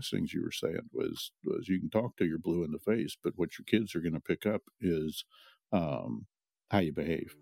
last 0.00 0.10
things 0.10 0.32
you 0.32 0.42
were 0.42 0.50
saying 0.50 0.88
was 0.92 1.30
was 1.44 1.68
you 1.68 1.78
can 1.78 1.90
talk 1.90 2.16
to 2.16 2.24
your 2.24 2.38
blue 2.38 2.64
in 2.64 2.72
the 2.72 2.78
face, 2.78 3.18
but 3.22 3.34
what 3.36 3.58
your 3.58 3.64
kids 3.66 3.94
are 3.94 4.00
going 4.00 4.14
to 4.14 4.20
pick 4.20 4.46
up 4.46 4.62
is 4.80 5.24
um, 5.72 6.26
how 6.70 6.78
you 6.78 6.90
behave. 6.90 7.36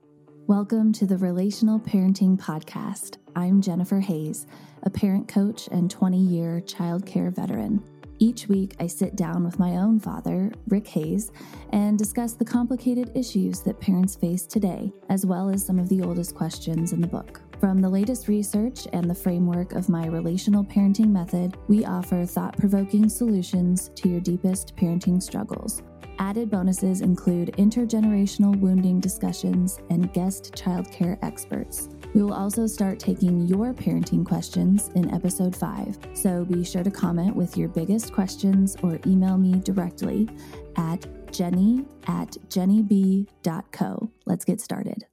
Welcome 0.49 0.93
to 0.95 1.07
the 1.07 1.19
Relational 1.19 1.79
Parenting 1.79 2.37
Podcast. 2.37 3.19
I'm 3.37 3.63
Jennifer 3.63 4.01
Hayes, 4.01 4.49
a 4.83 4.91
parent 4.91 5.29
coach 5.29 5.69
and 5.71 5.89
20 5.89 6.19
year 6.19 6.61
child 6.63 7.07
care 7.07 7.31
veteran. 7.31 7.81
Each 8.19 8.49
week, 8.49 8.75
I 8.81 8.89
sit 8.89 9.15
down 9.15 9.45
with 9.45 9.61
my 9.61 9.77
own 9.77 10.01
father, 10.01 10.51
Rick 10.67 10.89
Hayes, 10.89 11.31
and 11.71 11.97
discuss 11.97 12.33
the 12.33 12.45
complicated 12.45 13.13
issues 13.15 13.61
that 13.61 13.79
parents 13.79 14.17
face 14.17 14.45
today, 14.45 14.93
as 15.09 15.25
well 15.25 15.49
as 15.49 15.65
some 15.65 15.79
of 15.79 15.89
the 15.89 16.03
oldest 16.03 16.35
questions 16.35 16.93
in 16.93 17.01
the 17.01 17.07
book. 17.07 17.41
From 17.61 17.81
the 17.81 17.89
latest 17.89 18.29
research 18.29 18.87
and 18.93 19.11
the 19.11 19.15
framework 19.15 19.73
of 19.73 19.89
my 19.89 20.07
relational 20.07 20.63
parenting 20.63 21.09
method, 21.09 21.57
we 21.67 21.85
offer 21.85 22.25
thought 22.25 22.57
provoking 22.57 23.09
solutions 23.09 23.91
to 23.97 24.09
your 24.09 24.21
deepest 24.21 24.77
parenting 24.77 25.21
struggles. 25.21 25.83
Added 26.21 26.53
bonuses 26.53 27.01
include 27.01 27.49
intergenerational 27.59 28.57
wounding 28.61 29.01
discussions 29.01 29.81
and 29.91 30.13
guest 30.13 30.53
childcare 30.55 31.19
experts. 31.23 31.89
We 32.15 32.23
will 32.23 32.33
also 32.33 32.69
start 32.69 33.01
taking 33.01 33.49
your 33.49 33.75
parenting 33.75 34.25
questions 34.25 34.91
in 34.95 35.13
episode 35.13 35.57
5, 35.57 35.99
so 36.15 36.45
be 36.45 36.65
sure 36.65 36.85
to 36.85 36.93
comment 36.93 37.35
with 37.35 37.57
your 37.57 37.69
biggest 37.69 38.13
questions 38.13 38.77
or 38.85 39.01
email 39.05 39.37
me 39.37 39.59
directly 39.59 40.29
at 40.77 41.33
jennie 41.33 41.87
at 42.07 42.37
jenniebee.co. 42.51 44.11
Let's 44.27 44.45
get 44.45 44.61
started. 44.61 45.07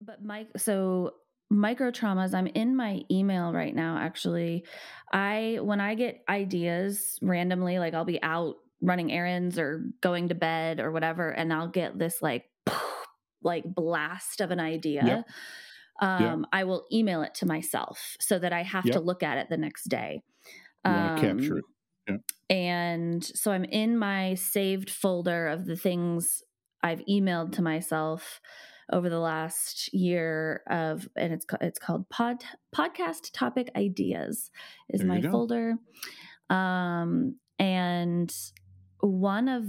But 0.00 0.24
Mike, 0.24 0.48
so 0.56 1.14
micro 1.50 1.90
traumas, 1.90 2.34
I'm 2.34 2.46
in 2.48 2.76
my 2.76 3.02
email 3.10 3.52
right 3.52 3.74
now 3.74 3.98
actually. 3.98 4.64
I 5.12 5.58
when 5.60 5.80
I 5.80 5.94
get 5.94 6.22
ideas 6.28 7.18
randomly, 7.22 7.78
like 7.78 7.94
I'll 7.94 8.04
be 8.04 8.22
out 8.22 8.56
running 8.82 9.12
errands 9.12 9.58
or 9.58 9.84
going 10.00 10.28
to 10.28 10.34
bed 10.34 10.80
or 10.80 10.90
whatever, 10.90 11.30
and 11.30 11.52
I'll 11.52 11.68
get 11.68 11.98
this 11.98 12.20
like 12.20 12.44
like 13.42 13.64
blast 13.64 14.40
of 14.40 14.50
an 14.50 14.60
idea. 14.60 15.02
Yep 15.04 15.28
um, 16.00 16.40
yep. 16.40 16.48
I 16.52 16.64
will 16.64 16.86
email 16.92 17.22
it 17.22 17.34
to 17.36 17.46
myself 17.46 18.16
so 18.20 18.38
that 18.38 18.52
I 18.52 18.62
have 18.62 18.84
yep. 18.84 18.94
to 18.94 19.00
look 19.00 19.22
at 19.22 19.38
it 19.38 19.48
the 19.48 19.56
next 19.56 19.84
day. 19.84 20.22
Um, 20.84 21.18
capture 21.18 21.58
it. 21.58 21.64
Yeah. 22.08 22.16
And 22.48 23.24
so 23.24 23.50
I'm 23.50 23.64
in 23.64 23.98
my 23.98 24.34
saved 24.34 24.90
folder 24.90 25.48
of 25.48 25.66
the 25.66 25.76
things 25.76 26.42
I've 26.82 27.02
emailed 27.08 27.52
to 27.52 27.62
myself 27.62 28.40
over 28.92 29.08
the 29.08 29.18
last 29.18 29.92
year 29.92 30.62
of 30.68 31.08
and 31.16 31.32
it's 31.32 31.46
it's 31.60 31.78
called 31.78 32.08
pod 32.08 32.44
podcast 32.74 33.30
topic 33.32 33.70
ideas 33.76 34.50
is 34.88 35.00
there 35.00 35.08
my 35.08 35.20
folder 35.20 35.74
um 36.50 37.36
and 37.58 38.34
one 39.00 39.48
of 39.48 39.66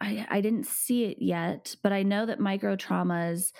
I, 0.00 0.26
I 0.30 0.40
didn't 0.40 0.66
see 0.66 1.04
it 1.04 1.18
yet 1.20 1.76
but 1.82 1.92
i 1.92 2.02
know 2.02 2.24
that 2.26 2.40
micro 2.40 2.76
traumas 2.76 3.52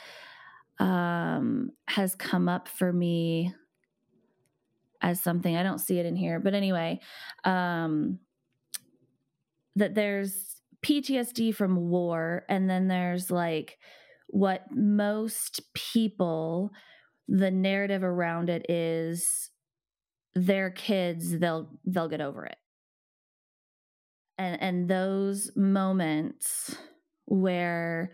um, 0.78 1.72
has 1.86 2.14
come 2.14 2.48
up 2.48 2.68
for 2.68 2.92
me 2.92 3.54
as 5.00 5.20
something. 5.20 5.56
I 5.56 5.62
don't 5.62 5.80
see 5.80 5.98
it 5.98 6.06
in 6.06 6.16
here, 6.16 6.40
but 6.40 6.54
anyway, 6.54 7.00
um, 7.44 8.18
that 9.76 9.94
there's 9.94 10.60
PTSD 10.84 11.54
from 11.54 11.88
war, 11.88 12.44
and 12.48 12.68
then 12.68 12.88
there's 12.88 13.30
like 13.30 13.78
what 14.28 14.64
most 14.70 15.60
people, 15.74 16.70
the 17.26 17.50
narrative 17.50 18.02
around 18.02 18.48
it 18.50 18.70
is 18.70 19.50
their 20.34 20.70
kids 20.70 21.38
they'll 21.38 21.68
they'll 21.84 22.08
get 22.08 22.20
over 22.20 22.46
it. 22.46 22.56
And 24.36 24.60
and 24.62 24.88
those 24.88 25.50
moments 25.56 26.76
where 27.24 28.12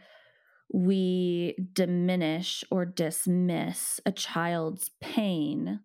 we 0.72 1.56
diminish 1.72 2.64
or 2.70 2.84
dismiss 2.84 4.00
a 4.06 4.12
child's 4.12 4.90
pain 5.00 5.80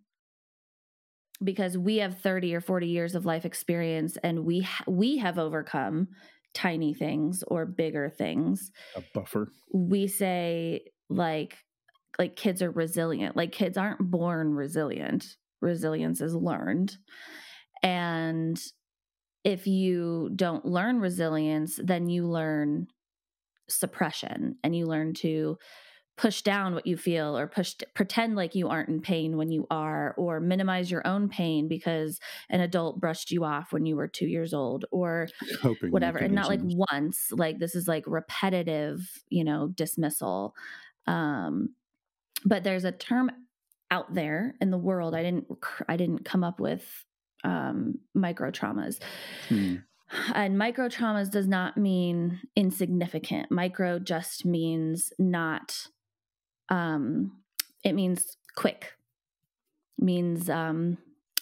because 1.44 1.78
we 1.78 1.98
have 1.98 2.20
30 2.20 2.56
or 2.56 2.62
40 2.62 2.88
years 2.88 3.16
of 3.16 3.26
life 3.26 3.46
experience 3.46 4.18
and 4.24 4.46
we 4.46 4.62
ha- 4.62 4.84
we 4.88 5.18
have 5.18 5.38
overcome 5.38 6.08
tiny 6.54 6.94
things 6.94 7.44
or 7.48 7.66
bigger 7.66 8.10
things 8.10 8.72
a 8.96 9.04
buffer. 9.14 9.52
we 9.74 10.08
say 10.08 10.82
like 11.10 11.58
like 12.18 12.36
kids 12.36 12.62
are 12.62 12.72
resilient. 12.72 13.38
Like 13.38 13.52
kids 13.52 13.78
aren't 13.78 14.12
born 14.12 14.54
resilient. 14.54 15.38
Resilience 15.62 16.22
is 16.22 16.36
learned. 16.36 16.98
And 17.82 18.60
if 19.46 19.68
you 19.68 20.30
don't 20.36 20.66
learn 20.66 21.00
resilience 21.00 21.80
then 21.82 22.10
you 22.10 22.28
learn 22.28 22.88
suppression 23.70 24.58
and 24.64 24.76
you 24.76 24.86
learn 24.86 25.14
to 25.14 25.58
push 26.20 26.42
down 26.42 26.74
what 26.74 26.86
you 26.86 26.98
feel 26.98 27.38
or 27.38 27.48
push 27.48 27.76
pretend 27.94 28.36
like 28.36 28.54
you 28.54 28.68
aren't 28.68 28.90
in 28.90 29.00
pain 29.00 29.38
when 29.38 29.50
you 29.50 29.66
are 29.72 30.14
or 30.18 30.42
minimize 30.42 30.92
your 30.92 31.06
own 31.08 31.30
pain 31.30 31.70
because 31.70 32.20
an 32.50 32.60
adult 32.60 33.00
brushed 33.00 33.32
you 33.32 33.46
off 33.46 33.72
when 33.72 33.86
you 33.86 33.96
were 33.96 34.08
2 34.08 34.28
years 34.28 34.54
old 34.54 34.84
or 34.92 35.30
Coping 35.62 35.92
whatever 35.92 36.18
and 36.18 36.36
not 36.36 36.50
like 36.50 36.60
once 36.62 37.32
like 37.32 37.58
this 37.58 37.74
is 37.74 37.88
like 37.88 38.04
repetitive 38.06 39.00
you 39.30 39.46
know 39.46 39.70
dismissal 39.70 40.54
um 41.08 41.70
but 42.44 42.66
there's 42.66 42.84
a 42.84 42.92
term 42.92 43.32
out 43.90 44.14
there 44.14 44.56
in 44.60 44.72
the 44.72 44.78
world 44.78 45.16
i 45.16 45.24
didn't 45.24 45.48
i 45.88 45.96
didn't 45.96 46.26
come 46.26 46.44
up 46.44 46.60
with 46.60 47.06
um 47.46 47.96
micro 48.14 48.52
traumas 48.52 49.00
hmm. 49.48 49.76
And 50.34 50.58
micro 50.58 50.90
traumas 50.90 51.30
does 51.30 51.48
not 51.48 51.78
mean 51.78 52.40
insignificant. 52.56 53.52
Micro 53.52 54.00
just 54.00 54.44
means 54.44 55.14
not 55.20 55.86
um 56.70 57.32
it 57.84 57.94
means 57.94 58.38
quick. 58.56 58.94
Means 59.98 60.50
um 60.50 60.98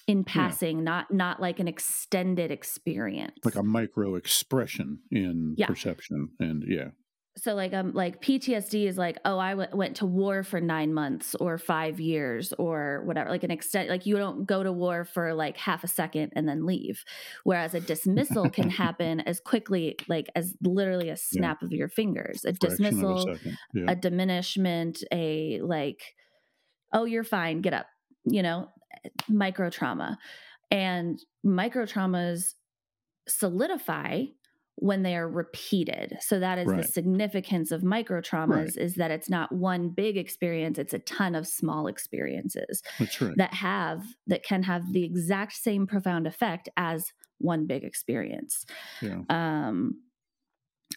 in 0.08 0.24
passing, 0.24 0.78
yeah. 0.78 0.84
not 0.84 1.14
not 1.14 1.42
like 1.42 1.60
an 1.60 1.68
extended 1.68 2.52
experience. 2.52 3.40
Like 3.44 3.56
a 3.56 3.64
micro 3.64 4.16
expression 4.16 5.00
in 5.12 5.56
yeah. 5.58 5.68
perception 5.68 6.30
and 6.40 6.64
yeah 6.68 6.90
so 7.38 7.54
like 7.54 7.74
um 7.74 7.94
like 7.94 8.22
PTSD 8.22 8.88
is 8.88 8.98
like 8.98 9.18
oh 9.24 9.38
I 9.38 9.52
w- 9.52 9.70
went 9.74 9.98
to 9.98 10.06
war 10.06 10.44
for 10.44 10.60
9 10.60 10.94
months 10.94 11.36
or 11.36 11.58
5 11.58 12.00
years 12.00 12.54
or 12.58 13.04
whatever 13.06 13.30
like 13.30 13.44
an 13.44 13.52
extent 13.52 13.90
like 13.90 14.06
you 14.06 14.18
don't 14.18 14.46
go 14.46 14.64
to 14.64 14.72
war 14.72 15.06
for 15.06 15.34
like 15.34 15.58
half 15.58 15.84
a 15.84 15.88
second 15.88 16.34
and 16.36 16.48
then 16.48 16.66
leave 16.66 17.04
whereas 17.44 17.74
a 17.74 17.80
dismissal 17.80 18.50
can 18.58 18.70
happen 18.70 19.22
as 19.22 19.40
quickly 19.40 19.96
like 20.08 20.28
as 20.36 20.56
literally 20.62 21.10
a 21.10 21.18
snap 21.18 21.60
yeah. 21.62 21.66
of 21.66 21.72
your 21.72 21.90
fingers 21.90 22.44
a 22.44 22.54
Fraction 22.54 22.84
dismissal 22.84 23.30
a, 23.30 23.38
yeah. 23.74 23.86
a 23.90 23.96
diminishment 23.96 25.04
a 25.12 25.62
like 25.62 26.16
oh 26.94 27.06
you're 27.06 27.24
fine 27.24 27.62
get 27.62 27.74
up 27.74 27.88
you 28.26 28.42
know 28.42 28.70
micro 29.30 29.70
trauma 29.70 30.18
and 30.72 31.20
micro 31.44 31.86
traumas 31.86 32.56
solidify 33.28 34.24
when 34.80 35.02
they 35.02 35.16
are 35.16 35.28
repeated. 35.28 36.18
So 36.22 36.40
that 36.40 36.60
is 36.60 36.68
right. 36.68 36.82
the 36.82 36.88
significance 36.88 37.72
of 37.72 37.84
micro 37.84 38.22
traumas 38.22 38.50
right. 38.50 38.78
is 38.78 38.96
that 38.96 39.10
it's 39.10 39.30
not 39.30 39.52
one 39.52 39.90
big 39.90 40.18
experience, 40.18 40.78
it's 40.78 40.94
a 40.94 41.00
ton 41.00 41.34
of 41.34 41.48
small 41.48 41.88
experiences 41.88 42.84
right. 43.20 43.34
that 43.38 43.56
have 43.56 44.04
that 44.28 44.44
can 44.44 44.64
have 44.64 44.94
the 44.94 45.04
exact 45.04 45.54
same 45.54 45.88
profound 45.88 46.28
effect 46.28 46.70
as 46.78 47.12
one 47.40 47.66
big 47.66 47.84
experience. 47.84 48.66
Yeah. 49.02 49.22
Um 49.30 50.02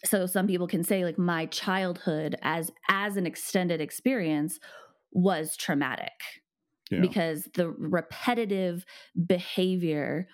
so 0.04 0.26
some 0.26 0.46
people 0.46 0.66
can 0.66 0.84
say 0.84 1.04
like 1.04 1.18
my 1.18 1.46
childhood 1.46 2.36
as 2.42 2.70
as 2.90 3.16
an 3.16 3.26
extended 3.26 3.80
experience 3.80 4.58
was 5.12 5.56
traumatic. 5.56 6.12
Yeah. 6.90 7.00
Because 7.00 7.48
the 7.54 7.70
repetitive 7.70 8.84
behavior 9.26 10.28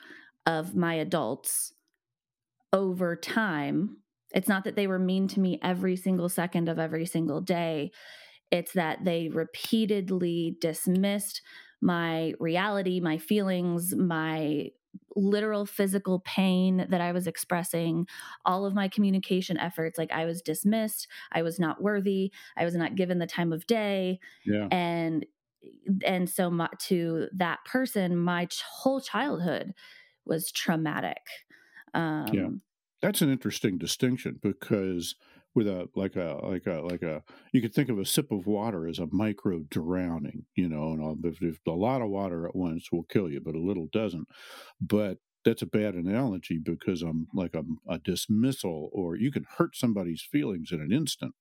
of 0.47 0.75
my 0.75 0.95
adults 0.95 1.73
over 2.73 3.17
time. 3.17 3.99
It's 4.35 4.49
not 4.49 4.65
that 4.65 4.77
they 4.77 4.87
were 4.87 4.99
mean 4.99 5.29
to 5.29 5.41
me 5.41 5.59
every 5.63 5.97
single 5.97 6.29
second 6.29 6.69
of 6.69 6.79
every 6.79 7.07
single 7.07 7.41
day. 7.41 7.93
It's 8.51 8.73
that 8.73 9.05
they 9.05 9.29
repeatedly 9.29 10.57
dismissed 10.61 11.43
my 11.81 12.35
reality, 12.41 13.01
my 13.01 13.19
feelings, 13.19 13.95
my 13.95 14.71
literal 15.15 15.67
physical 15.67 16.21
pain 16.21 16.87
that 16.89 17.01
I 17.01 17.13
was 17.13 17.27
expressing, 17.27 18.07
all 18.45 18.65
of 18.65 18.75
my 18.75 18.89
communication 18.89 19.59
efforts. 19.59 19.99
Like 19.99 20.13
I 20.13 20.25
was 20.25 20.43
dismissed, 20.43 21.09
I 21.33 21.43
was 21.43 21.59
not 21.59 21.83
worthy, 21.83 22.33
I 22.57 22.65
was 22.65 22.75
not 22.75 22.95
given 22.95 23.19
the 23.19 23.27
time 23.27 23.53
of 23.53 23.67
day. 23.67 24.21
Yeah. 24.45 24.69
And 24.71 25.27
and 26.05 26.31
so 26.31 26.49
my, 26.51 26.69
to 26.83 27.29
that 27.35 27.65
person, 27.65 28.17
my 28.17 28.47
ch- 28.47 28.63
whole 28.63 29.01
childhood 29.01 29.75
was 30.25 30.53
traumatic. 30.53 31.23
Um, 31.97 32.33
yeah, 32.33 32.49
that's 33.03 33.23
an 33.23 33.31
interesting 33.31 33.79
distinction 33.79 34.39
because 34.43 35.15
with 35.55 35.67
a 35.69 35.89
like 35.95 36.17
a 36.17 36.41
like 36.43 36.67
a 36.67 36.81
like 36.83 37.03
a 37.03 37.23
you 37.53 37.63
could 37.63 37.75
think 37.75 37.89
of 37.89 37.99
a 37.99 38.05
sip 38.05 38.31
of 38.31 38.47
water 38.47 38.87
as 38.87 38.99
a 38.99 39.09
micro 39.11 39.61
drowning, 39.71 40.47
you 40.55 40.69
know, 40.69 40.93
and 40.93 41.25
if, 41.25 41.43
if 41.43 41.61
a 41.67 41.71
lot 41.71 42.03
of 42.03 42.11
water 42.11 42.47
at 42.47 42.57
once 42.57 42.93
will 42.93 43.05
kill 43.05 43.31
you, 43.31 43.41
but 43.41 43.55
a 43.55 43.61
little 43.61 43.89
doesn't. 43.93 44.29
But 44.81 45.19
that's 45.45 45.63
a 45.63 45.67
bad 45.67 45.95
analogy 45.95 46.59
because 46.59 47.03
I'm 47.03 47.29
like 47.35 47.55
a, 47.55 47.65
a 47.89 47.99
dismissal, 47.99 48.91
or 48.93 49.17
you 49.17 49.31
can 49.33 49.47
hurt 49.59 49.77
somebody's 49.77 50.23
feelings 50.23 50.73
in 50.73 50.81
an 50.81 50.93
instant. 50.93 51.35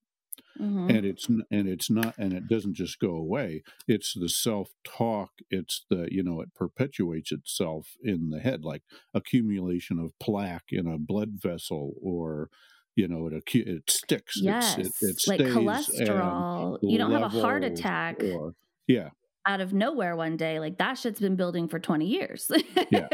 Mm-hmm. 0.60 0.90
and 0.90 1.06
it's 1.06 1.28
and 1.28 1.68
it's 1.68 1.90
not 1.90 2.16
and 2.18 2.32
it 2.32 2.48
doesn't 2.48 2.76
just 2.76 3.00
go 3.00 3.10
away. 3.10 3.64
It's 3.88 4.14
the 4.14 4.30
self 4.30 4.70
talk 4.86 5.32
it's 5.50 5.86
the 5.90 6.08
you 6.10 6.24
know 6.24 6.40
it 6.42 6.54
perpetuates 6.56 7.32
itself 7.32 7.90
in 8.02 8.30
the 8.30 8.40
head 8.40 8.64
like 8.64 8.84
accumulation 9.14 10.00
of 10.00 10.18
plaque 10.20 10.70
in 10.72 10.88
a 10.88 10.98
blood 10.98 11.32
vessel 11.34 11.94
or 12.02 12.50
you 12.96 13.08
know 13.08 13.28
it 13.28 13.44
it 13.54 13.90
sticks 13.90 14.40
yes 14.42 14.78
it, 14.78 14.88
it 15.02 15.22
like 15.28 15.42
cholesterol. 15.42 16.80
You 16.82 16.98
don't 16.98 17.12
have 17.12 17.34
a 17.34 17.42
heart 17.42 17.66
attack 17.66 18.24
or, 18.24 18.54
yeah. 18.88 19.10
out 19.46 19.60
of 19.60 19.74
nowhere 19.74 20.16
one 20.16 20.38
day 20.38 20.62
like 20.62 20.78
that 20.78 20.98
shit's 20.98 21.20
been 21.20 21.36
building 21.36 21.68
for 21.68 21.80
20 21.80 22.06
years. 22.06 22.50
Yeah 22.90 23.08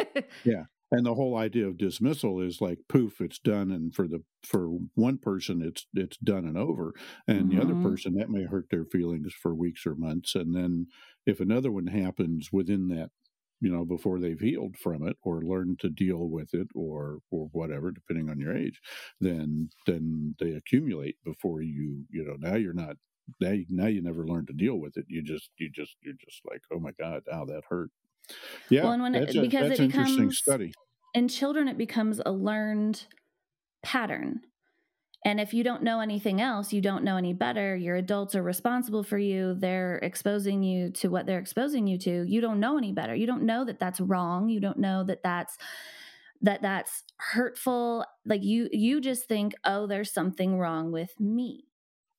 yeah 0.44 0.64
and 0.92 1.06
the 1.06 1.16
whole 1.16 1.38
idea 1.38 1.66
of 1.66 1.78
dismissal 1.78 2.42
is 2.42 2.62
like 2.62 2.80
poof 2.90 3.22
it's 3.22 3.40
done 3.40 3.72
and 3.72 3.96
for 3.96 4.08
the 4.08 4.22
for 4.44 4.68
one 4.96 5.18
person 5.18 5.62
it's 5.62 5.88
it's 5.94 6.18
done 6.18 6.46
and 6.46 6.58
over 6.58 6.94
and 7.28 7.44
mm-hmm. 7.44 7.56
the 7.56 7.62
other 7.62 7.74
mm-hmm. 7.74 7.90
person 7.90 8.14
that 8.16 8.30
may 8.30 8.44
hurt 8.44 8.68
their 8.70 8.86
feelings 8.86 9.34
for 9.34 9.56
weeks 9.56 9.86
or 9.86 9.96
months 9.96 10.36
and 10.36 10.56
then 10.56 10.88
if 11.26 11.40
another 11.40 11.72
one 11.72 11.88
happens 11.88 12.50
within 12.52 12.88
that 12.90 13.10
you 13.62 13.72
know 13.72 13.86
before 13.86 14.20
they've 14.20 14.40
healed 14.40 14.76
from 14.78 15.08
it 15.08 15.16
or 15.24 15.42
learned 15.42 15.80
to 15.80 15.90
deal 15.90 16.30
with 16.30 16.54
it 16.54 16.68
or 16.76 17.20
or 17.30 17.48
whatever 17.52 17.92
depending 17.92 18.30
on 18.30 18.40
your 18.40 18.56
age 18.56 18.82
then 19.22 19.70
then 19.88 20.36
they 20.40 20.52
accumulate 20.52 21.16
before 21.24 21.62
you 21.62 22.04
you 22.10 22.26
know 22.26 22.36
now 22.40 22.56
you're 22.56 22.74
not 22.74 22.96
now 23.40 23.52
you, 23.52 23.66
now 23.70 23.88
you 23.88 24.02
never 24.02 24.28
learn 24.28 24.46
to 24.46 24.54
deal 24.54 24.76
with 24.76 24.98
it 24.98 25.06
you 25.08 25.22
just 25.22 25.52
you 25.58 25.70
just 25.70 25.96
you're 26.02 26.16
just 26.26 26.42
like 26.50 26.62
oh 26.74 26.80
my 26.80 26.92
god 27.00 27.22
how 27.32 27.46
that 27.46 27.62
hurt 27.70 27.92
yeah, 28.70 28.84
well, 28.84 28.94
and 28.94 29.04
when 29.04 29.12
that's 29.14 29.36
it, 29.36 29.40
a, 29.40 29.42
because 29.42 29.72
it 29.72 29.88
becomes, 29.88 30.12
interesting 30.12 30.32
study. 30.32 30.74
In 31.14 31.28
children, 31.28 31.68
it 31.68 31.78
becomes 31.78 32.22
a 32.26 32.32
learned 32.32 33.04
pattern. 33.84 34.42
And 35.24 35.40
if 35.40 35.54
you 35.54 35.64
don't 35.64 35.84
know 35.84 36.00
anything 36.00 36.42
else, 36.42 36.74
you 36.74 36.82
don't 36.82 37.04
know 37.04 37.16
any 37.16 37.34
better. 37.34 37.76
Your 37.76 37.96
adults 37.96 38.34
are 38.34 38.42
responsible 38.42 39.04
for 39.04 39.20
you. 39.20 39.54
They're 39.54 39.98
exposing 39.98 40.64
you 40.64 40.90
to 40.94 41.10
what 41.10 41.28
they're 41.28 41.38
exposing 41.38 41.86
you 41.86 42.00
to. 42.00 42.24
You 42.28 42.42
don't 42.42 42.60
know 42.60 42.78
any 42.78 42.92
better. 42.92 43.14
You 43.14 43.28
don't 43.28 43.44
know 43.44 43.64
that 43.66 43.80
that's 43.80 44.02
wrong. 44.02 44.50
You 44.50 44.60
don't 44.60 44.80
know 44.80 45.04
that 45.04 45.22
that's 45.22 45.58
that 46.42 46.64
that's 46.64 47.04
hurtful. 47.18 48.04
Like 48.26 48.44
you 48.44 48.68
you 48.72 49.00
just 49.00 49.28
think, 49.28 49.54
"Oh, 49.64 49.86
there's 49.86 50.12
something 50.12 50.58
wrong 50.58 50.92
with 50.92 51.20
me." 51.20 51.66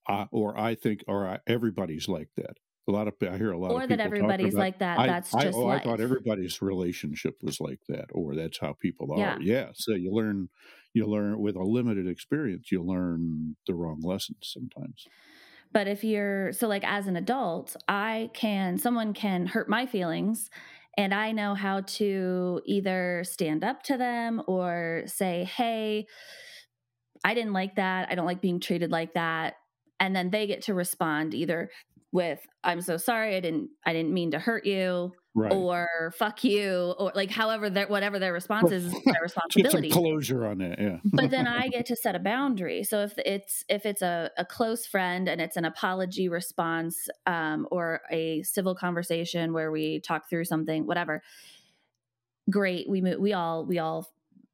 Uh, 0.08 0.26
or 0.30 0.56
I 0.58 0.76
think 0.76 1.02
or 1.08 1.26
I, 1.26 1.38
everybody's 1.48 2.08
like 2.08 2.28
that 2.36 2.58
a 2.88 2.90
lot 2.90 3.08
of 3.08 3.14
I 3.22 3.36
hear 3.36 3.52
a 3.52 3.58
lot 3.58 3.66
of 3.66 3.72
people. 3.72 3.84
or 3.84 3.86
that 3.86 4.00
everybody's 4.00 4.54
about, 4.54 4.60
like 4.60 4.78
that. 4.80 4.98
I, 4.98 5.06
that's 5.06 5.32
just 5.32 5.46
I, 5.46 5.50
oh, 5.50 5.60
life. 5.60 5.82
I 5.82 5.84
thought 5.84 6.00
everybody's 6.00 6.60
relationship 6.60 7.36
was 7.42 7.60
like 7.60 7.80
that, 7.88 8.06
or 8.12 8.34
that's 8.34 8.58
how 8.58 8.72
people 8.72 9.12
are. 9.12 9.18
Yeah. 9.18 9.38
yeah. 9.40 9.66
So 9.74 9.92
you 9.92 10.12
learn, 10.12 10.48
you 10.92 11.06
learn 11.06 11.38
with 11.38 11.56
a 11.56 11.62
limited 11.62 12.08
experience, 12.08 12.72
you 12.72 12.82
learn 12.82 13.56
the 13.66 13.74
wrong 13.74 14.00
lessons 14.02 14.38
sometimes. 14.42 15.06
But 15.72 15.88
if 15.88 16.04
you're 16.04 16.52
so 16.52 16.68
like 16.68 16.84
as 16.84 17.06
an 17.06 17.16
adult, 17.16 17.76
I 17.88 18.30
can 18.34 18.78
someone 18.78 19.14
can 19.14 19.46
hurt 19.46 19.68
my 19.68 19.86
feelings 19.86 20.50
and 20.98 21.14
I 21.14 21.32
know 21.32 21.54
how 21.54 21.80
to 21.80 22.60
either 22.66 23.22
stand 23.24 23.64
up 23.64 23.82
to 23.84 23.96
them 23.96 24.42
or 24.46 25.04
say, 25.06 25.44
"Hey, 25.44 26.06
I 27.24 27.34
didn't 27.34 27.54
like 27.54 27.76
that. 27.76 28.10
I 28.10 28.14
don't 28.14 28.26
like 28.26 28.42
being 28.42 28.60
treated 28.60 28.90
like 28.90 29.14
that." 29.14 29.54
And 29.98 30.14
then 30.14 30.30
they 30.30 30.46
get 30.46 30.62
to 30.62 30.74
respond 30.74 31.32
either 31.32 31.70
with 32.12 32.40
i'm 32.62 32.80
so 32.80 32.96
sorry 32.96 33.34
i 33.36 33.40
didn't 33.40 33.70
i 33.86 33.92
didn't 33.92 34.12
mean 34.12 34.30
to 34.30 34.38
hurt 34.38 34.66
you 34.66 35.12
right. 35.34 35.52
or 35.52 36.12
fuck 36.18 36.44
you 36.44 36.94
or 36.98 37.12
like 37.14 37.30
however 37.30 37.70
their 37.70 37.86
whatever 37.86 38.18
their 38.18 38.32
response 38.32 38.70
is 38.70 38.92
their 39.04 39.22
responsibility 39.22 39.88
Get 39.88 39.94
some 39.94 40.02
closure 40.02 40.46
on 40.46 40.60
it 40.60 40.78
yeah. 40.78 40.98
But 41.04 41.30
then 41.30 41.46
i 41.62 41.68
get 41.68 41.86
to 41.86 41.96
set 41.96 42.14
a 42.14 42.18
boundary. 42.18 42.84
So 42.84 43.00
if 43.00 43.14
it's 43.18 43.64
if 43.68 43.86
it's 43.86 44.02
a, 44.02 44.30
a 44.36 44.44
close 44.44 44.86
friend 44.86 45.28
and 45.28 45.40
it's 45.40 45.56
an 45.56 45.64
apology 45.64 46.28
response 46.28 47.08
um, 47.26 47.66
or 47.70 48.00
a 48.10 48.42
civil 48.42 48.74
conversation 48.74 49.52
where 49.52 49.70
we 49.70 50.00
talk 50.00 50.28
through 50.28 50.44
something 50.44 50.86
whatever 50.86 51.22
great 52.50 52.88
we 52.88 53.00
move 53.00 53.20
we 53.20 53.32
all 53.32 53.64
we 53.64 53.78
all 53.78 54.08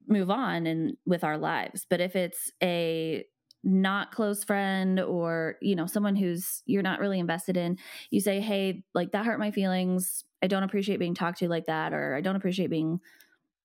move 0.06 0.30
on 0.30 0.66
and 0.66 0.96
with 1.06 1.24
our 1.24 1.38
lives. 1.38 1.86
But 1.88 2.00
if 2.00 2.16
it's 2.16 2.50
a 2.62 3.24
not 3.64 4.12
close 4.12 4.44
friend 4.44 5.00
or 5.00 5.56
you 5.60 5.74
know 5.74 5.86
someone 5.86 6.14
who's 6.14 6.62
you're 6.66 6.82
not 6.82 7.00
really 7.00 7.18
invested 7.18 7.56
in 7.56 7.76
you 8.10 8.20
say 8.20 8.40
hey 8.40 8.84
like 8.94 9.12
that 9.12 9.26
hurt 9.26 9.38
my 9.38 9.50
feelings. 9.50 10.24
I 10.40 10.46
don't 10.46 10.62
appreciate 10.62 11.00
being 11.00 11.14
talked 11.14 11.38
to 11.38 11.48
like 11.48 11.66
that 11.66 11.92
or 11.92 12.14
i 12.14 12.20
don't 12.20 12.36
appreciate 12.36 12.70
being 12.70 13.00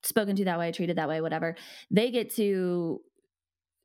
spoken 0.03 0.35
to 0.35 0.45
that 0.45 0.59
way 0.59 0.71
treated 0.71 0.97
that 0.97 1.09
way 1.09 1.21
whatever. 1.21 1.55
They 1.89 2.11
get 2.11 2.33
to 2.35 3.01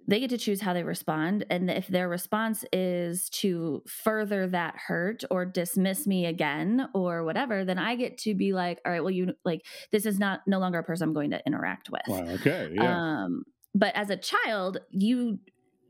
they 0.07 0.21
get 0.21 0.31
to 0.31 0.39
choose 0.39 0.63
how 0.63 0.73
they 0.73 0.83
respond 0.83 1.45
and 1.51 1.71
if 1.71 1.87
their 1.87 2.09
response 2.09 2.65
is 2.73 3.29
to 3.29 3.83
further 3.87 4.47
that 4.47 4.75
hurt 4.87 5.23
or 5.31 5.45
dismiss 5.45 6.07
me 6.07 6.25
again 6.25 6.89
or 6.95 7.25
whatever 7.25 7.63
then 7.65 7.79
i 7.79 7.95
get 7.95 8.17
to 8.17 8.35
be 8.35 8.55
like 8.55 8.81
all 8.87 8.93
right 8.93 9.03
well 9.03 9.11
you 9.11 9.35
like 9.45 9.67
this 9.93 10.07
is 10.07 10.19
not 10.19 10.41
no 10.47 10.59
longer 10.59 10.79
a 10.79 10.83
person 10.83 11.09
i'm 11.09 11.15
going 11.15 11.31
to 11.31 11.43
interact 11.47 11.91
with. 11.91 12.03
Wow, 12.09 12.27
okay 12.35 12.71
yeah. 12.73 13.25
um 13.25 13.45
but 13.75 13.95
as 13.95 14.09
a 14.09 14.17
child 14.17 14.79
you 14.91 15.39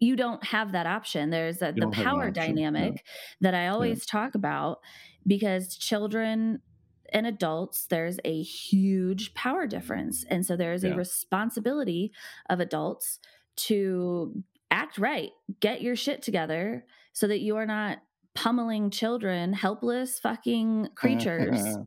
you 0.01 0.17
don't 0.17 0.45
have 0.45 0.73
that 0.73 0.87
option. 0.87 1.31
There's 1.31 1.63
a, 1.63 1.73
the 1.73 1.89
power 1.89 2.31
dynamic 2.31 2.93
no. 2.93 3.01
that 3.41 3.55
I 3.55 3.69
always 3.69 4.01
yeah. 4.01 4.21
talk 4.21 4.35
about 4.35 4.81
because 5.27 5.77
children 5.77 6.61
and 7.13 7.27
adults, 7.27 7.87
there's 7.87 8.19
a 8.25 8.43
huge 8.43 9.35
power 9.35 9.67
difference. 9.67 10.25
And 10.29 10.45
so 10.45 10.57
there 10.57 10.73
is 10.73 10.85
yeah. 10.85 10.91
a 10.91 10.97
responsibility 10.97 12.13
of 12.49 12.61
adults 12.61 13.19
to 13.57 14.43
act 14.71 14.99
right, 14.99 15.31
get 15.61 15.83
your 15.83 15.97
shit 15.97 16.23
together 16.23 16.85
so 17.13 17.27
that 17.27 17.41
you 17.41 17.57
are 17.57 17.67
not 17.67 17.99
pummeling 18.35 18.91
children, 18.91 19.53
helpless 19.53 20.19
fucking 20.19 20.91
creatures 20.95 21.79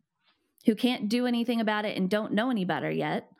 who 0.66 0.76
can't 0.76 1.10
do 1.10 1.26
anything 1.26 1.62
about 1.62 1.86
it 1.86 1.98
and 1.98 2.10
don't 2.10 2.34
know 2.34 2.50
any 2.50 2.66
better 2.66 2.92
yet 2.92 3.32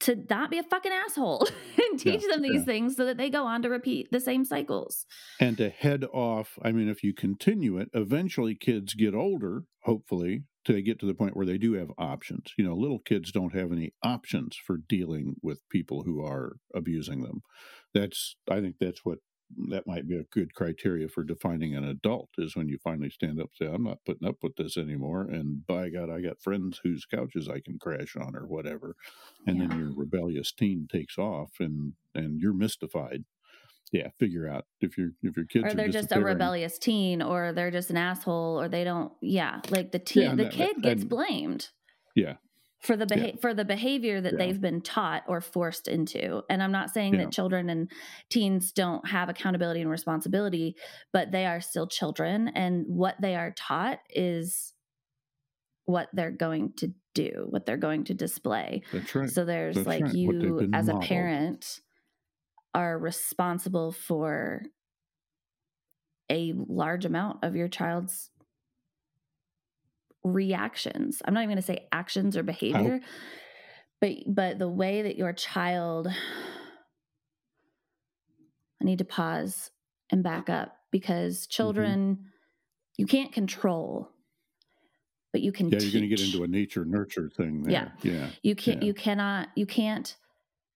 to 0.00 0.16
not 0.28 0.50
be 0.50 0.58
a 0.58 0.62
fucking 0.62 0.92
asshole 0.92 1.46
and 1.90 2.00
teach 2.00 2.22
yeah, 2.22 2.34
them 2.34 2.42
these 2.42 2.60
yeah. 2.60 2.64
things 2.64 2.96
so 2.96 3.04
that 3.04 3.16
they 3.16 3.30
go 3.30 3.46
on 3.46 3.62
to 3.62 3.68
repeat 3.68 4.10
the 4.10 4.20
same 4.20 4.44
cycles. 4.44 5.06
And 5.38 5.56
to 5.58 5.70
head 5.70 6.04
off, 6.12 6.58
I 6.62 6.72
mean, 6.72 6.88
if 6.88 7.02
you 7.02 7.14
continue 7.14 7.78
it, 7.78 7.88
eventually 7.92 8.54
kids 8.54 8.94
get 8.94 9.14
older, 9.14 9.64
hopefully, 9.84 10.44
to 10.64 10.82
get 10.82 10.98
to 11.00 11.06
the 11.06 11.14
point 11.14 11.36
where 11.36 11.46
they 11.46 11.58
do 11.58 11.74
have 11.74 11.90
options. 11.98 12.52
You 12.56 12.64
know, 12.64 12.74
little 12.74 12.98
kids 12.98 13.32
don't 13.32 13.54
have 13.54 13.72
any 13.72 13.92
options 14.02 14.56
for 14.56 14.78
dealing 14.88 15.36
with 15.42 15.68
people 15.70 16.02
who 16.02 16.24
are 16.24 16.56
abusing 16.74 17.22
them. 17.22 17.42
That's, 17.94 18.36
I 18.48 18.60
think 18.60 18.76
that's 18.78 19.00
what 19.04 19.18
that 19.68 19.86
might 19.86 20.08
be 20.08 20.16
a 20.16 20.24
good 20.24 20.54
criteria 20.54 21.08
for 21.08 21.24
defining 21.24 21.74
an 21.74 21.84
adult 21.84 22.28
is 22.38 22.54
when 22.54 22.68
you 22.68 22.78
finally 22.82 23.10
stand 23.10 23.40
up 23.40 23.50
and 23.58 23.68
say 23.68 23.74
i'm 23.74 23.84
not 23.84 24.04
putting 24.06 24.28
up 24.28 24.36
with 24.42 24.54
this 24.56 24.76
anymore 24.76 25.22
and 25.22 25.66
by 25.66 25.88
god 25.88 26.08
i 26.10 26.20
got 26.20 26.40
friends 26.40 26.80
whose 26.82 27.04
couches 27.04 27.48
i 27.48 27.60
can 27.60 27.78
crash 27.78 28.16
on 28.16 28.36
or 28.36 28.46
whatever 28.46 28.94
and 29.46 29.58
yeah. 29.58 29.66
then 29.66 29.78
your 29.78 29.92
rebellious 29.94 30.52
teen 30.52 30.86
takes 30.90 31.18
off 31.18 31.50
and 31.60 31.92
and 32.14 32.40
you're 32.40 32.54
mystified. 32.54 33.24
Yeah 33.92 34.08
figure 34.20 34.48
out 34.48 34.66
if 34.80 34.96
your 34.96 35.10
if 35.22 35.36
your 35.36 35.46
kids 35.46 35.64
or 35.64 35.74
they're 35.74 35.88
just 35.88 36.12
a 36.12 36.20
rebellious 36.20 36.78
teen 36.78 37.20
or 37.20 37.52
they're 37.52 37.72
just 37.72 37.90
an 37.90 37.96
asshole 37.96 38.60
or 38.60 38.68
they 38.68 38.84
don't 38.84 39.12
yeah 39.20 39.60
like 39.70 39.90
the 39.90 39.98
teen 39.98 40.22
yeah, 40.22 40.34
the 40.36 40.44
that, 40.44 40.52
kid 40.52 40.82
gets 40.82 41.00
and, 41.00 41.10
blamed. 41.10 41.68
Yeah 42.14 42.34
for 42.80 42.96
the 42.96 43.06
beha- 43.06 43.26
yeah. 43.26 43.40
for 43.40 43.54
the 43.54 43.64
behavior 43.64 44.20
that 44.20 44.32
yeah. 44.32 44.38
they've 44.38 44.60
been 44.60 44.80
taught 44.80 45.24
or 45.28 45.40
forced 45.40 45.86
into. 45.86 46.42
And 46.48 46.62
I'm 46.62 46.72
not 46.72 46.90
saying 46.90 47.14
yeah. 47.14 47.24
that 47.24 47.32
children 47.32 47.68
and 47.68 47.90
teens 48.30 48.72
don't 48.72 49.06
have 49.08 49.28
accountability 49.28 49.80
and 49.80 49.90
responsibility, 49.90 50.76
but 51.12 51.30
they 51.30 51.46
are 51.46 51.60
still 51.60 51.86
children 51.86 52.48
and 52.48 52.84
what 52.88 53.16
they 53.20 53.36
are 53.36 53.52
taught 53.52 53.98
is 54.08 54.72
what 55.84 56.08
they're 56.12 56.30
going 56.30 56.72
to 56.76 56.92
do, 57.14 57.46
what 57.50 57.66
they're 57.66 57.76
going 57.76 58.04
to 58.04 58.14
display. 58.14 58.82
That's 58.92 59.14
right. 59.14 59.30
So 59.30 59.44
there's 59.44 59.76
That's 59.76 59.86
like 59.86 60.04
right. 60.04 60.14
you 60.14 60.70
as 60.72 60.86
modeled. 60.86 61.04
a 61.04 61.06
parent 61.06 61.80
are 62.74 62.98
responsible 62.98 63.92
for 63.92 64.62
a 66.30 66.54
large 66.56 67.04
amount 67.04 67.42
of 67.42 67.56
your 67.56 67.68
child's 67.68 68.30
reactions. 70.22 71.22
I'm 71.24 71.34
not 71.34 71.40
even 71.40 71.50
going 71.50 71.56
to 71.56 71.62
say 71.62 71.88
actions 71.92 72.36
or 72.36 72.42
behavior, 72.42 73.00
but 74.00 74.12
but 74.26 74.58
the 74.58 74.68
way 74.68 75.02
that 75.02 75.16
your 75.16 75.32
child 75.32 76.08
I 78.80 78.84
need 78.84 78.98
to 78.98 79.04
pause 79.04 79.70
and 80.10 80.22
back 80.22 80.48
up 80.48 80.76
because 80.90 81.40
mm-hmm. 81.40 81.50
children 81.50 82.16
mm-hmm. 82.16 82.24
you 82.96 83.06
can't 83.06 83.32
control 83.32 84.10
but 85.32 85.42
you 85.42 85.52
can 85.52 85.68
Yeah, 85.68 85.78
you're 85.78 85.92
going 85.92 86.02
to 86.02 86.08
get 86.08 86.20
into 86.20 86.42
a 86.42 86.48
nature 86.48 86.84
nurture 86.84 87.28
thing 87.28 87.62
there. 87.62 87.72
Yeah. 87.72 87.88
Yeah. 88.02 88.26
You 88.42 88.54
can't 88.54 88.82
yeah. 88.82 88.86
you 88.86 88.94
cannot 88.94 89.48
you 89.54 89.66
can't 89.66 90.16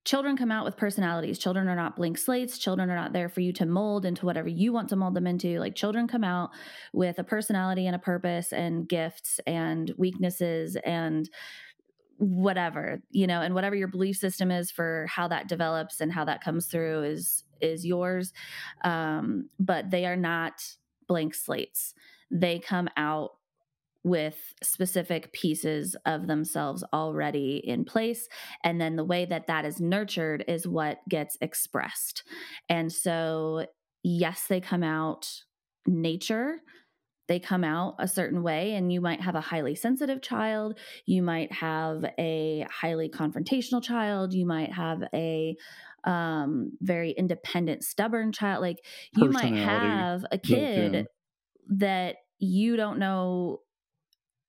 children 0.04 0.36
come 0.36 0.52
out 0.52 0.64
with 0.64 0.76
personalities. 0.76 1.38
Children 1.38 1.68
are 1.68 1.76
not 1.76 1.96
blank 1.96 2.18
slates. 2.18 2.58
Children 2.58 2.90
are 2.90 2.96
not 2.96 3.12
there 3.12 3.28
for 3.28 3.40
you 3.40 3.52
to 3.54 3.66
mold 3.66 4.04
into 4.04 4.26
whatever 4.26 4.48
you 4.48 4.72
want 4.72 4.88
to 4.90 4.96
mold 4.96 5.14
them 5.14 5.26
into. 5.26 5.58
Like 5.58 5.74
children 5.74 6.06
come 6.06 6.24
out 6.24 6.50
with 6.92 7.18
a 7.18 7.24
personality 7.24 7.86
and 7.86 7.96
a 7.96 7.98
purpose 7.98 8.52
and 8.52 8.88
gifts 8.88 9.40
and 9.46 9.92
weaknesses 9.96 10.76
and 10.84 11.28
whatever 12.18 13.02
you 13.10 13.26
know 13.26 13.40
and 13.40 13.54
whatever 13.54 13.74
your 13.74 13.88
belief 13.88 14.16
system 14.16 14.50
is 14.50 14.70
for 14.70 15.04
how 15.10 15.26
that 15.26 15.48
develops 15.48 16.00
and 16.00 16.12
how 16.12 16.24
that 16.24 16.42
comes 16.42 16.66
through 16.66 17.02
is 17.02 17.42
is 17.60 17.84
yours 17.84 18.32
um 18.84 19.48
but 19.58 19.90
they 19.90 20.06
are 20.06 20.16
not 20.16 20.52
blank 21.08 21.34
slates 21.34 21.92
they 22.30 22.60
come 22.60 22.88
out 22.96 23.32
with 24.04 24.54
specific 24.62 25.32
pieces 25.32 25.96
of 26.04 26.26
themselves 26.26 26.84
already 26.92 27.62
in 27.64 27.84
place. 27.84 28.28
And 28.62 28.80
then 28.80 28.96
the 28.96 29.04
way 29.04 29.24
that 29.24 29.46
that 29.46 29.64
is 29.64 29.80
nurtured 29.80 30.44
is 30.46 30.68
what 30.68 30.98
gets 31.08 31.38
expressed. 31.40 32.22
And 32.68 32.92
so 32.92 33.66
yes 34.02 34.44
they 34.48 34.60
come 34.60 34.82
out 34.82 35.26
nature. 35.86 36.56
They 37.26 37.40
come 37.40 37.64
out 37.64 37.94
a 37.98 38.06
certain 38.06 38.42
way 38.42 38.74
and 38.74 38.92
you 38.92 39.00
might 39.00 39.22
have 39.22 39.34
a 39.34 39.40
highly 39.40 39.74
sensitive 39.74 40.20
child. 40.20 40.78
You 41.06 41.22
might 41.22 41.50
have 41.52 42.04
a 42.18 42.66
highly 42.70 43.08
confrontational 43.08 43.82
child. 43.82 44.34
You 44.34 44.44
might 44.44 44.72
have 44.72 45.02
a 45.14 45.56
um, 46.04 46.72
very 46.82 47.12
independent 47.12 47.82
stubborn 47.82 48.30
child. 48.32 48.60
Like 48.60 48.84
you 49.16 49.30
might 49.30 49.54
have 49.54 50.26
a 50.30 50.36
kid 50.36 50.92
that, 50.92 50.98
yeah. 50.98 51.04
that 51.78 52.16
you 52.38 52.76
don't 52.76 52.98
know 52.98 53.60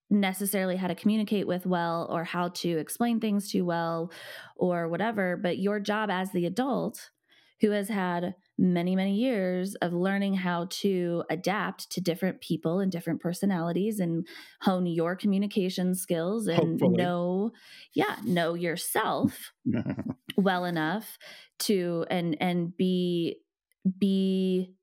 necessarily 0.09 0.75
how 0.75 0.87
to 0.87 0.95
communicate 0.95 1.47
with 1.47 1.65
well 1.65 2.07
or 2.11 2.23
how 2.23 2.49
to 2.49 2.77
explain 2.77 3.19
things 3.19 3.49
to 3.51 3.61
well 3.61 4.11
or 4.55 4.87
whatever 4.87 5.35
but 5.35 5.57
your 5.57 5.79
job 5.79 6.09
as 6.11 6.31
the 6.31 6.45
adult 6.45 7.09
who 7.61 7.71
has 7.71 7.89
had 7.89 8.35
many 8.57 8.95
many 8.95 9.15
years 9.15 9.75
of 9.75 9.93
learning 9.93 10.33
how 10.35 10.67
to 10.69 11.23
adapt 11.29 11.89
to 11.91 11.99
different 12.01 12.39
people 12.39 12.79
and 12.79 12.91
different 12.91 13.19
personalities 13.19 13.99
and 13.99 14.27
hone 14.61 14.85
your 14.85 15.15
communication 15.15 15.95
skills 15.95 16.47
and 16.47 16.79
Hopefully. 16.79 16.97
know 16.97 17.51
yeah 17.93 18.15
know 18.23 18.53
yourself 18.53 19.51
well 20.37 20.65
enough 20.65 21.17
to 21.57 22.05
and 22.09 22.37
and 22.39 22.77
be 22.77 23.37
be 23.99 24.73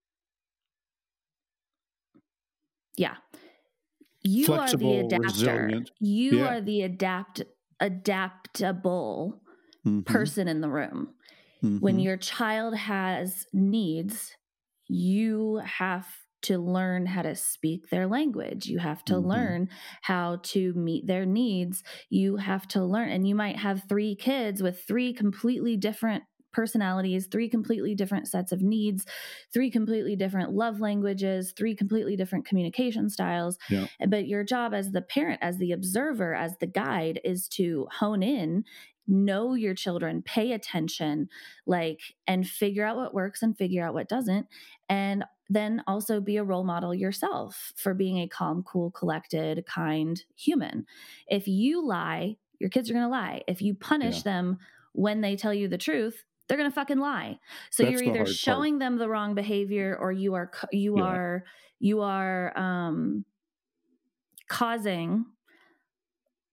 yeah 2.96 3.14
you 4.22 4.46
Flexible, 4.46 4.90
are 4.90 5.00
the 5.00 5.06
adapter. 5.06 5.26
Resilient. 5.26 5.90
You 6.00 6.38
yeah. 6.38 6.46
are 6.46 6.60
the 6.60 6.82
adapt 6.82 7.42
adaptable 7.80 9.40
mm-hmm. 9.86 10.02
person 10.02 10.48
in 10.48 10.60
the 10.60 10.68
room. 10.68 11.14
Mm-hmm. 11.62 11.78
When 11.78 11.98
your 11.98 12.16
child 12.16 12.76
has 12.76 13.46
needs, 13.52 14.32
you 14.88 15.60
have 15.64 16.06
to 16.42 16.58
learn 16.58 17.06
how 17.06 17.22
to 17.22 17.36
speak 17.36 17.88
their 17.88 18.06
language. 18.06 18.66
You 18.66 18.78
have 18.78 19.04
to 19.06 19.14
mm-hmm. 19.14 19.28
learn 19.28 19.68
how 20.02 20.40
to 20.42 20.72
meet 20.74 21.06
their 21.06 21.24
needs. 21.24 21.82
You 22.10 22.36
have 22.36 22.66
to 22.68 22.84
learn, 22.84 23.10
and 23.10 23.26
you 23.26 23.34
might 23.34 23.58
have 23.58 23.84
three 23.88 24.16
kids 24.16 24.62
with 24.62 24.84
three 24.84 25.12
completely 25.12 25.76
different 25.76 26.24
personalities, 26.52 27.26
three 27.26 27.48
completely 27.48 27.94
different 27.94 28.28
sets 28.28 28.52
of 28.52 28.62
needs, 28.62 29.04
three 29.52 29.70
completely 29.70 30.16
different 30.16 30.52
love 30.52 30.80
languages, 30.80 31.52
three 31.56 31.74
completely 31.74 32.16
different 32.16 32.46
communication 32.46 33.08
styles. 33.08 33.58
Yeah. 33.68 33.86
But 34.08 34.26
your 34.28 34.44
job 34.44 34.74
as 34.74 34.92
the 34.92 35.02
parent, 35.02 35.40
as 35.42 35.58
the 35.58 35.72
observer, 35.72 36.34
as 36.34 36.56
the 36.58 36.66
guide 36.66 37.20
is 37.24 37.48
to 37.48 37.88
hone 37.90 38.22
in 38.22 38.64
know 39.06 39.54
your 39.54 39.74
children 39.74 40.22
pay 40.22 40.52
attention 40.52 41.28
like 41.66 42.00
and 42.26 42.46
figure 42.46 42.84
out 42.84 42.96
what 42.96 43.14
works 43.14 43.42
and 43.42 43.56
figure 43.56 43.84
out 43.84 43.94
what 43.94 44.08
doesn't 44.08 44.46
and 44.88 45.24
then 45.50 45.82
also 45.86 46.20
be 46.20 46.36
a 46.36 46.44
role 46.44 46.64
model 46.64 46.94
yourself 46.94 47.72
for 47.76 47.94
being 47.94 48.18
a 48.18 48.28
calm 48.28 48.62
cool 48.62 48.90
collected 48.90 49.64
kind 49.66 50.22
human 50.36 50.86
if 51.26 51.48
you 51.48 51.84
lie 51.84 52.36
your 52.60 52.70
kids 52.70 52.88
are 52.88 52.94
going 52.94 53.04
to 53.04 53.10
lie 53.10 53.42
if 53.48 53.60
you 53.60 53.74
punish 53.74 54.18
yeah. 54.18 54.32
them 54.32 54.58
when 54.92 55.20
they 55.20 55.34
tell 55.34 55.52
you 55.52 55.66
the 55.66 55.78
truth 55.78 56.24
they're 56.48 56.58
going 56.58 56.70
to 56.70 56.74
fucking 56.74 56.98
lie. 56.98 57.38
So 57.70 57.82
That's 57.82 58.00
you're 58.00 58.14
either 58.14 58.26
showing 58.26 58.74
part. 58.74 58.80
them 58.80 58.98
the 58.98 59.08
wrong 59.08 59.34
behavior 59.34 59.96
or 59.98 60.12
you 60.12 60.34
are 60.34 60.50
you 60.70 60.98
yeah. 60.98 61.04
are 61.04 61.44
you 61.78 62.00
are 62.00 62.58
um 62.58 63.24
causing 64.48 65.24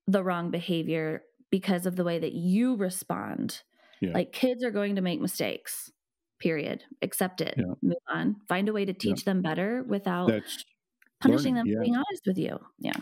the 0.07 0.23
wrong 0.23 0.51
behavior 0.51 1.23
because 1.51 1.85
of 1.85 1.95
the 1.95 2.03
way 2.03 2.19
that 2.19 2.33
you 2.33 2.75
respond. 2.75 3.61
Yeah. 4.01 4.11
Like 4.13 4.31
kids 4.31 4.63
are 4.63 4.71
going 4.71 4.95
to 4.95 5.01
make 5.01 5.19
mistakes. 5.19 5.91
Period. 6.39 6.83
Accept 7.01 7.41
it. 7.41 7.55
Yeah. 7.57 7.73
Move 7.81 7.97
on. 8.07 8.37
Find 8.47 8.69
a 8.69 8.73
way 8.73 8.85
to 8.85 8.93
teach 8.93 9.25
them 9.25 9.41
better 9.41 9.83
without 9.85 10.29
That's 10.29 10.63
punishing 11.21 11.55
learning. 11.55 11.73
them 11.73 11.77
for 11.79 11.83
being 11.83 11.95
honest 11.95 12.23
with 12.25 12.37
you. 12.37 12.59
Yeah 12.79 12.93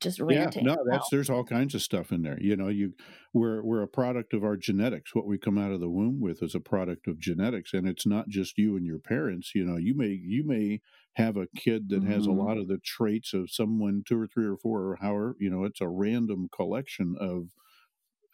just 0.00 0.20
ranting. 0.20 0.64
Yeah, 0.64 0.74
no, 0.74 0.84
that's 0.90 1.08
there's 1.10 1.28
all 1.28 1.44
kinds 1.44 1.74
of 1.74 1.82
stuff 1.82 2.10
in 2.10 2.22
there. 2.22 2.38
You 2.40 2.56
know, 2.56 2.68
you 2.68 2.94
we're 3.34 3.62
we're 3.62 3.82
a 3.82 3.88
product 3.88 4.32
of 4.32 4.42
our 4.42 4.56
genetics. 4.56 5.14
What 5.14 5.26
we 5.26 5.38
come 5.38 5.58
out 5.58 5.72
of 5.72 5.80
the 5.80 5.90
womb 5.90 6.20
with 6.20 6.42
is 6.42 6.54
a 6.54 6.60
product 6.60 7.06
of 7.06 7.18
genetics, 7.18 7.74
and 7.74 7.86
it's 7.86 8.06
not 8.06 8.28
just 8.28 8.56
you 8.56 8.76
and 8.76 8.86
your 8.86 8.98
parents. 8.98 9.52
You 9.54 9.64
know, 9.64 9.76
you 9.76 9.94
may 9.94 10.18
you 10.22 10.44
may 10.46 10.80
have 11.14 11.36
a 11.36 11.48
kid 11.56 11.90
that 11.90 12.02
mm-hmm. 12.02 12.12
has 12.12 12.26
a 12.26 12.30
mm-hmm. 12.30 12.40
lot 12.40 12.58
of 12.58 12.68
the 12.68 12.78
traits 12.78 13.34
of 13.34 13.50
someone 13.50 14.02
two 14.06 14.18
or 14.18 14.26
three 14.26 14.46
or 14.46 14.56
four 14.56 14.80
or 14.82 14.98
however. 15.00 15.36
You 15.38 15.50
know, 15.50 15.64
it's 15.64 15.80
a 15.80 15.88
random 15.88 16.48
collection 16.54 17.14
of 17.20 17.48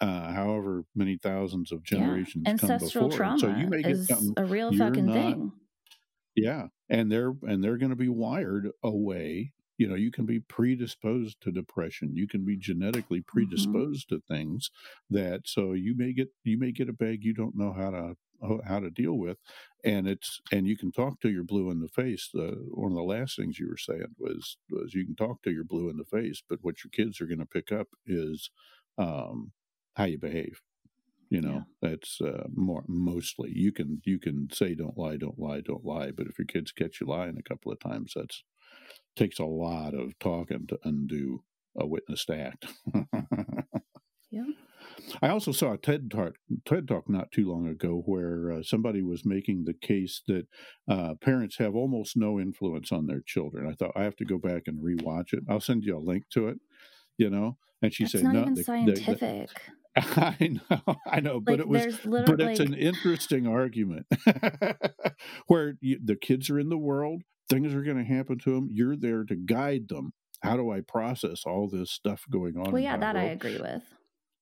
uh, 0.01 0.33
however 0.33 0.85
many 0.95 1.19
thousands 1.21 1.73
of 1.73 1.83
generations 1.83 2.45
yeah. 2.47 2.53
ancestral 2.53 3.09
trauma. 3.09 3.39
So 3.39 3.49
you 3.49 3.67
may 3.67 3.83
get 3.83 3.93
is 3.93 4.33
a 4.37 4.45
real 4.45 4.73
fucking 4.73 5.07
not, 5.07 5.15
thing. 5.15 5.53
Yeah, 6.37 6.67
and 6.89 7.11
they're 7.11 7.33
and 7.43 7.63
they're 7.63 7.79
going 7.79 7.91
to 7.91 7.97
be 7.97 8.09
wired 8.09 8.69
away 8.83 9.53
you 9.79 9.89
know 9.89 9.95
you 9.95 10.11
can 10.11 10.27
be 10.27 10.41
predisposed 10.41 11.41
to 11.41 11.51
depression 11.51 12.15
you 12.15 12.27
can 12.27 12.45
be 12.45 12.57
genetically 12.57 13.21
mm-hmm. 13.21 13.39
predisposed 13.39 14.09
mm-hmm. 14.09 14.17
to 14.17 14.23
things 14.29 14.71
that 15.11 15.43
so 15.45 15.73
you 15.73 15.95
may 15.97 16.13
get 16.13 16.29
you 16.45 16.59
may 16.59 16.73
get 16.73 16.89
a 16.89 16.93
bag 16.93 17.25
you 17.25 17.35
don't 17.35 17.57
know 17.57 17.73
how 17.73 17.91
to 17.91 18.15
how 18.67 18.79
to 18.79 18.91
deal 18.91 19.15
with 19.15 19.39
and 19.85 20.07
it's 20.07 20.41
and 20.53 20.67
you 20.67 20.77
can 20.77 20.93
talk 20.93 21.21
to 21.21 21.31
your 21.31 21.45
blue 21.45 21.71
in 21.71 21.81
the 21.81 21.89
face 21.89 22.29
uh, 22.35 22.53
one 22.73 22.91
of 22.91 22.97
the 22.97 23.03
last 23.03 23.37
things 23.37 23.59
you 23.59 23.69
were 23.69 23.77
saying 23.77 24.15
was 24.19 24.59
was 24.71 24.93
you 24.95 25.05
can 25.05 25.15
talk 25.15 25.43
to 25.43 25.51
your 25.51 25.65
blue 25.65 25.89
in 25.89 25.97
the 25.97 26.05
face 26.05 26.43
but 26.49 26.59
what 26.63 26.77
your 26.85 26.91
kids 26.91 27.21
are 27.21 27.27
going 27.27 27.39
to 27.39 27.47
pick 27.47 27.73
up 27.73 27.89
is 28.07 28.51
um, 28.99 29.51
how 29.95 30.05
you 30.05 30.19
behave 30.19 30.61
you 31.31 31.41
know 31.41 31.65
yeah. 31.83 31.91
that's 31.91 32.21
uh, 32.21 32.45
more 32.55 32.85
mostly 32.87 33.51
you 33.55 33.73
can 33.73 34.01
you 34.05 34.19
can 34.19 34.49
say 34.53 34.75
don't 34.75 34.99
lie 34.99 35.17
don't 35.17 35.39
lie 35.39 35.61
don't 35.61 35.85
lie 35.85 36.11
but 36.11 36.27
if 36.27 36.39
your 36.39 36.47
kids 36.47 36.71
catch 36.71 37.01
you 37.01 37.07
lying 37.07 37.39
a 37.39 37.49
couple 37.49 37.73
of 37.73 37.81
times 37.81 38.13
that's 38.15 38.45
takes 39.17 39.39
a 39.39 39.45
lot 39.45 39.95
of 39.95 40.19
talking 40.19 40.67
to 40.69 40.79
undo 40.85 41.43
a 41.79 41.87
witnessed 41.87 42.31
act. 42.31 42.67
yeah. 44.31 44.45
I 45.23 45.29
also 45.29 45.53
saw 45.53 45.73
a 45.73 45.79
TED 45.79 46.11
talk, 46.11 46.35
TED 46.65 46.89
talk 46.89 47.09
not 47.09 47.31
too 47.31 47.51
long 47.51 47.69
ago 47.69 48.03
where 48.07 48.53
uh, 48.53 48.63
somebody 48.63 49.03
was 49.03 49.25
making 49.25 49.65
the 49.65 49.75
case 49.75 50.23
that 50.27 50.47
uh, 50.89 51.15
parents 51.21 51.59
have 51.59 51.75
almost 51.75 52.17
no 52.17 52.41
influence 52.41 52.93
on 52.93 53.07
their 53.07 53.21
children. 53.21 53.69
I 53.69 53.75
thought 53.75 53.93
I 53.97 54.05
have 54.05 54.17
to 54.17 54.25
go 54.25 54.39
back 54.39 54.63
and 54.67 54.83
rewatch 54.83 55.33
it. 55.33 55.45
I'll 55.49 55.61
send 55.61 55.85
you 55.85 55.97
a 55.97 55.99
link 55.99 56.25
to 56.31 56.49
it. 56.49 56.59
You 57.17 57.31
know, 57.31 57.59
and 57.81 57.95
she 57.95 58.05
That's 58.05 58.13
said, 58.13 58.23
not 58.25 58.33
"No, 58.35 58.41
even 58.43 58.55
the, 58.55 58.65
scientific." 58.65 59.51
I 59.97 60.59
know, 60.71 60.97
I 61.07 61.21
know, 61.21 61.35
like, 61.35 61.45
but 61.45 61.61
it 61.61 61.69
was, 61.69 61.99
but 62.05 62.41
it's 62.41 62.61
an 62.61 62.75
interesting 62.75 63.47
argument 63.47 64.07
where 65.47 65.75
you, 65.81 66.01
the 66.03 66.17
kids 66.17 66.51
are 66.51 66.59
in 66.59 66.69
the 66.69 66.79
world, 66.79 67.23
things 67.49 67.73
are 67.75 67.83
going 67.83 67.99
to 67.99 68.05
happen 68.05 68.39
to 68.41 68.55
them. 68.55 68.69
You're 68.73 68.97
there 68.97 69.25
to 69.25 69.37
guide 69.37 69.89
them. 69.89 70.13
How 70.43 70.57
do 70.57 70.71
I 70.71 70.81
process 70.81 71.45
all 71.47 71.69
this 71.69 71.93
stuff 71.93 72.25
going 72.31 72.57
on? 72.57 72.73
Well, 72.73 72.83
yeah, 72.83 72.97
that 72.97 73.15
world? 73.15 73.29
I 73.29 73.31
agree 73.31 73.59
with 73.59 73.83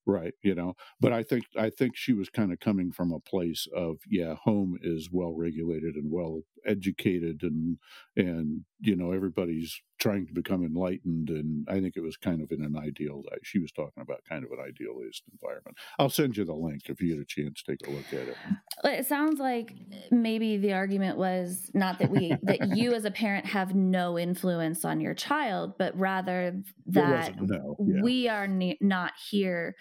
right 0.07 0.35
you 0.43 0.55
know 0.55 0.75
but 1.01 1.13
i 1.13 1.23
think 1.23 1.45
i 1.57 1.71
think 1.71 1.97
she 1.97 2.13
was 2.13 2.29
kind 2.29 2.53
of 2.53 2.59
coming 2.59 2.91
from 2.91 3.13
a 3.13 3.21
place 3.21 3.67
of 3.75 3.99
yeah 4.11 4.35
home 4.43 4.77
is 4.83 5.09
well 5.13 5.35
regulated 5.37 5.95
and 5.95 6.11
well 6.11 6.41
educated 6.67 7.41
and 7.43 7.79
and 8.17 8.63
you 8.83 8.97
know 8.97 9.13
everybody's 9.13 9.81
trying 10.01 10.27
to 10.27 10.35
become 10.35 10.65
enlightened 10.65 11.31
and 11.31 11.67
i 11.71 11.81
think 11.81 11.97
it 11.97 12.03
was 12.03 12.17
kind 12.17 12.43
of 12.43 12.51
in 12.51 12.63
an 12.63 12.77
ideal 12.77 13.23
uh, 13.31 13.37
she 13.43 13.61
was 13.61 13.71
talking 13.71 14.03
about 14.03 14.21
kind 14.29 14.45
of 14.45 14.51
an 14.51 14.59
idealist 14.59 15.23
environment 15.33 15.77
i'll 15.99 16.11
send 16.11 16.37
you 16.37 16.45
the 16.45 16.53
link 16.53 16.83
if 16.87 17.01
you 17.01 17.15
get 17.15 17.23
a 17.23 17.25
chance 17.25 17.63
take 17.63 17.87
a 17.87 17.91
look 17.91 18.07
at 18.13 18.29
it 18.29 18.37
it 18.85 19.07
sounds 19.07 19.39
like 19.39 19.73
maybe 20.11 20.57
the 20.57 20.73
argument 20.73 21.17
was 21.17 21.71
not 21.75 21.99
that 22.01 22.11
we 22.11 22.35
that 22.43 22.77
you 22.77 22.93
as 22.93 23.05
a 23.05 23.11
parent 23.11 23.47
have 23.47 23.75
no 23.75 24.19
influence 24.19 24.85
on 24.85 25.01
your 25.01 25.15
child 25.15 25.75
but 25.79 25.97
rather 25.97 26.61
that 26.87 27.41
no, 27.41 27.77
yeah. 27.79 28.03
we 28.03 28.29
are 28.29 28.49
ne- 28.49 28.79
not 28.81 29.13
here 29.31 29.75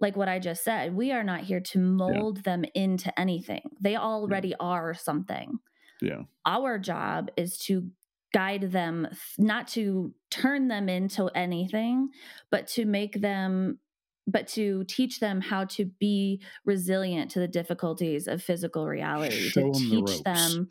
like 0.00 0.16
what 0.16 0.28
I 0.28 0.40
just 0.40 0.64
said, 0.64 0.94
we 0.94 1.12
are 1.12 1.22
not 1.22 1.42
here 1.42 1.60
to 1.60 1.78
mold 1.78 2.38
yeah. 2.38 2.42
them 2.42 2.64
into 2.74 3.16
anything. 3.18 3.62
They 3.80 3.96
already 3.96 4.48
yeah. 4.48 4.56
are 4.58 4.92
something. 4.92 5.60
Yeah. 6.02 6.22
Our 6.44 6.78
job 6.78 7.30
is 7.36 7.58
to 7.66 7.88
guide 8.34 8.72
them, 8.72 9.06
not 9.38 9.68
to 9.68 10.12
turn 10.30 10.66
them 10.68 10.88
into 10.88 11.26
anything, 11.36 12.08
but 12.50 12.66
to 12.66 12.84
make 12.84 13.20
them, 13.20 13.78
but 14.26 14.48
to 14.48 14.84
teach 14.84 15.20
them 15.20 15.40
how 15.40 15.64
to 15.66 15.84
be 15.84 16.42
resilient 16.64 17.30
to 17.30 17.38
the 17.38 17.46
difficulties 17.48 18.26
of 18.26 18.42
physical 18.42 18.88
reality, 18.88 19.48
Show 19.50 19.72
to 19.72 19.72
teach 19.72 20.22
them 20.24 20.68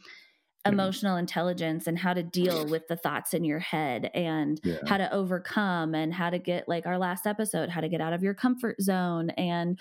emotional 0.65 1.17
intelligence 1.17 1.87
and 1.87 1.99
how 1.99 2.13
to 2.13 2.23
deal 2.23 2.67
with 2.69 2.87
the 2.87 2.95
thoughts 2.95 3.33
in 3.33 3.43
your 3.43 3.59
head 3.59 4.09
and 4.13 4.61
Yeah. 4.63 4.75
how 4.87 4.97
to 4.97 5.13
overcome 5.13 5.93
and 5.93 6.13
how 6.13 6.29
to 6.29 6.39
get 6.39 6.67
like 6.69 6.85
our 6.85 6.97
last 6.97 7.27
episode 7.27 7.69
how 7.69 7.81
to 7.81 7.89
get 7.89 7.99
out 7.99 8.13
of 8.13 8.23
your 8.23 8.33
comfort 8.33 8.81
zone 8.81 9.29
and 9.31 9.77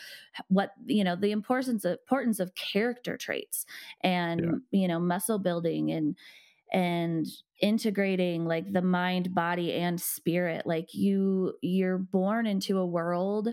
what 0.48 0.72
you 0.86 1.04
know 1.04 1.14
the 1.14 1.30
importance 1.30 1.84
of 1.84 1.98
importance 2.00 2.40
of 2.40 2.54
character 2.56 3.16
traits 3.16 3.64
and 4.02 4.60
you 4.72 4.88
know 4.88 4.98
muscle 4.98 5.38
building 5.38 5.90
and 5.92 6.16
and 6.72 7.26
integrating 7.60 8.46
like 8.46 8.72
the 8.72 8.82
mind 8.82 9.34
body 9.34 9.72
and 9.74 10.00
spirit 10.00 10.66
like 10.66 10.94
you 10.94 11.52
you're 11.62 11.98
born 11.98 12.46
into 12.46 12.78
a 12.78 12.86
world 12.86 13.48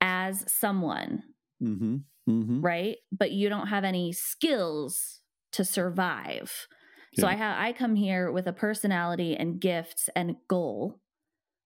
as 0.00 0.44
someone 0.52 1.22
Mm-hmm. 1.62 1.96
Mm-hmm. 2.28 2.60
right 2.62 2.96
but 3.12 3.32
you 3.32 3.48
don't 3.48 3.66
have 3.66 3.84
any 3.84 4.12
skills 4.12 5.20
to 5.52 5.64
survive 5.64 6.68
so 7.18 7.26
i 7.26 7.34
have 7.34 7.58
i 7.58 7.72
come 7.72 7.96
here 7.96 8.30
with 8.30 8.46
a 8.46 8.52
personality 8.52 9.36
and 9.36 9.60
gifts 9.60 10.08
and 10.14 10.36
goal 10.48 11.00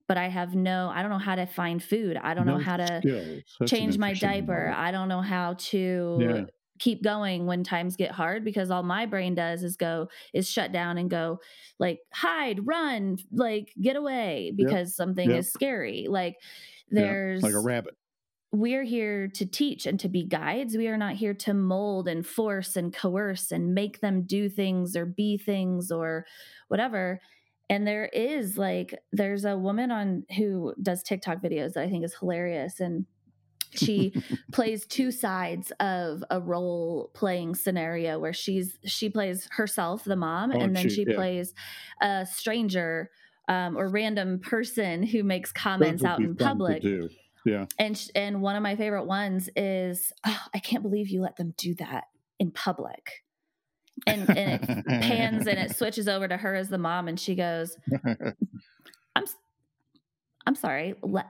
but 0.09 0.17
i 0.17 0.29
have 0.29 0.55
no 0.55 0.91
i 0.95 1.03
don't 1.03 1.11
know 1.11 1.19
how 1.19 1.35
to 1.37 1.47
find 1.47 1.83
food 1.83 2.17
i 2.17 2.35
don't 2.35 2.47
know 2.47 2.59
how 2.59 2.77
to 2.77 2.87
skills. 2.87 3.43
That's 3.61 3.73
an 3.73 3.79
change 3.79 3.99
my 3.99 4.15
diaper 4.15 4.73
i 4.75 4.91
don't 4.91 5.09
know 5.09 5.21
how 5.21 5.55
to 5.55 6.19
Yeah. 6.21 6.45
Keep 6.79 7.03
going 7.03 7.47
when 7.47 7.63
times 7.65 7.97
get 7.97 8.11
hard 8.11 8.45
because 8.45 8.71
all 8.71 8.83
my 8.83 9.07
brain 9.07 9.35
does 9.35 9.63
is 9.63 9.77
go 9.77 10.09
is 10.33 10.51
shut 10.51 10.73
down 10.73 10.99
and 10.99 11.09
go 11.11 11.39
like 11.79 12.01
hide 12.13 12.67
run 12.67 13.17
like 13.33 13.73
get 13.81 13.97
away 13.97 14.53
because 14.57 14.95
something 14.97 15.31
Yep. 15.31 15.39
is 15.39 15.53
scary 15.53 16.07
like 16.09 16.37
there's 16.91 17.43
like 17.43 17.55
a 17.55 17.61
rabbit. 17.61 17.95
we're 18.53 18.85
here 18.85 19.27
to 19.29 19.45
teach 19.47 19.85
and 19.87 19.99
to 20.01 20.09
be 20.09 20.25
guides. 20.25 20.77
We 20.77 20.87
are 20.89 20.97
not 20.97 21.15
here 21.17 21.35
to 21.35 21.55
mold 21.55 22.07
and 22.07 22.25
force 22.25 22.77
and 22.77 22.95
coerce 22.95 23.51
and 23.51 23.75
make 23.75 24.01
them 24.01 24.23
do 24.23 24.49
things 24.49 24.95
or 24.97 25.07
be 25.07 25.37
things 25.39 25.91
or 25.91 26.25
whatever. 26.69 27.21
And 27.69 27.87
there 27.87 28.07
is 28.13 28.57
like, 28.57 28.95
there's 29.11 29.45
a 29.45 29.57
woman 29.59 29.91
on 29.91 30.25
who 30.37 30.75
does 30.81 31.03
TikTok 31.03 31.39
videos 31.43 31.73
that 31.73 31.83
I 31.85 31.91
think 31.91 32.05
is 32.05 32.15
hilarious. 32.15 32.79
And 32.79 33.07
she 33.77 34.13
plays 34.53 34.87
two 34.87 35.11
sides 35.11 35.73
of 35.81 36.23
a 36.31 36.41
role 36.41 37.11
playing 37.15 37.55
scenario 37.55 38.19
where 38.19 38.33
she's 38.33 38.79
she 38.85 39.09
plays 39.11 39.49
herself 39.53 40.05
the 40.05 40.17
mom 40.17 40.53
Oh, 40.55 40.59
and 40.61 40.75
then 40.77 40.89
she- 40.89 40.95
she 40.95 41.05
yeah. 41.09 41.15
plays 41.17 41.55
a 42.01 42.27
stranger 42.31 43.11
um, 43.49 43.77
or 43.77 43.89
random 43.89 44.41
person 44.41 45.03
who 45.03 45.23
makes 45.23 45.53
comments 45.53 46.03
out 46.05 46.21
in 46.21 46.35
public. 46.37 46.83
Yeah. 47.45 47.67
and 47.79 47.97
sh- 47.99 48.09
and 48.15 48.41
one 48.41 48.57
of 48.57 48.63
my 48.63 48.75
favorite 48.75 49.05
ones 49.05 49.51
is 49.55 50.13
oh, 50.27 50.41
I 50.55 50.59
can't 50.61 50.83
believe 50.83 51.09
you 51.11 51.21
let 51.21 51.37
them 51.37 51.53
do 51.59 51.75
that 51.75 52.05
in 52.39 52.51
public. 52.51 53.23
And, 54.07 54.29
and 54.37 54.63
it 54.69 54.87
pans 54.87 55.47
and 55.47 55.59
it 55.59 55.77
switches 55.77 56.09
over 56.09 56.27
to 56.27 56.37
her 56.39 56.55
as 56.55 56.69
the 56.71 56.79
mom 56.79 57.07
and 57.07 57.21
she 57.21 57.35
goes, 57.35 57.77
"I'm 59.15 59.25
I'm 60.47 60.55
sorry, 60.55 60.95
let 61.03 61.27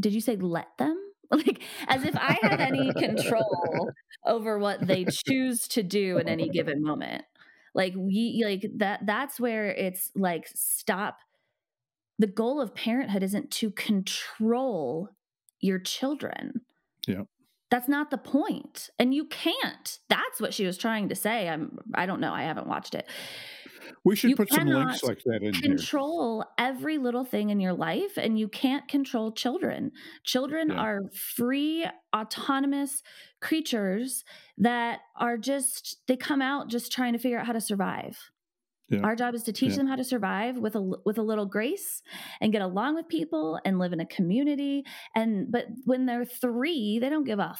Did 0.00 0.12
you 0.12 0.20
say 0.20 0.36
let 0.36 0.68
them?" 0.78 0.96
Like 1.30 1.62
as 1.88 2.04
if 2.04 2.16
I 2.16 2.38
have 2.42 2.60
any 2.60 2.92
control 2.92 3.90
over 4.24 4.58
what 4.58 4.86
they 4.86 5.04
choose 5.26 5.66
to 5.68 5.82
do 5.82 6.18
in 6.18 6.28
any 6.28 6.48
given 6.48 6.82
moment. 6.82 7.24
Like 7.74 7.94
we 7.96 8.42
like 8.44 8.64
that 8.78 9.04
that's 9.04 9.40
where 9.40 9.66
it's 9.66 10.10
like 10.14 10.48
stop 10.54 11.18
the 12.18 12.26
goal 12.26 12.60
of 12.60 12.74
parenthood 12.74 13.22
isn't 13.22 13.50
to 13.50 13.70
control 13.70 15.10
your 15.60 15.78
children. 15.78 16.62
Yeah. 17.06 17.22
That's 17.70 17.88
not 17.88 18.10
the 18.10 18.18
point. 18.18 18.90
And 18.98 19.12
you 19.12 19.26
can't. 19.26 19.98
That's 20.08 20.40
what 20.40 20.54
she 20.54 20.64
was 20.64 20.78
trying 20.78 21.08
to 21.08 21.14
say. 21.14 21.48
I'm 21.48 21.78
I 21.94 22.06
don't 22.06 22.20
know. 22.20 22.32
I 22.32 22.44
haven't 22.44 22.68
watched 22.68 22.94
it. 22.94 23.08
We 24.04 24.16
should 24.16 24.30
You 24.30 24.36
put 24.36 24.50
some 24.52 24.66
links 24.68 25.02
like 25.02 25.22
that 25.24 25.42
in 25.42 25.54
here. 25.54 25.62
Control 25.62 26.44
every 26.58 26.98
little 26.98 27.24
thing 27.24 27.50
in 27.50 27.60
your 27.60 27.72
life 27.74 28.16
and 28.16 28.38
you 28.38 28.48
can't 28.48 28.86
control 28.88 29.32
children. 29.32 29.92
Children 30.24 30.68
Yeah. 30.70 30.76
are 30.80 31.00
free 31.12 31.86
autonomous 32.14 33.02
creatures 33.40 34.24
that 34.58 35.00
are 35.16 35.36
just 35.36 35.98
they 36.06 36.16
come 36.16 36.42
out 36.42 36.68
just 36.68 36.90
trying 36.92 37.12
to 37.12 37.18
figure 37.18 37.38
out 37.38 37.46
how 37.46 37.52
to 37.52 37.60
survive. 37.60 38.18
Yeah. 38.88 39.00
Our 39.00 39.16
job 39.16 39.34
is 39.34 39.42
to 39.44 39.52
teach 39.52 39.70
Yeah. 39.72 39.78
them 39.78 39.86
how 39.88 39.96
to 39.96 40.04
survive 40.04 40.58
with 40.58 40.76
a 40.76 40.80
with 41.04 41.18
a 41.18 41.22
little 41.22 41.46
grace 41.46 42.02
and 42.40 42.52
get 42.52 42.62
along 42.62 42.94
with 42.94 43.08
people 43.08 43.58
and 43.64 43.78
live 43.78 43.92
in 43.92 44.00
a 44.00 44.06
community. 44.06 44.84
And 45.14 45.50
but 45.50 45.66
when 45.84 46.06
they're 46.06 46.24
three, 46.24 46.98
they 47.00 47.08
don't 47.08 47.24
give 47.24 47.38
a 47.40 47.56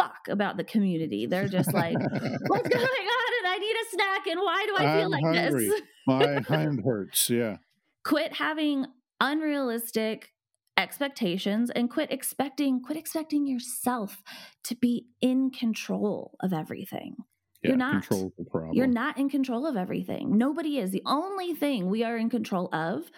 fuck 0.00 0.28
about 0.28 0.56
the 0.56 0.64
community. 0.64 1.26
They're 1.26 1.48
just 1.48 1.72
like, 1.72 1.96
what's 2.46 2.68
going 2.68 2.82
on? 2.82 3.30
And 3.38 3.46
I 3.46 3.58
need 3.58 3.74
a 3.74 3.90
snack. 3.90 4.26
And 4.26 4.40
why 4.40 4.66
do 4.66 4.74
I 4.76 4.98
feel 4.98 5.04
I'm 5.04 5.10
like 5.10 5.24
hungry. 5.24 5.68
this? 5.68 5.82
My 6.06 6.40
hind 6.48 6.82
hurts. 6.84 7.28
Yeah. 7.28 7.56
Quit 8.04 8.34
having 8.34 8.86
unrealistic 9.20 10.30
expectations 10.76 11.70
and 11.70 11.90
quit 11.90 12.10
expecting 12.10 12.80
quit 12.80 12.96
expecting 12.96 13.46
yourself 13.46 14.22
to 14.64 14.74
be 14.74 15.06
in 15.20 15.50
control 15.50 16.36
of 16.40 16.52
everything. 16.52 17.16
Yeah. 17.62 17.70
You're 17.70 17.76
not. 17.76 18.08
The. 18.08 18.30
You're 18.72 18.86
not 18.86 19.18
in 19.18 19.28
control 19.28 19.66
of 19.66 19.76
everything. 19.76 20.38
Nobody 20.38 20.78
is. 20.78 20.92
The 20.92 21.02
only 21.04 21.52
thing 21.54 21.90
we 21.90 22.02
are 22.04 22.16
in 22.16 22.30
control 22.30 22.74
of 22.74 23.10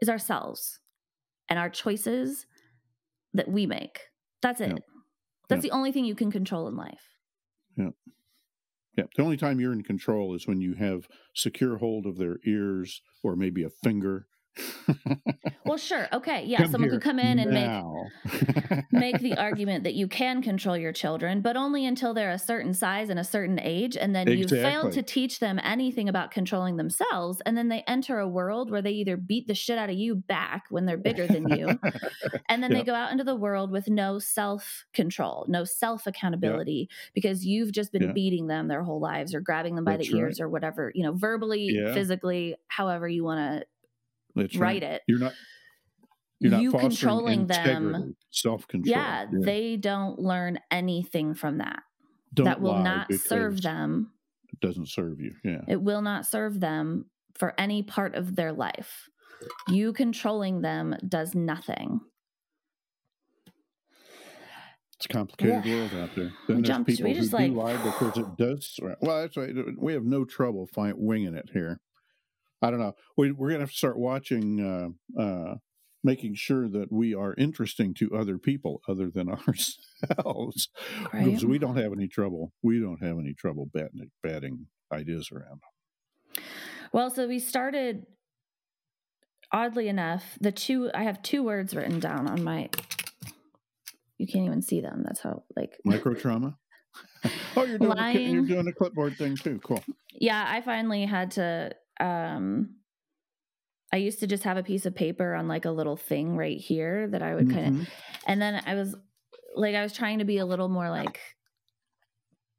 is 0.00 0.08
ourselves 0.08 0.80
and 1.50 1.58
our 1.58 1.68
choices 1.68 2.46
that 3.34 3.48
we 3.48 3.66
make. 3.66 4.00
That's 4.40 4.62
it. 4.62 4.70
Yeah. 4.70 4.95
That's 5.48 5.62
the 5.62 5.70
only 5.70 5.92
thing 5.92 6.04
you 6.04 6.14
can 6.14 6.30
control 6.30 6.68
in 6.68 6.76
life. 6.76 7.02
Yeah. 7.76 7.90
The 8.96 9.22
only 9.22 9.36
time 9.36 9.60
you're 9.60 9.72
in 9.72 9.82
control 9.82 10.34
is 10.34 10.46
when 10.46 10.60
you 10.60 10.74
have 10.74 11.06
secure 11.34 11.76
hold 11.76 12.06
of 12.06 12.16
their 12.16 12.38
ears 12.46 13.02
or 13.22 13.36
maybe 13.36 13.62
a 13.62 13.68
finger. 13.68 14.26
Well, 15.64 15.78
sure. 15.78 16.06
Okay. 16.12 16.44
Yeah. 16.44 16.58
Come 16.58 16.70
someone 16.70 16.90
could 16.90 17.02
come 17.02 17.18
in 17.18 17.38
and 17.40 17.50
make 17.50 17.66
now. 17.66 18.04
make 18.92 19.18
the 19.18 19.34
argument 19.36 19.82
that 19.84 19.94
you 19.94 20.06
can 20.06 20.40
control 20.40 20.76
your 20.76 20.92
children, 20.92 21.40
but 21.42 21.56
only 21.56 21.84
until 21.84 22.14
they're 22.14 22.30
a 22.30 22.38
certain 22.38 22.72
size 22.72 23.10
and 23.10 23.18
a 23.18 23.24
certain 23.24 23.58
age. 23.60 23.96
And 23.96 24.14
then 24.14 24.28
you 24.28 24.46
fail 24.46 24.90
to 24.90 25.02
teach 25.02 25.40
them 25.40 25.58
anything 25.64 26.08
about 26.08 26.30
controlling 26.30 26.76
themselves. 26.76 27.42
And 27.44 27.56
then 27.56 27.68
they 27.68 27.82
enter 27.88 28.18
a 28.20 28.28
world 28.28 28.70
where 28.70 28.80
they 28.80 28.92
either 28.92 29.16
beat 29.16 29.48
the 29.48 29.54
shit 29.54 29.76
out 29.76 29.90
of 29.90 29.96
you 29.96 30.14
back 30.14 30.64
when 30.70 30.86
they're 30.86 30.96
bigger 30.96 31.26
than 31.26 31.48
you, 31.48 31.66
and 32.48 32.62
then 32.62 32.70
Yeah. 32.70 32.78
they 32.78 32.84
go 32.84 32.94
out 32.94 33.10
into 33.10 33.24
the 33.24 33.34
world 33.34 33.70
with 33.72 33.88
no 33.88 34.18
self 34.20 34.84
control, 34.92 35.46
no 35.48 35.64
self 35.64 36.06
accountability, 36.06 36.88
because 37.12 37.44
you've 37.44 37.72
just 37.72 37.92
been 37.92 38.02
Yeah. 38.02 38.12
beating 38.12 38.46
them 38.46 38.68
their 38.68 38.82
whole 38.84 39.00
lives 39.00 39.34
or 39.34 39.40
grabbing 39.40 39.74
them 39.74 39.84
by 39.84 39.96
That's 39.96 40.08
the 40.08 40.14
right. 40.14 40.20
ears 40.20 40.40
or 40.40 40.48
whatever, 40.48 40.92
you 40.94 41.02
know, 41.02 41.12
verbally, 41.12 41.70
Yeah. 41.72 41.92
physically, 41.92 42.54
however 42.68 43.08
you 43.08 43.24
want 43.24 43.64
That's 44.36 44.52
to 44.52 44.58
right. 44.58 44.74
write 44.74 44.82
it. 44.82 45.02
You're 45.08 45.18
not. 45.18 45.32
You're 46.38 46.52
not 46.52 46.60
you 46.62 46.70
controlling 46.70 47.46
them 47.46 48.14
self-control. 48.30 48.90
yeah, 48.94 49.24
they 49.32 49.76
don't 49.76 50.18
learn 50.18 50.58
anything 50.70 51.34
from 51.34 51.58
that. 51.58 51.82
Don't 52.34 52.44
that 52.44 52.60
will 52.60 52.78
not 52.82 53.10
serve 53.14 53.62
them. 53.62 54.12
It 54.52 54.60
doesn't 54.60 54.88
serve 54.90 55.18
you. 55.18 55.32
Yeah. 55.42 55.62
It 55.66 55.80
will 55.80 56.02
not 56.02 56.26
serve 56.26 56.60
them 56.60 57.06
for 57.34 57.54
any 57.58 57.82
part 57.82 58.14
of 58.14 58.36
their 58.36 58.52
life. 58.52 59.08
You 59.68 59.94
controlling 59.94 60.60
them 60.60 60.94
does 61.08 61.34
nothing. 61.34 62.00
It's 64.96 65.06
a 65.06 65.08
complicated 65.08 65.64
Yeah. 65.64 65.74
world 65.76 65.94
out 65.94 66.14
there. 66.14 66.24
We 66.24 66.30
Then 66.48 66.56
there's 66.56 66.66
jumped- 66.68 66.88
we 66.88 66.96
people 66.96 67.12
who 67.12 67.20
just, 67.20 67.30
do 67.30 67.46
lie 67.48 67.76
because 67.82 68.16
it 68.18 68.36
does. 68.36 68.80
Well, 69.00 69.20
that's 69.22 69.36
right. 69.36 69.54
We 69.78 69.92
have 69.92 70.04
no 70.04 70.24
trouble 70.24 70.66
find, 70.66 70.94
winging 70.98 71.34
it 71.34 71.50
here. 71.52 71.80
I 72.62 72.70
don't 72.70 72.80
know. 72.80 72.94
We, 73.16 73.32
we're 73.32 73.48
gonna 73.50 73.60
have 73.60 73.70
to 73.70 73.76
start 73.76 73.98
watching, 73.98 74.94
uh, 75.18 75.20
uh, 75.20 75.54
making 76.04 76.34
sure 76.36 76.68
that 76.68 76.92
we 76.92 77.14
are 77.14 77.34
interesting 77.36 77.92
to 77.94 78.16
other 78.16 78.38
people 78.38 78.80
other 78.88 79.10
than 79.10 79.28
ourselves, 79.48 80.68
Right. 81.12 81.24
because 81.24 81.44
we 81.44 81.58
don't 81.58 81.76
have 81.76 81.92
any 81.92 82.08
trouble. 82.08 82.52
We 82.62 82.80
don't 82.80 83.02
have 83.02 83.18
any 83.18 83.34
trouble 83.34 83.68
batting, 83.72 84.10
batting 84.22 84.66
ideas 84.92 85.30
around. 85.32 85.60
Well, 86.92 87.10
so 87.10 87.26
we 87.26 87.38
started 87.40 88.06
oddly 89.52 89.88
enough, 89.88 90.36
the 90.40 90.52
two 90.52 90.90
I 90.94 91.02
have 91.04 91.22
two 91.22 91.42
words 91.42 91.74
written 91.74 91.98
down 92.00 92.28
on 92.28 92.42
my 92.44 92.70
you 94.18 94.26
can't 94.26 94.46
even 94.46 94.62
see 94.62 94.80
them. 94.80 95.02
That's 95.04 95.20
how 95.20 95.42
like 95.56 95.78
Micro 95.84 96.14
trauma. 96.14 96.56
oh, 97.56 97.64
you're 97.64 97.78
doing 97.78 98.32
you're 98.32 98.42
doing 98.46 98.68
a 98.68 98.72
clipboard 98.72 99.16
thing 99.16 99.36
too. 99.36 99.58
Cool. 99.62 99.82
yeah, 100.14 100.44
I 100.48 100.60
finally 100.62 101.04
had 101.04 101.32
to 101.32 101.72
um 102.00 102.76
I 103.92 103.98
used 103.98 104.20
to 104.20 104.26
just 104.26 104.42
have 104.44 104.56
a 104.56 104.62
piece 104.62 104.84
of 104.84 104.94
paper 104.94 105.34
on 105.34 105.48
like 105.48 105.64
a 105.64 105.70
little 105.70 105.96
thing 105.96 106.36
right 106.36 106.58
here 106.58 107.06
that 107.08 107.22
I 107.22 107.34
would 107.34 107.50
kind 107.50 107.80
of 107.82 107.88
and 108.26 108.40
then 108.42 108.62
I 108.66 108.74
was 108.74 108.94
like 109.54 109.74
I 109.74 109.82
was 109.82 109.92
trying 109.92 110.18
to 110.18 110.24
be 110.24 110.38
a 110.38 110.46
little 110.46 110.68
more 110.68 110.90
like 110.90 111.20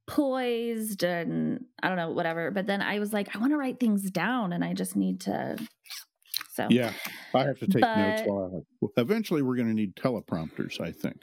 poised 0.08 1.04
and 1.04 1.66
I 1.84 1.90
don't 1.90 1.98
know 1.98 2.12
whatever 2.12 2.50
but 2.52 2.66
then 2.66 2.82
I 2.82 3.00
was 3.00 3.12
like 3.12 3.36
I 3.36 3.40
want 3.40 3.52
to 3.52 3.58
write 3.58 3.80
things 3.80 4.10
down 4.10 4.54
and 4.54 4.64
I 4.64 4.74
just 4.74 4.96
need 4.96 5.22
to 5.22 5.58
so 6.54 6.66
Yeah, 6.72 6.92
I 7.36 7.44
have 7.44 7.60
to 7.60 7.68
take 7.68 7.84
notes 7.84 8.22
But- 8.24 8.28
while 8.28 8.66
I. 8.82 8.88
Eventually, 9.02 9.44
we're 9.44 9.56
going 9.56 9.68
to 9.68 9.76
need 9.76 9.96
teleprompters. 9.96 10.82
I 10.82 10.92
think. 10.92 11.22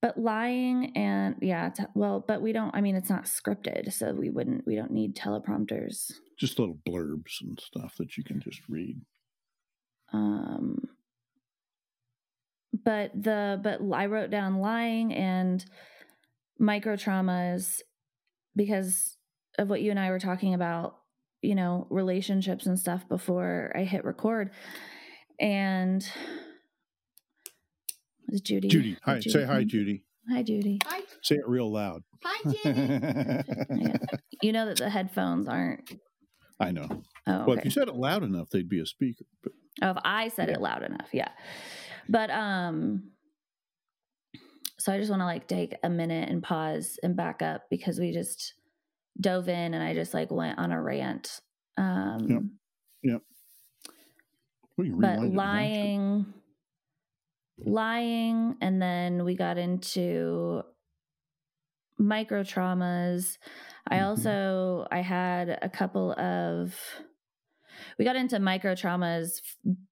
but 0.00 0.16
lying 0.16 0.96
and 0.96 1.34
yeah, 1.42 1.70
t- 1.70 1.82
well, 1.96 2.24
but 2.26 2.40
we 2.40 2.52
don't. 2.52 2.72
I 2.72 2.80
mean, 2.82 2.94
it's 2.94 3.10
not 3.10 3.24
scripted, 3.24 3.92
so 3.92 4.12
we 4.12 4.30
wouldn't. 4.30 4.64
We 4.64 4.76
don't 4.76 4.92
need 4.92 5.16
teleprompters. 5.16 6.12
Just 6.38 6.58
little 6.58 6.78
blurbs 6.86 7.40
and 7.40 7.58
stuff 7.58 7.94
that 7.98 8.16
you 8.16 8.24
can 8.24 8.40
just 8.40 8.60
read. 8.68 9.00
Um, 10.12 10.78
but 12.84 13.10
the 13.14 13.58
but 13.62 13.80
I 13.94 14.06
wrote 14.06 14.30
down 14.30 14.58
lying 14.58 15.14
and 15.14 15.64
micro 16.58 16.96
traumas 16.96 17.80
because 18.54 19.16
of 19.58 19.68
what 19.68 19.82
you 19.82 19.90
and 19.90 20.00
I 20.00 20.10
were 20.10 20.18
talking 20.18 20.54
about, 20.54 20.96
you 21.42 21.54
know, 21.54 21.86
relationships 21.90 22.66
and 22.66 22.78
stuff 22.78 23.08
before 23.08 23.72
I 23.74 23.84
hit 23.84 24.04
record. 24.04 24.50
And 25.40 26.06
was 28.28 28.40
Judy? 28.40 28.68
Judy, 28.68 28.96
hi. 29.02 29.18
Judy. 29.18 29.30
Say 29.30 29.44
hi, 29.44 29.64
Judy. 29.64 30.04
Hi, 30.30 30.42
Judy. 30.42 30.80
Hi. 30.84 31.00
Say 31.22 31.36
it 31.36 31.46
real 31.46 31.72
loud. 31.72 32.02
Hi, 32.24 32.52
Judy. 32.52 34.00
You 34.42 34.52
know 34.52 34.66
that 34.66 34.76
the 34.76 34.90
headphones 34.90 35.48
aren't. 35.48 35.90
I 36.58 36.70
know. 36.70 36.88
Oh, 37.26 37.32
okay. 37.32 37.44
Well, 37.46 37.58
if 37.58 37.64
you 37.64 37.70
said 37.70 37.88
it 37.88 37.94
loud 37.94 38.22
enough, 38.22 38.50
they'd 38.50 38.68
be 38.68 38.80
a 38.80 38.86
speaker. 38.86 39.24
But... 39.42 39.52
Oh, 39.82 39.90
if 39.90 39.98
I 40.04 40.28
said 40.28 40.48
yeah. 40.48 40.54
it 40.54 40.60
loud 40.60 40.82
enough, 40.82 41.08
yeah. 41.12 41.28
But 42.08 42.30
um, 42.30 43.10
so 44.78 44.92
I 44.92 44.98
just 44.98 45.10
want 45.10 45.20
to 45.20 45.26
like 45.26 45.48
take 45.48 45.74
a 45.82 45.90
minute 45.90 46.28
and 46.28 46.42
pause 46.42 46.98
and 47.02 47.16
back 47.16 47.42
up 47.42 47.62
because 47.70 47.98
we 47.98 48.12
just 48.12 48.54
dove 49.20 49.48
in 49.48 49.74
and 49.74 49.82
I 49.82 49.94
just 49.94 50.14
like 50.14 50.30
went 50.30 50.58
on 50.58 50.72
a 50.72 50.80
rant. 50.80 51.40
Um, 51.76 52.26
yep. 52.28 52.42
Yep. 53.02 53.22
Well, 54.78 54.88
but 55.00 55.20
lying, 55.20 56.26
lying, 57.58 58.56
and 58.60 58.80
then 58.80 59.24
we 59.24 59.34
got 59.34 59.58
into 59.58 60.62
micro 61.98 62.42
traumas. 62.42 63.38
I 63.88 63.96
mm-hmm. 63.96 64.06
also 64.06 64.86
I 64.90 65.00
had 65.00 65.58
a 65.62 65.68
couple 65.68 66.12
of 66.12 66.74
we 67.98 68.04
got 68.04 68.16
into 68.16 68.38
micro 68.38 68.74
traumas 68.74 69.40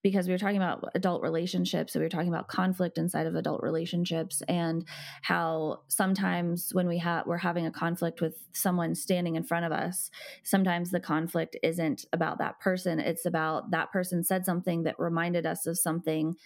because 0.03 0.27
we 0.27 0.33
were 0.33 0.39
talking 0.39 0.57
about 0.57 0.85
adult 0.95 1.23
relationships. 1.23 1.93
So 1.93 2.01
we 2.01 2.05
were 2.05 2.11
talking 2.11 2.29
about 2.29 2.49
conflict 2.49 2.99
inside 2.99 3.27
of 3.27 3.35
adult 3.35 3.63
relationships 3.63 4.43
and 4.49 4.87
how 5.23 5.81
sometimes 5.89 6.71
when 6.73 6.89
we 6.89 6.99
have 6.99 7.27
we're 7.27 7.39
having 7.39 7.67
a 7.67 7.71
conflict 7.71 8.21
with 8.21 8.37
someone 8.53 8.95
standing 8.95 9.37
in 9.37 9.45
front 9.45 9.65
of 9.65 9.73
us, 9.73 10.11
sometimes 10.43 10.91
the 10.91 11.01
conflict 11.01 11.57
isn't 11.63 12.05
about 12.13 12.39
that 12.39 12.61
person. 12.61 13.01
It's 13.01 13.27
about 13.27 13.71
that 13.71 13.93
person 13.93 14.25
said 14.25 14.45
something 14.45 14.85
that 14.85 14.99
reminded 14.99 15.47
us 15.47 15.67
of 15.67 15.79
something 15.79 16.37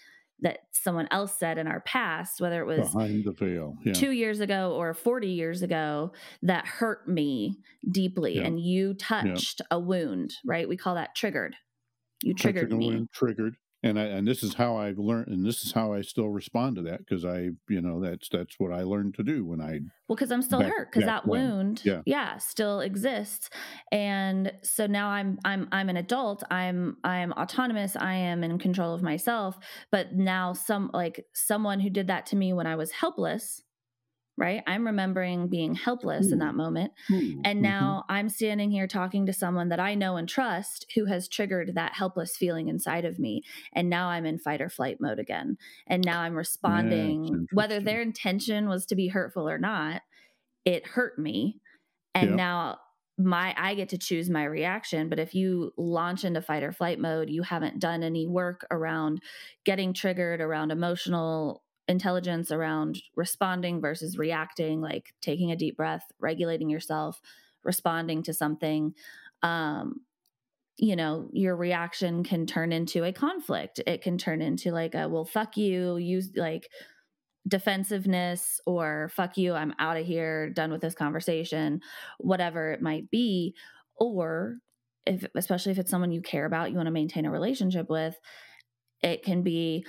that 0.40 0.61
someone 0.72 1.09
else 1.11 1.37
said 1.37 1.59
in 1.59 1.66
our 1.66 1.81
past, 1.81 2.40
whether 2.40 2.61
it 2.61 2.66
was 2.66 2.92
behind 2.92 3.24
the 3.24 3.33
veil, 3.33 3.74
yeah. 3.85 3.92
two 3.92 4.12
years 4.12 4.40
ago 4.40 4.74
or 4.77 4.94
40 4.94 5.29
years 5.29 5.62
ago, 5.62 6.12
that 6.42 6.66
hurt 6.66 7.09
me 7.09 7.59
deeply. 7.90 8.37
Yeah. 8.37 8.44
And 8.44 8.61
you 8.61 8.94
touched 8.94 9.61
yeah. 9.61 9.77
a 9.77 9.81
wound, 9.81 10.35
right? 10.46 10.68
We 10.68 10.77
call 10.77 10.94
that 10.94 11.14
triggered. 11.14 11.57
You 12.22 12.35
triggered 12.35 12.72
me. 12.72 12.88
Wound, 12.88 13.09
triggered 13.12 13.57
and 13.83 13.99
I 13.99 14.05
and 14.05 14.27
this 14.27 14.43
is 14.43 14.55
how 14.55 14.77
I've 14.77 14.99
learned, 14.99 15.29
and 15.29 15.47
this 15.47 15.62
is 15.64 15.73
how 15.73 15.93
I 15.93 16.01
still 16.01 16.29
respond 16.29 16.77
to 16.77 16.83
that 16.83 16.99
because 16.99 17.25
I, 17.25 17.51
you 17.69 17.81
know, 17.81 18.01
that's 18.01 18.29
that's 18.29 18.57
what 18.59 18.73
I 18.73 18.83
learned 18.83 19.14
to 19.14 19.23
do 19.23 19.45
when 19.45 19.61
I. 19.61 19.81
Well, 20.09 20.17
because 20.17 20.33
I'm 20.33 20.43
still 20.43 20.61
back, 20.61 20.73
hurt 20.73 20.93
because 20.93 21.07
that 21.07 21.27
when, 21.27 21.49
wound, 21.49 21.83
yeah. 21.85 22.03
yeah, 22.05 22.38
still 22.38 22.81
exists, 22.81 23.51
and 23.93 24.53
so 24.62 24.87
now 24.87 25.09
I'm 25.11 25.38
I'm 25.45 25.69
I'm 25.71 25.88
an 25.88 25.97
adult. 25.97 26.43
I'm 26.51 26.97
I'm 27.05 27.33
autonomous. 27.33 27.95
I 27.95 28.14
am 28.14 28.43
in 28.43 28.59
control 28.59 28.95
of 28.95 29.03
myself. 29.03 29.57
But 29.93 30.14
now 30.14 30.55
some 30.55 30.91
like 30.93 31.25
someone 31.33 31.79
who 31.79 31.91
did 31.91 32.09
that 32.09 32.27
to 32.27 32.37
me 32.37 32.53
when 32.53 32.67
I 32.67 32.75
was 32.75 32.91
helpless 32.91 33.62
right? 34.38 34.62
I'm 34.66 34.87
remembering 34.87 35.48
being 35.48 35.74
helpless 35.74 36.29
Ooh. 36.29 36.33
in 36.35 36.38
that 36.38 36.55
moment. 36.55 36.92
Ooh. 37.11 37.40
And 37.44 37.57
mm-hmm. 37.57 37.61
now 37.62 38.05
mm-hmm. 38.05 38.12
I'm 38.16 38.29
standing 38.29 38.70
here 38.70 38.87
talking 38.87 39.27
to 39.27 39.33
someone 39.33 39.68
that 39.70 39.81
I 39.81 39.96
know 39.96 40.16
and 40.16 40.29
trust 40.29 40.87
who 40.94 41.07
has 41.07 41.29
triggered 41.29 41.74
that 41.74 41.94
helpless 41.94 42.37
feeling 42.37 42.68
inside 42.68 43.05
of 43.05 43.18
me. 43.18 43.42
And 43.72 43.90
now 43.90 44.09
I'm 44.09 44.24
in 44.24 44.38
fight 44.38 44.62
or 44.62 44.68
flight 44.68 44.98
mode 45.01 45.18
again. 45.18 45.59
And 45.88 46.05
now 46.05 46.20
I'm 46.20 46.37
responding, 46.37 47.24
yeah, 47.24 47.37
whether 47.53 47.81
their 47.81 48.01
intention 48.01 48.68
was 48.68 48.87
to 48.87 48.94
be 48.94 49.09
hurtful 49.09 49.48
or 49.48 49.59
not, 49.59 50.03
it 50.64 50.87
hurt 50.87 51.18
me. 51.18 51.61
And 52.14 52.31
yep. 52.31 52.37
now 52.37 52.79
my 53.18 53.53
I 53.59 53.74
get 53.74 53.88
to 53.88 53.98
choose 53.98 54.31
my 54.31 54.44
reaction. 54.44 55.09
But 55.09 55.18
if 55.18 55.35
you 55.35 55.72
launch 55.77 56.24
into 56.24 56.40
fight 56.40 56.62
or 56.62 56.72
flight 56.72 57.01
mode, 57.01 57.29
you 57.29 57.42
haven't 57.42 57.81
done 57.81 58.05
any 58.05 58.29
work 58.29 58.64
around 58.70 59.20
getting 59.64 59.92
triggered, 59.92 60.40
around 60.40 60.70
emotional 60.70 61.64
intelligence 61.88 62.53
around 62.53 63.03
responding 63.16 63.81
versus 63.81 64.18
reacting, 64.18 64.81
like 64.81 65.14
taking 65.20 65.51
a 65.51 65.57
deep 65.57 65.77
breath, 65.77 66.05
regulating 66.20 66.68
yourself, 66.68 67.20
responding 67.64 68.22
to 68.22 68.35
something. 68.35 68.94
Um, 69.42 70.03
you 70.77 70.94
know, 70.94 71.29
your 71.33 71.57
reaction 71.57 72.22
can 72.22 72.46
turn 72.46 72.72
into 72.72 73.03
a 73.05 73.12
conflict. 73.12 73.81
It 73.87 74.03
can 74.03 74.16
turn 74.18 74.40
into 74.42 74.70
like 74.70 74.94
a, 74.94 75.09
well, 75.09 75.24
fuck 75.24 75.57
you, 75.57 75.96
use 75.96 76.31
like 76.37 76.68
defensiveness 77.48 78.61
or 78.66 79.11
fuck 79.14 79.37
you, 79.37 79.55
I'm 79.55 79.74
out 79.79 79.96
of 79.96 80.07
here, 80.07 80.51
done 80.51 80.70
with 80.70 80.81
this 80.81 80.94
conversation, 80.94 81.81
whatever 82.18 82.70
it 82.72 82.83
might 82.83 83.11
be. 83.11 83.55
Or 83.96 84.59
if, 85.07 85.24
especially 85.35 85.72
if 85.72 85.79
it's 85.79 85.90
someone 85.90 86.12
you 86.12 86.20
care 86.20 86.44
about, 86.44 86.70
you 86.70 86.77
want 86.77 86.87
to 86.87 86.92
maintain 86.92 87.27
a 87.27 87.31
relationship 87.31 87.88
with, 87.88 88.14
it 89.03 89.24
can 89.24 89.42
be, 89.42 89.85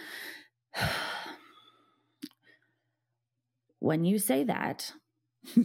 when 3.79 4.05
you 4.05 4.19
say 4.19 4.43
that, 4.45 4.93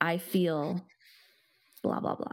I 0.00 0.18
feel 0.18 0.84
blah, 1.82 2.00
blah, 2.00 2.16
blah. 2.16 2.32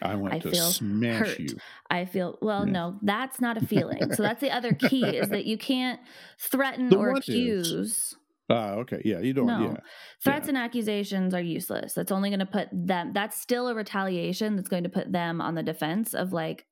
I 0.00 0.14
want 0.14 0.34
I 0.34 0.38
to 0.38 0.50
feel 0.50 0.70
smash 0.70 1.18
hurt. 1.18 1.38
you. 1.38 1.56
I 1.90 2.04
feel 2.06 2.38
well. 2.40 2.66
Yeah. 2.66 2.72
No, 2.72 2.98
that's 3.02 3.40
not 3.40 3.56
a 3.56 3.66
feeling. 3.66 4.12
so 4.14 4.22
that's 4.22 4.40
the 4.40 4.50
other 4.50 4.72
key 4.72 5.04
is 5.04 5.28
that 5.28 5.44
you 5.44 5.58
can't 5.58 6.00
threaten 6.40 6.88
the 6.88 6.96
or 6.96 7.10
accuse. 7.10 8.14
Ah, 8.50 8.72
uh, 8.72 8.74
okay. 8.76 9.02
Yeah, 9.04 9.20
you 9.20 9.32
don't. 9.32 9.46
No. 9.46 9.60
Yeah. 9.60 9.76
Threats 10.22 10.44
yeah. 10.44 10.50
and 10.50 10.58
accusations 10.58 11.34
are 11.34 11.42
useless. 11.42 11.94
That's 11.94 12.10
only 12.10 12.30
going 12.30 12.40
to 12.40 12.46
put 12.46 12.68
them. 12.72 13.12
That's 13.12 13.40
still 13.40 13.68
a 13.68 13.74
retaliation. 13.74 14.56
That's 14.56 14.68
going 14.68 14.82
to 14.84 14.88
put 14.88 15.12
them 15.12 15.40
on 15.40 15.54
the 15.54 15.62
defense 15.62 16.14
of 16.14 16.32
like, 16.32 16.66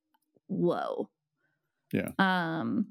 whoa. 0.49 1.09
Yeah. 1.93 2.09
Um. 2.19 2.87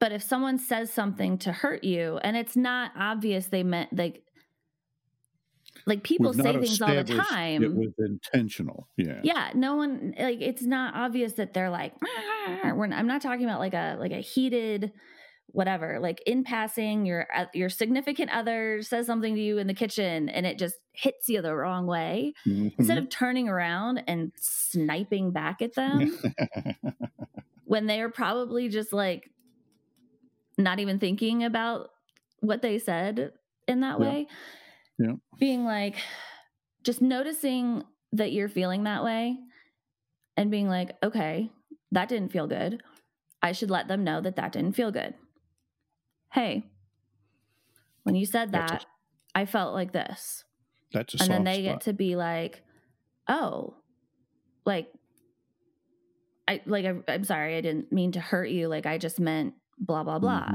But 0.00 0.12
if 0.12 0.22
someone 0.22 0.58
says 0.58 0.92
something 0.92 1.38
to 1.38 1.52
hurt 1.52 1.82
you 1.84 2.18
and 2.22 2.36
it's 2.36 2.56
not 2.56 2.92
obvious 2.96 3.46
they 3.46 3.62
meant 3.62 3.96
like 3.96 4.22
like 5.86 6.02
people 6.02 6.32
say 6.32 6.52
things 6.52 6.80
all 6.80 6.94
the 6.94 7.04
time. 7.04 7.62
It 7.62 7.74
was 7.74 7.92
intentional. 7.98 8.88
Yeah. 8.96 9.20
Yeah. 9.22 9.50
No 9.54 9.76
one 9.76 10.14
like 10.18 10.40
it's 10.40 10.62
not 10.62 10.94
obvious 10.94 11.34
that 11.34 11.54
they're 11.54 11.70
like 11.70 11.94
I'm 12.46 13.06
not 13.06 13.22
talking 13.22 13.44
about 13.44 13.60
like 13.60 13.74
a 13.74 13.96
like 13.98 14.12
a 14.12 14.20
heated 14.20 14.92
whatever 15.52 15.98
like 15.98 16.22
in 16.26 16.44
passing 16.44 17.06
your 17.06 17.26
uh, 17.34 17.46
your 17.54 17.70
significant 17.70 18.30
other 18.30 18.82
says 18.82 19.06
something 19.06 19.34
to 19.34 19.40
you 19.40 19.56
in 19.56 19.66
the 19.66 19.74
kitchen 19.74 20.28
and 20.28 20.44
it 20.44 20.58
just 20.58 20.74
hits 20.92 21.26
you 21.28 21.40
the 21.40 21.54
wrong 21.54 21.86
way 21.86 22.34
mm-hmm. 22.46 22.68
instead 22.78 22.98
of 22.98 23.08
turning 23.08 23.48
around 23.48 24.02
and 24.06 24.30
sniping 24.36 25.32
back 25.32 25.62
at 25.62 25.74
them 25.74 26.18
when 27.64 27.86
they're 27.86 28.10
probably 28.10 28.68
just 28.68 28.92
like 28.92 29.30
not 30.58 30.80
even 30.80 30.98
thinking 30.98 31.44
about 31.44 31.90
what 32.40 32.60
they 32.62 32.78
said 32.78 33.32
in 33.66 33.80
that 33.80 34.00
yeah. 34.00 34.06
way. 34.06 34.26
Yeah. 34.98 35.12
Being 35.38 35.64
like, 35.64 35.96
just 36.84 37.00
noticing 37.00 37.84
that 38.12 38.32
you're 38.32 38.48
feeling 38.48 38.84
that 38.84 39.04
way 39.04 39.36
and 40.36 40.50
being 40.50 40.68
like, 40.68 40.96
okay, 41.02 41.50
that 41.92 42.08
didn't 42.08 42.32
feel 42.32 42.46
good. 42.46 42.82
I 43.42 43.52
should 43.52 43.70
let 43.70 43.88
them 43.88 44.04
know 44.04 44.20
that 44.20 44.36
that 44.36 44.52
didn't 44.52 44.72
feel 44.72 44.90
good. 44.90 45.14
Hey, 46.32 46.64
when 48.02 48.14
you 48.14 48.26
said 48.26 48.52
that, 48.52 48.84
a, 48.84 49.38
I 49.38 49.46
felt 49.46 49.74
like 49.74 49.92
this. 49.92 50.44
That's 50.92 51.14
a 51.14 51.22
and 51.22 51.30
then 51.30 51.44
they 51.44 51.62
spot. 51.62 51.74
get 51.74 51.80
to 51.82 51.92
be 51.92 52.16
like, 52.16 52.62
oh, 53.28 53.74
like, 54.64 54.88
I 56.48 56.62
like 56.66 56.86
I, 56.86 56.94
I'm 57.12 57.24
sorry, 57.24 57.56
I 57.56 57.60
didn't 57.60 57.92
mean 57.92 58.12
to 58.12 58.20
hurt 58.20 58.48
you. 58.48 58.68
Like 58.68 58.86
I 58.86 58.98
just 58.98 59.20
meant 59.20 59.54
blah 59.80 60.04
blah 60.04 60.18
blah. 60.18 60.48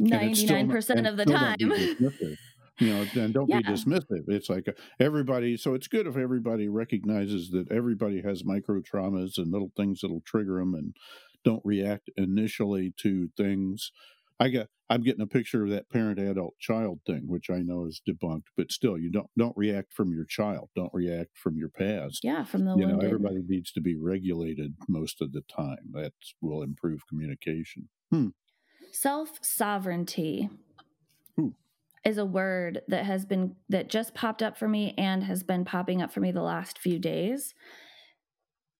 99 0.00 0.70
percent 0.70 1.06
of 1.06 1.16
the 1.16 1.24
time. 1.24 1.56
you 2.80 2.90
know, 2.90 3.06
and 3.14 3.32
don't 3.32 3.48
yeah. 3.48 3.58
be 3.58 3.64
dismissive. 3.64 4.24
It's 4.28 4.48
like 4.48 4.68
uh, 4.68 4.72
everybody. 4.98 5.56
So 5.56 5.74
it's 5.74 5.86
good 5.86 6.06
if 6.06 6.16
everybody 6.16 6.68
recognizes 6.68 7.50
that 7.50 7.70
everybody 7.70 8.22
has 8.22 8.44
micro 8.44 8.80
traumas 8.80 9.38
and 9.38 9.52
little 9.52 9.70
things 9.76 10.00
that'll 10.00 10.22
trigger 10.26 10.58
them, 10.58 10.74
and 10.74 10.96
don't 11.44 11.62
react 11.64 12.10
initially 12.16 12.92
to 12.98 13.28
things. 13.36 13.92
I 14.40 14.48
get. 14.48 14.68
I'm 14.90 15.02
getting 15.02 15.22
a 15.22 15.26
picture 15.26 15.64
of 15.64 15.70
that 15.70 15.88
parent 15.88 16.18
adult 16.18 16.58
child 16.58 17.00
thing, 17.06 17.22
which 17.26 17.48
I 17.48 17.60
know 17.60 17.86
is 17.86 18.02
debunked, 18.06 18.48
but 18.54 18.70
still, 18.70 18.98
you 18.98 19.10
don't 19.10 19.30
don't 19.38 19.56
react 19.56 19.92
from 19.92 20.12
your 20.12 20.26
child. 20.26 20.70
Don't 20.74 20.92
react 20.92 21.38
from 21.38 21.56
your 21.56 21.70
past. 21.70 22.20
Yeah, 22.22 22.44
from 22.44 22.64
the 22.64 22.76
you 22.76 22.86
know 22.86 22.98
everybody 22.98 23.42
needs 23.46 23.70
to 23.72 23.80
be 23.80 23.96
regulated 23.96 24.74
most 24.88 25.22
of 25.22 25.32
the 25.32 25.42
time. 25.42 25.92
That 25.92 26.12
will 26.42 26.62
improve 26.62 27.06
communication. 27.08 27.88
Hmm. 28.14 28.28
Self 28.92 29.38
sovereignty 29.42 30.48
is 32.04 32.18
a 32.18 32.24
word 32.24 32.82
that 32.88 33.06
has 33.06 33.24
been 33.24 33.56
that 33.68 33.88
just 33.88 34.14
popped 34.14 34.42
up 34.42 34.58
for 34.58 34.68
me 34.68 34.94
and 34.98 35.24
has 35.24 35.42
been 35.42 35.64
popping 35.64 36.02
up 36.02 36.12
for 36.12 36.20
me 36.20 36.30
the 36.30 36.42
last 36.42 36.78
few 36.78 36.98
days. 36.98 37.54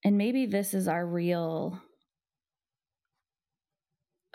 And 0.04 0.18
maybe 0.18 0.46
this 0.46 0.74
is 0.74 0.86
our 0.86 1.06
real 1.06 1.80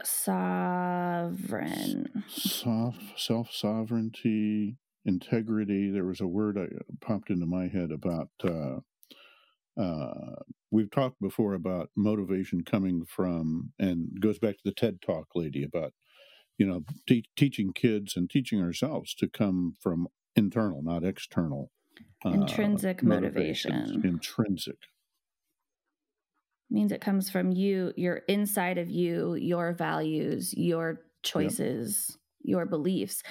sovereign 0.04 2.24
Soft, 2.30 2.98
self 3.18 3.52
sovereignty 3.52 4.78
integrity 5.06 5.92
there 5.92 6.06
was 6.06 6.22
a 6.22 6.28
word 6.28 6.58
I 6.58 6.68
popped 7.06 7.30
into 7.30 7.46
my 7.46 7.68
head 7.68 7.92
about 7.92 8.30
uh, 8.44 8.80
uh, 9.80 10.36
we've 10.72 10.92
talked 10.92 11.20
before 11.22 11.54
about 11.54 11.90
motivation 11.96 12.64
coming 12.64 13.06
from 13.06 13.72
and 13.80 14.20
goes 14.20 14.40
back 14.40 14.56
to 14.56 14.64
the 14.64 14.74
ted 14.74 15.02
talk 15.02 15.28
lady 15.36 15.64
about 15.64 15.94
you 16.58 16.66
know 16.66 16.84
te- 17.08 17.30
teaching 17.36 17.74
kids 17.74 18.16
and 18.16 18.30
teaching 18.30 18.62
ourselves 18.62 19.14
to 19.16 19.28
come 19.28 19.74
from 19.80 20.08
internal 20.36 20.82
not 20.84 21.04
external 21.04 21.72
uh, 22.26 22.30
intrinsic 22.30 23.02
motivation 23.02 24.02
intrinsic 24.04 24.78
means 26.70 26.92
it 26.92 27.02
comes 27.02 27.30
from 27.30 27.52
you 27.52 27.92
your 27.96 28.18
inside 28.28 28.78
of 28.78 28.90
you 28.90 29.36
your 29.36 29.74
values 29.74 30.54
your 30.56 31.02
choices 31.24 32.18
yep. 32.44 32.58
your 32.58 32.66
beliefs 32.66 33.24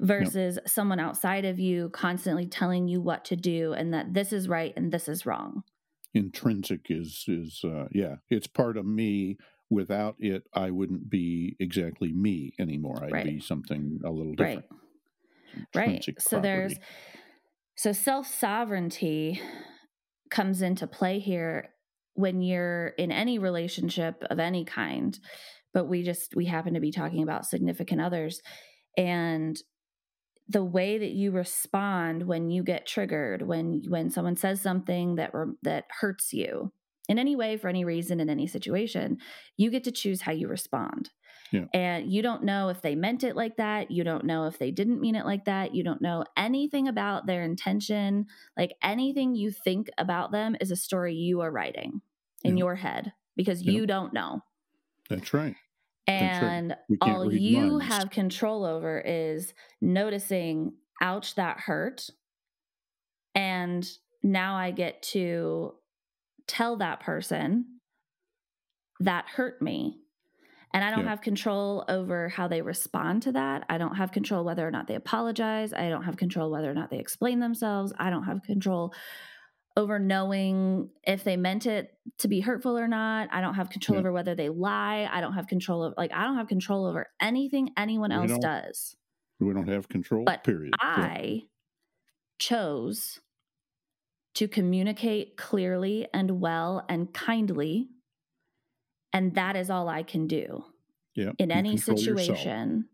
versus 0.00 0.56
yep. 0.56 0.68
someone 0.68 0.98
outside 1.00 1.44
of 1.44 1.58
you 1.58 1.88
constantly 1.90 2.46
telling 2.46 2.88
you 2.88 3.00
what 3.00 3.24
to 3.24 3.36
do 3.36 3.72
and 3.72 3.94
that 3.94 4.12
this 4.12 4.32
is 4.32 4.48
right 4.48 4.74
and 4.76 4.92
this 4.92 5.08
is 5.08 5.24
wrong 5.24 5.62
intrinsic 6.14 6.86
is 6.88 7.24
is 7.28 7.62
uh, 7.64 7.86
yeah 7.92 8.16
it's 8.28 8.46
part 8.46 8.76
of 8.76 8.86
me. 8.86 9.36
Without 9.72 10.16
it 10.18 10.42
i 10.52 10.68
wouldn't 10.68 11.08
be 11.08 11.54
exactly 11.60 12.12
me 12.12 12.52
anymore. 12.58 13.04
I'd 13.04 13.12
right. 13.12 13.24
be 13.24 13.38
something 13.40 14.00
a 14.04 14.10
little 14.10 14.34
different. 14.34 14.64
Right. 15.74 15.86
right 15.86 16.14
so 16.18 16.40
there's 16.40 16.74
so 17.76 17.92
self 17.92 18.26
sovereignty 18.26 19.40
comes 20.28 20.60
into 20.60 20.88
play 20.88 21.20
here 21.20 21.68
when 22.14 22.42
you're 22.42 22.88
in 22.98 23.12
any 23.12 23.38
relationship 23.38 24.24
of 24.28 24.40
any 24.40 24.64
kind 24.64 25.16
but 25.72 25.88
we 25.88 26.02
just 26.02 26.34
we 26.34 26.46
happen 26.46 26.74
to 26.74 26.80
be 26.80 26.92
talking 26.92 27.22
about 27.22 27.46
significant 27.46 28.00
others. 28.00 28.40
And 28.96 29.56
the 30.50 30.64
way 30.64 30.98
that 30.98 31.12
you 31.12 31.30
respond 31.30 32.26
when 32.26 32.50
you 32.50 32.64
get 32.64 32.86
triggered 32.86 33.42
when 33.42 33.82
when 33.88 34.10
someone 34.10 34.36
says 34.36 34.60
something 34.60 35.14
that 35.14 35.32
that 35.62 35.84
hurts 36.00 36.32
you 36.32 36.72
in 37.08 37.18
any 37.18 37.36
way 37.36 37.56
for 37.56 37.68
any 37.68 37.84
reason 37.84 38.18
in 38.18 38.28
any 38.28 38.48
situation 38.48 39.18
you 39.56 39.70
get 39.70 39.84
to 39.84 39.92
choose 39.92 40.22
how 40.22 40.32
you 40.32 40.48
respond 40.48 41.10
yeah. 41.52 41.66
and 41.72 42.12
you 42.12 42.20
don't 42.20 42.42
know 42.42 42.68
if 42.68 42.82
they 42.82 42.96
meant 42.96 43.22
it 43.22 43.36
like 43.36 43.56
that 43.58 43.92
you 43.92 44.02
don't 44.02 44.24
know 44.24 44.46
if 44.46 44.58
they 44.58 44.72
didn't 44.72 45.00
mean 45.00 45.14
it 45.14 45.24
like 45.24 45.44
that 45.44 45.72
you 45.72 45.84
don't 45.84 46.02
know 46.02 46.24
anything 46.36 46.88
about 46.88 47.26
their 47.26 47.44
intention 47.44 48.26
like 48.56 48.74
anything 48.82 49.36
you 49.36 49.52
think 49.52 49.88
about 49.98 50.32
them 50.32 50.56
is 50.60 50.72
a 50.72 50.76
story 50.76 51.14
you 51.14 51.40
are 51.40 51.50
writing 51.50 52.00
in 52.42 52.56
yeah. 52.56 52.64
your 52.64 52.74
head 52.74 53.12
because 53.36 53.62
yeah. 53.62 53.72
you 53.72 53.86
don't 53.86 54.12
know 54.12 54.40
that's 55.08 55.32
right 55.32 55.54
and 56.10 56.76
all 57.00 57.32
you 57.32 57.78
minds. 57.78 57.86
have 57.86 58.10
control 58.10 58.64
over 58.64 59.00
is 59.00 59.54
noticing, 59.80 60.74
ouch, 61.00 61.34
that 61.36 61.60
hurt. 61.60 62.10
And 63.34 63.88
now 64.22 64.56
I 64.56 64.70
get 64.70 65.02
to 65.02 65.74
tell 66.46 66.76
that 66.76 67.00
person 67.00 67.80
that 69.00 69.26
hurt 69.28 69.62
me. 69.62 69.98
And 70.72 70.84
I 70.84 70.90
don't 70.90 71.04
yeah. 71.04 71.10
have 71.10 71.20
control 71.20 71.84
over 71.88 72.28
how 72.28 72.46
they 72.46 72.62
respond 72.62 73.22
to 73.22 73.32
that. 73.32 73.64
I 73.68 73.78
don't 73.78 73.96
have 73.96 74.12
control 74.12 74.44
whether 74.44 74.66
or 74.66 74.70
not 74.70 74.86
they 74.86 74.94
apologize. 74.94 75.72
I 75.72 75.88
don't 75.88 76.04
have 76.04 76.16
control 76.16 76.50
whether 76.50 76.70
or 76.70 76.74
not 76.74 76.90
they 76.90 76.98
explain 76.98 77.40
themselves. 77.40 77.92
I 77.98 78.10
don't 78.10 78.24
have 78.24 78.42
control 78.42 78.94
over 79.76 79.98
knowing 79.98 80.90
if 81.04 81.24
they 81.24 81.36
meant 81.36 81.66
it 81.66 81.92
to 82.18 82.28
be 82.28 82.40
hurtful 82.40 82.76
or 82.76 82.88
not. 82.88 83.28
I 83.32 83.40
don't 83.40 83.54
have 83.54 83.70
control 83.70 83.96
yeah. 83.96 84.00
over 84.00 84.12
whether 84.12 84.34
they 84.34 84.48
lie. 84.48 85.08
I 85.10 85.20
don't 85.20 85.34
have 85.34 85.46
control 85.46 85.84
of 85.84 85.94
like 85.96 86.12
I 86.12 86.24
don't 86.24 86.36
have 86.36 86.48
control 86.48 86.86
over 86.86 87.06
anything 87.20 87.70
anyone 87.76 88.12
else 88.12 88.36
does. 88.38 88.96
We 89.38 89.54
don't 89.54 89.68
have 89.68 89.88
control. 89.88 90.24
But 90.24 90.44
period. 90.44 90.74
I 90.80 91.20
yeah. 91.22 91.40
chose 92.38 93.20
to 94.34 94.48
communicate 94.48 95.36
clearly 95.36 96.06
and 96.12 96.40
well 96.40 96.84
and 96.88 97.12
kindly, 97.12 97.88
and 99.12 99.34
that 99.34 99.56
is 99.56 99.70
all 99.70 99.88
I 99.88 100.02
can 100.02 100.26
do. 100.26 100.64
Yeah. 101.14 101.32
In 101.38 101.50
any 101.50 101.76
situation. 101.76 102.68
Yourself 102.68 102.86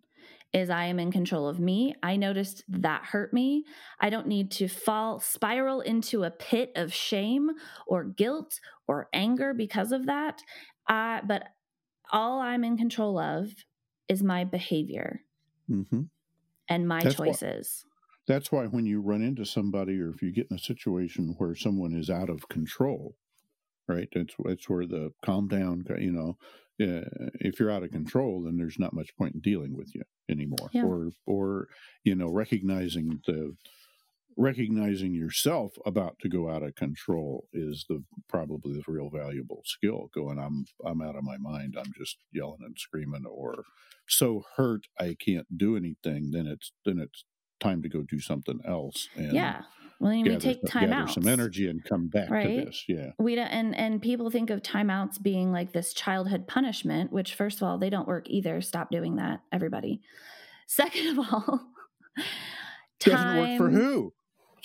is 0.52 0.70
I 0.70 0.86
am 0.86 0.98
in 0.98 1.12
control 1.12 1.48
of 1.48 1.60
me. 1.60 1.94
I 2.02 2.16
noticed 2.16 2.64
that 2.68 3.04
hurt 3.04 3.32
me. 3.32 3.64
I 4.00 4.10
don't 4.10 4.26
need 4.26 4.50
to 4.52 4.68
fall 4.68 5.20
spiral 5.20 5.80
into 5.80 6.24
a 6.24 6.30
pit 6.30 6.72
of 6.76 6.94
shame 6.94 7.50
or 7.86 8.04
guilt 8.04 8.60
or 8.86 9.08
anger 9.12 9.52
because 9.52 9.92
of 9.92 10.06
that. 10.06 10.40
Uh, 10.88 11.20
but 11.26 11.44
all 12.10 12.40
I'm 12.40 12.64
in 12.64 12.76
control 12.76 13.18
of 13.18 13.52
is 14.08 14.22
my 14.22 14.44
behavior 14.44 15.20
mm-hmm. 15.70 16.02
and 16.68 16.88
my 16.88 17.02
that's 17.02 17.16
choices. 17.16 17.84
Why, 17.84 18.34
that's 18.34 18.52
why 18.52 18.66
when 18.66 18.86
you 18.86 19.00
run 19.00 19.22
into 19.22 19.44
somebody 19.44 20.00
or 20.00 20.10
if 20.10 20.22
you 20.22 20.32
get 20.32 20.48
in 20.50 20.56
a 20.56 20.60
situation 20.60 21.34
where 21.38 21.54
someone 21.54 21.92
is 21.92 22.08
out 22.08 22.30
of 22.30 22.48
control, 22.48 23.16
right? 23.88 24.08
That's 24.14 24.34
that's 24.44 24.68
where 24.68 24.86
the 24.86 25.12
calm 25.24 25.48
down, 25.48 25.84
you 25.98 26.12
know, 26.12 26.36
uh, 26.80 27.30
if 27.40 27.58
you're 27.58 27.70
out 27.70 27.82
of 27.82 27.90
control, 27.90 28.42
then 28.42 28.56
there's 28.56 28.78
not 28.78 28.92
much 28.92 29.16
point 29.16 29.34
in 29.34 29.40
dealing 29.40 29.76
with 29.76 29.94
you 29.94 30.02
anymore. 30.28 30.68
Yeah. 30.72 30.84
Or, 30.84 31.10
or 31.26 31.68
you 32.04 32.14
know, 32.14 32.28
recognizing 32.28 33.20
the 33.26 33.56
recognizing 34.36 35.14
yourself 35.14 35.72
about 35.86 36.18
to 36.20 36.28
go 36.28 36.50
out 36.50 36.62
of 36.62 36.74
control 36.74 37.48
is 37.52 37.86
the 37.88 38.04
probably 38.28 38.74
the 38.74 38.82
real 38.86 39.08
valuable 39.08 39.62
skill. 39.64 40.10
Going, 40.14 40.38
I'm 40.38 40.66
I'm 40.84 41.00
out 41.00 41.16
of 41.16 41.24
my 41.24 41.38
mind. 41.38 41.76
I'm 41.78 41.92
just 41.96 42.18
yelling 42.32 42.60
and 42.62 42.76
screaming, 42.78 43.24
or 43.26 43.64
so 44.08 44.44
hurt 44.56 44.86
I 44.98 45.16
can't 45.18 45.56
do 45.56 45.76
anything. 45.76 46.30
Then 46.32 46.46
it's 46.46 46.72
then 46.84 46.98
it's 46.98 47.24
time 47.60 47.82
to 47.82 47.88
go 47.88 48.02
do 48.02 48.20
something 48.20 48.60
else. 48.66 49.08
And 49.16 49.32
yeah. 49.32 49.62
Well, 50.00 50.10
then 50.10 50.24
we 50.24 50.36
take 50.36 50.64
time 50.66 50.92
out, 50.92 51.10
some 51.10 51.26
energy, 51.26 51.68
and 51.68 51.82
come 51.82 52.08
back 52.08 52.28
right? 52.28 52.60
to 52.60 52.64
this. 52.66 52.84
Yeah, 52.86 53.10
we 53.18 53.34
don't, 53.34 53.46
and 53.46 53.74
and 53.74 54.02
people 54.02 54.30
think 54.30 54.50
of 54.50 54.62
timeouts 54.62 55.22
being 55.22 55.52
like 55.52 55.72
this 55.72 55.94
childhood 55.94 56.46
punishment, 56.46 57.12
which 57.12 57.34
first 57.34 57.58
of 57.58 57.62
all 57.62 57.78
they 57.78 57.88
don't 57.88 58.06
work 58.06 58.28
either. 58.28 58.60
Stop 58.60 58.90
doing 58.90 59.16
that, 59.16 59.40
everybody. 59.52 60.02
Second 60.66 61.18
of 61.18 61.18
all, 61.18 61.70
time, 62.16 62.24
doesn't 63.00 63.36
work 63.36 63.58
for 63.58 63.70
who? 63.70 64.12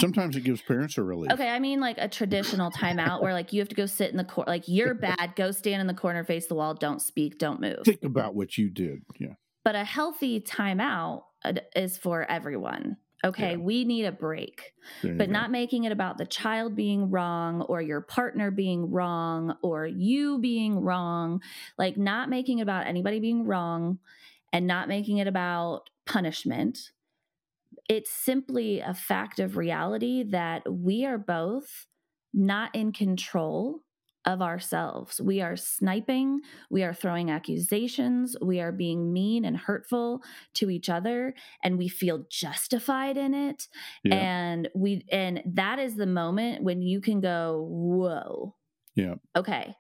Sometimes 0.02 0.36
it 0.36 0.42
gives 0.42 0.62
parents 0.62 0.98
a 0.98 1.04
relief. 1.04 1.32
Okay, 1.32 1.48
I 1.48 1.60
mean 1.60 1.80
like 1.80 1.98
a 2.00 2.08
traditional 2.08 2.72
timeout 2.72 3.22
where 3.22 3.34
like 3.34 3.54
you 3.54 3.62
have 3.62 3.70
to 3.70 3.76
go 3.76 3.86
sit 3.86 4.10
in 4.10 4.18
the 4.18 4.24
corner, 4.24 4.52
like 4.52 4.68
you're 4.68 4.94
bad, 4.96 5.36
go 5.36 5.52
stand 5.52 5.80
in 5.80 5.88
the 5.88 5.94
corner, 5.94 6.24
face 6.24 6.48
the 6.48 6.56
wall, 6.56 6.74
don't 6.74 7.02
speak, 7.02 7.38
don't 7.38 7.62
move. 7.62 7.86
Think 7.86 8.04
about 8.04 8.36
what 8.36 8.58
you 8.58 8.70
did. 8.70 9.04
Yeah. 9.20 9.34
But 9.64 9.76
a 9.76 9.84
healthy 9.84 10.42
timeout 10.42 11.22
uh, 11.46 11.54
is 11.76 11.98
for 11.98 12.30
everyone 12.30 12.98
okay, 13.24 13.52
yeah. 13.52 13.58
we 13.58 13.86
need 13.86 14.06
a 14.06 14.12
break, 14.12 14.74
but 15.04 15.30
not 15.30 15.52
making 15.52 15.84
it 15.84 15.92
about 15.92 16.18
the 16.18 16.26
child 16.26 16.76
being 16.76 17.10
wrong 17.10 17.62
or 17.62 17.82
your 17.82 18.02
partner 18.02 18.52
being 18.52 18.92
wrong 18.92 19.56
or 19.62 19.86
you 19.86 20.40
being 20.40 20.80
wrong, 20.80 21.42
like 21.78 21.98
not 21.98 22.30
making 22.30 22.60
it 22.60 22.64
about 22.64 22.88
anybody 22.88 23.20
being 23.20 23.46
wrong 23.46 24.00
and 24.52 24.68
not 24.68 24.88
making 24.88 25.18
it 25.18 25.28
about 25.28 25.90
punishment. 26.06 26.92
It's 27.88 28.12
simply 28.12 28.80
a 28.80 28.94
fact 28.94 29.40
of 29.40 29.58
reality 29.58 30.24
that 30.24 30.64
we 30.72 31.06
are 31.06 31.18
both 31.18 31.88
not 32.34 32.74
in 32.76 32.92
control 32.92 33.82
of 34.26 34.42
ourselves. 34.42 35.20
We 35.20 35.42
are 35.42 35.56
sniping, 35.56 36.42
we 36.70 36.84
are 36.84 36.94
throwing 36.94 37.32
accusations, 37.32 38.36
we 38.42 38.60
are 38.60 38.72
being 38.72 39.12
mean 39.12 39.46
and 39.46 39.58
hurtful 39.58 40.22
to 40.56 40.70
each 40.70 40.90
other 40.90 41.34
and 41.64 41.78
we 41.78 41.88
feel 41.88 42.26
justified 42.30 43.18
in 43.18 43.34
it. 43.34 43.68
Yeah. 44.04 44.16
And 44.16 44.70
we 44.76 45.06
and 45.12 45.42
that 45.46 45.80
is 45.80 45.96
the 45.96 46.06
moment 46.06 46.64
when 46.64 46.82
you 46.82 47.02
can 47.02 47.20
go, 47.20 47.68
"Whoa." 47.70 48.56
Yeah. 48.96 49.16
Okay. 49.36 49.76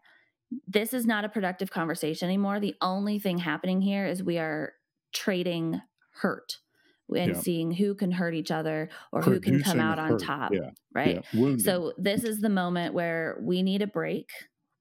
This 0.67 0.93
is 0.93 1.05
not 1.05 1.23
a 1.23 1.29
productive 1.29 1.71
conversation 1.71 2.27
anymore. 2.27 2.59
The 2.59 2.75
only 2.81 3.19
thing 3.19 3.37
happening 3.37 3.81
here 3.81 4.05
is 4.05 4.23
we 4.23 4.37
are 4.37 4.73
trading 5.13 5.81
hurt 6.21 6.57
and 7.15 7.35
yeah. 7.35 7.39
seeing 7.39 7.71
who 7.71 7.95
can 7.95 8.11
hurt 8.11 8.33
each 8.33 8.51
other 8.51 8.89
or 9.11 9.21
Producing 9.21 9.53
who 9.53 9.59
can 9.59 9.63
come 9.63 9.79
out 9.79 9.99
on 9.99 10.17
top. 10.17 10.51
Yeah. 10.53 10.71
Right. 10.93 11.23
Yeah. 11.31 11.57
So 11.57 11.93
this 11.97 12.23
is 12.23 12.41
the 12.41 12.49
moment 12.49 12.93
where 12.93 13.39
we 13.41 13.63
need 13.63 13.81
a 13.81 13.87
break. 13.87 14.29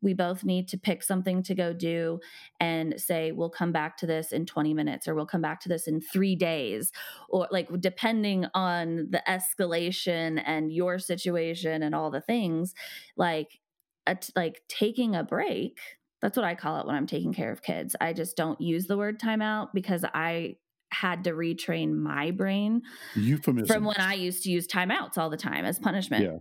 We 0.02 0.14
both 0.14 0.44
need 0.44 0.68
to 0.68 0.78
pick 0.78 1.02
something 1.02 1.42
to 1.42 1.54
go 1.54 1.74
do 1.74 2.20
and 2.58 2.98
say, 2.98 3.32
we'll 3.32 3.50
come 3.50 3.70
back 3.70 3.98
to 3.98 4.06
this 4.06 4.32
in 4.32 4.46
20 4.46 4.72
minutes 4.72 5.06
or 5.06 5.14
we'll 5.14 5.26
come 5.26 5.42
back 5.42 5.60
to 5.60 5.68
this 5.68 5.86
in 5.86 6.00
three 6.00 6.36
days. 6.36 6.90
Or 7.28 7.48
like 7.50 7.68
depending 7.80 8.46
on 8.54 9.08
the 9.10 9.22
escalation 9.28 10.42
and 10.44 10.72
your 10.72 10.98
situation 10.98 11.82
and 11.82 11.94
all 11.94 12.10
the 12.10 12.22
things, 12.22 12.74
like 13.16 13.60
a, 14.06 14.16
like 14.34 14.62
taking 14.68 15.14
a 15.14 15.22
break 15.22 15.78
That's 16.22 16.36
what 16.36 16.44
I 16.44 16.54
call 16.54 16.80
it 16.80 16.86
when 16.86 16.96
I'm 16.96 17.06
taking 17.06 17.32
care 17.32 17.52
of 17.52 17.62
kids. 17.62 17.96
I 18.00 18.12
just 18.12 18.36
don't 18.36 18.60
use 18.60 18.86
the 18.86 18.96
word 18.96 19.20
timeout 19.20 19.68
because 19.74 20.04
I 20.14 20.56
had 20.90 21.24
to 21.24 21.32
retrain 21.32 21.94
my 21.96 22.30
brain 22.30 22.82
Euphemism. 23.14 23.66
from 23.66 23.84
when 23.84 23.98
I 23.98 24.14
used 24.14 24.44
to 24.44 24.50
use 24.50 24.66
timeouts 24.66 25.18
all 25.18 25.30
the 25.30 25.36
time 25.36 25.64
as 25.64 25.78
punishment. 25.78 26.24
Yeah. 26.24 26.38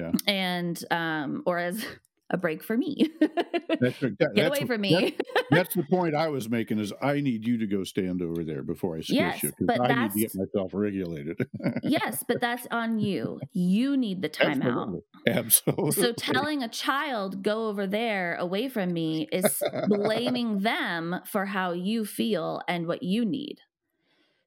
Yeah. 0.00 0.12
And 0.26 0.82
um 0.90 1.42
or 1.46 1.58
as 1.58 1.84
a 2.30 2.36
break 2.36 2.62
for 2.62 2.76
me. 2.76 3.10
That's, 3.20 3.98
that, 4.00 4.18
Get 4.18 4.34
that's, 4.34 4.58
away 4.58 4.66
from 4.66 4.80
me. 4.80 5.16
That, 5.34 5.44
that's 5.50 5.74
the 5.74 5.82
point 5.84 6.14
I 6.14 6.28
was 6.28 6.48
making 6.48 6.78
is 6.78 6.92
I 7.00 7.20
need 7.20 7.46
you 7.46 7.58
to 7.58 7.66
go 7.66 7.84
stand 7.84 8.22
over 8.22 8.44
there 8.44 8.62
before 8.62 8.96
I 8.96 9.00
squish 9.00 9.16
Yes, 9.16 9.42
you. 9.42 9.52
but 9.60 9.80
I 9.80 10.04
need 10.04 10.12
to 10.12 10.18
get 10.18 10.34
myself 10.34 10.72
regulated. 10.74 11.38
yes, 11.82 12.24
but 12.26 12.40
that's 12.40 12.66
on 12.70 12.98
you. 12.98 13.40
You 13.52 13.96
need 13.96 14.22
the 14.22 14.28
timeout. 14.28 14.62
Absolutely. 14.62 15.00
Absolutely. 15.26 15.92
So 15.92 16.12
telling 16.12 16.62
a 16.62 16.68
child 16.68 17.42
go 17.42 17.68
over 17.68 17.86
there 17.86 18.36
away 18.36 18.68
from 18.68 18.92
me 18.92 19.28
is 19.32 19.62
blaming 19.88 20.60
them 20.60 21.20
for 21.24 21.46
how 21.46 21.72
you 21.72 22.04
feel 22.04 22.60
and 22.68 22.86
what 22.86 23.02
you 23.02 23.24
need. 23.24 23.60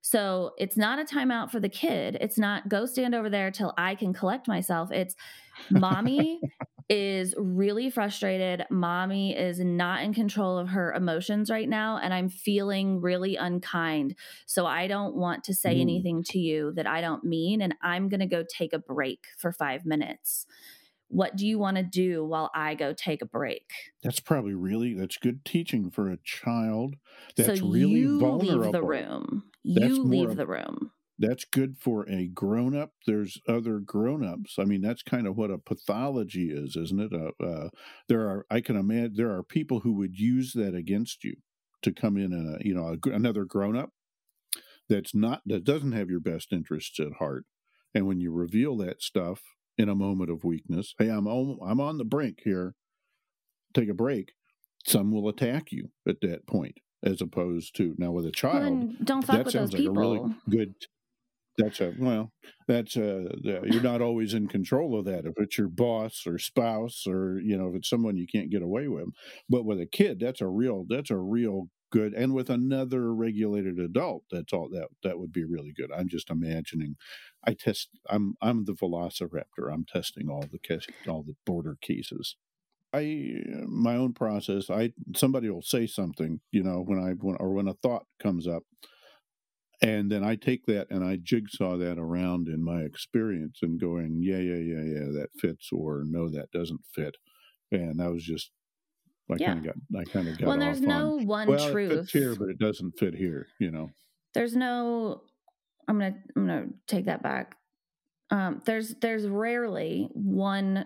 So 0.02 0.54
it's 0.58 0.78
not 0.78 1.00
a 1.00 1.04
timeout 1.04 1.52
for 1.52 1.60
the 1.60 1.70
kid. 1.70 2.18
It's 2.22 2.38
not 2.38 2.70
go 2.70 2.86
stand 2.86 3.16
over 3.16 3.30
there 3.30 3.52
till 3.52 3.74
I 3.78 3.96
can 3.96 4.14
collect 4.14 4.48
myself. 4.48 4.92
It's 4.92 5.16
mommy 5.70 6.46
is 6.90 7.34
really 7.38 7.90
frustrated. 7.90 8.66
Mommy 8.70 9.36
is 9.38 9.60
not 9.60 10.04
in 10.04 10.14
control 10.14 10.58
of 10.58 10.70
her 10.70 10.92
emotions 10.94 11.50
right 11.50 11.70
now 11.70 11.98
and 11.98 12.14
I'm 12.14 12.28
feeling 12.28 13.00
really 13.00 13.38
unkind. 13.38 14.16
So 14.46 14.66
I 14.66 14.88
don't 14.88 15.16
want 15.16 15.44
to 15.46 15.54
say 15.54 15.80
Mm. 15.80 15.80
anything 15.80 16.24
to 16.26 16.40
you 16.40 16.74
that 16.76 16.88
I 16.88 17.00
don't 17.00 17.24
mean 17.24 17.62
and 17.62 17.76
I'm 17.82 18.10
going 18.10 18.20
to 18.20 18.26
go 18.26 18.44
take 18.44 18.74
a 18.74 18.80
break 18.80 19.28
for 19.38 19.54
5 19.54 19.86
minutes. 19.86 20.46
What 21.08 21.36
do 21.38 21.48
you 21.48 21.60
want 21.60 21.78
to 21.78 21.84
do 21.84 22.26
while 22.26 22.52
I 22.56 22.76
go 22.76 22.94
take 22.94 23.22
a 23.22 23.26
break? 23.26 23.72
that's 24.04 24.20
probably 24.20 24.54
really 24.54 24.94
that's 24.94 25.18
good 25.18 25.46
teaching 25.46 25.92
for 25.92 26.10
a 26.10 26.18
child 26.18 26.96
that's 27.36 27.48
so 27.48 27.54
really 27.62 28.06
you 28.06 28.18
vulnerable. 28.18 28.40
leave 28.40 28.72
the 28.72 28.84
room. 28.84 29.51
You 29.63 30.04
leave 30.04 30.32
of- 30.32 30.38
the 30.38 30.47
room. 30.47 30.91
that's 31.19 31.45
good 31.45 31.78
for 31.78 32.10
a 32.10 32.28
grown 32.28 32.76
up. 32.76 32.93
There's 33.06 33.39
other 33.47 33.80
grown 33.80 34.26
ups. 34.26 34.56
I 34.58 34.63
mean, 34.63 34.82
that's 34.82 35.04
kind 35.04 35.28
of 35.28 35.38
what 35.38 35.52
a 35.52 35.60
pathology 35.60 36.50
is, 36.52 36.76
isn't 36.76 37.00
it? 37.00 37.13
Uh, 37.13 37.45
uh, 37.45 37.69
there 38.08 38.21
are, 38.28 38.45
I 38.50 38.62
can 38.62 38.76
imagine, 38.76 39.13
there 39.15 39.32
are 39.32 39.43
people 39.43 39.82
who 39.82 39.93
would 39.93 40.17
use 40.17 40.54
that 40.54 40.74
against 40.74 41.24
you 41.24 41.36
to 41.84 41.91
come 41.91 42.17
in 42.17 42.34
and, 42.34 42.60
you 42.65 42.74
know, 42.74 42.95
a, 42.95 43.10
another 43.10 43.45
grown 43.45 43.78
up 43.78 43.91
that's 44.89 45.13
not, 45.13 45.41
that 45.45 45.63
doesn't 45.63 45.91
have 45.91 46.10
your 46.10 46.19
best 46.19 46.52
interests 46.52 47.00
at 47.00 47.13
heart. 47.19 47.45
And 47.93 48.08
when 48.08 48.19
you 48.19 48.32
reveal 48.32 48.76
that 48.78 49.02
stuff 49.04 49.41
in 49.78 49.89
a 49.89 49.95
moment 49.95 50.32
of 50.32 50.43
weakness, 50.43 50.95
hey, 50.97 51.10
I'm 51.10 51.28
on, 51.28 51.60
I'm 51.63 51.80
on 51.80 51.97
the 52.00 52.06
brink 52.06 52.39
here, 52.43 52.74
take 53.76 53.89
a 53.89 53.93
break. 53.93 54.34
Some 54.88 55.12
will 55.12 55.30
attack 55.30 55.71
you 55.71 55.91
at 56.08 56.21
that 56.21 56.47
point, 56.47 56.80
as 57.04 57.22
opposed 57.22 57.76
to 57.78 57.96
now 57.98 58.12
with 58.12 58.26
a 58.26 58.32
Well, 58.52 58.62
child 58.62 58.64
then 58.64 58.98
don't 59.04 59.22
fuck 59.24 59.38
that 59.38 59.46
with 59.46 59.56
those 59.56 59.72
sounds 59.72 59.74
like 59.74 59.80
people. 59.80 59.98
a 59.98 60.00
really 60.00 60.36
good 60.50 60.76
that's 61.58 61.82
a 61.82 61.94
well 62.00 62.32
that's 62.68 62.96
a 62.96 63.30
you're 63.44 63.82
not 63.82 64.02
always 64.02 64.34
in 64.34 64.48
control 64.48 64.98
of 64.98 65.06
that. 65.06 65.26
If 65.26 65.34
it's 65.38 65.58
your 65.58 65.68
boss 65.70 66.24
or 66.26 66.38
spouse 66.40 67.06
or 67.08 67.40
you 67.44 67.58
know 67.58 67.70
if 67.70 67.76
it's 67.76 67.90
someone 67.90 68.18
you 68.18 68.28
can't 68.32 68.50
get 68.50 68.62
away 68.62 68.88
with. 68.88 69.10
But 69.50 69.66
with 69.66 69.80
a 69.80 69.86
kid 69.86 70.20
that's 70.20 70.42
a 70.42 70.48
real 70.48 70.86
that's 70.88 71.12
a 71.12 71.18
real 71.18 71.68
good 71.92 72.14
and 72.14 72.34
with 72.34 72.50
another 72.50 73.14
regulated 73.14 73.78
adult 73.78 74.24
that's 74.32 74.54
all 74.54 74.70
that 74.70 74.88
that 75.04 75.20
would 75.20 75.34
be 75.34 75.44
really 75.44 75.74
good. 75.76 75.92
I'm 75.92 76.08
just 76.10 76.30
imagining 76.30 76.96
i 77.46 77.54
test 77.54 77.90
i'm 78.10 78.36
i'm 78.42 78.66
the 78.66 78.74
velociraptor. 78.74 79.72
I'm 79.72 79.86
testing 79.86 80.30
all 80.30 80.44
the 80.50 80.60
all 81.08 81.24
the 81.24 81.36
border 81.46 81.78
cases 81.82 82.38
I 82.94 83.44
my 83.68 83.96
own 83.96 84.14
process. 84.14 84.70
I 84.70 84.94
somebody 85.16 85.50
will 85.50 85.62
say 85.62 85.88
something, 85.88 86.40
you 86.52 86.64
know, 86.64 86.82
when 86.86 87.00
I 87.00 87.12
when 87.14 87.38
or 87.40 87.54
when 87.54 87.68
a 87.68 87.74
thought 87.76 88.06
comes 88.22 88.48
up, 88.48 88.64
and 89.82 90.12
then 90.12 90.24
I 90.24 90.36
take 90.36 90.66
that 90.68 90.88
and 90.92 91.04
I 91.04 91.18
jigsaw 91.22 91.78
that 91.78 91.98
around 91.98 92.48
in 92.48 92.64
my 92.64 92.82
experience 92.82 93.60
and 93.62 93.80
going, 93.80 94.20
yeah, 94.22 94.38
yeah, 94.38 94.56
yeah, 94.58 94.84
yeah, 94.84 95.06
that 95.20 95.30
fits, 95.40 95.70
or 95.72 96.04
no, 96.06 96.30
that 96.30 96.52
doesn't 96.52 96.82
fit, 96.94 97.16
and 97.72 98.00
that 98.00 98.12
was 98.12 98.24
just. 98.24 98.52
I 99.32 99.36
Yeah. 99.40 99.54
kind 99.54 99.60
of 99.60 99.66
got. 99.66 100.00
I 100.02 100.04
kind 100.06 100.28
of 100.28 100.38
got. 100.38 100.48
Well, 100.48 100.60
there's 100.60 100.82
no 100.82 101.18
on, 101.20 101.26
one 101.26 101.48
well, 101.48 101.78
it 101.78 101.90
fits 101.90 102.12
here, 102.12 102.36
but 102.36 102.50
it 102.50 102.60
doesn't 102.60 103.00
fit 103.00 103.14
here. 103.16 103.48
You 103.60 103.72
know. 103.72 103.90
there's 104.34 104.56
no 104.56 105.22
i'm 105.88 105.98
gonna 106.00 106.16
i'm 106.36 106.48
gonna 106.48 106.68
take 106.88 107.06
that 107.06 107.24
back 107.24 107.56
um 108.30 108.62
there's 108.66 108.96
there's 108.96 109.28
rarely 109.28 110.10
one 110.14 110.86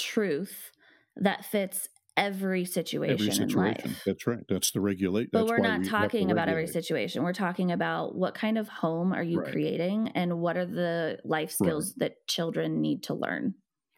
truth 0.00 0.72
that 1.16 1.44
fits 1.44 1.88
every 2.16 2.64
situation, 2.64 3.40
Every 3.40 3.40
in 3.40 3.54
life 3.54 4.06
That's 4.06 4.26
right. 4.26 4.44
That's 4.48 4.70
the 4.72 4.80
regulate. 4.80 5.30
but 5.32 5.46
we're 5.46 5.60
not 5.60 5.84
we 5.84 5.84
talking 5.84 6.30
about 6.30 6.48
every 6.48 6.66
situation 6.66 7.22
we're 7.22 7.32
talking 7.32 7.70
about 7.70 8.16
what 8.16 8.34
kind 8.34 8.58
of 8.58 8.68
home 8.68 9.12
are 9.12 9.22
you 9.22 9.40
Right. 9.40 9.42
creating 9.42 10.08
and 10.08 10.40
what 10.40 10.56
are 10.56 10.66
the 10.66 11.18
life 11.24 11.50
skills 11.50 11.94
that 11.96 12.26
children 12.26 12.80
need 12.80 13.02
to 13.04 13.14
learn 13.14 13.54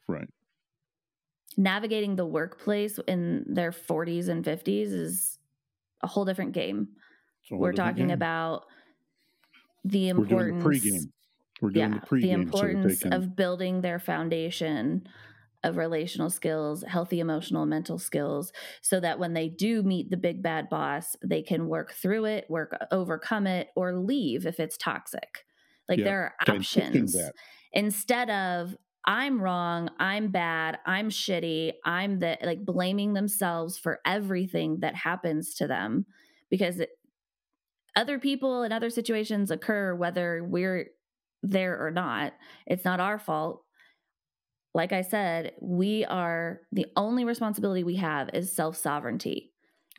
Right. 0.09 0.29
navigating 1.57 2.17
the 2.17 2.27
workplace 2.27 2.99
in 3.07 3.45
their 3.47 3.73
40s 3.73 4.29
and 4.29 4.45
50s 4.45 4.93
is 4.93 5.39
a 6.03 6.07
whole 6.09 6.25
different 6.25 6.53
game 6.53 6.89
whole 7.51 7.59
we're 7.59 7.69
different 7.69 7.97
talking 7.97 8.11
game. 8.11 8.11
about 8.13 8.67
the 9.85 10.09
importance. 10.09 10.29
We're 10.29 10.35
doing 10.35 10.59
the 10.59 10.65
pregame. 10.65 11.13
We're 11.61 11.71
doing 11.71 11.93
yeah, 11.93 11.95
the 11.95 12.01
pregame. 12.01 12.21
the 12.21 12.33
importance 12.33 12.85
they 12.85 12.97
can, 12.97 13.13
of 13.13 13.37
building 13.37 13.81
their 13.81 13.99
foundation 13.99 15.07
of 15.65 15.77
relational 15.77 16.31
skills, 16.31 16.83
healthy 16.83 17.21
emotional 17.21 17.67
mental 17.67 17.99
skills, 17.99 18.53
so 18.81 19.01
that 19.01 19.19
when 19.19 19.35
they 19.35 19.49
do 19.49 19.83
meet 19.83 20.11
the 20.11 20.17
big 20.17 20.43
bad 20.43 20.69
boss, 20.69 21.17
they 21.25 21.43
can 21.43 21.69
work 21.69 21.93
through 21.93 22.25
it, 22.25 22.49
work 22.51 22.77
uh, 22.81 22.87
overcome 22.91 23.47
it, 23.47 23.69
or 23.77 23.95
leave 23.95 24.47
if 24.47 24.59
it's 24.61 24.77
toxic. 24.77 25.45
Like 25.89 26.03
Yeah, 26.03 26.05
there 26.05 26.23
are 26.23 26.35
options 26.49 27.33
instead 27.73 28.31
of 28.31 28.77
I'm 29.05 29.41
wrong, 29.43 29.91
I'm 29.99 30.31
bad, 30.31 30.79
I'm 30.87 31.11
shitty, 31.11 31.73
I'm 31.85 32.21
the 32.21 32.39
like 32.43 32.65
blaming 32.65 33.15
themselves 33.15 33.77
for 33.79 34.01
everything 34.07 34.81
that 34.81 34.95
happens 34.95 35.55
to 35.55 35.67
them 35.67 36.07
because 36.51 36.79
it, 36.81 36.91
other 37.95 38.19
people 38.19 38.63
and 38.63 38.73
other 38.73 38.91
situations 38.91 39.51
occur 39.51 39.95
whether 39.95 40.43
we're 40.45 40.91
there 41.43 41.85
or 41.85 41.91
not. 41.91 42.33
It's 42.67 42.85
not 42.85 43.01
our 43.01 43.19
fault. 43.19 43.65
Like 44.75 44.93
I 44.93 45.03
said, 45.03 45.53
we 45.61 46.05
are 46.07 46.61
the 46.73 46.87
only 46.97 47.25
responsibility 47.25 47.85
we 47.85 47.97
have 47.97 48.31
is 48.33 48.55
self 48.55 48.77
sovereignty. 48.77 49.51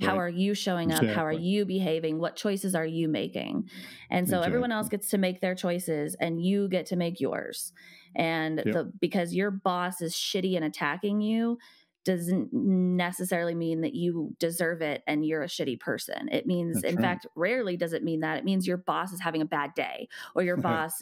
How 0.02 0.18
are 0.18 0.30
you 0.30 0.56
showing 0.56 0.92
up? 0.92 1.06
How 1.06 1.24
are 1.26 1.32
you 1.32 1.66
behaving? 1.66 2.18
What 2.18 2.36
choices 2.36 2.74
are 2.74 2.86
you 2.86 3.08
making? 3.08 3.70
And 4.10 4.28
so 4.28 4.42
everyone 4.42 4.72
else 4.72 4.90
gets 4.90 5.10
to 5.10 5.18
make 5.20 5.40
their 5.40 5.54
choices 5.56 6.16
and 6.20 6.44
you 6.44 6.68
get 6.68 6.88
to 6.88 6.96
make 6.96 7.22
yours. 7.22 7.72
And 8.16 8.58
Yep. 8.66 8.74
the 8.74 8.92
because 9.00 9.34
your 9.36 9.52
boss 9.52 10.02
is 10.02 10.14
shitty 10.14 10.56
and 10.56 10.66
attacking 10.66 11.22
you 11.22 11.60
doesn't 12.06 12.50
necessarily 12.52 13.56
mean 13.56 13.82
that 13.82 13.94
you 13.94 14.36
deserve 14.40 14.82
it 14.82 15.04
and 15.08 15.26
you're 15.26 15.44
a 15.44 15.48
shitty 15.48 15.80
person. 15.80 16.28
It 16.32 16.46
means 16.46 16.82
That's 16.82 16.94
in 16.94 16.96
right. 16.98 17.04
fact 17.04 17.28
rarely 17.36 17.78
does 17.78 17.94
it 17.94 18.04
mean 18.04 18.20
that. 18.22 18.38
It 18.38 18.46
means 18.46 18.68
your 18.68 18.78
boss 18.78 19.12
is 19.14 19.22
having 19.22 19.42
a 19.42 19.46
bad 19.46 19.74
day 19.76 20.08
or 20.36 20.44
your 20.44 20.58
boss 20.70 21.02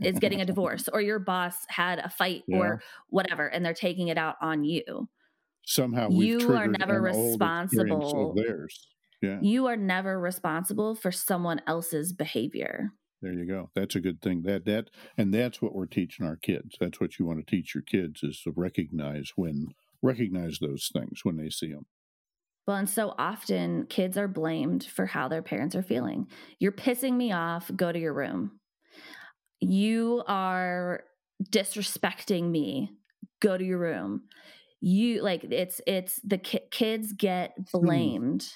is 0.00 0.18
getting 0.18 0.40
a 0.40 0.44
divorce 0.44 0.88
or 0.92 1.00
your 1.00 1.18
boss 1.18 1.56
had 1.68 1.98
a 1.98 2.08
fight 2.08 2.44
Yeah. 2.46 2.58
or 2.58 2.82
whatever 3.08 3.46
and 3.48 3.64
they're 3.64 3.74
taking 3.74 4.08
it 4.08 4.18
out 4.18 4.36
on 4.40 4.64
you. 4.64 5.08
Somehow 5.64 6.08
we've 6.10 6.40
You 6.40 6.52
are 6.54 6.68
never 6.68 7.06
an 7.08 7.14
old 7.16 7.42
experience 7.42 7.72
responsible. 7.74 8.34
Yeah, 9.22 9.38
You 9.42 9.66
are 9.66 9.76
never 9.76 10.20
responsible 10.20 10.94
for 10.94 11.10
someone 11.10 11.60
else's 11.66 12.12
behavior. 12.12 12.92
there 13.22 13.32
you 13.32 13.46
go. 13.46 13.70
That's 13.74 13.96
a 13.96 14.00
good 14.00 14.20
thing. 14.22 14.42
That 14.42 14.64
that 14.66 14.90
and 15.18 15.32
that's 15.34 15.60
what 15.60 15.74
we're 15.74 15.86
teaching 15.86 16.24
our 16.26 16.36
kids. 16.36 16.76
That's 16.78 17.00
what 17.00 17.18
you 17.18 17.24
want 17.26 17.44
to 17.44 17.50
teach 17.50 17.74
your 17.74 17.82
kids 17.82 18.22
is 18.22 18.40
to 18.42 18.52
recognize 18.54 19.32
when 19.34 19.68
recognize 20.02 20.58
those 20.58 20.90
things 20.92 21.20
when 21.22 21.36
they 21.36 21.50
see 21.50 21.72
them. 21.72 21.86
Well, 22.66 22.76
and 22.76 22.90
so 22.90 23.14
often 23.16 23.86
kids 23.86 24.18
are 24.18 24.28
blamed 24.28 24.84
for 24.84 25.06
how 25.06 25.28
their 25.28 25.42
parents 25.42 25.76
are 25.76 25.82
feeling. 25.82 26.26
You're 26.58 26.72
pissing 26.72 27.14
me 27.14 27.32
off, 27.32 27.70
go 27.74 27.92
to 27.92 27.98
your 27.98 28.12
room. 28.12 28.58
You 29.60 30.24
are 30.26 31.04
disrespecting 31.50 32.50
me, 32.50 32.90
go 33.40 33.56
to 33.56 33.64
your 33.64 33.78
room. 33.78 34.22
You 34.80 35.22
like 35.22 35.44
it's 35.44 35.80
it's 35.86 36.20
the 36.24 36.38
ki- 36.38 36.68
kids 36.70 37.12
get 37.12 37.54
hmm. 37.56 37.62
blamed 37.86 38.46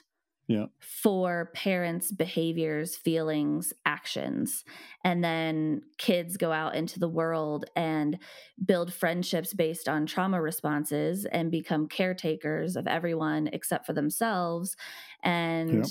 Yeah. 0.50 0.66
for 0.80 1.52
parents' 1.54 2.10
behaviors, 2.10 2.96
feelings, 2.96 3.72
actions. 3.86 4.64
And 5.04 5.22
then 5.22 5.82
kids 5.96 6.36
go 6.36 6.50
out 6.50 6.74
into 6.74 6.98
the 6.98 7.08
world 7.08 7.66
and 7.76 8.18
build 8.64 8.92
friendships 8.92 9.54
based 9.54 9.88
on 9.88 10.06
trauma 10.06 10.42
responses 10.42 11.24
and 11.24 11.52
become 11.52 11.86
caretakers 11.86 12.74
of 12.74 12.88
everyone 12.88 13.48
except 13.52 13.86
for 13.86 13.92
themselves. 13.92 14.74
And 15.22 15.86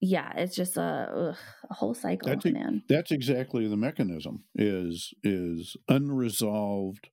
yeah, 0.00 0.32
it's 0.36 0.56
just 0.56 0.78
a, 0.78 1.10
ugh, 1.14 1.36
a 1.68 1.74
whole 1.74 1.92
cycle, 1.92 2.30
That's 2.30 2.46
man. 2.46 2.84
That's 2.88 3.10
exactly 3.10 3.68
the 3.68 3.76
mechanism 3.76 4.44
is 4.54 5.12
is 5.22 5.76
unresolved 5.90 7.10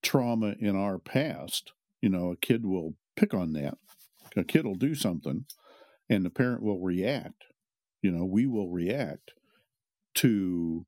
trauma 0.00 0.54
in 0.60 0.76
our 0.76 1.00
past. 1.00 1.72
You 2.00 2.10
know, 2.10 2.30
a 2.30 2.36
kid 2.36 2.64
will 2.64 2.94
pick 3.16 3.34
on 3.34 3.52
that. 3.54 3.78
A 4.36 4.44
kid 4.44 4.64
will 4.64 4.74
do 4.74 4.94
something, 4.94 5.44
and 6.08 6.24
the 6.24 6.30
parent 6.30 6.62
will 6.62 6.80
react. 6.80 7.44
You 8.02 8.10
know, 8.10 8.24
we 8.24 8.46
will 8.46 8.70
react 8.70 9.32
to 10.16 10.86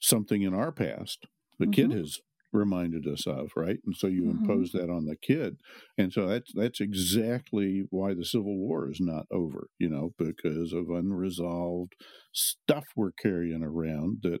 something 0.00 0.42
in 0.42 0.54
our 0.54 0.70
past 0.70 1.26
the 1.58 1.66
mm-hmm. 1.66 1.72
kid 1.72 1.92
has 1.92 2.18
reminded 2.52 3.06
us 3.06 3.26
of, 3.26 3.50
right? 3.56 3.78
And 3.84 3.94
so 3.96 4.06
you 4.06 4.22
mm-hmm. 4.22 4.44
impose 4.44 4.72
that 4.72 4.88
on 4.88 5.04
the 5.04 5.16
kid. 5.16 5.56
And 5.96 6.12
so 6.12 6.26
that's 6.26 6.52
that's 6.54 6.80
exactly 6.80 7.84
why 7.90 8.14
the 8.14 8.24
Civil 8.24 8.56
War 8.56 8.90
is 8.90 9.00
not 9.00 9.26
over, 9.30 9.68
you 9.78 9.88
know, 9.88 10.14
because 10.18 10.72
of 10.72 10.88
unresolved 10.88 11.94
stuff 12.32 12.84
we're 12.96 13.12
carrying 13.12 13.62
around 13.62 14.18
that 14.22 14.40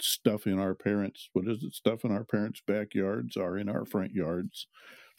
stuff 0.00 0.46
in 0.46 0.58
our 0.58 0.74
parents 0.74 1.28
what 1.32 1.46
is 1.46 1.62
it 1.62 1.72
stuff 1.74 2.00
in 2.02 2.10
our 2.10 2.24
parents 2.24 2.60
backyards 2.66 3.36
are 3.36 3.56
in 3.56 3.68
our 3.68 3.84
front 3.84 4.10
yards 4.12 4.66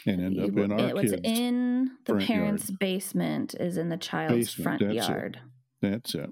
and 0.05 0.21
end 0.21 0.39
up 0.39 0.57
in 0.57 0.71
our 0.71 0.93
what's 0.93 1.11
kids 1.11 1.21
in 1.23 1.91
the 2.05 2.15
parents 2.15 2.69
yard. 2.69 2.79
basement 2.79 3.55
is 3.59 3.77
in 3.77 3.89
the 3.89 3.97
child's 3.97 4.55
basement, 4.55 4.63
front 4.63 4.81
that's 4.81 5.07
yard 5.07 5.39
it. 5.81 5.91
that's 5.91 6.15
it 6.15 6.29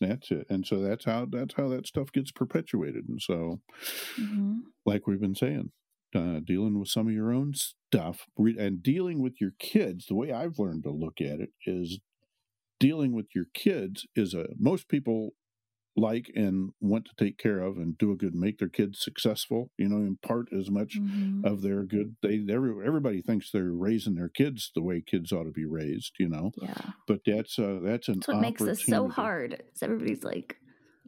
that's 0.00 0.30
it. 0.30 0.46
And 0.50 0.66
so 0.66 0.80
that's 0.80 1.04
how 1.04 1.26
that's 1.30 1.54
how 1.54 1.68
that 1.68 1.86
stuff 1.86 2.12
gets 2.12 2.30
perpetuated. 2.30 3.08
And 3.08 3.20
so, 3.20 3.60
mm-hmm. 4.20 4.58
like 4.84 5.06
we've 5.06 5.20
been 5.20 5.34
saying, 5.34 5.70
uh, 6.14 6.40
dealing 6.44 6.78
with 6.78 6.88
some 6.88 7.06
of 7.06 7.14
your 7.14 7.32
own 7.32 7.52
stuff 7.54 8.26
and 8.38 8.82
dealing 8.82 9.22
with 9.22 9.40
your 9.40 9.52
kids. 9.58 10.06
The 10.06 10.14
way 10.14 10.32
I've 10.32 10.58
learned 10.58 10.84
to 10.84 10.90
look 10.90 11.20
at 11.20 11.40
it 11.40 11.50
is 11.66 12.00
dealing 12.78 13.14
with 13.14 13.26
your 13.34 13.46
kids 13.54 14.06
is 14.14 14.34
a 14.34 14.46
most 14.58 14.88
people 14.88 15.30
like 15.96 16.30
and 16.34 16.72
want 16.80 17.06
to 17.06 17.24
take 17.24 17.38
care 17.38 17.60
of 17.60 17.76
and 17.76 17.96
do 17.96 18.12
a 18.12 18.16
good 18.16 18.34
make 18.34 18.58
their 18.58 18.68
kids 18.68 19.00
successful 19.00 19.70
you 19.78 19.88
know 19.88 19.96
impart 19.96 20.46
as 20.52 20.70
much 20.70 20.98
mm-hmm. 21.00 21.44
of 21.44 21.62
their 21.62 21.82
good 21.84 22.16
they 22.22 22.44
every, 22.50 22.86
everybody 22.86 23.22
thinks 23.22 23.50
they're 23.50 23.72
raising 23.72 24.14
their 24.14 24.28
kids 24.28 24.70
the 24.74 24.82
way 24.82 25.00
kids 25.00 25.32
ought 25.32 25.44
to 25.44 25.50
be 25.50 25.64
raised 25.64 26.12
you 26.18 26.28
know? 26.28 26.52
Yeah. 26.60 26.74
But 27.06 27.20
that's 27.24 27.58
uh 27.58 27.78
that's 27.82 28.08
an 28.08 28.14
that's 28.14 28.28
what 28.28 28.40
makes 28.40 28.62
this 28.62 28.84
so 28.84 29.08
hard 29.08 29.62
so 29.74 29.86
everybody's 29.86 30.24
like 30.24 30.56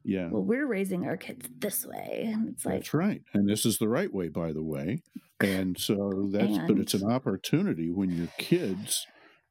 yeah. 0.05 0.29
Well 0.31 0.45
we're 0.45 0.67
raising 0.67 1.07
our 1.07 1.17
kids 1.17 1.49
this 1.59 1.85
way 1.85 2.35
it's 2.49 2.65
like 2.65 2.77
that's 2.77 2.95
right 2.95 3.23
and 3.35 3.49
this 3.49 3.67
is 3.67 3.79
the 3.79 3.89
right 3.89 4.13
way 4.13 4.29
by 4.29 4.53
the 4.53 4.63
way 4.63 5.03
and 5.41 5.79
so 5.79 6.29
that's 6.33 6.57
and, 6.57 6.69
but 6.69 6.79
it's 6.79 6.95
an 6.95 7.11
opportunity 7.11 7.91
when 7.91 8.11
your 8.11 8.29
kids 8.39 9.07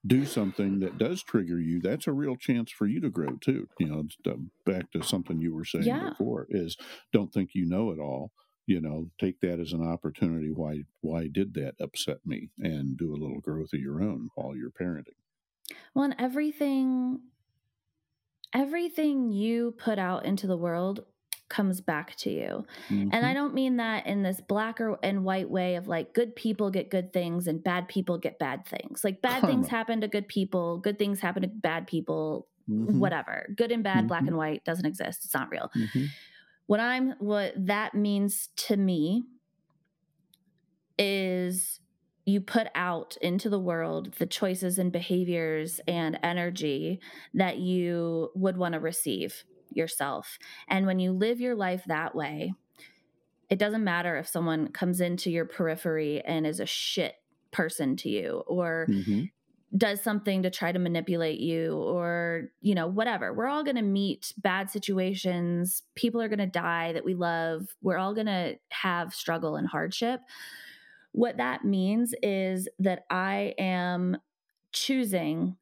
do 0.06 0.26
something 0.26 0.80
that 0.80 0.98
does 0.98 1.24
trigger 1.24 1.60
you, 1.60 1.82
that's 1.82 2.08
a 2.08 2.14
real 2.14 2.36
chance 2.36 2.72
for 2.72 2.86
you 2.86 3.02
to 3.02 3.10
grow 3.10 3.36
too. 3.38 3.68
You 3.80 3.88
know, 4.24 4.38
back 4.66 4.92
to 4.92 5.04
something 5.04 5.40
you 5.40 5.54
were 5.54 5.66
saying 5.66 5.86
yeah. 5.86 6.10
before 6.10 6.48
is 6.50 6.78
don't 7.12 7.34
think 7.34 7.52
you 7.54 7.66
know 7.66 7.92
it 7.92 8.00
all. 8.00 8.32
You 8.66 8.82
know, 8.82 9.10
take 9.18 9.40
that 9.42 9.60
as 9.62 9.72
an 9.72 9.86
opportunity. 9.86 10.52
Why 10.52 10.84
why 11.02 11.28
did 11.28 11.54
that 11.54 11.76
upset 11.80 12.20
me? 12.26 12.50
And 12.60 12.98
do 12.98 13.14
a 13.14 13.18
little 13.18 13.40
growth 13.40 13.74
of 13.74 13.80
your 13.80 14.02
own 14.02 14.30
while 14.36 14.56
you're 14.56 14.72
parenting. 14.72 15.16
Well, 15.94 16.06
and 16.06 16.16
everything 16.20 17.22
everything 18.54 19.32
you 19.32 19.72
put 19.78 20.00
out 20.00 20.26
into 20.26 20.48
the 20.48 20.58
world 20.58 21.06
comes 21.50 21.82
back 21.82 22.16
to 22.18 22.30
you. 22.30 22.66
Mm-hmm. 22.90 23.10
And 23.12 23.16
I 23.16 23.30
mm-hmm. 23.30 23.34
don't 23.34 23.54
mean 23.54 23.78
that 23.78 24.06
in 24.08 24.24
this 24.24 24.42
black 24.42 24.82
or 24.82 24.98
and 25.04 25.24
white 25.24 25.50
way 25.50 25.76
of 25.76 25.88
like 25.88 26.14
good 26.14 26.36
people 26.36 26.70
get 26.70 26.90
good 26.90 27.14
things 27.14 27.48
and 27.48 27.64
bad 27.64 27.88
people 27.88 28.18
get 28.18 28.40
bad 28.40 28.66
things. 28.66 29.04
Like 29.04 29.22
bad 29.22 29.42
Karma. 29.42 29.48
things 29.56 29.68
happen 29.68 30.02
to 30.02 30.08
good 30.08 30.28
people, 30.28 30.78
good 30.78 31.00
things 31.00 31.20
happen 31.20 31.44
to 31.44 31.48
bad 31.48 31.88
people, 31.88 32.48
mm-hmm. 32.70 33.00
whatever. 33.00 33.50
Good 33.56 33.72
and 33.72 33.84
bad, 33.84 34.00
mm-hmm. 34.00 34.08
black 34.08 34.28
and 34.28 34.38
white 34.38 34.64
doesn't 34.66 34.86
exist. 34.86 35.26
It's 35.26 35.34
not 35.34 35.50
real. 35.50 35.72
Mm-hmm. 35.76 36.06
What 36.68 36.80
I'm 36.80 37.12
what 37.20 37.54
that 37.56 37.96
means 37.96 38.50
to 38.68 38.76
me 38.76 39.24
is 41.00 41.80
you 42.26 42.42
put 42.42 42.68
out 42.76 43.16
into 43.22 43.50
the 43.50 43.60
world 43.60 44.14
the 44.16 44.26
choices 44.26 44.78
and 44.78 44.92
behaviors 44.92 45.80
and 45.88 46.20
energy 46.22 47.00
that 47.34 47.58
you 47.58 48.32
would 48.36 48.58
want 48.58 48.74
to 48.74 48.80
receive 48.82 49.46
yourself. 49.72 50.38
And 50.68 50.86
when 50.86 51.00
you 51.00 51.12
live 51.12 51.40
your 51.40 51.56
life 51.56 51.84
that 51.88 52.16
way, 52.16 52.54
it 53.50 53.60
doesn't 53.60 53.84
matter 53.84 54.18
if 54.18 54.28
someone 54.28 54.70
comes 54.70 55.00
into 55.02 55.32
your 55.32 55.46
periphery 55.46 56.22
and 56.22 56.46
is 56.46 56.60
a 56.60 56.66
shit 56.66 57.16
person 57.52 57.96
to 57.96 58.10
you 58.10 58.44
or 58.46 58.88
mm-hmm. 58.90 59.24
does 59.76 60.02
something 60.02 60.44
to 60.44 60.50
try 60.50 60.72
to 60.72 60.80
manipulate 60.80 61.40
you 61.40 61.78
or, 61.78 62.50
you 62.62 62.76
know, 62.76 62.88
whatever. 62.88 63.34
We're 63.34 63.48
all 63.48 63.64
going 63.64 63.78
to 63.78 63.82
meet 63.82 64.34
bad 64.38 64.70
situations. 64.70 65.84
People 65.96 66.22
are 66.22 66.28
going 66.28 66.40
to 66.40 66.46
die 66.46 66.92
that 66.94 67.06
we 67.06 67.14
love. 67.14 67.68
We're 67.82 67.98
all 67.98 68.14
going 68.14 68.28
to 68.28 68.56
have 68.70 69.14
struggle 69.14 69.56
and 69.56 69.68
hardship. 69.68 70.20
What 71.14 71.38
that 71.38 71.64
means 71.64 72.14
is 72.22 72.68
that 72.80 73.06
I 73.10 73.54
am 73.58 74.18
choosing 74.74 75.56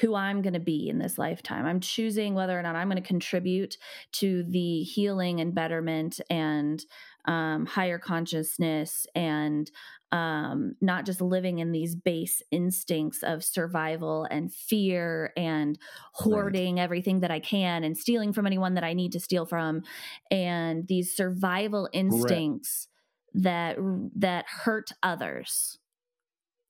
who 0.00 0.14
I'm 0.14 0.42
going 0.42 0.54
to 0.54 0.60
be 0.60 0.88
in 0.88 0.98
this 0.98 1.18
lifetime. 1.18 1.66
I'm 1.66 1.80
choosing 1.80 2.34
whether 2.34 2.58
or 2.58 2.62
not 2.62 2.76
I'm 2.76 2.88
going 2.88 3.02
to 3.02 3.06
contribute 3.06 3.76
to 4.12 4.42
the 4.44 4.82
healing 4.82 5.40
and 5.40 5.54
betterment 5.54 6.20
and 6.30 6.84
um, 7.26 7.66
higher 7.66 7.98
consciousness 7.98 9.06
and 9.14 9.70
um, 10.10 10.76
not 10.80 11.06
just 11.06 11.20
living 11.20 11.58
in 11.58 11.72
these 11.72 11.94
base 11.94 12.42
instincts 12.50 13.22
of 13.22 13.44
survival 13.44 14.26
and 14.30 14.52
fear 14.52 15.32
and 15.36 15.78
hoarding 16.12 16.76
right. 16.76 16.82
everything 16.82 17.20
that 17.20 17.30
I 17.30 17.40
can 17.40 17.84
and 17.84 17.96
stealing 17.96 18.32
from 18.32 18.46
anyone 18.46 18.74
that 18.74 18.84
I 18.84 18.92
need 18.92 19.12
to 19.12 19.20
steal 19.20 19.46
from 19.46 19.82
and 20.30 20.86
these 20.86 21.16
survival 21.16 21.88
instincts 21.92 22.88
right. 23.34 23.42
that 23.42 23.76
that 24.16 24.44
hurt 24.46 24.90
others 25.02 25.78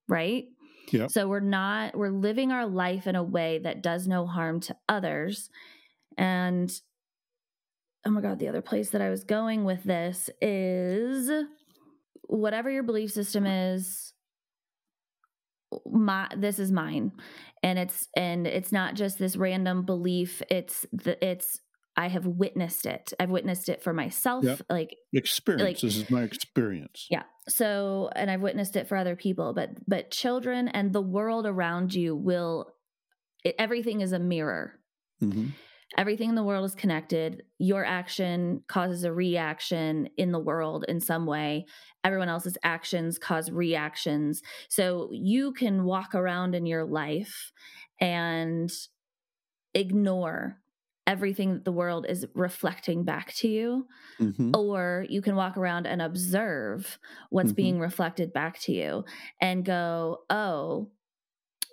right 0.09 0.45
So 1.09 1.29
we're 1.29 1.41
not, 1.41 1.97
we're 1.97 2.11
living 2.11 2.53
our 2.53 2.67
life 2.67 3.07
in 3.07 3.17
a 3.17 3.23
way 3.23 3.59
that 3.59 3.83
does 3.83 4.07
no 4.07 4.27
harm 4.27 4.61
to 4.61 4.77
others. 4.89 5.51
And 6.17 6.71
oh 8.07 8.11
my 8.11 8.21
God, 8.21 8.39
the 8.39 8.49
other 8.49 8.63
place 8.63 8.91
that 8.91 9.01
I 9.03 9.11
was 9.11 9.25
going 9.25 9.65
with 9.65 9.85
this 9.85 10.29
is 10.41 11.31
whatever 12.29 12.71
your 12.71 12.83
belief 12.83 13.13
system 13.13 13.47
is, 13.47 14.13
my 15.91 16.29
this 16.37 16.59
is 16.59 16.71
mine 16.71 17.13
and 17.63 17.79
it's 17.79 18.09
and 18.15 18.47
it's 18.47 18.73
not 18.73 18.95
just 18.95 19.19
this 19.19 19.37
random 19.37 19.83
belief 19.85 20.43
it's 20.51 20.85
the 20.93 21.17
it's 21.27 21.61
I 21.97 22.09
have 22.09 22.27
witnessed 22.27 22.87
it. 22.87 23.13
I've 23.21 23.31
witnessed 23.31 23.69
it 23.69 23.83
for 23.83 23.93
myself. 23.93 24.45
Yep. 24.45 24.63
Like 24.71 24.97
experience. 25.13 25.63
Like, 25.63 25.81
this 25.81 25.97
is 25.97 26.11
my 26.11 26.23
experience. 26.23 27.07
Yeah. 27.11 27.25
So, 27.49 28.11
and 28.15 28.31
I've 28.31 28.41
witnessed 28.41 28.77
it 28.77 28.89
for 28.89 28.97
other 28.97 29.17
people, 29.17 29.53
but 29.53 29.71
but 29.87 30.11
children 30.11 30.69
and 30.69 30.93
the 30.93 31.03
world 31.03 31.47
around 31.47 31.95
you 31.95 32.17
will. 32.17 32.73
It, 33.45 33.57
everything 33.59 34.01
is 34.01 34.13
a 34.13 34.19
mirror. 34.19 34.79
Mm-hmm. 35.23 35.49
Everything 35.99 36.31
in 36.31 36.35
the 36.35 36.43
world 36.43 36.65
is 36.65 36.75
connected. 36.75 37.43
Your 37.59 37.85
action 37.85 38.63
causes 38.67 39.05
a 39.05 39.13
reaction 39.13 40.09
in 40.17 40.33
the 40.33 40.39
world 40.39 40.87
in 40.89 41.01
some 41.01 41.27
way. 41.27 41.67
Everyone 42.03 42.31
else's 42.31 42.57
actions 42.63 43.19
cause 43.19 43.51
reactions. 43.51 44.41
So 44.71 45.11
you 45.13 45.53
can 45.53 45.85
walk 45.85 46.15
around 46.15 46.55
in 46.55 46.65
your 46.65 46.85
life 46.85 47.53
and 48.01 48.73
ignore 49.75 50.62
everything 51.07 51.55
that 51.55 51.65
the 51.65 51.73
world 51.73 52.07
is 52.09 52.27
reflecting 52.35 53.05
back 53.05 53.35
to 53.35 53.49
you 53.49 53.87
mm-hmm. 54.21 54.53
or 54.55 55.05
you 55.09 55.21
can 55.21 55.35
walk 55.35 55.57
around 55.57 55.87
and 55.87 56.01
observe 56.01 56.99
what's 57.31 57.49
mm-hmm. 57.49 57.57
being 57.57 57.79
reflected 57.81 58.33
back 58.33 58.59
to 58.61 58.73
you 58.73 59.05
and 59.41 59.65
go 59.65 60.19
oh 60.31 60.89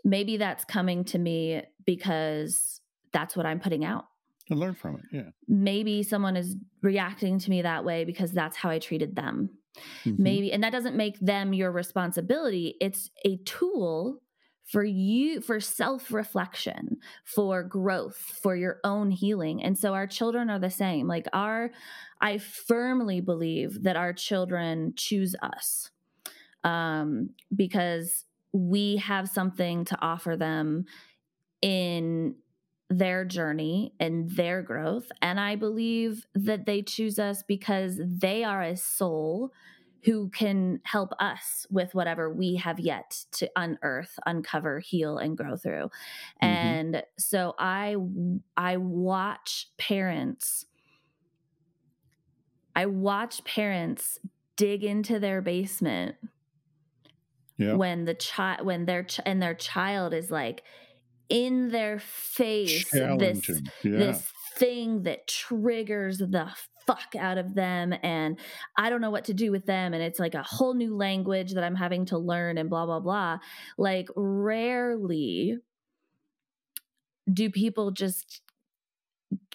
maybe 0.03 0.37
that's 0.37 0.65
coming 0.65 1.03
to 1.03 1.19
me 1.19 1.61
because 1.85 2.81
that's 3.13 3.35
what 3.35 3.45
i'm 3.45 3.59
putting 3.59 3.85
out 3.85 4.05
and 4.49 4.59
learn 4.59 4.73
from 4.73 4.95
it 4.95 5.01
yeah 5.11 5.29
maybe 5.47 6.01
someone 6.01 6.35
is 6.35 6.55
reacting 6.81 7.37
to 7.37 7.51
me 7.51 7.61
that 7.61 7.85
way 7.85 8.05
because 8.05 8.31
that's 8.31 8.57
how 8.57 8.69
i 8.69 8.79
treated 8.79 9.15
them 9.15 9.49
mm-hmm. 10.05 10.23
maybe 10.23 10.51
and 10.51 10.63
that 10.63 10.71
doesn't 10.71 10.95
make 10.95 11.19
them 11.19 11.53
your 11.53 11.71
responsibility 11.71 12.75
it's 12.81 13.11
a 13.25 13.37
tool 13.45 14.21
for 14.71 14.83
you 14.83 15.41
for 15.41 15.59
self-reflection 15.59 16.97
for 17.23 17.63
growth 17.63 18.17
for 18.41 18.55
your 18.55 18.79
own 18.83 19.09
healing. 19.09 19.63
And 19.63 19.77
so 19.77 19.93
our 19.93 20.05
children 20.05 20.49
are 20.49 20.59
the 20.59 20.69
same. 20.69 21.07
Like 21.07 21.27
our 21.33 21.71
i 22.21 22.37
firmly 22.37 23.21
believe 23.21 23.83
that 23.83 23.95
our 23.95 24.13
children 24.13 24.93
choose 24.95 25.35
us 25.41 25.89
um 26.65 27.29
because 27.55 28.25
we 28.51 28.97
have 28.97 29.29
something 29.29 29.85
to 29.85 29.97
offer 30.01 30.35
them 30.35 30.85
in 31.61 32.35
their 32.89 33.23
journey 33.23 33.93
and 33.99 34.29
their 34.31 34.61
growth. 34.61 35.11
And 35.21 35.39
i 35.39 35.55
believe 35.55 36.27
that 36.35 36.65
they 36.65 36.81
choose 36.81 37.17
us 37.17 37.43
because 37.43 37.99
they 38.05 38.43
are 38.43 38.61
a 38.61 38.77
soul 38.77 39.51
who 40.05 40.29
can 40.29 40.79
help 40.83 41.11
us 41.19 41.67
with 41.69 41.93
whatever 41.93 42.31
we 42.31 42.55
have 42.55 42.79
yet 42.79 43.25
to 43.31 43.49
unearth, 43.55 44.17
uncover, 44.25 44.79
heal 44.79 45.17
and 45.17 45.37
grow 45.37 45.57
through. 45.57 45.89
Mm-hmm. 46.41 46.45
And 46.45 47.03
so 47.17 47.53
I 47.59 47.95
I 48.55 48.77
watch 48.77 49.67
parents 49.77 50.65
I 52.75 52.85
watch 52.85 53.43
parents 53.43 54.19
dig 54.55 54.83
into 54.83 55.19
their 55.19 55.41
basement 55.41 56.15
Yeah. 57.57 57.73
when 57.73 58.05
the 58.05 58.13
child 58.13 58.65
when 58.65 58.85
their 58.85 59.03
ch- 59.03 59.19
and 59.25 59.41
their 59.41 59.55
child 59.55 60.13
is 60.13 60.31
like 60.31 60.63
in 61.27 61.69
their 61.69 61.99
face 61.99 62.89
this 62.91 63.49
Yeah. 63.83 63.97
this 63.97 64.31
thing 64.55 65.03
that 65.03 65.27
triggers 65.27 66.19
the 66.19 66.51
fuck 66.89 67.15
out 67.19 67.37
of 67.37 67.53
them 67.53 67.93
and 68.01 68.39
I 68.75 68.89
don't 68.89 68.99
know 68.99 69.11
what 69.11 69.25
to 69.25 69.33
do 69.35 69.51
with 69.51 69.67
them 69.67 69.93
and 69.93 70.01
it's 70.01 70.17
like 70.17 70.33
a 70.33 70.41
whole 70.41 70.73
new 70.73 70.95
language 70.95 71.53
that 71.53 71.63
I'm 71.63 71.75
having 71.75 72.05
to 72.05 72.17
learn 72.17 72.57
and 72.57 72.67
blah 72.67 72.87
blah 72.87 72.99
blah. 72.99 73.37
Like 73.77 74.07
rarely 74.15 75.59
do 77.31 77.51
people 77.51 77.91
just 77.91 78.41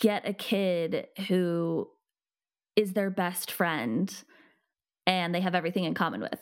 get 0.00 0.28
a 0.28 0.32
kid 0.32 1.08
who 1.26 1.88
is 2.76 2.92
their 2.92 3.10
best 3.10 3.50
friend 3.50 4.14
and 5.04 5.34
they 5.34 5.40
have 5.40 5.56
everything 5.56 5.82
in 5.82 5.94
common 5.94 6.20
with 6.20 6.40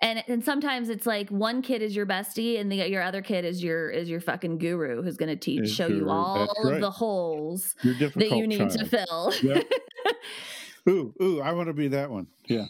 and 0.00 0.22
and 0.28 0.44
sometimes 0.44 0.88
it's 0.88 1.06
like 1.06 1.28
one 1.30 1.62
kid 1.62 1.82
is 1.82 1.94
your 1.96 2.06
bestie 2.06 2.60
and 2.60 2.70
the 2.70 2.76
your 2.88 3.02
other 3.02 3.22
kid 3.22 3.44
is 3.44 3.62
your 3.62 3.90
is 3.90 4.08
your 4.08 4.20
fucking 4.20 4.58
guru 4.58 5.02
who's 5.02 5.16
going 5.16 5.28
to 5.28 5.36
teach 5.36 5.62
Is 5.64 5.72
show 5.74 5.86
you 5.88 5.98
your- 5.98 6.10
all 6.10 6.50
of 6.68 6.80
the 6.80 6.90
holes 6.90 7.74
that 7.82 8.30
you 8.36 8.46
need 8.46 8.70
to 8.70 8.84
fill 8.84 9.32
Yep. 9.42 9.64
Ooh, 10.88 11.12
ooh, 11.20 11.40
I 11.42 11.52
want 11.52 11.66
to 11.68 11.74
be 11.74 11.88
that 11.88 12.10
one. 12.10 12.28
Yeah. 12.46 12.66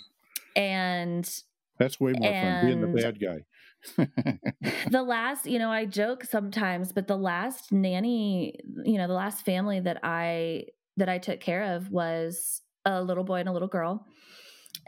and 0.56 1.24
That's 1.78 2.00
way 2.00 2.12
more 2.18 2.32
fun 2.32 2.66
being 2.66 2.80
the 2.80 2.88
bad 3.00 3.20
guy. 3.20 3.44
the 4.90 5.02
last 5.04 5.46
you 5.46 5.56
know 5.60 5.70
i 5.70 5.84
joke 5.84 6.24
sometimes 6.24 6.90
but 6.92 7.06
the 7.06 7.16
last 7.16 7.70
nanny 7.70 8.58
you 8.84 8.98
know 8.98 9.06
the 9.06 9.14
last 9.14 9.44
family 9.44 9.78
that 9.78 10.00
i 10.02 10.64
that 10.96 11.08
i 11.08 11.16
took 11.16 11.38
care 11.38 11.76
of 11.76 11.88
was 11.88 12.60
a 12.84 13.00
little 13.00 13.22
boy 13.22 13.36
and 13.36 13.48
a 13.48 13.52
little 13.52 13.68
girl 13.68 14.04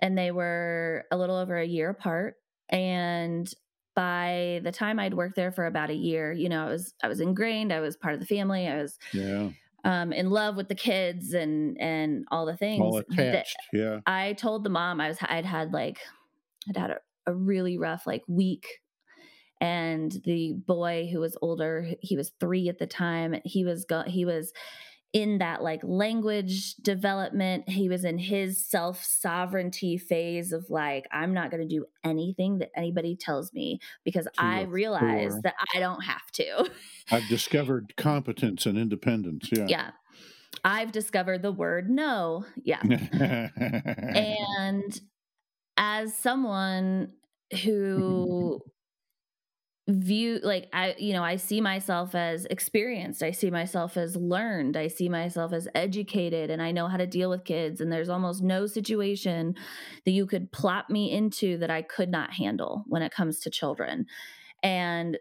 and 0.00 0.16
they 0.16 0.30
were 0.30 1.04
a 1.10 1.16
little 1.16 1.36
over 1.36 1.56
a 1.56 1.66
year 1.66 1.90
apart 1.90 2.34
and 2.68 3.52
by 3.96 4.60
the 4.62 4.72
time 4.72 4.98
i'd 4.98 5.14
worked 5.14 5.36
there 5.36 5.52
for 5.52 5.66
about 5.66 5.90
a 5.90 5.94
year 5.94 6.32
you 6.32 6.48
know 6.48 6.66
i 6.66 6.70
was 6.70 6.94
i 7.02 7.08
was 7.08 7.20
ingrained 7.20 7.72
i 7.72 7.80
was 7.80 7.96
part 7.96 8.14
of 8.14 8.20
the 8.20 8.26
family 8.26 8.66
i 8.68 8.80
was 8.80 8.96
yeah. 9.12 9.48
um 9.84 10.12
in 10.12 10.30
love 10.30 10.56
with 10.56 10.68
the 10.68 10.74
kids 10.74 11.32
and 11.32 11.76
and 11.80 12.24
all 12.30 12.46
the 12.46 12.56
things 12.56 12.80
All 12.80 13.02
that- 13.08 13.12
attached. 13.12 13.56
Yeah. 13.72 14.00
I 14.06 14.34
told 14.34 14.64
the 14.64 14.70
mom 14.70 15.00
I 15.00 15.08
was 15.08 15.18
I'd 15.22 15.44
had 15.44 15.72
like 15.72 15.98
I'd 16.68 16.76
had 16.76 16.90
a, 16.90 16.98
a 17.26 17.34
really 17.34 17.78
rough 17.78 18.06
like 18.06 18.22
week 18.28 18.66
and 19.60 20.10
the 20.24 20.54
boy 20.66 21.08
who 21.12 21.20
was 21.20 21.36
older 21.42 21.88
he 22.00 22.16
was 22.16 22.32
3 22.40 22.68
at 22.68 22.78
the 22.78 22.86
time 22.86 23.34
he 23.44 23.64
was 23.64 23.84
go 23.84 24.02
he 24.06 24.24
was 24.24 24.52
in 25.12 25.38
that 25.38 25.62
like 25.62 25.80
language 25.82 26.74
development. 26.76 27.68
He 27.68 27.88
was 27.88 28.04
in 28.04 28.18
his 28.18 28.64
self 28.64 29.04
sovereignty 29.04 29.98
phase 29.98 30.52
of 30.52 30.70
like 30.70 31.06
I'm 31.12 31.34
not 31.34 31.50
going 31.50 31.66
to 31.66 31.74
do 31.74 31.86
anything 32.04 32.58
that 32.58 32.70
anybody 32.76 33.16
tells 33.16 33.52
me 33.52 33.80
because 34.04 34.24
To 34.26 34.30
I 34.38 34.62
realize 34.62 35.38
that 35.42 35.54
I 35.74 35.80
don't 35.80 36.02
have 36.02 36.30
to. 36.32 36.70
I've 37.10 37.26
discovered 37.28 37.94
competence 37.96 38.66
and 38.66 38.78
independence. 38.78 39.48
Yeah. 39.52 39.66
yeah. 39.68 39.90
I've 40.64 40.92
discovered 40.92 41.42
the 41.42 41.52
word 41.52 41.90
no. 41.90 42.44
Yeah. 42.62 42.82
And 43.56 45.00
as 45.76 46.14
someone 46.14 47.12
who 47.64 48.60
view 49.98 50.40
like 50.42 50.68
i 50.72 50.94
you 50.98 51.12
know 51.12 51.22
i 51.24 51.36
see 51.36 51.60
myself 51.60 52.14
as 52.14 52.44
experienced 52.46 53.22
i 53.22 53.30
see 53.30 53.50
myself 53.50 53.96
as 53.96 54.16
learned 54.16 54.76
i 54.76 54.86
see 54.86 55.08
myself 55.08 55.52
as 55.52 55.68
educated 55.74 56.50
and 56.50 56.60
i 56.60 56.70
know 56.70 56.86
how 56.86 56.96
to 56.96 57.06
deal 57.06 57.30
with 57.30 57.44
kids 57.44 57.80
and 57.80 57.90
there's 57.92 58.08
almost 58.08 58.42
no 58.42 58.66
situation 58.66 59.54
that 60.04 60.12
you 60.12 60.26
could 60.26 60.52
plop 60.52 60.90
me 60.90 61.10
into 61.10 61.56
that 61.58 61.70
i 61.70 61.82
could 61.82 62.10
not 62.10 62.32
handle 62.32 62.84
when 62.86 63.02
it 63.02 63.12
comes 63.12 63.40
to 63.40 63.50
children 63.50 64.06
and 64.62 65.18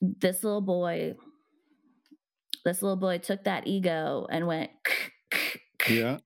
this 0.00 0.44
little 0.44 0.60
boy 0.60 1.14
this 2.64 2.82
little 2.82 2.96
boy 2.96 3.18
took 3.18 3.44
that 3.44 3.66
ego 3.66 4.26
and 4.30 4.46
went 4.46 4.70
yeah. 5.88 6.18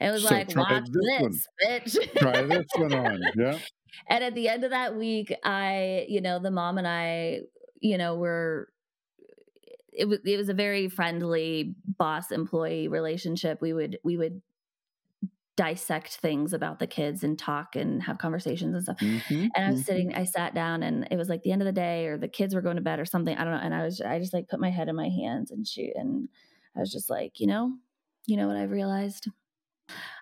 it 0.00 0.10
was 0.10 0.22
So 0.22 0.34
like, 0.34 0.54
watch 0.56 0.84
this 0.90 1.48
this, 1.60 1.96
bitch. 1.96 2.18
Try 2.18 2.42
this 2.42 2.66
one 2.76 2.94
on. 2.94 3.20
Yeah. 3.36 3.58
And 4.08 4.24
at 4.24 4.34
the 4.34 4.48
end 4.48 4.64
of 4.64 4.70
that 4.70 4.96
week, 4.96 5.34
I, 5.44 6.06
you 6.08 6.20
know, 6.20 6.38
the 6.38 6.50
mom 6.50 6.78
and 6.78 6.86
I, 6.86 7.42
you 7.80 7.98
know, 7.98 8.16
were 8.16 8.68
it 9.92 10.06
was 10.08 10.18
it 10.24 10.36
was 10.36 10.48
a 10.48 10.54
very 10.54 10.88
friendly 10.88 11.76
boss 11.86 12.30
employee 12.32 12.88
relationship. 12.88 13.60
We 13.60 13.72
would 13.72 13.98
we 14.02 14.16
would 14.16 14.42
dissect 15.56 16.16
things 16.16 16.52
about 16.52 16.80
the 16.80 16.86
kids 16.86 17.22
and 17.22 17.38
talk 17.38 17.76
and 17.76 18.02
have 18.02 18.18
conversations 18.18 18.74
and 18.74 18.82
stuff. 18.82 18.96
Mhm, 19.00 19.54
And 19.54 19.64
I 19.66 19.70
was 19.70 19.82
mhm. 19.82 19.84
sitting, 19.84 20.12
I 20.14 20.24
sat 20.24 20.52
down 20.54 20.82
and 20.82 21.06
it 21.12 21.16
was 21.16 21.28
like 21.28 21.42
the 21.42 21.52
end 21.52 21.62
of 21.62 21.66
the 21.66 21.72
day 21.72 22.06
or 22.06 22.18
the 22.18 22.26
kids 22.28 22.54
were 22.54 22.60
going 22.60 22.74
to 22.76 22.82
bed 22.82 22.98
or 22.98 23.04
something. 23.04 23.36
I 23.36 23.44
don't 23.44 23.52
know. 23.54 23.60
And 23.60 23.74
I 23.74 23.84
was, 23.84 24.00
I 24.00 24.18
just 24.18 24.32
like 24.34 24.48
put 24.48 24.58
my 24.58 24.70
head 24.70 24.88
in 24.88 24.96
my 24.96 25.08
hands 25.08 25.52
and 25.52 25.66
shoot. 25.66 25.92
And 25.94 26.28
I 26.76 26.80
was 26.80 26.90
just 26.90 27.08
like, 27.08 27.38
you 27.38 27.46
know, 27.46 27.76
you 28.26 28.36
know 28.36 28.48
what 28.48 28.56
I've 28.56 28.72
realized? 28.72 29.28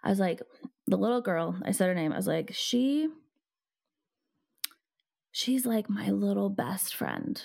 I 0.03 0.11
was 0.11 0.21
like, 0.21 0.43
the 0.87 0.97
little 0.97 1.21
girl, 1.21 1.59
I 1.65 1.73
said 1.73 1.89
her 1.89 1.95
name. 1.95 2.13
I 2.13 2.17
was 2.17 2.27
like, 2.27 2.53
she, 2.55 3.09
she's 5.33 5.67
like 5.67 5.91
my 5.91 6.11
little 6.11 6.51
best 6.51 6.95
friend. 6.95 7.43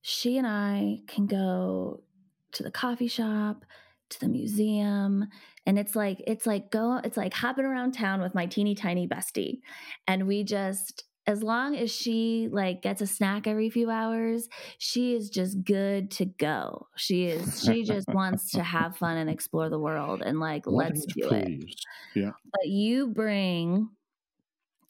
She 0.00 0.38
and 0.38 0.46
I 0.46 1.00
can 1.06 1.26
go 1.26 2.02
to 2.52 2.62
the 2.62 2.70
coffee 2.70 3.08
shop, 3.08 3.64
to 4.10 4.20
the 4.20 4.28
museum, 4.28 5.28
and 5.66 5.78
it's 5.78 5.96
like 5.96 6.22
it's 6.26 6.46
like 6.46 6.70
go 6.70 7.00
it's 7.02 7.16
like 7.16 7.34
hopping 7.34 7.64
around 7.64 7.92
town 7.92 8.20
with 8.20 8.34
my 8.34 8.46
teeny 8.46 8.74
tiny 8.74 9.06
bestie 9.06 9.60
and 10.06 10.26
we 10.26 10.44
just 10.44 11.04
as 11.26 11.42
long 11.42 11.74
as 11.74 11.90
she 11.90 12.48
like 12.52 12.82
gets 12.82 13.00
a 13.00 13.06
snack 13.06 13.46
every 13.46 13.70
few 13.70 13.90
hours 13.90 14.48
she 14.78 15.14
is 15.14 15.30
just 15.30 15.64
good 15.64 16.10
to 16.10 16.26
go 16.26 16.86
she 16.96 17.26
is 17.26 17.64
she 17.64 17.82
just 17.82 18.08
wants 18.08 18.50
to 18.50 18.62
have 18.62 18.96
fun 18.96 19.16
and 19.16 19.30
explore 19.30 19.70
the 19.70 19.78
world 19.78 20.22
and 20.24 20.38
like 20.38 20.64
let's 20.66 21.06
do 21.06 21.28
it. 21.30 21.64
Yeah. 22.14 22.32
but 22.52 22.66
you 22.66 23.08
bring 23.08 23.88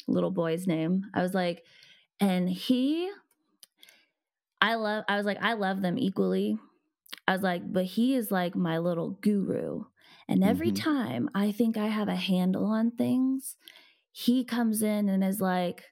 little 0.09 0.31
boy's 0.31 0.67
name 0.67 1.05
i 1.15 1.23
was 1.23 1.35
like 1.35 1.63
and 2.21 2.49
he 2.49 3.11
i 4.61 4.75
love 4.75 5.05
i 5.09 5.17
was 5.17 5.27
like 5.27 5.39
i 5.43 5.53
love 5.55 5.83
them 5.83 5.99
equally 5.99 6.59
i 7.29 7.33
was 7.33 7.43
like 7.43 7.63
but 7.73 7.85
he 7.85 8.15
is 8.15 8.31
like 8.31 8.55
my 8.55 8.79
little 8.79 9.11
guru 9.23 9.85
and 10.29 10.45
every 10.45 10.71
Mhm. 10.71 10.77
time 10.77 11.31
i 11.35 11.53
think 11.53 11.77
i 11.77 11.89
have 11.89 12.09
a 12.09 12.17
handle 12.17 12.67
on 12.67 12.91
things 12.91 13.57
he 14.13 14.45
comes 14.45 14.83
in 14.83 15.09
and 15.09 15.25
is 15.25 15.41
like 15.41 15.85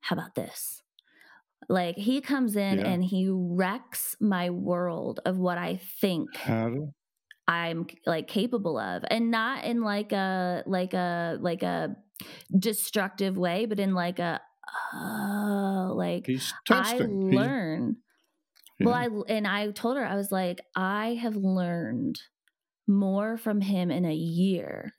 how 0.00 0.14
about 0.16 0.34
this 0.34 0.82
like 1.68 1.96
he 1.96 2.20
comes 2.20 2.56
in 2.56 2.80
Yeah. 2.80 2.86
and 2.86 3.04
he 3.04 3.28
wrecks 3.30 4.16
my 4.20 4.50
world 4.50 5.20
of 5.26 5.38
what 5.38 5.58
i 5.58 5.76
think 5.76 6.30
How? 6.36 6.92
I'm 7.48 7.86
like 8.06 8.28
capable 8.28 8.78
of 8.78 9.02
and 9.10 9.30
not 9.30 9.64
in 9.64 9.82
like 9.82 10.12
a 10.12 10.62
like 10.66 10.94
a 10.94 11.36
like 11.40 11.62
a 11.64 11.96
destructive 12.56 13.36
way 13.36 13.66
but 13.66 13.80
in 13.80 13.94
like 13.94 14.18
a 14.20 14.40
oh 14.94 15.92
like 15.96 16.26
He's 16.26 16.52
I 16.70 16.82
testing. 16.92 17.22
He's- 17.30 17.34
learn 17.34 17.96
well 18.80 18.94
yeah. 19.00 19.08
I 19.28 19.32
and 19.34 19.46
I 19.46 19.70
told 19.72 19.96
her 19.96 20.04
I 20.06 20.16
was 20.16 20.32
like 20.32 20.60
I 20.74 21.14
have 21.20 21.36
learned 21.36 22.20
more 22.86 23.36
from 23.36 23.60
him 23.60 23.90
in 23.90 24.04
a 24.04 24.14
year 24.14 24.94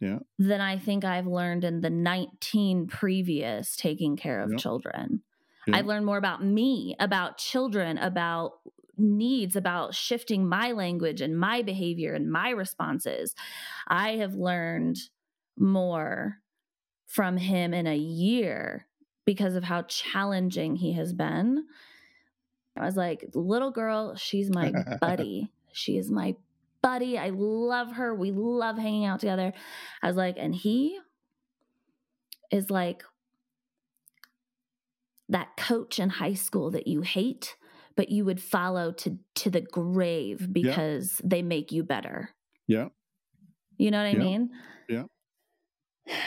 Yeah. 0.00 0.18
than 0.38 0.60
I 0.60 0.78
think 0.78 1.04
I've 1.04 1.26
learned 1.26 1.62
in 1.64 1.80
the 1.82 1.90
19 1.90 2.86
previous 2.88 3.76
taking 3.76 4.16
care 4.16 4.40
of 4.40 4.50
Yeah. 4.52 4.56
children. 4.56 5.22
Yeah. 5.68 5.76
I've 5.76 5.86
learned 5.86 6.06
more 6.06 6.16
about 6.18 6.42
me, 6.42 6.96
about 6.98 7.38
children, 7.38 7.96
about 7.98 8.54
needs, 8.96 9.54
about 9.54 9.94
shifting 9.94 10.48
my 10.48 10.72
language 10.72 11.20
and 11.20 11.38
my 11.38 11.62
behavior 11.62 12.14
and 12.14 12.28
my 12.32 12.50
responses. 12.50 13.36
I 13.86 14.16
have 14.16 14.34
learned 14.34 14.96
more 15.56 16.38
from 17.06 17.36
him 17.36 17.72
in 17.72 17.86
a 17.86 17.96
year 17.96 18.87
because 19.28 19.56
of 19.56 19.64
how 19.64 19.82
challenging 19.82 20.74
he 20.76 20.94
has 20.94 21.12
been. 21.12 21.66
I 22.74 22.86
was 22.86 22.96
like, 22.96 23.28
little 23.34 23.70
girl, 23.70 24.16
she's 24.16 24.48
my 24.48 24.72
buddy. 25.02 25.52
She 25.70 25.98
is 25.98 26.10
my 26.10 26.34
buddy. 26.80 27.18
I 27.18 27.28
love 27.34 27.92
her. 27.92 28.14
We 28.14 28.32
love 28.32 28.78
hanging 28.78 29.04
out 29.04 29.20
together. 29.20 29.52
I 30.02 30.06
was 30.06 30.16
like, 30.16 30.36
and 30.38 30.54
he 30.54 30.98
is 32.50 32.70
like 32.70 33.02
that 35.28 35.58
coach 35.58 35.98
in 35.98 36.08
high 36.08 36.32
school 36.32 36.70
that 36.70 36.86
you 36.86 37.02
hate, 37.02 37.54
but 37.96 38.08
you 38.08 38.24
would 38.24 38.40
follow 38.40 38.92
to 38.92 39.18
to 39.34 39.50
the 39.50 39.60
grave 39.60 40.48
because 40.50 41.20
they 41.22 41.42
make 41.42 41.70
you 41.70 41.82
better. 41.82 42.30
Yeah. 42.66 42.88
You 43.76 43.90
know 43.90 43.98
what 43.98 44.06
I 44.08 44.12
Yeah. 44.12 44.18
mean? 44.18 44.50
Yeah. 44.88 45.04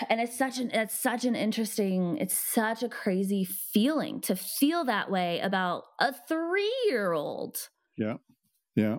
And 0.09 0.19
it's 0.21 0.37
such 0.37 0.59
an 0.59 0.71
it's 0.71 0.99
such 0.99 1.25
an 1.25 1.35
interesting, 1.35 2.17
it's 2.17 2.37
such 2.37 2.83
a 2.83 2.89
crazy 2.89 3.43
feeling 3.45 4.21
to 4.21 4.35
feel 4.35 4.85
that 4.85 5.09
way 5.09 5.39
about 5.39 5.83
a 5.99 6.13
three 6.27 6.73
year 6.87 7.13
old. 7.13 7.69
Yeah. 7.97 8.17
Yeah. 8.75 8.97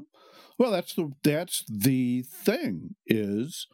Well, 0.58 0.70
that's 0.70 0.94
the 0.94 1.10
that's 1.22 1.64
the 1.68 2.22
thing 2.22 2.94
is 3.06 3.66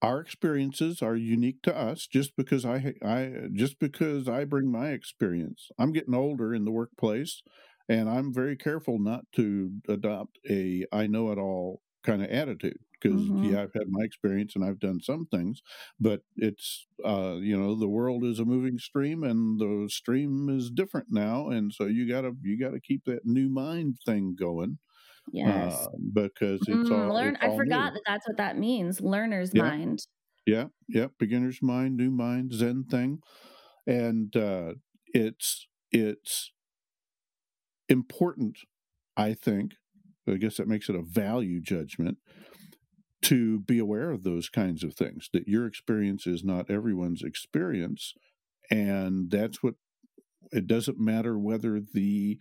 our 0.00 0.20
experiences 0.20 1.02
are 1.02 1.16
unique 1.16 1.60
to 1.62 1.76
us 1.76 2.06
just 2.06 2.36
because 2.36 2.64
I 2.64 2.94
I 3.04 3.32
just 3.52 3.78
because 3.78 4.28
I 4.28 4.44
bring 4.44 4.70
my 4.70 4.90
experience. 4.90 5.70
I'm 5.78 5.92
getting 5.92 6.14
older 6.14 6.54
in 6.54 6.64
the 6.64 6.70
workplace 6.70 7.42
and 7.88 8.08
I'm 8.08 8.32
very 8.32 8.56
careful 8.56 8.98
not 8.98 9.24
to 9.36 9.70
adopt 9.88 10.38
a 10.48 10.84
I 10.92 11.06
know 11.06 11.32
it 11.32 11.38
all 11.38 11.82
kind 12.04 12.22
of 12.22 12.30
attitude 12.30 12.78
because 13.00 13.20
mm-hmm. 13.20 13.44
yeah 13.44 13.62
I've 13.62 13.74
had 13.74 13.88
my 13.88 14.04
experience 14.04 14.54
and 14.54 14.64
I've 14.64 14.80
done 14.80 15.00
some 15.00 15.26
things 15.26 15.62
but 16.00 16.22
it's 16.36 16.86
uh 17.04 17.36
you 17.40 17.58
know 17.58 17.74
the 17.74 17.88
world 17.88 18.24
is 18.24 18.38
a 18.38 18.44
moving 18.44 18.78
stream 18.78 19.22
and 19.22 19.60
the 19.60 19.88
stream 19.90 20.48
is 20.48 20.70
different 20.70 21.08
now 21.10 21.48
and 21.48 21.72
so 21.72 21.84
you 21.86 22.08
got 22.08 22.22
to 22.22 22.32
you 22.42 22.58
got 22.58 22.72
to 22.72 22.80
keep 22.80 23.04
that 23.04 23.24
new 23.24 23.48
mind 23.48 23.98
thing 24.04 24.36
going 24.38 24.78
Yes. 25.32 25.74
Uh, 25.74 25.88
because 26.12 26.60
it's 26.66 26.88
mm, 26.88 27.08
all. 27.08 27.14
Learn. 27.14 27.34
It's 27.34 27.44
all 27.44 27.54
I 27.54 27.56
forgot 27.56 27.92
new. 27.92 27.94
that 27.94 28.02
that's 28.06 28.28
what 28.28 28.36
that 28.38 28.58
means. 28.58 29.00
Learner's 29.00 29.50
yeah. 29.52 29.62
mind. 29.62 30.06
Yeah. 30.46 30.66
Yeah. 30.88 31.06
Beginner's 31.18 31.60
mind, 31.62 31.96
new 31.96 32.10
mind, 32.10 32.52
Zen 32.52 32.84
thing, 32.90 33.20
and 33.86 34.34
uh, 34.36 34.74
it's 35.08 35.66
it's 35.92 36.52
important. 37.88 38.58
I 39.16 39.34
think. 39.34 39.72
I 40.28 40.36
guess 40.36 40.58
that 40.58 40.68
makes 40.68 40.90
it 40.90 40.94
a 40.94 41.00
value 41.00 41.58
judgment 41.58 42.18
to 43.22 43.60
be 43.60 43.78
aware 43.78 44.10
of 44.10 44.22
those 44.22 44.48
kinds 44.48 44.84
of 44.84 44.94
things. 44.94 45.28
That 45.32 45.48
your 45.48 45.66
experience 45.66 46.26
is 46.26 46.44
not 46.44 46.70
everyone's 46.70 47.22
experience, 47.22 48.14
and 48.70 49.30
that's 49.30 49.62
what. 49.62 49.74
It 50.50 50.66
doesn't 50.66 50.98
matter 50.98 51.38
whether 51.38 51.78
the 51.78 52.38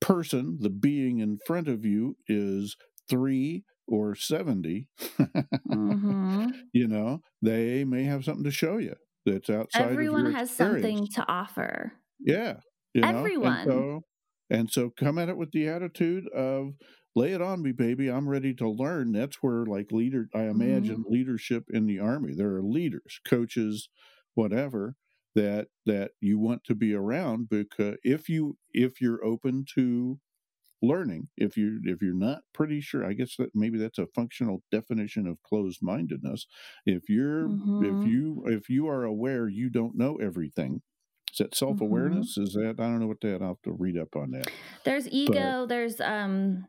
person, 0.00 0.58
the 0.60 0.70
being 0.70 1.18
in 1.18 1.38
front 1.46 1.68
of 1.68 1.84
you, 1.84 2.16
is 2.26 2.76
three 3.08 3.64
or 3.86 4.14
70, 4.14 4.88
mm-hmm. 5.70 6.46
you 6.72 6.88
know, 6.88 7.20
they 7.40 7.84
may 7.84 8.04
have 8.04 8.24
something 8.24 8.44
to 8.44 8.50
show 8.50 8.78
you 8.78 8.94
that's 9.26 9.50
outside 9.50 9.90
Everyone 9.90 10.32
has 10.32 10.50
something 10.50 11.06
to 11.14 11.24
offer. 11.28 11.92
Yeah. 12.18 12.54
You 12.94 13.02
know? 13.02 13.08
Everyone. 13.08 13.52
And 13.58 13.66
so, 13.66 14.00
and 14.50 14.70
so 14.70 14.90
come 14.98 15.18
at 15.18 15.28
it 15.28 15.36
with 15.36 15.52
the 15.52 15.68
attitude 15.68 16.28
of, 16.34 16.72
lay 17.14 17.32
it 17.32 17.42
on 17.42 17.62
me, 17.62 17.72
baby. 17.72 18.08
I'm 18.10 18.28
ready 18.28 18.54
to 18.54 18.68
learn. 18.68 19.12
That's 19.12 19.36
where, 19.36 19.64
like, 19.66 19.92
leader, 19.92 20.28
I 20.34 20.44
imagine 20.44 20.98
mm-hmm. 20.98 21.12
leadership 21.12 21.64
in 21.70 21.86
the 21.86 21.98
army. 21.98 22.34
There 22.34 22.54
are 22.56 22.62
leaders, 22.62 23.20
coaches, 23.26 23.88
whatever 24.34 24.96
that 25.34 25.68
that 25.86 26.10
you 26.20 26.38
want 26.38 26.62
to 26.64 26.74
be 26.74 26.94
around 26.94 27.48
because 27.48 27.96
if 28.02 28.28
you 28.28 28.56
if 28.72 29.00
you're 29.00 29.24
open 29.24 29.64
to 29.74 30.18
learning 30.82 31.28
if 31.36 31.56
you 31.56 31.80
if 31.84 32.02
you're 32.02 32.12
not 32.12 32.40
pretty 32.52 32.80
sure 32.80 33.06
i 33.06 33.12
guess 33.12 33.36
that 33.36 33.48
maybe 33.54 33.78
that's 33.78 33.98
a 33.98 34.06
functional 34.14 34.62
definition 34.70 35.26
of 35.26 35.42
closed 35.42 35.78
mindedness 35.80 36.46
if 36.84 37.08
you're 37.08 37.48
mm-hmm. 37.48 37.84
if 37.84 38.06
you 38.06 38.44
if 38.46 38.68
you 38.68 38.88
are 38.88 39.04
aware 39.04 39.48
you 39.48 39.70
don't 39.70 39.96
know 39.96 40.16
everything 40.16 40.82
is 41.32 41.38
that 41.38 41.54
self 41.54 41.80
awareness? 41.80 42.36
Mm-hmm. 42.36 42.42
Is 42.42 42.52
that 42.52 42.74
I 42.78 42.82
don't 42.82 43.00
know 43.00 43.06
what 43.06 43.22
that 43.22 43.40
I'll 43.40 43.48
have 43.48 43.62
to 43.62 43.72
read 43.72 43.96
up 43.96 44.14
on 44.14 44.32
that. 44.32 44.50
There's 44.84 45.08
ego. 45.08 45.62
But, 45.62 45.68
there's 45.70 45.98
um 45.98 46.66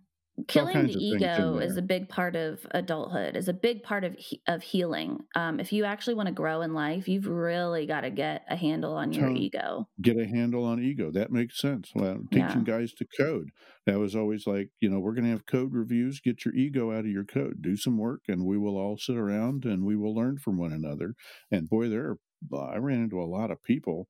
killing 0.48 0.88
the 0.88 0.94
ego 0.94 1.58
is 1.60 1.78
a 1.78 1.82
big 1.82 2.10
part 2.10 2.36
of 2.36 2.66
adulthood 2.72 3.36
is 3.36 3.48
a 3.48 3.54
big 3.54 3.84
part 3.84 4.04
of 4.04 4.16
of 4.48 4.64
healing. 4.64 5.20
Um, 5.36 5.60
if 5.60 5.72
you 5.72 5.86
actually 5.86 6.16
want 6.16 6.28
to 6.28 6.34
grow 6.34 6.62
in 6.62 6.74
life 6.74 7.08
you've 7.08 7.28
really 7.28 7.86
got 7.86 8.02
to 8.02 8.10
get 8.10 8.44
a 8.50 8.56
handle 8.56 8.94
on 8.94 9.14
your 9.14 9.30
ego. 9.30 9.88
get 10.02 10.18
a 10.18 10.26
handle 10.26 10.66
on 10.66 10.82
ego 10.82 11.12
that 11.12 11.32
makes 11.32 11.60
sense. 11.60 11.92
Well 11.94 12.22
teaching 12.32 12.64
yeah. 12.66 12.78
guys 12.78 12.94
to 12.94 13.06
code 13.18 13.50
that 13.86 14.00
was 14.00 14.16
always 14.16 14.48
like 14.48 14.70
you 14.80 14.90
know 14.90 15.00
we're 15.00 15.14
going 15.14 15.26
to 15.26 15.32
have 15.32 15.46
code 15.46 15.74
reviews 15.74 16.20
get 16.20 16.46
your 16.46 16.56
ego 16.56 16.92
out 16.92 17.06
of 17.06 17.12
your 17.12 17.26
code 17.26 17.62
do 17.62 17.78
some 17.78 17.98
work 17.98 18.22
and 18.28 18.46
we 18.46 18.58
will 18.58 18.78
all 18.78 18.98
sit 18.98 19.16
around 19.16 19.66
and 19.66 19.86
we 19.86 19.96
will 19.96 20.16
learn 20.16 20.38
from 20.38 20.58
one 20.58 20.74
another. 20.74 21.14
And 21.52 21.70
boy 21.70 21.90
there 21.90 22.18
i 22.54 22.78
ran 22.78 23.04
into 23.04 23.22
a 23.22 23.24
lot 23.24 23.52
of 23.52 23.64
people 23.64 24.08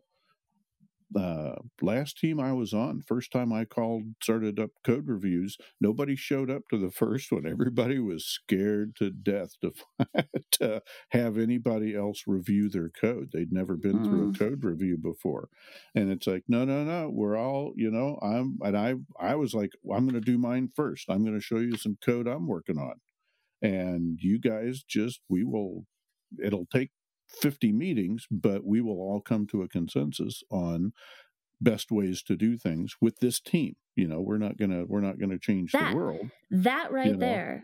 uh, 1.16 1.56
last 1.82 2.18
team 2.18 2.40
I 2.40 2.54
was 2.54 2.74
on, 2.74 3.02
first 3.02 3.32
time 3.32 3.52
I 3.54 3.66
called, 3.66 4.04
started 4.22 4.60
up 4.60 4.72
code 4.84 5.08
reviews, 5.08 5.58
nobody 5.80 6.16
showed 6.16 6.50
up 6.50 6.64
to 6.70 6.78
the 6.78 6.92
first 6.92 7.32
one. 7.32 7.48
Everybody 7.48 8.00
was 8.00 8.26
scared 8.26 8.96
to 8.98 9.12
death 9.12 9.52
to, 9.62 9.74
to 10.52 10.82
have 11.10 11.38
anybody 11.38 11.96
else 11.96 12.24
review 12.28 12.70
their 12.70 12.90
code. 12.90 13.30
They'd 13.34 13.52
never 13.52 13.76
been 13.76 14.00
mm. 14.00 14.06
through 14.06 14.24
a 14.24 14.32
mm. 14.32 14.40
code 14.40 14.64
review 14.64 14.98
before. 14.98 15.50
And 15.96 16.12
it's 16.12 16.28
like, 16.28 16.44
no, 16.48 16.66
no, 16.66 16.84
no, 16.84 17.10
we're 17.10 17.38
all, 17.38 17.74
you 17.76 17.92
know, 17.92 18.20
I'm, 18.22 18.58
and 18.62 18.78
I, 18.78 18.96
I 19.20 19.36
was 19.36 19.54
like, 19.54 19.72
well, 19.84 19.98
I'm 19.98 20.08
going 20.08 20.22
to 20.22 20.32
do 20.32 20.38
mine 20.38 20.70
first. 20.76 21.10
I'm 21.10 21.24
going 21.24 21.40
to 21.40 21.46
show 21.46 21.58
you 21.58 21.78
some 21.78 21.98
code 22.04 22.28
I'm 22.28 22.48
working 22.48 22.78
on. 22.78 22.96
And 23.62 24.20
you 24.22 24.40
guys 24.40 24.84
just, 24.84 25.22
we 25.30 25.44
will, 25.44 25.86
it'll 26.44 26.66
take 26.66 26.92
50 27.28 27.72
meetings, 27.72 28.28
but 28.30 28.66
we 28.66 28.82
will 28.82 29.00
all 29.00 29.22
come 29.22 29.48
to 29.48 29.62
a 29.62 29.68
consensus 29.68 30.44
on 30.50 30.94
best 31.64 31.92
ways 31.92 32.22
to 32.24 32.36
do 32.36 32.58
things 32.58 32.96
with 33.02 33.20
this 33.20 33.40
team. 33.40 33.76
You 33.96 34.08
know, 34.08 34.22
we're 34.22 34.38
not 34.38 34.58
gonna 34.58 34.86
we're 34.86 35.02
not 35.02 35.20
gonna 35.20 35.38
change 35.38 35.72
that, 35.72 35.92
the 35.92 35.98
world. 35.98 36.30
That 36.52 36.92
right 36.92 37.08
you 37.08 37.14
know? 37.14 37.20
there. 37.20 37.64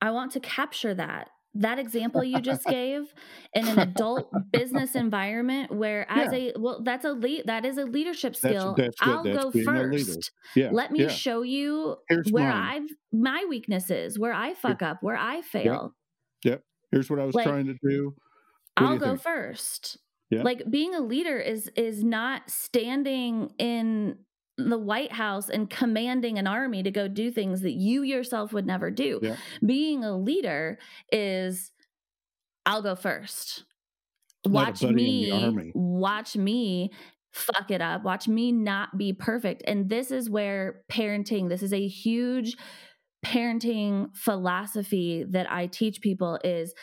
I 0.00 0.10
want 0.10 0.32
to 0.32 0.40
capture 0.40 0.94
that. 0.94 1.30
That 1.54 1.78
example 1.78 2.22
you 2.22 2.40
just 2.40 2.64
gave 2.68 3.14
in 3.54 3.66
an 3.66 3.78
adult 3.78 4.30
business 4.52 4.94
environment 4.94 5.70
where 5.70 6.10
as 6.10 6.32
yeah. 6.32 6.50
a 6.56 6.58
well 6.58 6.82
that's 6.82 7.04
a 7.04 7.12
lead 7.12 7.44
that 7.46 7.64
is 7.64 7.78
a 7.78 7.84
leadership 7.84 8.36
skill. 8.36 8.74
That's, 8.76 8.96
that's 9.00 9.10
I'll 9.10 9.24
go 9.24 9.50
first. 9.50 10.32
Yeah. 10.54 10.70
Let 10.72 10.92
me 10.92 11.02
yeah. 11.02 11.08
show 11.08 11.42
you 11.42 11.96
Here's 12.08 12.30
where 12.30 12.50
I've 12.50 12.88
my 13.12 13.46
weaknesses, 13.48 14.18
where 14.18 14.34
I 14.34 14.54
fuck 14.54 14.82
up, 14.82 14.98
where 15.00 15.16
I 15.16 15.40
fail. 15.40 15.94
Yep. 16.44 16.52
yep. 16.52 16.62
Here's 16.90 17.08
what 17.08 17.18
I 17.18 17.24
was 17.24 17.34
like, 17.34 17.46
trying 17.46 17.66
to 17.66 17.76
do. 17.82 18.14
I'll 18.76 18.98
go 18.98 19.10
think? 19.10 19.22
first. 19.22 19.98
Yeah. 20.30 20.42
Like 20.42 20.68
being 20.70 20.94
a 20.94 21.00
leader 21.00 21.38
is 21.38 21.70
is 21.76 22.02
not 22.02 22.50
standing 22.50 23.52
in 23.58 24.18
the 24.56 24.78
White 24.78 25.12
House 25.12 25.48
and 25.48 25.68
commanding 25.68 26.38
an 26.38 26.46
army 26.46 26.82
to 26.82 26.90
go 26.90 27.08
do 27.08 27.30
things 27.30 27.62
that 27.62 27.72
you 27.72 28.02
yourself 28.02 28.52
would 28.52 28.66
never 28.66 28.90
do. 28.90 29.20
Yeah. 29.22 29.36
Being 29.64 30.04
a 30.04 30.16
leader 30.16 30.78
is 31.10 31.72
I'll 32.66 32.82
go 32.82 32.94
first. 32.94 33.64
Watch 34.46 34.82
me 34.82 35.72
watch 35.74 36.36
me 36.36 36.90
fuck 37.32 37.70
it 37.70 37.80
up. 37.80 38.04
Watch 38.04 38.28
me 38.28 38.52
not 38.52 38.96
be 38.96 39.12
perfect. 39.12 39.64
And 39.66 39.88
this 39.88 40.10
is 40.10 40.30
where 40.30 40.82
parenting, 40.90 41.48
this 41.48 41.62
is 41.62 41.72
a 41.72 41.86
huge 41.86 42.56
parenting 43.24 44.14
philosophy 44.14 45.24
that 45.30 45.50
I 45.50 45.66
teach 45.66 46.00
people 46.00 46.38
is 46.44 46.74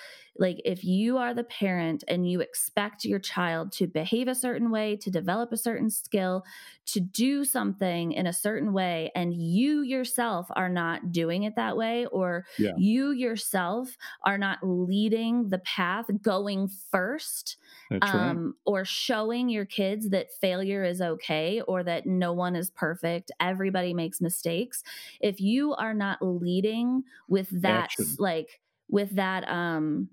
like, 0.42 0.60
if 0.66 0.84
you 0.84 1.18
are 1.18 1.36
the 1.36 1.44
parent 1.44 2.04
and 2.08 2.28
you 2.28 2.42
expect 2.42 3.06
your 3.06 3.20
child 3.20 3.72
to 3.74 3.86
behave 3.86 4.28
a 4.28 4.34
certain 4.34 4.72
way, 4.72 4.96
to 4.96 5.12
develop 5.12 5.52
a 5.52 5.58
certain 5.58 5.92
skill, 5.92 6.44
to 6.88 7.00
do 7.00 7.46
something 7.46 8.12
in 8.12 8.26
a 8.26 8.34
certain 8.34 8.74
way, 8.74 9.12
and 9.14 9.36
you 9.36 9.82
yourself 9.84 10.48
are 10.56 10.68
not 10.68 11.12
doing 11.12 11.44
it 11.44 11.56
that 11.58 11.78
way, 11.78 12.08
or 12.08 12.44
yeah. 12.58 12.72
you 12.76 13.12
yourself 13.12 13.96
are 14.24 14.40
not 14.40 14.58
leading 14.64 15.50
the 15.50 15.60
path, 15.60 16.08
going 16.24 16.68
first, 16.90 17.58
um, 18.02 18.46
right. 18.46 18.54
or 18.66 18.84
showing 18.84 19.48
your 19.48 19.66
kids 19.66 20.10
that 20.10 20.34
failure 20.42 20.84
is 20.84 21.02
okay 21.02 21.62
or 21.68 21.84
that 21.84 22.08
no 22.08 22.34
one 22.34 22.56
is 22.56 22.72
perfect, 22.72 23.32
everybody 23.40 23.94
makes 23.94 24.20
mistakes. 24.20 24.84
If 25.20 25.40
you 25.40 25.76
are 25.76 25.94
not 25.94 26.18
leading 26.20 27.04
with 27.28 27.50
that, 27.62 27.84
Action. 27.84 28.16
like, 28.18 28.60
with 28.90 29.16
that, 29.16 29.48
um, 29.48 30.10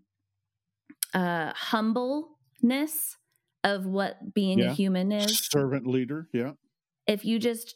uh, 1.14 1.52
humbleness 1.54 3.16
of 3.64 3.86
what 3.86 4.34
being 4.34 4.58
yeah. 4.58 4.70
a 4.70 4.74
human 4.74 5.12
is. 5.12 5.38
Servant 5.38 5.86
leader, 5.86 6.28
yeah. 6.32 6.52
If 7.06 7.24
you 7.24 7.38
just 7.38 7.74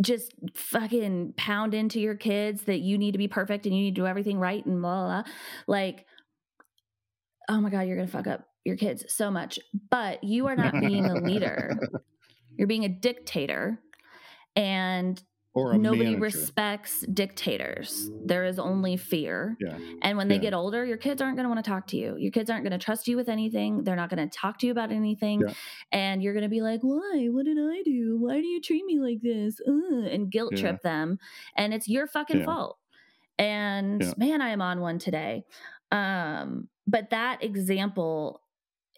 just 0.00 0.32
fucking 0.54 1.34
pound 1.36 1.74
into 1.74 1.98
your 2.00 2.14
kids 2.14 2.62
that 2.62 2.78
you 2.80 2.96
need 2.98 3.12
to 3.12 3.18
be 3.18 3.28
perfect 3.28 3.66
and 3.66 3.74
you 3.74 3.82
need 3.82 3.94
to 3.96 4.00
do 4.00 4.06
everything 4.06 4.38
right 4.38 4.64
and 4.64 4.80
blah, 4.80 4.94
blah, 4.94 5.22
blah 5.22 5.32
like 5.66 6.06
oh 7.48 7.60
my 7.60 7.68
god 7.68 7.80
you're 7.80 7.96
gonna 7.96 8.06
fuck 8.06 8.28
up 8.28 8.46
your 8.64 8.76
kids 8.76 9.04
so 9.08 9.28
much 9.28 9.58
but 9.90 10.22
you 10.22 10.46
are 10.46 10.54
not 10.54 10.72
being 10.80 11.04
a 11.06 11.14
leader 11.14 11.76
you're 12.56 12.68
being 12.68 12.84
a 12.84 12.88
dictator 12.88 13.80
and 14.54 15.20
nobody 15.74 16.04
manager. 16.04 16.20
respects 16.20 17.00
dictators. 17.12 18.10
There 18.24 18.44
is 18.44 18.58
only 18.58 18.96
fear. 18.96 19.56
Yeah. 19.60 19.78
And 20.02 20.16
when 20.16 20.28
they 20.28 20.36
yeah. 20.36 20.42
get 20.42 20.54
older, 20.54 20.84
your 20.84 20.96
kids 20.96 21.22
aren't 21.22 21.36
going 21.36 21.44
to 21.44 21.48
want 21.48 21.64
to 21.64 21.70
talk 21.70 21.86
to 21.88 21.96
you. 21.96 22.16
Your 22.18 22.30
kids 22.32 22.50
aren't 22.50 22.64
going 22.64 22.78
to 22.78 22.84
trust 22.84 23.08
you 23.08 23.16
with 23.16 23.28
anything. 23.28 23.84
They're 23.84 23.96
not 23.96 24.10
going 24.10 24.28
to 24.28 24.38
talk 24.38 24.58
to 24.58 24.66
you 24.66 24.72
about 24.72 24.92
anything. 24.92 25.40
Yeah. 25.40 25.54
And 25.92 26.22
you're 26.22 26.34
going 26.34 26.44
to 26.44 26.48
be 26.48 26.60
like, 26.60 26.80
"Why? 26.82 27.28
What 27.30 27.44
did 27.44 27.58
I 27.58 27.82
do? 27.82 28.16
Why 28.20 28.40
do 28.40 28.46
you 28.46 28.60
treat 28.60 28.84
me 28.84 28.98
like 28.98 29.20
this?" 29.22 29.60
Ugh, 29.66 30.04
and 30.10 30.30
guilt 30.30 30.56
trip 30.56 30.82
them, 30.82 31.18
and 31.56 31.72
it's 31.74 31.88
your 31.88 32.06
fucking 32.06 32.44
fault. 32.44 32.78
And 33.38 34.14
man, 34.16 34.42
I 34.42 34.50
am 34.50 34.60
on 34.60 34.80
one 34.80 34.98
today. 34.98 35.44
Um, 35.90 36.68
but 36.86 37.10
that 37.10 37.42
example 37.42 38.42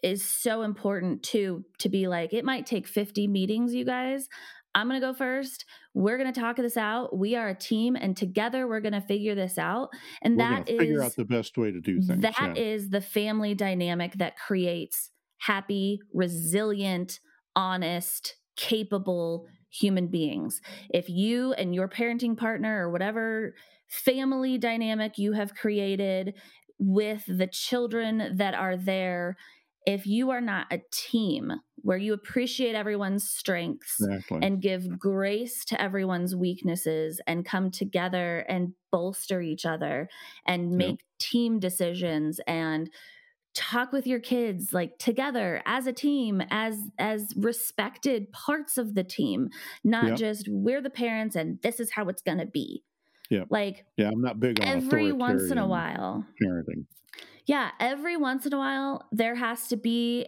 is 0.03 0.23
so 0.23 0.63
important 0.63 1.23
too 1.23 1.63
to 1.77 1.89
be 1.89 2.07
like 2.07 2.33
it 2.33 2.43
might 2.43 2.65
take 2.65 2.87
50 2.87 3.27
meetings 3.27 3.73
you 3.73 3.85
guys 3.85 4.27
I'm 4.73 4.87
going 4.87 4.99
to 4.99 5.05
go 5.05 5.13
first. 5.13 5.65
We're 5.93 6.17
going 6.17 6.31
to 6.31 6.39
talk 6.39 6.55
this 6.55 6.77
out. 6.77 7.17
We 7.17 7.35
are 7.35 7.49
a 7.49 7.55
team 7.55 7.95
and 7.95 8.15
together 8.15 8.67
we're 8.67 8.79
going 8.79 8.93
to 8.93 9.01
figure 9.01 9.35
this 9.35 9.57
out. 9.57 9.89
And 10.21 10.37
We're 10.37 10.43
that 10.43 10.65
gonna 10.65 10.79
figure 10.79 11.03
out 11.03 11.15
the 11.15 11.25
best 11.25 11.57
way 11.57 11.71
to 11.71 11.81
do 11.81 12.01
things. 12.01 12.21
that 12.21 12.35
yeah. 12.39 12.53
is 12.55 12.89
the 12.89 13.01
family 13.01 13.53
dynamic 13.53 14.13
that 14.13 14.37
creates 14.37 15.09
happy, 15.39 15.99
resilient, 16.13 17.19
honest, 17.55 18.35
capable 18.55 19.47
human 19.69 20.07
beings. 20.07 20.61
If 20.89 21.09
you 21.09 21.53
and 21.53 21.73
your 21.73 21.87
parenting 21.87 22.37
partner 22.37 22.85
or 22.85 22.91
whatever 22.91 23.55
family 23.87 24.57
dynamic 24.57 25.17
you 25.17 25.33
have 25.33 25.55
created 25.55 26.35
with 26.77 27.23
the 27.27 27.47
children 27.47 28.35
that 28.37 28.53
are 28.53 28.77
there, 28.77 29.37
if 29.85 30.05
you 30.05 30.29
are 30.29 30.41
not 30.41 30.67
a 30.71 30.79
team 30.91 31.51
where 31.77 31.97
you 31.97 32.13
appreciate 32.13 32.75
everyone's 32.75 33.27
strengths 33.27 33.99
exactly. 33.99 34.39
and 34.41 34.61
give 34.61 34.99
grace 34.99 35.65
to 35.65 35.81
everyone's 35.81 36.35
weaknesses 36.35 37.19
and 37.25 37.45
come 37.45 37.71
together 37.71 38.39
and 38.47 38.73
bolster 38.91 39.41
each 39.41 39.65
other 39.65 40.07
and 40.45 40.71
make 40.71 41.03
team 41.19 41.59
decisions 41.59 42.39
and 42.45 42.89
talk 43.53 43.91
with 43.91 44.07
your 44.07 44.19
kids 44.19 44.71
like 44.71 44.97
together 44.97 45.61
as 45.65 45.85
a 45.87 45.91
team 45.91 46.41
as 46.51 46.77
as 46.97 47.33
respected 47.35 48.31
parts 48.31 48.77
of 48.77 48.95
the 48.95 49.03
team 49.03 49.49
not 49.83 50.09
Yep. 50.09 50.17
just 50.17 50.47
we're 50.49 50.81
the 50.81 50.89
parents 50.89 51.35
and 51.35 51.59
this 51.61 51.79
is 51.79 51.91
how 51.91 52.07
it's 52.07 52.21
going 52.21 52.37
to 52.37 52.45
be 52.45 52.83
Yep. 53.31 53.47
like 53.49 53.85
yeah, 53.97 54.09
I'm 54.09 54.21
not 54.21 54.39
big 54.39 54.59
on 54.59 54.67
every 54.67 55.11
once 55.11 55.49
in 55.49 55.57
a 55.57 55.65
while 55.65 56.25
parenting. 56.43 56.85
yeah, 57.47 57.71
every 57.79 58.17
once 58.17 58.45
in 58.45 58.53
a 58.53 58.57
while 58.57 59.07
there 59.11 59.35
has 59.35 59.67
to 59.69 59.77
be 59.77 60.27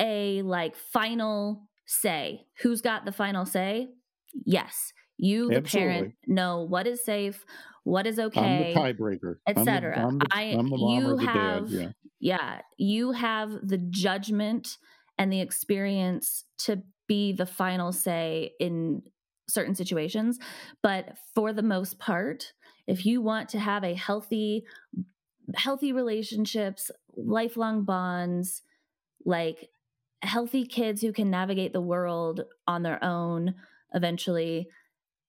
a 0.00 0.40
like 0.42 0.76
final 0.76 1.68
say. 1.86 2.46
Who's 2.62 2.80
got 2.80 3.04
the 3.04 3.12
final 3.12 3.44
say? 3.44 3.88
Yes. 4.32 4.92
You 5.16 5.48
the 5.48 5.62
parent 5.62 5.66
Absolutely. 5.66 6.14
know 6.26 6.62
what 6.62 6.86
is 6.86 7.04
safe, 7.04 7.44
what 7.84 8.06
is 8.06 8.18
I'm 8.18 8.26
okay, 8.26 8.72
the 8.74 8.80
tiebreaker, 8.80 9.36
I'm 9.46 9.58
etc. 9.58 10.06
I'm 10.06 10.18
the, 10.18 10.26
I 10.32 10.42
I'm 10.58 10.70
the 10.70 10.76
mom 10.76 10.90
you 10.90 11.16
have. 11.18 11.70
Yeah, 11.70 11.90
yeah, 12.18 12.60
you 12.78 13.12
have 13.12 13.50
the 13.62 13.78
judgment 13.78 14.78
and 15.18 15.32
the 15.32 15.40
experience 15.40 16.44
to 16.58 16.82
be 17.06 17.32
the 17.32 17.46
final 17.46 17.92
say 17.92 18.52
in 18.58 19.02
certain 19.48 19.74
situations. 19.74 20.38
But 20.82 21.16
for 21.34 21.52
the 21.52 21.62
most 21.62 21.98
part, 21.98 22.52
if 22.86 23.06
you 23.06 23.20
want 23.22 23.48
to 23.50 23.58
have 23.58 23.84
a 23.84 23.94
healthy, 23.94 24.64
healthy 25.54 25.92
relationships, 25.92 26.90
lifelong 27.16 27.84
bonds, 27.84 28.62
like 29.24 29.70
healthy 30.22 30.66
kids 30.66 31.02
who 31.02 31.12
can 31.12 31.30
navigate 31.30 31.72
the 31.72 31.80
world 31.82 32.42
on 32.66 32.82
their 32.82 33.02
own 33.04 33.54
eventually 33.94 34.68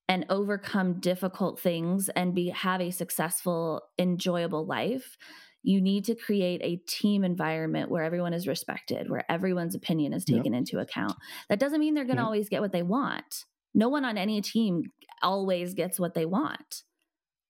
and 0.07 0.25
overcome 0.29 0.99
difficult 0.99 1.59
things 1.59 2.09
and 2.09 2.35
be 2.35 2.49
have 2.49 2.81
a 2.81 2.91
successful 2.91 3.81
enjoyable 3.99 4.65
life 4.65 5.17
you 5.63 5.81
need 5.81 6.05
to 6.05 6.15
create 6.15 6.61
a 6.63 6.77
team 6.87 7.23
environment 7.23 7.89
where 7.91 8.03
everyone 8.03 8.33
is 8.33 8.47
respected 8.47 9.09
where 9.09 9.29
everyone's 9.31 9.75
opinion 9.75 10.13
is 10.13 10.25
Yep. 10.27 10.45
taken 10.45 10.53
into 10.53 10.79
account 10.79 11.17
that 11.49 11.59
doesn't 11.59 11.79
mean 11.79 11.93
they're 11.93 12.05
going 12.05 12.17
to 12.17 12.23
Yep. 12.23 12.23
always 12.23 12.49
get 12.49 12.61
what 12.61 12.71
they 12.71 12.83
want 12.83 13.45
no 13.75 13.89
one 13.89 14.05
on 14.05 14.17
any 14.17 14.41
team 14.41 14.83
always 15.23 15.75
gets 15.75 15.99
what 15.99 16.15
they 16.15 16.25
want 16.25 16.83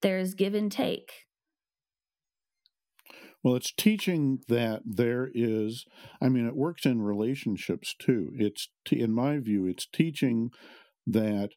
there's 0.01 0.35
give 0.35 0.53
and 0.55 0.71
take 0.71 1.11
Well, 3.43 3.55
it's 3.55 3.71
teaching 3.71 4.39
that 4.47 4.81
there 4.85 5.29
is, 5.33 5.85
I 6.21 6.29
mean, 6.29 6.47
it 6.47 6.55
works 6.55 6.85
in 6.85 7.01
relationships 7.01 7.93
too. 7.97 8.31
It's, 8.35 8.69
in 8.91 9.13
my 9.13 9.39
view, 9.39 9.67
it's 9.67 9.85
teaching 9.85 10.51
that, 11.05 11.51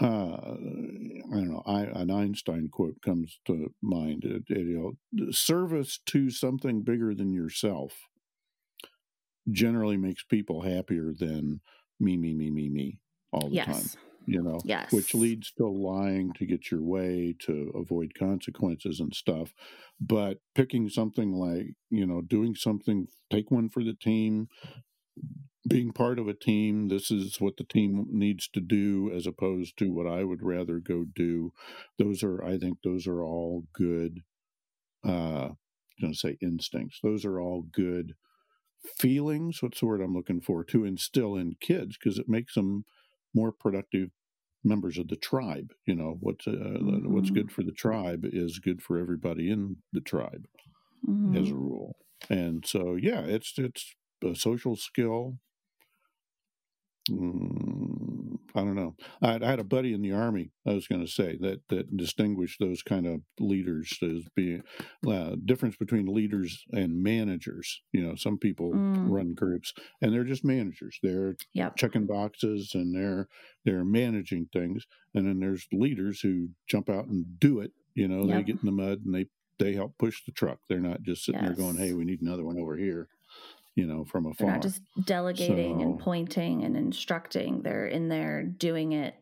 uh, 0.00 0.06
I 0.06 1.34
don't 1.34 1.50
know, 1.50 1.62
I, 1.66 1.82
an 1.84 2.10
Einstein 2.10 2.68
quote 2.70 3.02
comes 3.02 3.40
to 3.46 3.74
mind. 3.82 4.24
It, 4.24 4.44
it, 4.48 4.66
you 4.66 4.96
know, 5.14 5.32
service 5.32 6.00
to 6.06 6.30
something 6.30 6.82
bigger 6.82 7.14
than 7.14 7.32
yourself 7.32 7.94
generally 9.50 9.96
makes 9.96 10.24
people 10.24 10.62
happier 10.62 11.12
than 11.16 11.60
me, 11.98 12.16
me, 12.16 12.34
me, 12.34 12.50
me, 12.50 12.68
me 12.68 12.98
all 13.32 13.48
the 13.48 13.60
time, 13.60 13.84
you 14.26 14.42
know? 14.42 14.58
yes. 14.64 14.92
which 14.92 15.14
leads 15.14 15.52
to 15.52 15.66
lying 15.66 16.32
to 16.34 16.46
get 16.46 16.70
your 16.70 16.82
way 16.82 17.34
to 17.40 17.72
avoid 17.74 18.12
consequences 18.18 19.00
and 19.00 19.14
stuff. 19.14 19.52
But 20.00 20.38
picking 20.54 20.88
something 20.88 21.32
like 21.32 21.74
you 21.90 22.06
know 22.06 22.20
doing 22.22 22.54
something 22.54 23.08
take 23.30 23.50
one 23.50 23.68
for 23.68 23.82
the 23.82 23.94
team 23.94 24.48
being 25.68 25.92
part 25.92 26.18
of 26.18 26.28
a 26.28 26.34
team 26.34 26.88
this 26.88 27.10
is 27.10 27.40
what 27.40 27.56
the 27.56 27.64
team 27.64 28.06
needs 28.10 28.48
to 28.48 28.60
do 28.60 29.10
as 29.14 29.26
opposed 29.26 29.76
to 29.76 29.92
what 29.92 30.06
i 30.06 30.24
would 30.24 30.42
rather 30.42 30.78
go 30.78 31.04
do. 31.14 31.52
Those 31.98 32.22
are 32.22 32.42
i 32.42 32.56
think 32.58 32.78
those 32.82 33.06
are 33.06 33.22
all 33.22 33.64
good 33.72 34.20
uh 35.04 35.50
i'm 35.50 35.56
going 36.00 36.12
to 36.12 36.18
say 36.18 36.38
instincts. 36.40 37.00
Those 37.02 37.24
are 37.24 37.40
all 37.40 37.64
good 37.72 38.14
feelings 38.96 39.60
what's 39.60 39.80
the 39.80 39.86
word 39.86 40.00
i'm 40.00 40.14
looking 40.14 40.40
for 40.40 40.62
to 40.62 40.84
instill 40.84 41.34
in 41.34 41.56
kids 41.60 41.98
because 41.98 42.18
it 42.18 42.28
makes 42.28 42.54
them 42.54 42.84
more 43.34 43.52
productive 43.52 44.10
members 44.64 44.98
of 44.98 45.08
the 45.08 45.16
tribe. 45.16 45.72
You 45.86 45.94
know 45.94 46.16
what's 46.20 46.46
uh, 46.46 46.78
what's 47.04 47.30
Mhm. 47.30 47.30
good 47.30 47.52
for 47.52 47.62
the 47.62 47.72
tribe 47.72 48.24
is 48.24 48.58
good 48.58 48.82
for 48.82 48.98
everybody 48.98 49.50
in 49.50 49.78
the 49.92 50.00
tribe 50.00 50.46
Mhm. 51.02 51.34
as 51.34 51.50
a 51.50 51.54
rule. 51.56 51.96
And 52.30 52.66
so, 52.66 52.96
yeah, 52.96 53.22
it's 53.22 53.58
it's 53.58 53.94
a 54.24 54.34
social 54.34 54.76
skill. 54.76 55.38
Mm, 57.10 57.97
I 58.54 58.60
don't 58.60 58.74
know. 58.74 58.96
I, 59.22 59.34
I 59.36 59.46
had 59.50 59.60
a 59.60 59.64
buddy 59.64 59.92
in 59.92 60.02
the 60.02 60.12
army. 60.12 60.50
I 60.66 60.72
was 60.72 60.86
going 60.86 61.00
to 61.04 61.10
say 61.10 61.36
that 61.40 61.60
that 61.68 61.96
distinguished 61.96 62.58
those 62.60 62.82
kind 62.82 63.06
of 63.06 63.20
leaders 63.38 63.96
as 64.02 64.24
being 64.34 64.62
uh, 65.06 65.36
difference 65.44 65.76
between 65.76 66.06
leaders 66.06 66.64
and 66.72 67.02
managers. 67.02 67.82
You 67.92 68.02
know, 68.02 68.14
some 68.14 68.38
people 68.38 68.72
Mm. 68.72 69.12
run 69.12 69.34
groups 69.34 69.72
and 70.02 70.12
they're 70.12 70.24
just 70.24 70.44
managers. 70.44 70.98
They're 71.02 71.36
Yep. 71.54 71.76
checking 71.76 72.06
boxes 72.06 72.72
and 72.74 72.94
they're 72.94 73.28
they're 73.64 73.84
managing 73.84 74.46
things. 74.52 74.86
And 75.14 75.26
then 75.26 75.40
there's 75.40 75.66
leaders 75.72 76.20
who 76.20 76.50
jump 76.68 76.88
out 76.90 77.06
and 77.06 77.38
do 77.38 77.60
it. 77.60 77.72
You 77.94 78.08
know, 78.08 78.26
they 78.26 78.32
get 78.44 78.56
in 78.62 78.66
the 78.66 78.72
mud 78.72 79.02
and 79.04 79.14
they 79.14 79.26
they 79.58 79.72
help 79.74 79.98
push 79.98 80.24
the 80.24 80.32
truck. 80.32 80.60
They're 80.68 80.78
not 80.80 81.02
just 81.02 81.24
sitting 81.24 81.40
there 81.42 81.50
going, 81.56 81.76
"Hey, 81.76 81.92
we 81.92 82.04
need 82.04 82.22
another 82.22 82.44
one 82.44 82.58
over 82.58 82.76
here." 82.76 83.08
You 83.74 83.86
know, 83.86 84.04
from 84.04 84.32
They're 84.36 84.50
not 84.50 84.62
just 84.62 84.82
delegating 85.04 85.82
and 85.82 86.00
pointing 86.00 86.64
and 86.64 86.76
instructing. 86.76 87.62
They're 87.62 87.86
in 87.86 88.08
there 88.08 88.42
doing 88.42 88.92
it. 88.92 89.14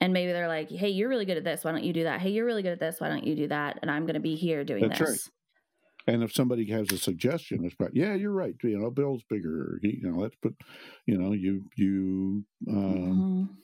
And 0.00 0.14
maybe 0.14 0.32
they're 0.32 0.48
like, 0.48 0.70
hey, 0.70 0.88
you're 0.88 1.10
really 1.10 1.26
good 1.26 1.36
at 1.36 1.44
this. 1.44 1.62
Why 1.62 1.72
don't 1.72 1.84
you 1.84 1.92
do 1.92 2.04
that? 2.04 2.20
Hey, 2.22 2.30
you're 2.30 2.46
really 2.46 2.62
good 2.62 2.72
at 2.72 2.80
this. 2.80 2.98
Why 2.98 3.08
don't 3.08 3.26
you 3.26 3.36
do 3.36 3.48
that? 3.48 3.78
And 3.82 3.90
I'm 3.90 4.06
going 4.06 4.14
to 4.14 4.20
be 4.20 4.34
here 4.36 4.64
doing 4.64 4.88
That's 4.88 4.98
this. 4.98 5.08
right. 5.10 6.14
And 6.14 6.22
if 6.22 6.32
somebody 6.32 6.64
has 6.70 6.90
a 6.92 6.96
suggestion, 6.96 7.62
it's 7.66 7.74
about, 7.74 7.94
yeah, 7.94 8.14
you're 8.14 8.32
right. 8.32 8.54
You 8.62 8.78
know, 8.78 8.90
Bill's 8.90 9.22
bigger. 9.28 9.78
He, 9.82 9.98
you 10.02 10.10
know, 10.10 10.18
let's 10.18 10.34
put, 10.36 10.56
you 11.04 11.18
know, 11.18 11.32
you 11.32 11.62
you 11.76 12.42
um, 12.68 13.48
Mhm. 13.50 13.56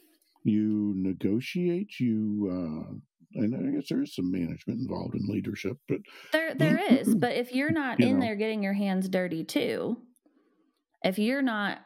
you 0.44 0.92
negotiate. 0.97 1.99
You 1.99 2.51
uh, 2.53 2.94
and 3.37 3.55
I 3.55 3.72
guess 3.78 3.89
there 3.89 4.03
is 4.03 4.14
some 4.14 4.30
management 4.30 4.80
involved 4.80 5.14
in 5.14 5.26
leadership, 5.28 5.76
but 5.89 5.99
There, 6.32 6.55
there 6.55 6.78
is. 6.93 7.14
But 7.18 7.32
if 7.37 7.53
you're 7.55 7.70
not 7.72 8.01
You 8.01 8.09
in 8.09 8.18
know. 8.18 8.26
there 8.26 8.37
getting 8.37 8.62
your 8.62 8.72
hands 8.74 9.09
dirty 9.09 9.45
too, 9.45 9.99
if 11.05 11.18
you're 11.18 11.43
not 11.43 11.78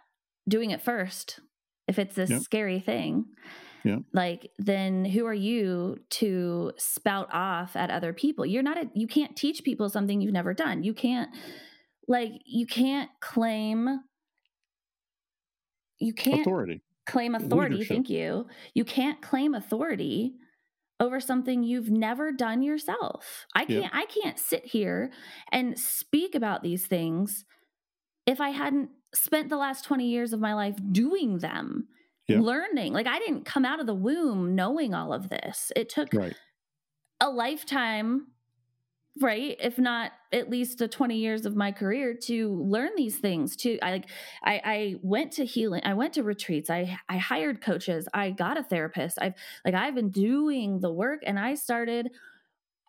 doing 0.49 0.71
it 0.71 0.83
first, 0.83 1.41
if 1.89 1.99
it's 1.99 2.15
this 2.15 2.43
scary 2.43 2.81
thing, 2.81 3.25
Yep. 3.85 4.01
like 4.13 4.51
then 4.59 5.07
who 5.07 5.25
are 5.27 5.33
you 5.35 5.99
to 6.11 6.73
spout 6.77 7.29
off 7.33 7.77
at 7.77 7.91
other 7.91 8.13
people? 8.13 8.45
You're 8.45 8.63
not. 8.63 8.77
A, 8.77 8.91
you 8.95 9.07
can't 9.07 9.35
teach 9.37 9.65
people 9.65 9.89
something 9.89 10.21
you've 10.21 10.33
never 10.35 10.53
done. 10.53 10.83
You 10.85 10.93
can't, 10.93 11.31
like, 12.07 12.33
you 12.45 12.67
can't 12.67 13.09
claim. 13.21 14.01
You 15.99 16.13
can't 16.15 16.41
authority. 16.43 16.83
claim 17.07 17.35
authority. 17.35 17.77
Leadership. 17.77 17.95
Thank 17.97 18.11
you. 18.11 18.47
You 18.75 18.85
can't 18.85 19.21
claim 19.23 19.55
authority 19.55 20.35
over 21.01 21.19
something 21.19 21.65
you've 21.65 21.91
never 21.91 22.31
done 22.31 22.63
yourself. 22.63 23.47
I 23.55 23.65
can't 23.65 23.95
I 23.95 24.05
can't 24.05 24.39
sit 24.39 24.67
here 24.67 25.11
and 25.51 25.79
speak 25.79 26.35
about 26.35 26.63
these 26.63 26.87
things 26.87 27.45
if 28.27 28.41
I 28.41 28.51
hadn't 28.51 28.91
spent 29.15 29.49
the 29.49 29.57
last 29.57 29.85
20 29.85 30.07
years 30.07 30.33
of 30.33 30.39
my 30.41 30.55
life 30.55 30.77
doing 30.93 31.39
them. 31.39 31.89
Learning. 32.43 32.93
Like 32.93 33.09
I 33.09 33.19
didn't 33.19 33.45
come 33.45 33.65
out 33.65 33.81
of 33.81 33.87
the 33.87 33.95
womb 33.95 34.55
knowing 34.55 34.95
all 34.95 35.13
of 35.13 35.31
this. 35.31 35.73
It 35.75 35.89
took 35.89 36.13
Right. 36.13 36.37
a 37.21 37.29
lifetime 37.31 38.29
right 39.21 39.57
if 39.61 39.79
not 39.79 40.13
at 40.33 40.49
least 40.49 40.79
the 40.79 40.87
20 40.87 41.17
years 41.17 41.45
of 41.45 41.57
my 41.57 41.73
career 41.73 42.15
to 42.15 42.55
learn 42.63 42.91
these 42.97 43.19
things 43.19 43.57
to 43.57 43.79
i 43.81 43.91
like 43.91 44.09
i 44.45 44.61
i 44.65 44.95
went 45.03 45.33
to 45.33 45.45
healing 45.45 45.83
i 45.85 45.93
went 45.93 46.13
to 46.13 46.23
retreats 46.23 46.71
i 46.71 46.97
i 47.09 47.17
hired 47.17 47.61
coaches 47.61 48.07
i 48.15 48.31
got 48.31 48.57
a 48.57 48.63
therapist 48.63 49.19
i've 49.21 49.35
like 49.65 49.75
i've 49.75 49.97
been 49.97 50.11
doing 50.11 50.81
the 50.81 50.93
work 50.93 51.21
and 51.27 51.41
i 51.41 51.55
started 51.55 52.09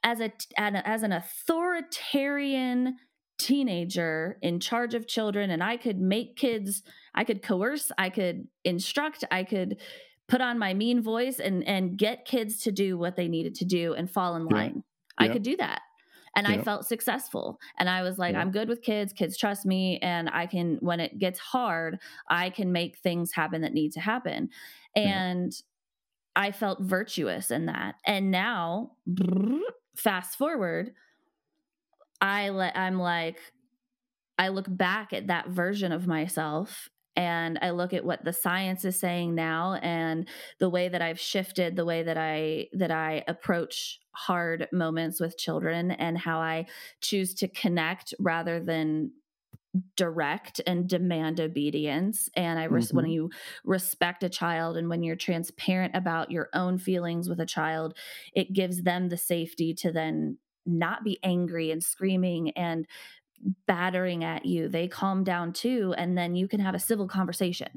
as 0.04 0.20
a 0.20 0.32
as 0.58 1.04
an 1.04 1.12
authoritarian 1.12 2.98
teenager 3.42 4.38
in 4.42 4.60
charge 4.60 4.94
of 4.94 5.08
children 5.08 5.50
and 5.50 5.64
I 5.64 5.76
could 5.76 6.00
make 6.00 6.36
kids, 6.36 6.84
I 7.16 7.24
could 7.24 7.42
coerce, 7.42 7.92
I 7.98 8.10
could 8.10 8.48
instruct, 8.64 9.24
I 9.32 9.44
could 9.44 9.78
put 10.28 10.42
on 10.42 10.60
my 10.60 10.74
mean 10.74 11.02
voice 11.02 11.40
and 11.40 11.68
and 11.68 11.98
get 11.98 12.26
kids 12.26 12.62
to 12.62 12.72
do 12.72 12.98
what 12.98 13.16
they 13.16 13.28
needed 13.28 13.56
to 13.56 13.66
do 13.66 13.94
and 13.94 14.10
fall 14.10 14.36
in 14.36 14.46
line. 14.46 14.84
Yeah. 15.20 15.26
I 15.26 15.30
could 15.30 15.44
do 15.44 15.58
that. 15.58 15.82
And 16.36 16.48
I 16.48 16.60
felt 16.60 16.86
successful. 16.86 17.60
And 17.78 17.90
I 17.90 18.04
was 18.04 18.18
like, 18.18 18.36
I'm 18.36 18.52
good 18.52 18.70
with 18.70 18.82
kids. 18.82 19.12
Kids 19.12 19.38
trust 19.38 19.66
me. 19.66 20.00
And 20.02 20.30
I 20.30 20.46
can, 20.46 20.78
when 20.80 21.02
it 21.02 21.20
gets 21.20 21.40
hard, 21.40 22.00
I 22.30 22.50
can 22.50 22.72
make 22.72 22.98
things 23.00 23.34
happen 23.34 23.62
that 23.62 23.74
need 23.74 23.92
to 23.94 24.00
happen. 24.00 24.50
And 24.96 25.52
I 26.36 26.52
felt 26.52 26.82
virtuous 26.82 27.52
in 27.52 27.66
that. 27.66 27.96
And 28.06 28.32
now, 28.32 28.92
fast 29.96 30.38
forward, 30.38 30.94
I 32.22 32.50
let 32.50 32.78
I'm 32.78 33.00
like 33.00 33.40
I 34.38 34.50
look 34.50 34.66
back 34.70 35.12
at 35.12 35.28
that 35.28 35.50
version 35.50 35.92
of 35.92 36.08
myself 36.08 36.90
and 37.16 37.60
I 37.62 37.72
look 37.72 37.94
at 37.94 38.06
what 38.06 38.24
the 38.24 38.34
science 38.34 38.86
is 38.86 39.00
saying 39.00 39.36
now 39.36 39.74
and 39.82 40.28
the 40.60 40.70
way 40.70 40.88
that 40.88 41.02
I've 41.02 41.20
shifted 41.20 41.76
the 41.76 41.86
way 41.86 42.04
that 42.04 42.18
I 42.18 42.68
that 42.74 42.92
I 42.92 43.24
approach 43.28 44.00
hard 44.14 44.68
moments 44.72 45.20
with 45.20 45.38
children 45.38 45.92
and 45.92 46.18
how 46.18 46.40
I 46.40 46.66
choose 47.02 47.34
to 47.36 47.48
connect 47.48 48.14
rather 48.20 48.60
than 48.60 49.12
direct 49.96 50.60
and 50.68 50.90
demand 50.90 51.40
obedience 51.40 52.28
and 52.36 52.60
i 52.60 52.66
res- 52.66 52.90
mm-hmm. 52.90 52.98
when 52.98 53.06
you 53.06 53.30
respect 53.64 54.22
a 54.22 54.28
child 54.28 54.76
and 54.76 54.90
when 54.90 55.02
you're 55.02 55.16
transparent 55.16 55.96
about 55.96 56.30
your 56.30 56.50
own 56.54 56.78
feelings 56.78 57.30
with 57.30 57.40
a 57.40 57.46
child 57.46 57.98
it 58.34 58.52
gives 58.52 58.84
them 58.84 59.08
the 59.08 59.16
safety 59.16 59.74
to 59.74 59.90
then 59.90 60.38
not 60.66 61.06
be 61.06 61.18
angry 61.24 61.72
and 61.72 61.84
screaming 61.84 62.52
and 62.52 62.86
battering 63.68 64.24
at 64.24 64.46
you 64.46 64.68
they 64.68 64.88
calm 64.88 65.24
down 65.24 65.52
too 65.54 65.94
and 65.98 66.18
then 66.18 66.36
you 66.36 66.48
can 66.48 66.60
have 66.60 66.76
a 66.76 66.80
civil 66.80 67.08
conversation 67.08 67.70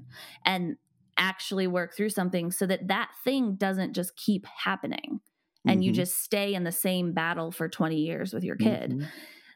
and 0.44 0.76
actually 1.16 1.66
work 1.66 1.94
through 1.96 2.10
something 2.10 2.50
so 2.50 2.66
that 2.66 2.88
that 2.88 3.10
thing 3.22 3.54
doesn't 3.54 3.94
just 3.94 4.16
keep 4.16 4.46
happening 4.46 5.20
and 5.66 5.76
mm-hmm. 5.76 5.82
you 5.82 5.92
just 5.92 6.22
stay 6.22 6.54
in 6.54 6.64
the 6.64 6.72
same 6.72 7.12
battle 7.12 7.50
for 7.50 7.68
20 7.68 7.96
years 7.96 8.32
with 8.34 8.44
your 8.44 8.56
kid 8.56 8.90
mm-hmm. 8.90 9.04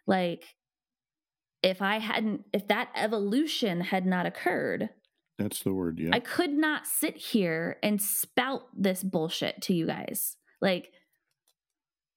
like 0.07 0.45
if 1.63 1.83
I 1.83 1.99
hadn't, 1.99 2.45
if 2.53 2.69
that 2.69 2.91
evolution 2.95 3.81
had 3.81 4.07
not 4.07 4.27
occurred, 4.27 4.91
that's 5.39 5.63
the 5.63 5.73
word. 5.73 5.99
Yeah. 6.01 6.11
I 6.13 6.21
could 6.21 6.53
not 6.53 6.87
sit 6.87 7.17
here 7.17 7.77
and 7.83 8.03
spout 8.03 8.63
this 8.77 9.05
bullshit 9.05 9.63
to 9.63 9.75
you 9.75 9.87
guys. 9.87 10.37
Like, 10.61 10.91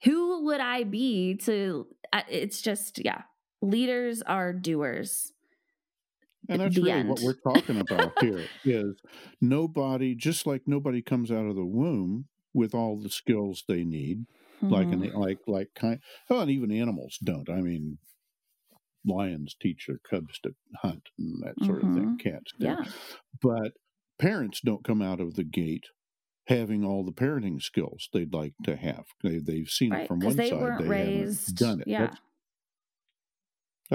who 0.03 0.45
would 0.45 0.59
I 0.59 0.83
be 0.83 1.35
to? 1.43 1.87
It's 2.27 2.61
just, 2.61 3.03
yeah. 3.03 3.21
Leaders 3.62 4.22
are 4.24 4.53
doers. 4.53 5.34
And 6.49 6.59
that's 6.59 6.76
really 6.76 6.91
end. 6.91 7.09
what 7.09 7.22
we're 7.22 7.34
talking 7.34 7.80
about 7.80 8.14
here 8.20 8.43
is 8.66 8.95
nobody, 9.39 10.16
just 10.16 10.47
like 10.47 10.64
nobody 10.66 11.01
comes 11.01 11.32
out 11.32 11.45
of 11.45 11.55
the 11.55 11.66
womb 11.66 12.26
with 12.53 12.74
all 12.74 12.99
the 12.99 13.09
skills 13.09 13.64
they 13.68 13.84
need, 13.84 14.26
mm-hmm. 14.62 14.70
like 14.70 14.88
an 14.88 15.01
mm-hmm. 15.01 15.18
like 15.18 15.39
like 15.47 15.70
kind. 15.76 15.99
Well, 16.30 16.41
and 16.41 16.51
even 16.51 16.72
animals 16.72 17.20
don't. 17.24 17.49
I 17.49 17.62
mean, 17.62 17.99
lions 19.05 19.55
teach 19.59 19.86
their 19.88 19.99
cubs 20.09 20.39
to 20.39 20.55
hunt 20.82 21.09
and 21.18 21.43
that 21.43 21.64
sort 21.64 21.80
mm-hmm. 21.80 21.89
of 21.89 21.95
thing. 21.95 22.18
Mm-hmm. 22.18 22.30
Cats 22.30 22.53
do. 22.59 22.66
Yeah. 22.66 22.84
But 23.41 23.74
parents 24.20 24.62
don't 24.64 24.84
come 24.84 25.01
out 25.01 25.20
of 25.20 25.36
the 25.36 25.43
gate 25.43 25.86
having 26.47 26.84
all 26.84 27.03
the 27.03 27.12
parenting 27.12 27.62
skills 27.62 28.09
they'd 28.14 28.34
like 28.34 28.53
to 28.64 28.76
have. 28.76 29.05
They, 29.24 29.38
they've 29.38 29.70
seen 29.70 29.91
right. 29.91 30.01
it 30.01 30.07
from 30.07 30.20
one 30.20 30.36
they 30.36 30.49
side. 30.49 30.80
They 30.80 30.88
raised, 30.88 31.59
haven't 31.59 31.70
done 31.70 31.82
it. 31.82 31.88
Yeah. 31.88 32.07
That's, 32.07 32.20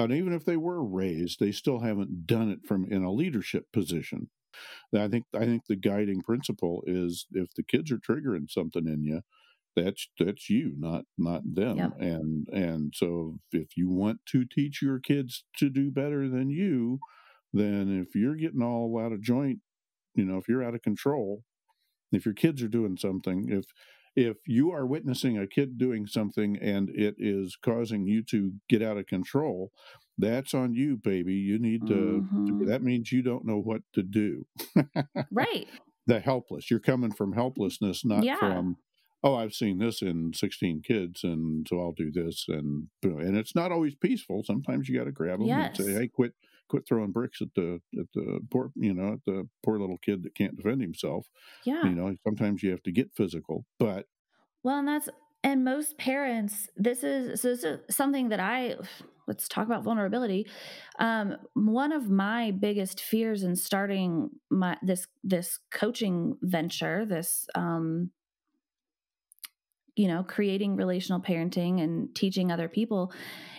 and 0.05 0.13
even 0.13 0.33
if 0.33 0.45
they 0.45 0.57
were 0.57 0.85
raised, 0.85 1.41
they 1.41 1.53
still 1.53 1.81
haven't 1.81 2.27
done 2.27 2.51
it 2.51 2.61
from 2.67 2.85
in 2.91 3.03
a 3.03 3.13
leadership 3.13 3.65
position. 3.73 4.29
I 4.95 5.09
think 5.09 5.25
I 5.35 5.45
think 5.45 5.63
the 5.67 5.77
guiding 5.77 6.23
principle 6.23 6.83
is 6.87 7.27
if 7.33 7.49
the 7.55 7.63
kids 7.63 7.91
are 7.93 7.99
triggering 7.99 8.49
something 8.49 8.87
in 8.87 9.03
you, 9.03 9.23
that's 9.77 10.09
that's 10.19 10.49
you 10.49 10.73
not 10.79 11.05
not 11.19 11.43
them 11.45 11.77
yep. 11.77 11.93
and 12.01 12.49
and 12.49 12.95
so 12.97 13.39
if 13.53 13.77
you 13.77 13.91
want 13.91 14.19
to 14.27 14.45
teach 14.47 14.81
your 14.81 14.99
kids 14.99 15.45
to 15.59 15.69
do 15.69 15.91
better 15.91 16.29
than 16.29 16.49
you 16.49 16.99
then 17.53 18.03
if 18.03 18.15
you're 18.15 18.35
getting 18.35 18.63
all 18.63 18.99
out 18.99 19.13
of 19.13 19.23
joint 19.23 19.59
you 20.15 20.25
know 20.25 20.39
if 20.39 20.49
you're 20.49 20.65
out 20.65 20.75
of 20.75 20.83
control 20.83 21.43
if 22.11 22.25
your 22.25 22.35
kids 22.35 22.63
are 22.63 22.69
doing 22.69 22.97
something 22.97 23.47
if 23.51 23.67
if 24.17 24.39
you 24.47 24.73
are 24.73 24.87
witnessing 24.87 25.39
a 25.39 25.47
kid 25.47 25.79
doing 25.79 26.07
something 26.07 26.57
and 26.57 26.89
it 26.91 27.15
is 27.19 27.57
causing 27.63 28.07
you 28.07 28.23
to 28.23 28.53
get 28.69 28.83
out 28.83 28.97
of 28.97 29.07
control 29.07 29.71
that's 30.19 30.55
on 30.55 30.75
you 30.75 30.97
baby 30.97 31.35
you 31.35 31.59
need 31.59 31.87
to, 31.87 32.27
mm-hmm. 32.33 32.65
that 32.65 32.83
means 32.83 33.13
you 33.13 33.23
don't 33.23 33.45
know 33.45 33.59
what 33.59 33.83
to 33.93 34.03
do 34.03 34.47
right 35.31 35.69
the 36.07 36.21
helpless 36.21 36.71
you're 36.71 36.81
coming 36.81 37.13
from 37.13 37.35
helplessness 37.35 38.05
not 38.05 38.25
yeah. 38.25 38.39
from 38.39 38.77
oh, 39.23 39.35
I've 39.35 39.55
seen 39.55 39.79
this 39.79 40.03
in 40.03 40.33
16 40.35 40.83
kids, 40.87 41.25
and 41.25 41.67
so 41.69 41.81
I'll 41.81 41.93
do 41.93 42.13
this, 42.13 42.45
and 42.49 42.87
and 43.03 43.37
it's 43.37 43.57
not 43.57 43.73
always 43.73 43.97
peaceful. 43.97 44.45
Sometimes 44.45 44.89
you 44.89 44.97
got 44.97 45.07
to 45.07 45.13
grab 45.13 45.41
them 45.41 45.49
yes. 45.49 45.79
and 45.79 45.87
say, 45.87 45.93
hey, 45.95 46.09
quit 46.09 46.35
quit 46.69 46.87
throwing 46.87 47.13
bricks 47.13 47.41
at 47.41 47.49
the 47.55 47.81
at 47.99 48.07
the 48.15 48.41
poor 48.51 48.71
you 48.75 48.95
know 48.95 49.15
at 49.15 49.25
the 49.27 49.49
poor 49.65 49.79
little 49.79 49.99
kid 49.99 50.23
that 50.23 50.35
can't 50.35 50.57
defend 50.57 50.81
himself. 50.81 51.27
Yeah, 51.65 51.85
you 51.85 51.95
know 51.95 52.15
sometimes 52.25 52.63
you 52.63 52.71
have 52.71 52.83
to 52.85 52.93
get 52.93 53.15
physical, 53.15 53.65
but 53.79 54.07
well, 54.63 54.79
and 54.79 54.89
that's 54.89 55.09
and 55.45 55.65
most 55.65 55.97
parents 55.99 56.69
this 56.77 57.05
is 57.05 57.41
so 57.41 57.49
this 57.49 57.65
is 57.65 57.79
something 57.91 58.31
that 58.31 58.41
I 58.41 58.77
let's 59.27 59.49
talk 59.49 59.67
about 59.67 59.83
vulnerability. 59.83 60.47
Um, 60.99 61.37
one 61.55 61.93
of 61.93 62.11
my 62.11 62.53
biggest 62.53 63.01
fears 63.01 63.43
in 63.43 63.57
starting 63.57 64.31
my 64.51 64.77
this 64.83 65.07
this 65.23 65.59
coaching 65.71 66.37
venture, 66.43 67.05
this 67.05 67.47
um, 67.55 68.11
you 69.97 70.07
know 70.07 70.23
creating 70.23 70.77
relational 70.77 71.21
parenting 71.21 71.83
and 71.83 72.15
teaching 72.15 72.53
other 72.53 72.69
people 72.69 73.13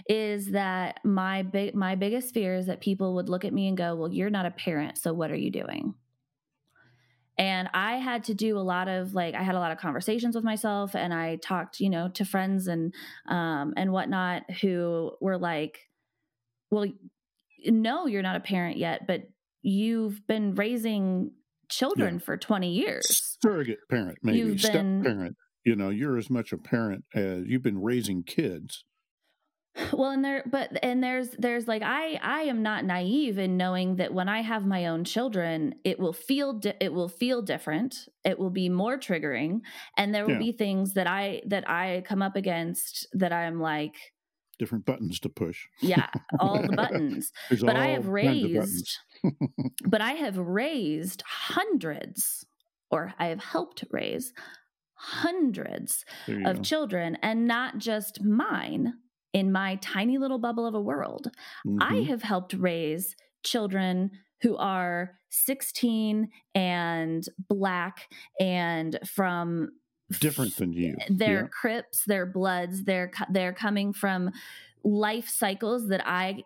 is 0.07 0.51
that 0.51 0.99
my 1.03 1.43
big 1.43 1.75
my 1.75 1.95
biggest 1.95 2.33
fear 2.33 2.55
is 2.55 2.67
that 2.67 2.79
people 2.79 3.15
would 3.15 3.27
look 3.27 3.43
at 3.43 3.51
me 3.51 3.67
and 3.67 3.75
go 3.75 3.95
well 3.95 4.13
you're 4.13 4.29
not 4.29 4.45
a 4.45 4.51
parent 4.51 4.97
so 4.97 5.11
what 5.13 5.31
are 5.31 5.35
you 5.35 5.51
doing? 5.51 5.95
And 7.39 7.69
i 7.73 7.97
had 7.97 8.23
to 8.25 8.33
do 8.33 8.57
a 8.57 8.61
lot 8.61 8.87
of 8.87 9.13
like 9.13 9.35
i 9.35 9.43
had 9.43 9.53
a 9.53 9.59
lot 9.59 9.71
of 9.71 9.77
conversations 9.77 10.33
with 10.33 10.43
myself 10.43 10.95
and 10.95 11.13
i 11.13 11.35
talked 11.35 11.79
you 11.79 11.89
know 11.89 12.09
to 12.09 12.25
friends 12.25 12.67
and 12.67 12.95
um 13.27 13.73
and 13.77 13.91
whatnot 13.91 14.49
who 14.61 15.11
were 15.21 15.37
like 15.37 15.79
well 16.71 16.85
no 17.65 18.07
you're 18.07 18.23
not 18.23 18.35
a 18.35 18.39
parent 18.39 18.77
yet 18.77 19.05
but 19.05 19.21
you've 19.61 20.25
been 20.25 20.55
raising 20.55 21.31
children 21.69 22.15
yeah. 22.15 22.25
for 22.25 22.37
20 22.37 22.71
years. 22.71 23.37
Surrogate 23.43 23.79
parent 23.89 24.17
maybe 24.23 24.39
You've 24.39 24.59
step 24.59 24.73
been, 24.73 25.03
parent 25.03 25.35
you 25.67 25.75
know 25.75 25.89
you're 25.89 26.17
as 26.17 26.29
much 26.29 26.53
a 26.53 26.57
parent 26.57 27.03
as 27.13 27.43
you've 27.45 27.61
been 27.61 27.81
raising 27.81 28.23
kids. 28.23 28.85
Well 29.93 30.09
and 30.09 30.25
there 30.25 30.43
but 30.49 30.71
and 30.81 31.03
there's 31.03 31.29
there's 31.37 31.67
like 31.67 31.83
i 31.83 32.19
i 32.23 32.41
am 32.43 32.63
not 32.63 32.83
naive 32.83 33.37
in 33.37 33.57
knowing 33.57 33.97
that 33.97 34.11
when 34.11 34.27
i 34.27 34.41
have 34.41 34.65
my 34.65 34.87
own 34.87 35.03
children 35.03 35.75
it 35.83 35.99
will 35.99 36.13
feel 36.13 36.53
di- 36.53 36.73
it 36.79 36.93
will 36.93 37.09
feel 37.09 37.43
different. 37.43 38.07
It 38.23 38.39
will 38.39 38.49
be 38.49 38.69
more 38.69 38.97
triggering. 38.97 39.59
And 39.95 40.15
there 40.15 40.25
will 40.25 40.33
yeah. 40.33 40.39
be 40.39 40.51
things 40.51 40.93
that 40.93 41.05
i 41.05 41.41
that 41.45 41.69
i 41.69 42.01
come 42.07 42.23
up 42.23 42.35
against 42.35 43.07
that 43.13 43.31
i'm 43.31 43.59
like 43.59 43.95
different 44.57 44.85
buttons 44.85 45.19
to 45.19 45.29
push. 45.29 45.67
Yeah 45.79 46.09
all 46.39 46.59
the 46.61 46.75
buttons. 46.83 47.31
But 47.61 47.75
i 47.75 47.89
have 47.89 48.07
raised 48.07 48.97
but 49.85 50.01
i 50.01 50.13
have 50.13 50.37
raised 50.37 51.21
hundreds 51.27 52.45
or 52.89 53.13
i 53.19 53.27
have 53.27 53.43
helped 53.43 53.83
raise 53.91 54.33
hundreds 54.97 56.03
of 56.27 56.57
go. 56.57 56.61
children 56.61 57.17
and 57.21 57.47
not 57.47 57.77
just 57.77 58.23
mine 58.23 58.93
in 59.33 59.51
my 59.51 59.75
tiny 59.81 60.17
little 60.17 60.39
bubble 60.39 60.65
of 60.65 60.73
a 60.73 60.81
world. 60.81 61.27
Mm-hmm. 61.65 61.81
I 61.81 62.01
have 62.09 62.23
helped 62.23 62.53
raise 62.53 63.15
children 63.43 64.11
who 64.41 64.55
are 64.57 65.17
16 65.29 66.29
and 66.55 67.23
black 67.47 68.09
and 68.39 68.99
from 69.05 69.69
different 70.19 70.55
than 70.55 70.73
you. 70.73 70.95
They're 71.09 71.43
yeah. 71.43 71.47
Crips, 71.47 72.03
they're 72.05 72.25
Bloods, 72.25 72.83
they're 72.83 73.11
they're 73.31 73.53
coming 73.53 73.93
from 73.93 74.31
life 74.83 75.27
cycles 75.27 75.89
that 75.89 76.01
I 76.05 76.43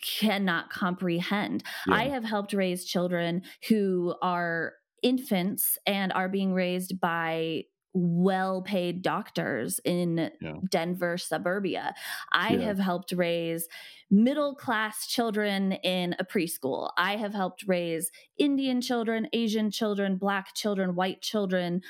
cannot 0.00 0.70
comprehend. 0.70 1.62
Yeah. 1.86 1.94
I 1.94 2.08
have 2.08 2.24
helped 2.24 2.52
raise 2.52 2.84
children 2.84 3.42
who 3.68 4.14
are 4.22 4.74
infants 5.02 5.78
and 5.86 6.12
are 6.12 6.28
being 6.28 6.54
raised 6.54 7.00
by 7.00 7.64
well 7.94 8.62
paid 8.62 9.02
doctors 9.02 9.78
in 9.84 10.30
yeah. 10.40 10.54
Denver 10.70 11.18
suburbia. 11.18 11.94
I 12.32 12.54
yeah. 12.54 12.60
have 12.66 12.78
helped 12.78 13.12
raise 13.12 13.68
middle 14.10 14.54
class 14.54 15.06
children 15.06 15.72
in 15.72 16.14
a 16.18 16.24
preschool. 16.24 16.90
I 16.96 17.16
have 17.16 17.34
helped 17.34 17.64
raise 17.66 18.10
Indian 18.38 18.80
children, 18.80 19.28
Asian 19.32 19.70
children, 19.70 20.16
black 20.16 20.54
children, 20.54 20.94
white 20.94 21.22
children. 21.22 21.82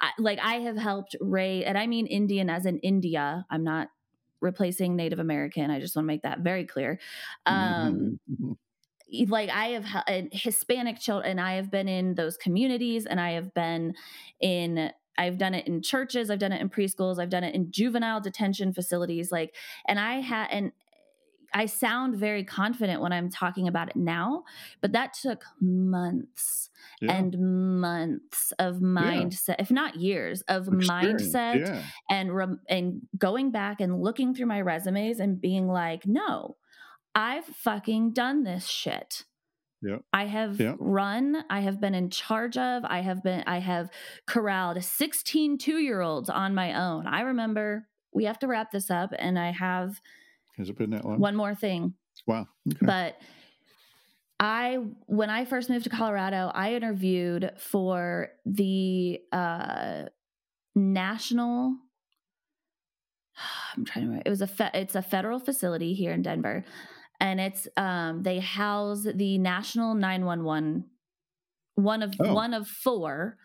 I, 0.00 0.10
like 0.18 0.38
I 0.40 0.54
have 0.60 0.76
helped 0.76 1.16
raise, 1.20 1.64
and 1.64 1.76
I 1.76 1.86
mean 1.86 2.06
Indian 2.06 2.50
as 2.50 2.66
in 2.66 2.78
India. 2.78 3.44
I'm 3.50 3.64
not 3.64 3.88
replacing 4.40 4.94
Native 4.94 5.18
American. 5.18 5.70
I 5.70 5.80
just 5.80 5.96
want 5.96 6.04
to 6.04 6.06
make 6.06 6.22
that 6.22 6.40
very 6.40 6.64
clear. 6.64 7.00
Um, 7.46 8.20
Mhm. 8.30 8.56
like 9.28 9.50
I 9.50 9.68
have 9.68 10.28
Hispanic 10.32 11.00
children, 11.00 11.30
and 11.30 11.40
I 11.40 11.54
have 11.54 11.70
been 11.70 11.88
in 11.88 12.14
those 12.14 12.36
communities, 12.36 13.06
and 13.06 13.20
I 13.20 13.32
have 13.32 13.52
been 13.54 13.94
in. 14.40 14.92
I've 15.18 15.36
done 15.36 15.52
it 15.54 15.66
in 15.66 15.82
churches. 15.82 16.30
I've 16.30 16.38
done 16.38 16.52
it 16.52 16.60
in 16.62 16.70
preschools. 16.70 17.18
I've 17.20 17.28
done 17.28 17.44
it 17.44 17.54
in 17.54 17.70
juvenile 17.72 18.20
detention 18.20 18.72
facilities. 18.72 19.30
Like, 19.32 19.54
and 19.86 19.98
I 19.98 20.20
had, 20.20 20.48
and 20.50 20.72
I 21.52 21.66
sound 21.66 22.16
very 22.16 22.44
confident 22.44 23.00
when 23.00 23.12
I'm 23.12 23.30
talking 23.30 23.68
about 23.68 23.88
it 23.88 23.96
now, 23.96 24.44
but 24.80 24.92
that 24.92 25.14
took 25.14 25.44
months 25.60 26.70
Yeah. 27.00 27.12
and 27.16 27.80
months 27.80 28.52
of 28.58 28.76
mindset, 28.76 29.56
if 29.58 29.70
not 29.70 29.96
years, 29.96 30.42
of 30.42 30.68
Experience, 30.68 31.22
mindset 31.34 31.66
Yeah. 31.66 31.82
and 32.10 32.34
rem- 32.34 32.60
and 32.68 33.00
going 33.16 33.50
back 33.50 33.80
and 33.80 34.00
looking 34.02 34.34
through 34.34 34.46
my 34.46 34.60
resumes 34.60 35.20
and 35.20 35.40
being 35.40 35.68
like, 35.68 36.06
no, 36.06 36.56
I've 37.14 37.46
fucking 37.46 38.12
done 38.12 38.44
this 38.44 38.66
shit. 38.66 39.24
Yep. 39.82 40.00
I 40.12 40.24
have 40.26 40.58
Yep. 40.60 40.76
run, 40.80 41.44
I 41.48 41.60
have 41.60 41.80
been 41.80 41.94
in 41.94 42.10
charge 42.10 42.56
of, 42.56 42.84
I 42.84 43.00
have 43.00 43.22
been 43.22 43.44
I 43.46 43.58
have 43.58 43.90
corralled 44.26 44.82
16 44.82 45.58
2-year-olds 45.58 46.28
on 46.28 46.54
my 46.54 46.74
own. 46.74 47.06
I 47.06 47.20
remember 47.20 47.86
we 48.12 48.24
have 48.24 48.38
to 48.40 48.46
wrap 48.48 48.72
this 48.72 48.90
up 48.90 49.10
and 49.18 49.38
I 49.38 49.52
have 49.52 50.00
Has 50.56 50.68
it 50.68 50.76
been 50.76 50.90
that 50.90 51.04
long? 51.04 51.20
one 51.20 51.36
more 51.36 51.54
thing. 51.54 51.94
Wow. 52.26 52.48
Okay. 52.68 52.84
But 52.86 53.16
I, 54.40 54.78
when 55.06 55.30
I 55.30 55.44
first 55.44 55.68
moved 55.70 55.84
to 55.84 55.90
Colorado, 55.90 56.50
I 56.54 56.74
interviewed 56.74 57.52
for 57.58 58.28
the 58.46 59.20
uh, 59.32 60.04
national. 60.74 61.76
I'm 63.76 63.84
trying 63.84 64.04
to 64.04 64.08
remember. 64.10 64.22
It 64.26 64.30
was 64.30 64.42
a 64.42 64.46
fe- 64.46 64.70
it's 64.74 64.94
a 64.94 65.02
federal 65.02 65.38
facility 65.38 65.94
here 65.94 66.12
in 66.12 66.22
Denver, 66.22 66.64
and 67.20 67.40
it's 67.40 67.66
um 67.76 68.22
they 68.22 68.38
house 68.40 69.02
the 69.14 69.38
national 69.38 69.94
911 69.94 70.84
one 71.74 72.02
of 72.02 72.14
Oh. 72.20 72.34
one 72.34 72.54
of 72.54 72.66
four 72.68 73.36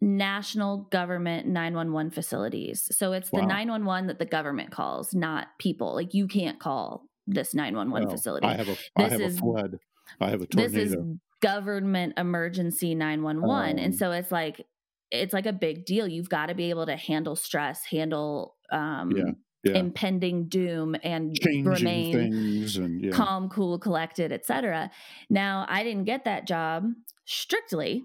national 0.00 0.78
government 0.90 1.46
911 1.46 2.10
facilities. 2.10 2.88
So 2.96 3.12
it's 3.12 3.30
the 3.30 3.40
Wow. 3.40 3.46
911 3.46 4.06
that 4.08 4.18
the 4.18 4.26
government 4.26 4.70
calls, 4.70 5.14
not 5.14 5.48
people. 5.58 5.94
Like 5.94 6.12
you 6.12 6.26
can't 6.26 6.58
call 6.60 7.06
this 7.26 7.54
911 7.54 8.08
Oh, 8.08 8.10
facility. 8.10 8.46
I 8.46 8.54
have 8.54 8.68
a 8.68 8.76
I 8.96 9.02
This 9.04 9.12
have 9.12 9.20
is- 9.22 9.36
a 9.36 9.40
flood. 9.40 9.78
I 10.20 10.30
have 10.30 10.42
a 10.42 10.46
this 10.46 10.72
tornado. 10.72 10.78
is 10.80 10.96
government 11.40 12.14
emergency 12.18 12.94
911 12.94 13.78
and 13.78 13.94
Oh. 13.94 13.96
so 13.96 14.12
it's 14.12 14.30
like 14.32 14.66
it's 15.10 15.32
like 15.32 15.46
a 15.46 15.52
big 15.52 15.84
deal 15.84 16.08
you've 16.08 16.28
got 16.28 16.46
to 16.46 16.54
be 16.54 16.70
able 16.70 16.86
to 16.86 16.96
handle 16.96 17.36
stress 17.36 17.84
handle 17.84 18.56
um 18.70 19.10
Yeah, 19.16 19.32
yeah. 19.64 19.72
impending 19.72 20.46
doom 20.48 20.94
and 21.02 21.34
Changing 21.38 21.64
remain 21.64 22.12
things 22.12 22.76
and 22.76 23.04
yeah. 23.04 23.10
calm 23.10 23.48
cool 23.48 23.78
collected 23.78 24.32
etc 24.32 24.90
now 25.30 25.66
i 25.68 25.82
didn't 25.82 26.04
get 26.04 26.24
that 26.24 26.46
job 26.46 26.84
strictly 27.24 28.04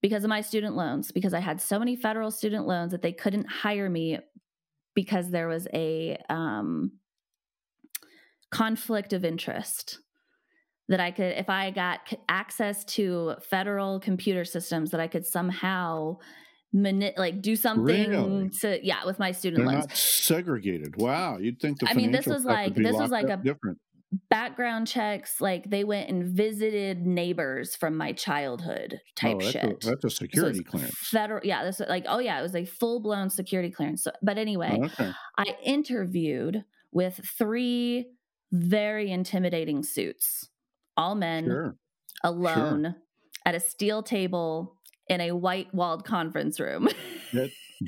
because 0.00 0.24
of 0.24 0.28
my 0.28 0.40
student 0.40 0.76
loans 0.76 1.12
because 1.12 1.34
i 1.34 1.40
had 1.40 1.60
so 1.60 1.78
many 1.78 1.96
federal 1.96 2.30
student 2.30 2.66
loans 2.66 2.92
that 2.92 3.02
they 3.02 3.12
couldn't 3.12 3.46
hire 3.48 3.88
me 3.88 4.18
because 4.94 5.30
there 5.30 5.48
was 5.48 5.66
a 5.74 6.16
um, 6.28 6.92
conflict 8.50 9.12
of 9.12 9.24
interest 9.24 9.98
that 10.88 11.00
I 11.00 11.10
could, 11.10 11.32
if 11.36 11.48
I 11.48 11.70
got 11.70 12.12
access 12.28 12.84
to 12.84 13.34
federal 13.42 14.00
computer 14.00 14.44
systems, 14.44 14.90
that 14.90 15.00
I 15.00 15.08
could 15.08 15.26
somehow 15.26 16.18
mani- 16.74 17.14
like 17.16 17.40
do 17.40 17.56
something 17.56 17.84
Really? 18.10 18.50
to 18.60 18.84
yeah 18.84 19.06
with 19.06 19.18
my 19.18 19.32
student 19.32 19.62
They're 19.64 19.72
loans. 19.72 19.86
not 19.88 19.96
segregated. 19.96 20.96
Wow, 20.98 21.38
you'd 21.38 21.60
think 21.60 21.78
the 21.80 21.88
I 21.88 21.94
mean, 21.94 22.10
this 22.10 22.26
was 22.26 22.44
like- 22.44 22.74
this 22.74 22.94
was 22.96 23.10
like 23.10 23.30
a- 23.30 23.38
different. 23.38 23.78
Background 24.30 24.86
checks, 24.86 25.40
like 25.40 25.68
they 25.70 25.82
went 25.82 26.08
and 26.08 26.24
visited 26.36 27.04
neighbors 27.04 27.74
from 27.74 27.96
my 27.96 28.12
childhood 28.12 29.00
type 29.16 29.36
oh, 29.36 29.40
that's 29.40 29.50
shit. 29.50 29.64
A, 29.64 29.86
that's 29.88 30.04
a 30.04 30.10
security 30.10 30.60
it's 30.60 30.68
clearance. 30.70 30.94
Federal, 31.10 31.40
yeah, 31.44 31.64
this 31.64 31.80
like 31.88 32.04
oh 32.08 32.20
yeah, 32.20 32.38
it 32.38 32.42
was 32.42 32.54
a 32.54 32.64
full 32.64 33.00
blown 33.00 33.28
security 33.28 33.70
clearance. 33.72 34.04
So, 34.04 34.12
but 34.22 34.38
anyway, 34.38 34.78
Oh, 34.80 34.84
okay. 34.84 35.10
I 35.36 35.56
interviewed 35.64 36.64
with 36.92 37.20
three 37.36 38.06
very 38.52 39.10
intimidating 39.10 39.82
suits, 39.82 40.48
all 40.96 41.16
men, 41.16 41.46
Sure. 41.46 41.76
alone, 42.22 42.94
at 43.44 43.56
a 43.56 43.60
steel 43.60 44.04
table 44.04 44.76
in 45.08 45.20
a 45.20 45.32
white 45.32 45.72
walled 45.74 46.04
conference 46.04 46.58
room. 46.60 46.88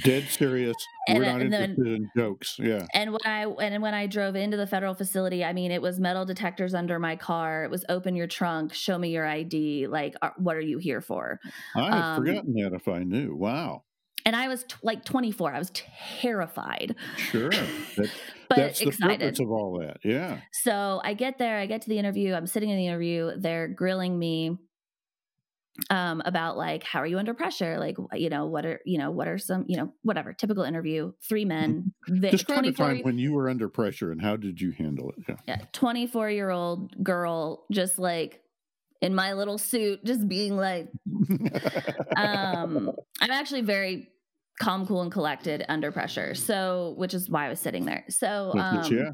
Dead 0.04 0.24
serious. 0.28 0.76
And 1.08 1.18
We're 1.20 1.24
not 1.26 1.40
and 1.40 1.52
then- 1.52 1.70
interested 1.70 1.94
in 1.94 2.10
jokes. 2.16 2.56
Yeah. 2.58 2.86
and 2.92 3.12
when 3.12 3.20
I 3.24 3.44
and 3.44 3.80
when 3.82 3.94
I 3.94 4.06
drove 4.06 4.34
into 4.36 4.56
the 4.56 4.66
federal 4.66 4.94
facility, 4.94 5.44
I 5.44 5.52
mean, 5.52 5.70
it 5.70 5.80
was 5.80 6.00
metal 6.00 6.24
detectors 6.24 6.74
under 6.74 6.98
my 6.98 7.16
car. 7.16 7.64
It 7.64 7.70
was 7.70 7.84
open 7.88 8.16
your 8.16 8.26
trunk, 8.26 8.74
show 8.74 8.98
me 8.98 9.10
your 9.10 9.24
ID. 9.26 9.86
Like, 9.86 10.14
uh, 10.20 10.30
what 10.38 10.56
are 10.56 10.60
you 10.60 10.78
here 10.78 11.00
for? 11.00 11.38
I 11.76 11.84
had 11.84 11.92
Um, 12.02 12.16
forgotten 12.24 12.54
that 12.54 12.72
if 12.74 12.88
I 12.88 13.04
knew. 13.04 13.34
Wow. 13.36 13.84
And 14.26 14.34
I 14.34 14.48
was 14.48 14.64
t- 14.64 14.74
like 14.82 15.04
24. 15.04 15.54
I 15.54 15.58
was 15.60 15.70
terrified, 16.20 16.96
Sure. 17.16 17.50
That, 17.50 18.10
but 18.48 18.56
that's 18.56 18.80
the 18.80 18.88
excited. 18.88 19.20
purpose 19.20 19.38
of 19.40 19.50
all 19.50 19.78
that. 19.80 19.98
Yeah. 20.02 20.40
So 20.64 21.00
I 21.04 21.14
get 21.14 21.38
there, 21.38 21.58
I 21.58 21.66
get 21.66 21.82
to 21.82 21.88
the 21.88 21.98
interview, 21.98 22.34
I'm 22.34 22.48
sitting 22.48 22.68
in 22.70 22.76
the 22.76 22.86
interview, 22.88 23.30
they're 23.38 23.68
grilling 23.68 24.18
me 24.18 24.58
um 25.90 26.22
about 26.24 26.56
like 26.56 26.82
how 26.82 27.00
are 27.00 27.06
you 27.06 27.18
under 27.18 27.34
pressure 27.34 27.78
like 27.78 27.96
you 28.14 28.28
know 28.28 28.46
what 28.46 28.64
are 28.64 28.80
you 28.84 28.98
know 28.98 29.10
what 29.10 29.28
are 29.28 29.38
some 29.38 29.64
you 29.68 29.76
know 29.76 29.92
whatever 30.02 30.32
typical 30.32 30.64
interview 30.64 31.12
three 31.28 31.44
men 31.44 31.92
vi- 32.08 32.30
Describe 32.30 32.58
a 32.60 32.72
24 32.72 32.86
time 32.86 33.00
when 33.02 33.18
you 33.18 33.32
were 33.32 33.48
under 33.48 33.68
pressure 33.68 34.12
and 34.12 34.20
how 34.20 34.36
did 34.36 34.60
you 34.60 34.72
handle 34.72 35.10
it? 35.10 35.24
Yeah. 35.28 35.36
yeah 35.46 35.58
24 35.72 36.30
year 36.30 36.50
old 36.50 37.02
girl 37.04 37.66
just 37.70 37.98
like 37.98 38.40
in 39.02 39.14
my 39.14 39.34
little 39.34 39.58
suit 39.58 40.04
just 40.04 40.26
being 40.26 40.56
like 40.56 40.88
um 42.16 42.90
i'm 43.20 43.30
actually 43.30 43.60
very 43.60 44.08
calm 44.58 44.86
cool 44.86 45.02
and 45.02 45.12
collected 45.12 45.64
under 45.68 45.92
pressure 45.92 46.34
so 46.34 46.94
which 46.96 47.12
is 47.12 47.28
why 47.28 47.46
i 47.46 47.48
was 47.48 47.60
sitting 47.60 47.84
there 47.84 48.04
so 48.08 48.52
um 48.58 48.82
yeah. 48.90 49.10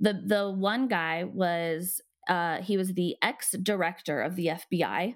the 0.00 0.22
the 0.26 0.50
one 0.50 0.88
guy 0.88 1.24
was 1.24 2.02
uh 2.28 2.60
he 2.60 2.76
was 2.76 2.92
the 2.92 3.16
ex 3.22 3.52
director 3.62 4.20
of 4.20 4.36
the 4.36 4.46
FBI 4.46 5.14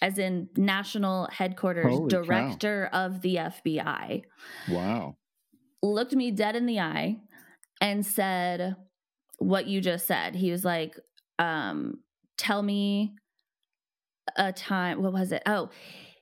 as 0.00 0.18
in 0.18 0.48
national 0.56 1.28
headquarters 1.32 1.86
Holy 1.86 2.10
cow. 2.10 2.22
director 2.22 2.88
of 2.92 3.20
the 3.22 3.36
FBI 3.36 4.22
Wow. 4.70 5.16
looked 5.82 6.14
me 6.14 6.30
dead 6.30 6.56
in 6.56 6.66
the 6.66 6.80
eye 6.80 7.18
and 7.80 8.04
said 8.04 8.76
what 9.38 9.66
you 9.66 9.80
just 9.80 10.06
said 10.06 10.34
he 10.34 10.50
was 10.50 10.64
like 10.64 10.94
um 11.38 12.00
tell 12.36 12.62
me 12.62 13.14
a 14.36 14.52
time 14.52 15.02
what 15.02 15.12
was 15.12 15.32
it 15.32 15.42
oh 15.46 15.70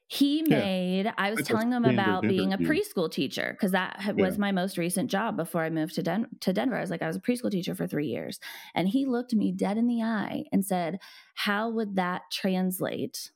he 0.08 0.38
Yeah. 0.46 0.58
made 0.58 1.12
i 1.18 1.30
was 1.30 1.38
That's 1.38 1.48
telling 1.48 1.70
them 1.70 1.84
about 1.84 2.22
being 2.22 2.52
a 2.52 2.58
preschool 2.58 3.10
teacher 3.10 3.52
because 3.52 3.72
that 3.72 4.00
ha- 4.00 4.12
was 4.12 4.34
Yeah. 4.34 4.40
my 4.40 4.52
most 4.52 4.76
recent 4.78 5.10
job 5.10 5.36
before 5.36 5.62
i 5.62 5.70
moved 5.70 5.94
to, 5.96 6.02
Den- 6.02 6.28
to 6.40 6.52
denver 6.52 6.76
i 6.76 6.80
was 6.80 6.90
like 6.90 7.02
i 7.02 7.06
was 7.08 7.16
a 7.16 7.20
preschool 7.20 7.50
teacher 7.50 7.74
for 7.74 7.86
three 7.86 8.06
years 8.06 8.38
and 8.74 8.86
he 8.88 9.06
looked 9.06 9.34
me 9.34 9.50
dead 9.50 9.76
in 9.78 9.88
the 9.88 10.02
eye 10.02 10.44
and 10.52 10.64
said 10.64 10.98
how 11.34 11.70
would 11.70 11.96
that 11.96 12.22
translate 12.30 13.32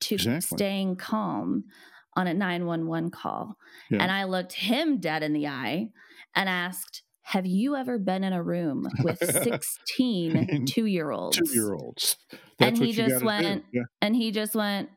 to 0.00 0.14
Exactly. 0.16 0.56
staying 0.56 0.96
calm 0.96 1.64
on 2.16 2.26
a 2.26 2.34
911 2.34 3.10
call 3.10 3.56
Yeah. 3.90 4.02
and 4.02 4.12
I 4.12 4.24
looked 4.24 4.52
him 4.52 4.98
dead 4.98 5.22
in 5.22 5.32
the 5.32 5.48
eye 5.48 5.88
and 6.34 6.48
asked, 6.48 7.02
Have 7.22 7.46
you 7.46 7.74
ever 7.74 7.98
been 7.98 8.22
in 8.22 8.32
a 8.32 8.42
room 8.42 8.86
with 9.02 9.18
16 9.18 10.66
two 10.66 10.86
year 10.86 11.10
olds? 11.10 11.36
Two 11.38 11.52
year 11.54 11.72
olds. 11.74 12.16
And 12.60 12.76
he 12.76 12.92
just 12.92 13.24
went- 13.24 13.64
Yeah. 13.72 13.82
And 14.02 14.14
he 14.14 14.30
just 14.30 14.54
went, 14.54 14.90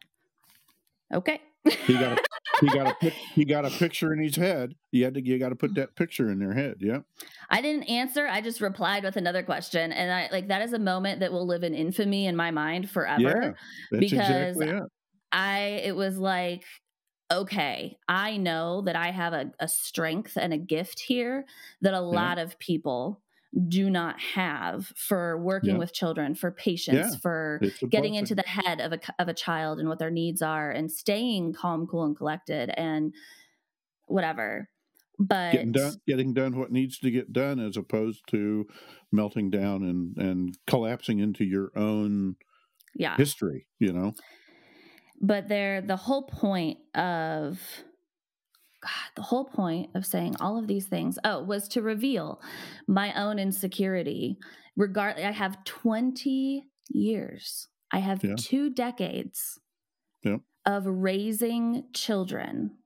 Okay. 1.14 1.42
He 1.66 1.94
got 1.94 2.18
a, 2.18 2.24
he 2.62 2.68
got 2.68 3.04
a 3.04 3.10
he 3.34 3.46
got 3.46 3.66
a 3.66 3.70
picture 3.80 4.14
in 4.14 4.22
his 4.22 4.36
head. 4.36 4.76
You 4.92 5.06
had 5.06 5.14
to 5.16 5.26
you 5.26 5.38
got 5.40 5.50
to 5.50 5.56
put 5.56 5.76
that 5.76 5.96
picture 5.96 6.32
in 6.32 6.40
their 6.40 6.54
head. 6.54 6.76
Yeah. 6.80 7.00
I 7.50 7.62
didn't 7.62 7.84
answer. 7.84 8.28
I 8.28 8.42
just 8.42 8.62
replied 8.62 9.04
with 9.04 9.18
another 9.18 9.44
question. 9.44 9.92
And 9.92 10.12
I 10.12 10.30
like 10.32 10.48
that 10.48 10.62
is 10.62 10.74
a 10.74 10.80
moment 10.80 11.20
that 11.20 11.32
will 11.32 11.46
live 11.46 11.64
in 11.64 11.74
infamy 11.74 12.28
in 12.28 12.36
my 12.36 12.52
mind 12.52 12.90
forever. 12.90 13.56
Yeah. 13.92 14.00
Because 14.00 14.56
exactly 14.56 14.70
it. 14.70 14.84
I 15.32 15.60
it 15.84 15.96
was 15.96 16.18
like, 16.18 16.64
okay, 17.32 17.98
I 18.08 18.38
know 18.38 18.82
that 18.82 18.96
I 18.96 19.12
have 19.12 19.34
a, 19.34 19.52
a 19.60 19.68
strength 19.68 20.38
and 20.38 20.54
a 20.54 20.58
gift 20.58 21.00
here 21.00 21.46
that 21.82 21.94
a 21.94 22.02
lot 22.02 22.38
of 22.38 22.58
people 22.60 23.22
do 23.68 23.90
not 23.90 24.20
have 24.20 24.88
for 24.96 25.38
working 25.42 25.72
Yeah. 25.72 25.78
with 25.78 25.94
children, 25.94 26.36
for 26.36 26.52
patience, 26.52 27.14
Yeah. 27.14 27.20
for 27.20 27.62
getting 27.90 28.16
into 28.16 28.36
the 28.36 28.44
head 28.46 28.82
of 28.82 28.94
a 28.94 29.00
of 29.20 29.28
a 29.28 29.34
child 29.34 29.80
and 29.80 29.88
what 29.90 30.00
their 30.00 30.12
needs 30.12 30.42
are 30.42 30.70
and 30.72 30.92
staying 30.92 31.54
calm, 31.54 31.88
cool, 31.88 32.04
and 32.06 32.16
collected 32.18 32.70
and 32.78 33.14
whatever. 34.06 34.70
But 35.20 35.52
getting 35.54 35.72
done 35.72 35.96
getting 36.06 36.34
done 36.34 36.58
what 36.60 36.72
needs 36.72 37.00
to 37.00 37.10
get 37.10 37.34
done 37.34 37.60
as 37.60 37.76
opposed 37.76 38.22
to 38.30 38.68
melting 39.12 39.50
down 39.50 39.84
and 39.84 40.16
and 40.18 40.58
collapsing 40.68 41.20
into 41.20 41.44
your 41.44 41.72
own 41.76 42.36
yeah, 42.96 43.18
history 43.18 43.66
you 43.80 43.92
know 43.92 44.14
but 45.20 45.48
they're 45.48 45.82
the 45.82 45.96
whole 45.96 46.24
point 46.28 46.78
of 46.96 47.60
God, 48.82 48.92
the 49.16 49.22
whole 49.24 49.46
point 49.46 49.90
of 49.96 50.06
saying 50.06 50.36
all 50.40 50.58
of 50.58 50.68
these 50.68 50.86
things, 50.86 51.18
oh, 51.24 51.42
was 51.44 51.68
to 51.70 51.82
reveal 51.82 52.42
my 52.88 53.14
own 53.20 53.40
insecurity. 53.40 54.38
Regard, 54.76 55.18
I 55.18 55.32
have 55.32 55.64
20 55.64 56.64
years, 56.90 57.68
I 57.92 58.00
have 58.00 58.24
Yeah. 58.24 58.36
two 58.38 58.70
decades 58.70 59.60
Yep. 60.24 60.42
of 60.66 60.86
raising 60.86 61.92
children. 61.94 62.78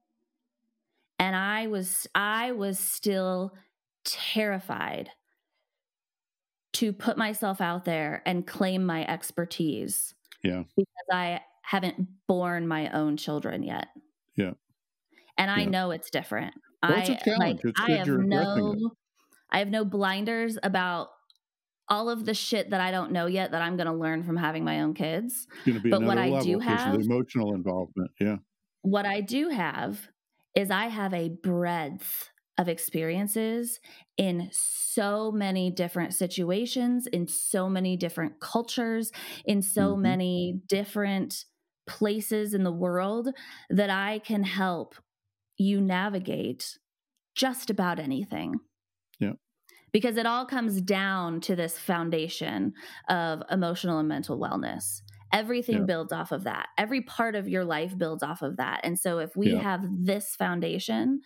And 1.20 1.36
I 1.36 1.68
was, 1.68 2.08
I 2.16 2.52
was 2.54 2.80
still 2.80 3.54
terrified 4.06 5.12
to 6.74 6.94
put 6.94 7.18
myself 7.18 7.60
out 7.62 7.84
there 7.86 8.24
and 8.26 8.48
claim 8.48 8.86
my 8.86 9.06
expertise 9.06 10.16
Yeah. 10.42 10.64
because 10.76 11.06
I 11.12 11.42
haven't 11.64 12.08
born 12.28 12.68
my 12.68 12.90
own 12.92 13.18
children 13.18 13.62
yet. 13.64 13.90
Yeah. 14.36 14.54
And 15.42 15.50
I 15.52 15.62
Yeah. 15.62 15.70
know 15.70 15.92
it's 15.92 16.10
different. 16.12 16.54
Well, 16.84 16.94
it's 17.00 17.10
a 17.10 17.32
I 17.34 17.38
like 17.38 17.60
It's 17.64 17.80
I 17.82 17.92
have 17.92 18.08
you're 18.08 18.22
it. 18.22 18.28
no 18.28 18.76
I 19.50 19.60
have 19.60 19.70
no 19.70 19.84
blinders 19.84 20.58
about 20.64 21.10
all 21.90 22.10
of 22.10 22.26
the 22.26 22.34
shit 22.34 22.70
that 22.70 22.80
I 22.80 22.92
don't 22.92 23.12
know 23.12 23.26
yet 23.26 23.52
that 23.52 23.62
I'm 23.62 23.76
going 23.76 23.88
to 23.88 23.94
learn 23.94 24.24
from 24.24 24.38
having 24.38 24.64
my 24.64 24.82
own 24.82 24.94
kids. 24.94 25.46
It's 25.58 25.66
going 25.66 25.78
to 25.78 25.84
be 25.84 25.90
But 25.90 26.04
what 26.04 26.18
I 26.18 26.40
do 26.42 26.60
have- 26.60 26.96
emotional 26.96 27.54
involvement. 27.54 28.12
Yeah. 28.20 28.38
What 28.84 29.06
I 29.06 29.20
do 29.22 29.50
have 29.50 30.08
is 30.56 30.72
I 30.72 30.86
have 30.88 31.14
a 31.14 31.30
breadth 31.30 32.30
of 32.58 32.70
experiences 32.70 33.80
in 34.18 34.50
so 34.52 35.32
many 35.32 35.70
different 35.72 36.14
situations, 36.14 37.08
in 37.08 37.28
so 37.28 37.68
many 37.68 37.98
different 37.98 38.40
cultures, 38.40 39.12
in 39.46 39.62
so 39.62 39.96
Mhm. 39.96 40.02
many 40.02 40.62
different 40.68 41.46
places 41.88 42.54
in 42.54 42.64
the 42.64 42.72
world 42.72 43.30
that 43.70 43.90
I 43.90 44.20
can 44.20 44.44
help 44.44 44.96
you 45.62 45.80
navigate 45.82 46.78
just 47.36 47.70
about 47.70 48.00
anything. 48.00 48.56
Yeah. 49.20 49.34
Because 49.92 50.18
it 50.18 50.26
all 50.26 50.46
comes 50.46 50.82
down 50.82 51.42
to 51.42 51.56
this 51.56 51.78
foundation 51.78 52.74
of 53.10 53.44
emotional 53.50 54.00
and 54.00 54.08
mental 54.10 54.40
wellness. 54.40 55.02
Everything 55.34 55.80
Yeah. 55.80 55.86
builds 55.86 56.12
off 56.12 56.32
of 56.32 56.44
that. 56.44 56.68
Every 56.78 57.02
part 57.02 57.36
of 57.36 57.48
your 57.48 57.64
life 57.64 57.98
builds 57.98 58.24
off 58.24 58.42
of 58.42 58.58
that. 58.58 58.82
And 58.84 59.00
so 59.00 59.20
if 59.20 59.36
we 59.36 59.54
Yeah. 59.54 59.62
have 59.62 59.86
this 59.90 60.36
foundation, 60.36 61.22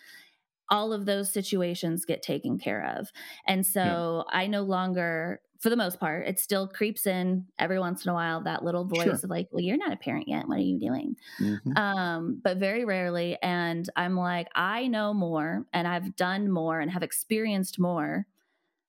all 0.69 0.93
of 0.93 1.05
those 1.05 1.31
situations 1.31 2.05
get 2.05 2.21
taken 2.21 2.57
care 2.57 2.83
of. 2.97 3.09
And 3.47 3.65
so 3.65 4.25
I 4.29 4.47
no 4.47 4.63
longer, 4.63 5.41
for 5.59 5.69
the 5.69 5.75
most 5.75 5.99
part, 5.99 6.27
it 6.27 6.39
still 6.39 6.67
creeps 6.67 7.07
in 7.07 7.47
every 7.59 7.79
once 7.79 8.05
in 8.05 8.11
a 8.11 8.13
while 8.13 8.41
that 8.43 8.63
little 8.63 8.85
voice 8.85 9.03
Sure. 9.03 9.13
of 9.13 9.29
like, 9.29 9.47
well, 9.51 9.61
you're 9.61 9.77
not 9.77 9.93
a 9.93 9.97
parent 9.97 10.27
yet. 10.27 10.47
What 10.47 10.57
are 10.57 10.61
you 10.61 10.79
doing? 10.79 11.15
Mhm. 11.39 11.77
um, 11.77 12.41
but 12.43 12.57
very 12.57 12.85
rarely. 12.85 13.37
And 13.41 13.89
I'm 13.95 14.15
like, 14.15 14.47
I 14.55 14.87
know 14.87 15.13
more 15.13 15.65
and 15.73 15.87
I've 15.87 16.15
done 16.15 16.51
more 16.51 16.79
and 16.79 16.91
have 16.91 17.03
experienced 17.03 17.79
more 17.79 18.25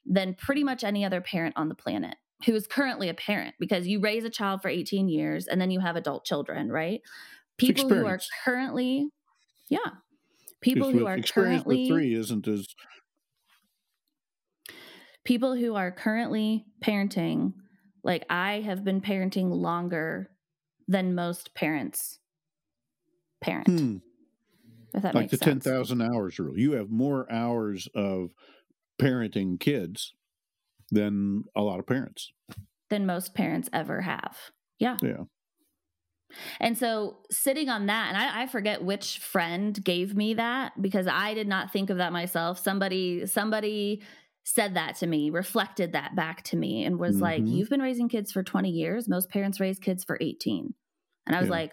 than 0.04 0.34
pretty 0.34 0.64
much 0.64 0.84
any 0.84 1.04
other 1.04 1.20
parent 1.20 1.54
on 1.56 1.68
the 1.68 1.74
planet 1.74 2.16
who 2.44 2.54
is 2.54 2.66
currently 2.66 3.08
a 3.08 3.14
parent 3.14 3.54
because 3.58 3.86
you 3.86 3.98
raise 4.00 4.24
a 4.24 4.30
child 4.30 4.62
for 4.62 4.68
18 4.68 5.08
years 5.08 5.46
and 5.46 5.60
then 5.60 5.70
you 5.70 5.80
have 5.80 5.96
adult 5.96 6.24
children, 6.24 6.70
right? 6.70 7.00
People 7.56 7.88
who 7.88 8.04
are 8.06 8.20
currently, 8.44 9.08
yeah, 9.68 9.78
people 10.60 10.90
who 10.90 11.06
are 11.06 11.18
currently 11.20 11.88
three 11.88 12.14
isn't 12.14 12.46
as 12.46 12.68
people 15.26 15.54
who 15.56 15.74
are 15.74 15.90
currently 15.90 16.64
parenting, 16.82 17.52
like 18.02 18.24
I 18.30 18.60
have 18.60 18.84
been 18.84 19.00
parenting 19.00 19.50
longer 19.50 20.30
than 20.88 21.14
most 21.14 21.54
parents 21.54 22.18
parent. 23.42 23.68
hmm, 23.68 23.96
If 24.94 25.02
that 25.02 25.14
like 25.14 25.24
makes 25.24 25.32
the 25.32 25.44
sense. 25.44 25.64
thousand 25.64 26.00
hours 26.00 26.38
rule. 26.38 26.58
You 26.58 26.72
have 26.72 26.90
more 26.90 27.30
hours 27.30 27.88
of 27.94 28.30
parenting 29.00 29.60
kids 29.60 30.14
than 30.90 31.44
a 31.54 31.60
lot 31.62 31.78
of 31.80 31.86
parents. 31.86 32.32
than 32.88 33.04
most 33.04 33.34
parents 33.34 33.68
ever 33.72 34.00
have. 34.00 34.36
Yeah. 34.78 34.96
Yeah. 35.02 35.24
And 36.60 36.76
so 36.76 37.18
sitting 37.30 37.68
on 37.68 37.86
that, 37.86 38.08
and 38.08 38.16
I, 38.16 38.42
I 38.42 38.46
forget 38.46 38.82
which 38.82 39.18
friend 39.18 39.82
gave 39.84 40.14
me 40.16 40.34
that 40.34 40.80
because 40.80 41.06
I 41.06 41.34
did 41.34 41.46
not 41.48 41.72
think 41.72 41.90
of 41.90 41.98
that 41.98 42.12
myself. 42.12 42.58
Somebody, 42.58 43.26
somebody 43.26 44.02
said 44.48 44.74
that 44.74 44.94
to 44.94 45.08
me, 45.08 45.28
reflected 45.28 45.90
that 45.92 46.14
back 46.14 46.44
to 46.44 46.56
me, 46.56 46.84
and 46.84 47.00
was 47.00 47.20
like, 47.20 47.42
Mhm. 47.42 47.50
You've 47.50 47.68
been 47.68 47.82
raising 47.82 48.08
kids 48.08 48.30
for 48.30 48.44
20 48.44 48.70
years. 48.70 49.08
Most 49.08 49.28
parents 49.28 49.58
raise 49.58 49.80
kids 49.80 50.04
for 50.04 50.16
18. 50.20 50.72
And 51.26 51.34
I 51.34 51.40
was 51.40 51.48
Yeah. 51.48 51.52
like, 51.54 51.72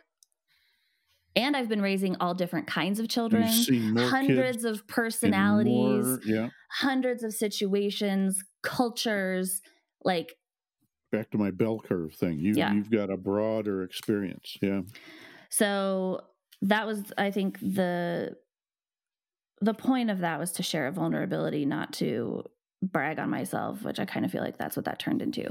and 1.35 1.55
I've 1.55 1.69
been 1.69 1.83
raising 1.83 2.15
all 2.19 2.33
different 2.33 2.65
kinds 2.65 2.99
of 2.99 3.07
children, 3.07 3.43
You've 3.43 3.51
seen 3.53 3.93
more 3.93 4.07
hundreds 4.09 4.63
kids 4.63 4.65
of 4.65 4.87
personalities, 4.87 6.05
more- 6.05 6.19
yeah. 6.25 6.49
hundreds 6.71 7.23
of 7.23 7.33
situations, 7.33 8.43
cultures, 8.63 9.61
like 10.03 10.33
Back 11.11 11.29
to 11.29 11.37
my 11.37 11.51
bell 11.51 11.79
curve 11.79 12.15
thing. 12.15 12.39
You 12.39 12.53
Yeah. 12.55 12.73
you've 12.73 12.89
got 12.89 13.11
a 13.11 13.17
broader 13.17 13.83
experience. 13.83 14.57
Yeah. 14.63 14.81
So 15.51 16.21
that 16.63 16.87
was, 16.87 17.13
I 17.19 17.29
think, 17.29 17.59
the 17.59 18.35
the 19.61 19.75
point 19.75 20.09
of 20.09 20.19
that 20.19 20.39
was 20.39 20.51
to 20.53 20.63
share 20.63 20.87
a 20.87 20.91
vulnerability, 20.91 21.65
not 21.65 21.93
to 21.93 22.43
brag 22.91 23.19
on 23.19 23.29
myself, 23.29 23.83
which 23.83 23.99
I 23.99 24.05
kind 24.05 24.25
of 24.25 24.31
feel 24.31 24.41
like 24.43 24.57
that's 24.57 24.75
what 24.75 24.85
that 24.85 24.99
turned 24.99 25.21
into. 25.21 25.49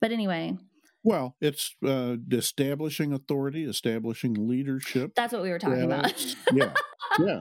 But 0.00 0.12
anyway, 0.12 0.56
Well, 1.02 1.34
it's 1.40 1.74
uh, 1.86 2.16
establishing 2.30 3.12
authority, 3.12 3.64
establishing 3.64 4.34
leadership. 4.48 5.12
that's 5.14 5.32
what 5.32 5.42
we 5.42 5.50
were 5.50 5.58
talking 5.58 5.82
about. 5.82 6.12
Yeah, 6.52 6.72
yeah. 7.18 7.40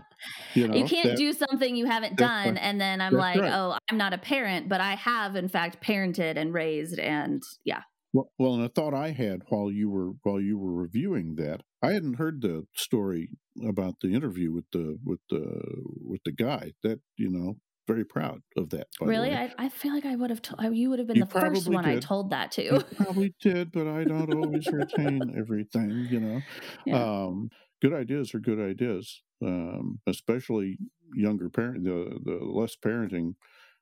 You, 0.56 0.68
know, 0.68 0.76
you 0.76 0.86
can't 0.86 1.10
that- 1.10 1.18
do 1.18 1.32
something 1.34 1.76
you 1.76 1.86
haven't 1.86 2.16
done, 2.18 2.56
right. 2.56 2.58
and 2.62 2.80
then 2.82 3.02
I'm 3.02 3.14
That's 3.14 3.22
like, 3.22 3.40
right. 3.42 3.52
oh, 3.54 3.78
I'm 3.90 3.98
not 3.98 4.14
a 4.14 4.18
parent, 4.18 4.68
but 4.70 4.82
I 4.82 4.96
have, 4.96 5.36
in 5.36 5.48
fact, 5.48 5.84
parented 5.84 6.38
and 6.38 6.54
raised, 6.54 7.00
and 7.00 7.42
yeah, 7.66 7.82
Well, 8.14 8.32
well, 8.40 8.54
and 8.56 8.64
a 8.64 8.70
thought 8.70 8.94
I 8.94 9.12
had 9.12 9.42
while 9.50 9.72
you 9.72 9.90
were 9.90 10.12
while 10.24 10.40
you 10.42 10.58
were 10.58 10.74
reviewing 10.74 11.36
that, 11.36 11.62
I 11.82 11.92
hadn't 11.94 12.16
heard 12.16 12.42
the 12.42 12.66
story 12.76 13.30
about 13.68 13.96
the 14.02 14.14
interview 14.14 14.52
with 14.52 14.66
the 14.72 14.98
with 15.06 15.20
the 15.30 15.62
with 16.04 16.22
the 16.26 16.32
guy. 16.32 16.74
That 16.84 17.00
you 17.18 17.30
know, 17.30 17.58
very 17.90 18.06
proud 18.06 18.42
of 18.58 18.70
that. 18.72 18.88
really. 19.04 19.34
I, 19.34 19.54
I 19.58 19.70
feel 19.70 19.94
like 19.94 20.06
I 20.06 20.16
would 20.16 20.30
have, 20.30 20.42
told 20.42 20.76
you 20.76 20.90
would 20.90 21.00
have 21.00 21.08
been 21.08 21.18
You 21.18 21.20
the 21.20 21.26
first 21.26 21.70
one 21.70 21.86
I 21.86 21.98
told 21.98 22.30
that 22.32 22.52
to. 22.54 22.64
You 22.72 22.84
probably 22.96 23.34
did, 23.42 23.72
but 23.72 23.88
I 23.88 24.06
don't 24.06 24.30
always 24.30 24.72
retain 24.72 25.34
everything. 25.38 26.08
You 26.10 26.20
know, 26.20 26.44
Yeah. 26.86 27.06
um, 27.28 27.50
good 27.82 27.94
ideas 27.94 28.34
are 28.36 28.40
good 28.40 28.60
ideas, 28.60 29.24
um, 29.44 30.00
especially 30.08 30.78
younger 31.14 31.50
parent. 31.50 31.84
The 31.84 32.20
the 32.24 32.46
less 32.46 32.76
parenting 32.76 33.36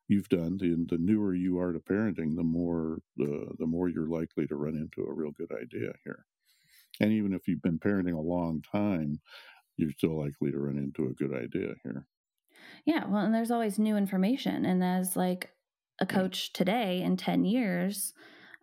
you've 0.07 0.29
done, 0.29 0.57
the 0.57 0.75
the 0.89 0.97
newer 0.99 1.35
you 1.35 1.59
are 1.59 1.73
to 1.73 1.79
parenting, 1.79 2.35
the 2.35 2.43
more 2.43 2.99
the 3.17 3.55
the 3.59 3.67
more 3.67 3.89
you're 3.89 4.09
likely 4.09 4.47
to 4.47 4.55
run 4.55 4.75
into 4.75 5.03
a 5.03 5.13
real 5.13 5.31
good 5.31 5.51
idea 5.51 5.93
here. 6.05 6.25
And 7.01 7.11
even 7.13 7.33
if 7.33 7.47
you've 7.47 7.61
been 7.63 7.79
parenting 7.79 8.15
a 8.17 8.21
long 8.21 8.61
time, 8.61 9.21
you're 9.77 9.91
still 9.93 10.17
likely 10.19 10.51
to 10.51 10.59
run 10.59 10.77
into 10.77 11.07
a 11.07 11.13
good 11.13 11.33
idea 11.33 11.75
here. 11.83 12.07
Yeah, 12.85 13.05
well, 13.07 13.23
and 13.25 13.33
there's 13.33 13.51
always 13.51 13.79
new 13.79 13.97
information. 13.97 14.65
And 14.65 14.83
as 14.83 15.15
like 15.15 15.51
a 15.99 16.05
Yeah. 16.09 16.27
coach 16.27 16.53
today 16.53 17.01
in 17.01 17.17
10 17.17 17.45
years, 17.45 18.13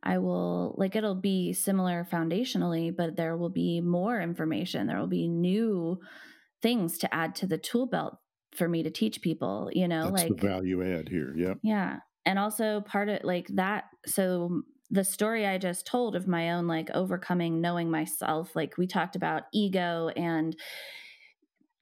I 0.03 0.19
will 0.19 0.75
like 0.79 0.97
it'll 0.97 1.15
be 1.15 1.53
similar 1.53 2.07
foundationally, 2.11 2.95
but 2.95 3.17
there 3.17 3.37
will 3.37 3.51
be 3.51 3.81
more 3.81 4.21
information. 4.21 4.87
There 4.87 4.99
will 4.99 5.07
be 5.07 5.29
new 5.29 6.01
things 6.63 6.99
to 6.99 7.15
add 7.15 7.35
to 7.37 7.47
the 7.47 7.59
tool 7.59 7.87
belt 7.87 8.19
for 8.55 8.69
me 8.69 8.83
to 8.83 8.91
teach 8.91 9.23
people, 9.23 9.71
you 9.73 9.89
know, 9.89 10.09
That's 10.09 10.13
like 10.13 10.35
the 10.37 10.37
value 10.37 10.85
add 10.85 11.09
here. 11.09 11.35
Yep. 11.37 11.59
yeah. 11.63 12.01
And 12.27 12.39
also 12.39 12.81
part 12.83 13.09
of 13.09 13.25
like 13.25 13.49
that. 13.55 13.85
So 14.07 14.63
the 14.91 15.05
story 15.05 15.47
I 15.47 15.59
just 15.59 15.87
told 15.87 16.15
of 16.15 16.29
my 16.29 16.51
own 16.53 16.67
like 16.67 16.91
overcoming 16.91 17.61
knowing 17.61 17.91
myself, 17.91 18.55
like 18.55 18.77
we 18.79 18.87
talked 18.87 19.17
about 19.17 19.45
ego 19.53 20.09
and 20.17 20.57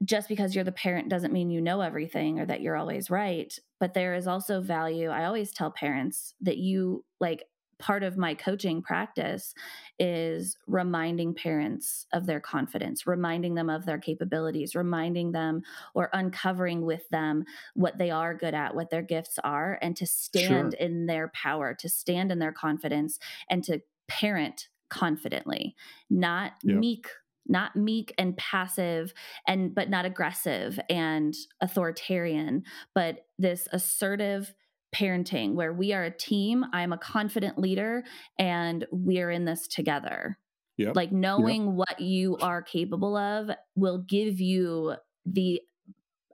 just 0.04 0.28
because 0.28 0.54
you're 0.54 0.64
the 0.64 0.72
parent 0.72 1.08
doesn't 1.08 1.32
mean 1.32 1.50
you 1.50 1.60
know 1.60 1.80
everything 1.80 2.40
or 2.40 2.46
that 2.46 2.60
you're 2.60 2.76
always 2.76 3.10
right. 3.10 3.58
But 3.78 3.94
there 3.94 4.14
is 4.14 4.26
also 4.26 4.60
value. 4.60 5.08
I 5.08 5.24
always 5.24 5.52
tell 5.52 5.70
parents 5.70 6.34
that 6.40 6.58
you 6.58 7.04
like 7.20 7.48
part 7.78 8.04
of 8.04 8.16
my 8.16 8.32
coaching 8.34 8.80
practice 8.80 9.54
is 9.98 10.56
reminding 10.68 11.34
parents 11.34 12.06
of 12.12 12.26
their 12.26 12.40
confidence, 12.40 13.06
reminding 13.06 13.54
them 13.54 13.68
of 13.68 13.86
their 13.86 13.98
capabilities, 13.98 14.74
reminding 14.76 15.32
them 15.32 15.62
or 15.94 16.08
uncovering 16.12 16.82
with 16.82 17.08
them 17.08 17.44
what 17.74 17.98
they 17.98 18.10
are 18.10 18.34
good 18.36 18.54
at, 18.54 18.74
what 18.76 18.90
their 18.90 19.02
gifts 19.02 19.38
are, 19.42 19.78
and 19.82 19.96
to 19.96 20.06
stand 20.06 20.74
in 20.74 21.06
their 21.06 21.28
power, 21.34 21.74
to 21.74 21.88
stand 21.88 22.30
in 22.30 22.38
their 22.38 22.52
confidence, 22.52 23.18
and 23.50 23.64
to 23.64 23.80
parent 24.06 24.68
confidently, 24.88 25.74
not 26.08 26.52
Yep. 26.64 26.86
meek 26.86 27.08
not 27.46 27.74
meek 27.76 28.14
and 28.18 28.36
passive 28.36 29.12
and 29.46 29.74
but 29.74 29.90
not 29.90 30.04
aggressive 30.04 30.78
and 30.88 31.34
authoritarian 31.60 32.62
but 32.94 33.26
this 33.38 33.68
assertive 33.72 34.54
parenting 34.94 35.54
where 35.54 35.72
we 35.72 35.92
are 35.92 36.04
a 36.04 36.16
team 36.16 36.64
i'm 36.72 36.92
a 36.92 36.98
confident 36.98 37.58
leader 37.58 38.04
and 38.38 38.86
we're 38.90 39.30
in 39.30 39.44
this 39.44 39.66
together 39.66 40.38
Yep. 40.78 40.96
like 40.96 41.12
knowing 41.12 41.76
what 41.76 42.00
you 42.00 42.38
are 42.38 42.62
capable 42.62 43.16
of 43.16 43.50
will 43.76 43.98
give 43.98 44.40
you 44.40 44.94
the 45.26 45.60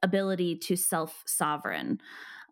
ability 0.02 0.56
to 0.56 0.76
self 0.76 1.22
sovereign 1.26 2.00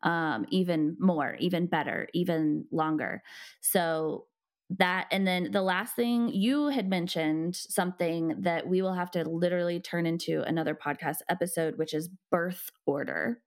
um, 0.03 0.47
even 0.51 0.97
more, 0.99 1.37
even 1.41 1.67
better, 1.67 2.09
even 2.15 2.67
longer. 2.71 3.23
So 3.61 4.27
that 4.71 5.07
and 5.13 5.27
then 5.27 5.51
the 5.53 5.63
last 5.63 5.95
thing 5.95 6.29
you 6.29 6.69
had 6.69 6.89
mentioned 6.89 7.55
something 7.55 8.35
that 8.41 8.67
we 8.67 8.83
will 8.83 8.95
have 8.95 9.11
to 9.11 9.23
literally 9.29 9.79
turn 9.79 10.07
into 10.07 10.43
another 10.43 10.75
podcast 10.75 11.19
episode 11.29 11.79
which 11.79 11.95
is 11.95 12.09
birth 12.31 12.71
order 12.85 13.41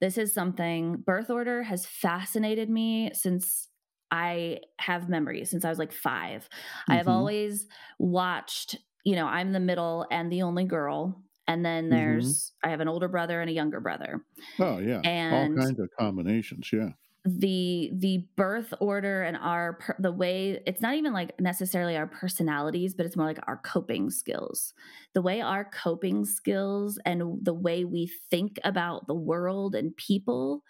this 0.00 0.16
is 0.16 0.32
something 0.32 0.96
birth 1.04 1.30
order 1.30 1.64
has 1.64 1.84
fascinated 1.84 2.70
me 2.70 3.10
since 3.12 3.66
i 4.12 4.60
have 4.78 5.08
memories 5.08 5.50
since 5.50 5.64
i 5.64 5.68
was 5.68 5.80
like 5.80 5.92
5 5.92 6.42
mm-hmm. 6.42 6.92
i 6.92 6.96
have 6.96 7.06
mm-hmm. 7.06 7.16
always 7.16 7.66
watched 7.98 8.76
you 9.04 9.16
know 9.16 9.26
i'm 9.26 9.52
the 9.52 9.58
middle 9.58 10.06
and 10.12 10.30
the 10.30 10.42
only 10.42 10.64
girl 10.64 11.24
and 11.50 11.64
then 11.64 11.84
mm-hmm. 11.84 11.96
there's 11.96 12.26
mm-hmm. 12.26 12.68
I 12.68 12.70
have 12.70 12.80
an 12.80 12.86
older 12.86 13.08
brother 13.08 13.40
and 13.40 13.50
a 13.50 13.52
younger 13.52 13.80
brother. 13.80 14.20
Oh 14.60 14.78
yeah, 14.78 15.00
and 15.00 15.58
all 15.58 15.64
kinds 15.64 15.80
of 15.80 15.88
combinations. 15.98 16.70
Yeah, 16.72 16.90
the 17.24 17.90
the 17.92 18.24
birth 18.36 18.72
order 18.80 19.22
and 19.22 19.36
our 19.36 19.78
the 19.98 20.10
way 20.10 20.62
it's 20.66 20.80
not 20.80 20.94
even 20.94 21.12
like 21.12 21.38
necessarily 21.38 21.94
our 21.94 22.06
personalities 22.06 22.94
but 22.94 23.04
it's 23.04 23.16
more 23.16 23.26
like 23.26 23.38
our 23.46 23.58
coping 23.58 24.08
skills 24.08 24.72
the 25.12 25.20
way 25.20 25.42
our 25.42 25.64
coping 25.66 26.24
skills 26.24 26.98
and 27.04 27.22
the 27.42 27.52
way 27.52 27.84
we 27.84 28.10
think 28.30 28.58
about 28.64 29.06
the 29.06 29.14
world 29.14 29.74
and 29.74 29.94
people 29.96 30.62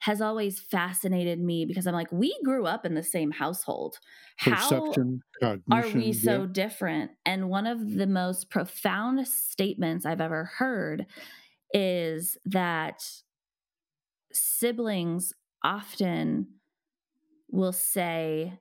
has 0.00 0.22
always 0.22 0.58
fascinated 0.58 1.38
me 1.38 1.66
because 1.66 1.86
I'm 1.86 1.94
like, 1.94 2.10
we 2.10 2.34
grew 2.42 2.66
up 2.66 2.86
in 2.86 2.94
the 2.94 3.02
same 3.02 3.30
household. 3.30 3.98
Perception, 4.42 5.20
How 5.42 5.58
are 5.70 5.88
we 5.90 6.14
so 6.14 6.40
yeah. 6.40 6.46
different? 6.50 7.10
And 7.26 7.50
one 7.50 7.66
of 7.66 7.96
the 7.96 8.06
most 8.06 8.48
profound 8.48 9.28
statements 9.28 10.06
I've 10.06 10.22
ever 10.22 10.44
heard 10.56 11.04
is 11.74 12.38
that 12.46 13.02
siblings 14.32 15.34
often 15.62 16.46
will 17.50 17.72
say, 17.72 18.58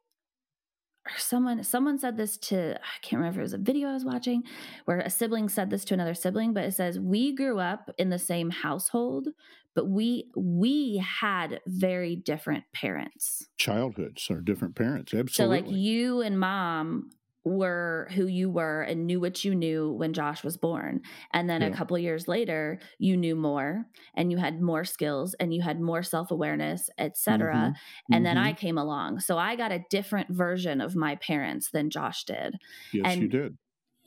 someone 1.18 1.64
someone 1.64 1.98
said 1.98 2.18
this 2.18 2.38
to 2.38 2.76
I 2.76 3.00
can't 3.02 3.20
remember 3.20 3.40
if 3.40 3.40
it 3.40 3.42
was 3.42 3.54
a 3.54 3.58
video 3.58 3.90
I 3.90 3.94
was 3.94 4.06
watching 4.06 4.44
where 4.86 5.00
a 5.00 5.10
sibling 5.10 5.50
said 5.50 5.70
this 5.70 5.84
to 5.86 5.94
another 5.94 6.14
sibling 6.14 6.54
but 6.54 6.66
it 6.66 6.74
says 6.74 7.00
we 7.00 7.34
grew 7.34 7.60
up 7.60 7.90
in 7.98 8.10
the 8.10 8.20
same 8.20 8.50
household 8.50 9.30
but 9.76 9.88
we 9.88 10.30
we 10.36 10.98
had 10.98 11.62
very 11.68 12.16
different 12.16 12.66
parents. 12.74 13.48
Childhoods 13.58 14.30
are 14.30 14.42
different 14.42 14.76
parents 14.76 15.14
absolutely 15.14 15.32
so 15.32 15.68
like 15.72 15.76
you 15.76 16.22
and 16.22 16.40
mom 16.40 17.10
were 17.46 18.08
who 18.16 18.28
you 18.28 18.50
were 18.50 18.82
and 18.82 19.08
knew 19.08 19.20
what 19.20 19.44
you 19.44 19.56
knew 19.56 19.92
when 19.94 20.14
Josh 20.14 20.44
was 20.44 20.58
born. 20.58 21.02
And 21.34 21.50
then 21.50 21.62
yeah. 21.62 21.68
a 21.68 21.74
couple 21.74 21.98
years 21.98 22.28
later, 22.28 22.80
you 22.98 23.16
knew 23.16 23.36
more 23.36 23.86
and 24.16 24.32
you 24.32 24.38
had 24.38 24.62
more 24.62 24.84
skills 24.84 25.34
and 25.40 25.54
you 25.54 25.62
had 25.62 25.80
more 25.80 26.04
self-awareness, 26.04 26.90
etc. 26.98 27.54
Mm-hmm. 27.54 27.66
And 27.66 27.76
mm-hmm. 28.14 28.24
then 28.24 28.38
I 28.38 28.54
came 28.54 28.78
along. 28.78 29.22
So 29.22 29.38
I 29.38 29.56
got 29.56 29.72
a 29.72 29.84
different 29.90 30.30
version 30.30 30.82
of 30.82 30.96
my 30.96 31.16
parents 31.16 31.72
than 31.72 31.90
Josh 31.90 32.26
did. 32.26 32.56
Yes, 32.92 33.06
and, 33.06 33.22
you 33.22 33.28
did. 33.30 33.58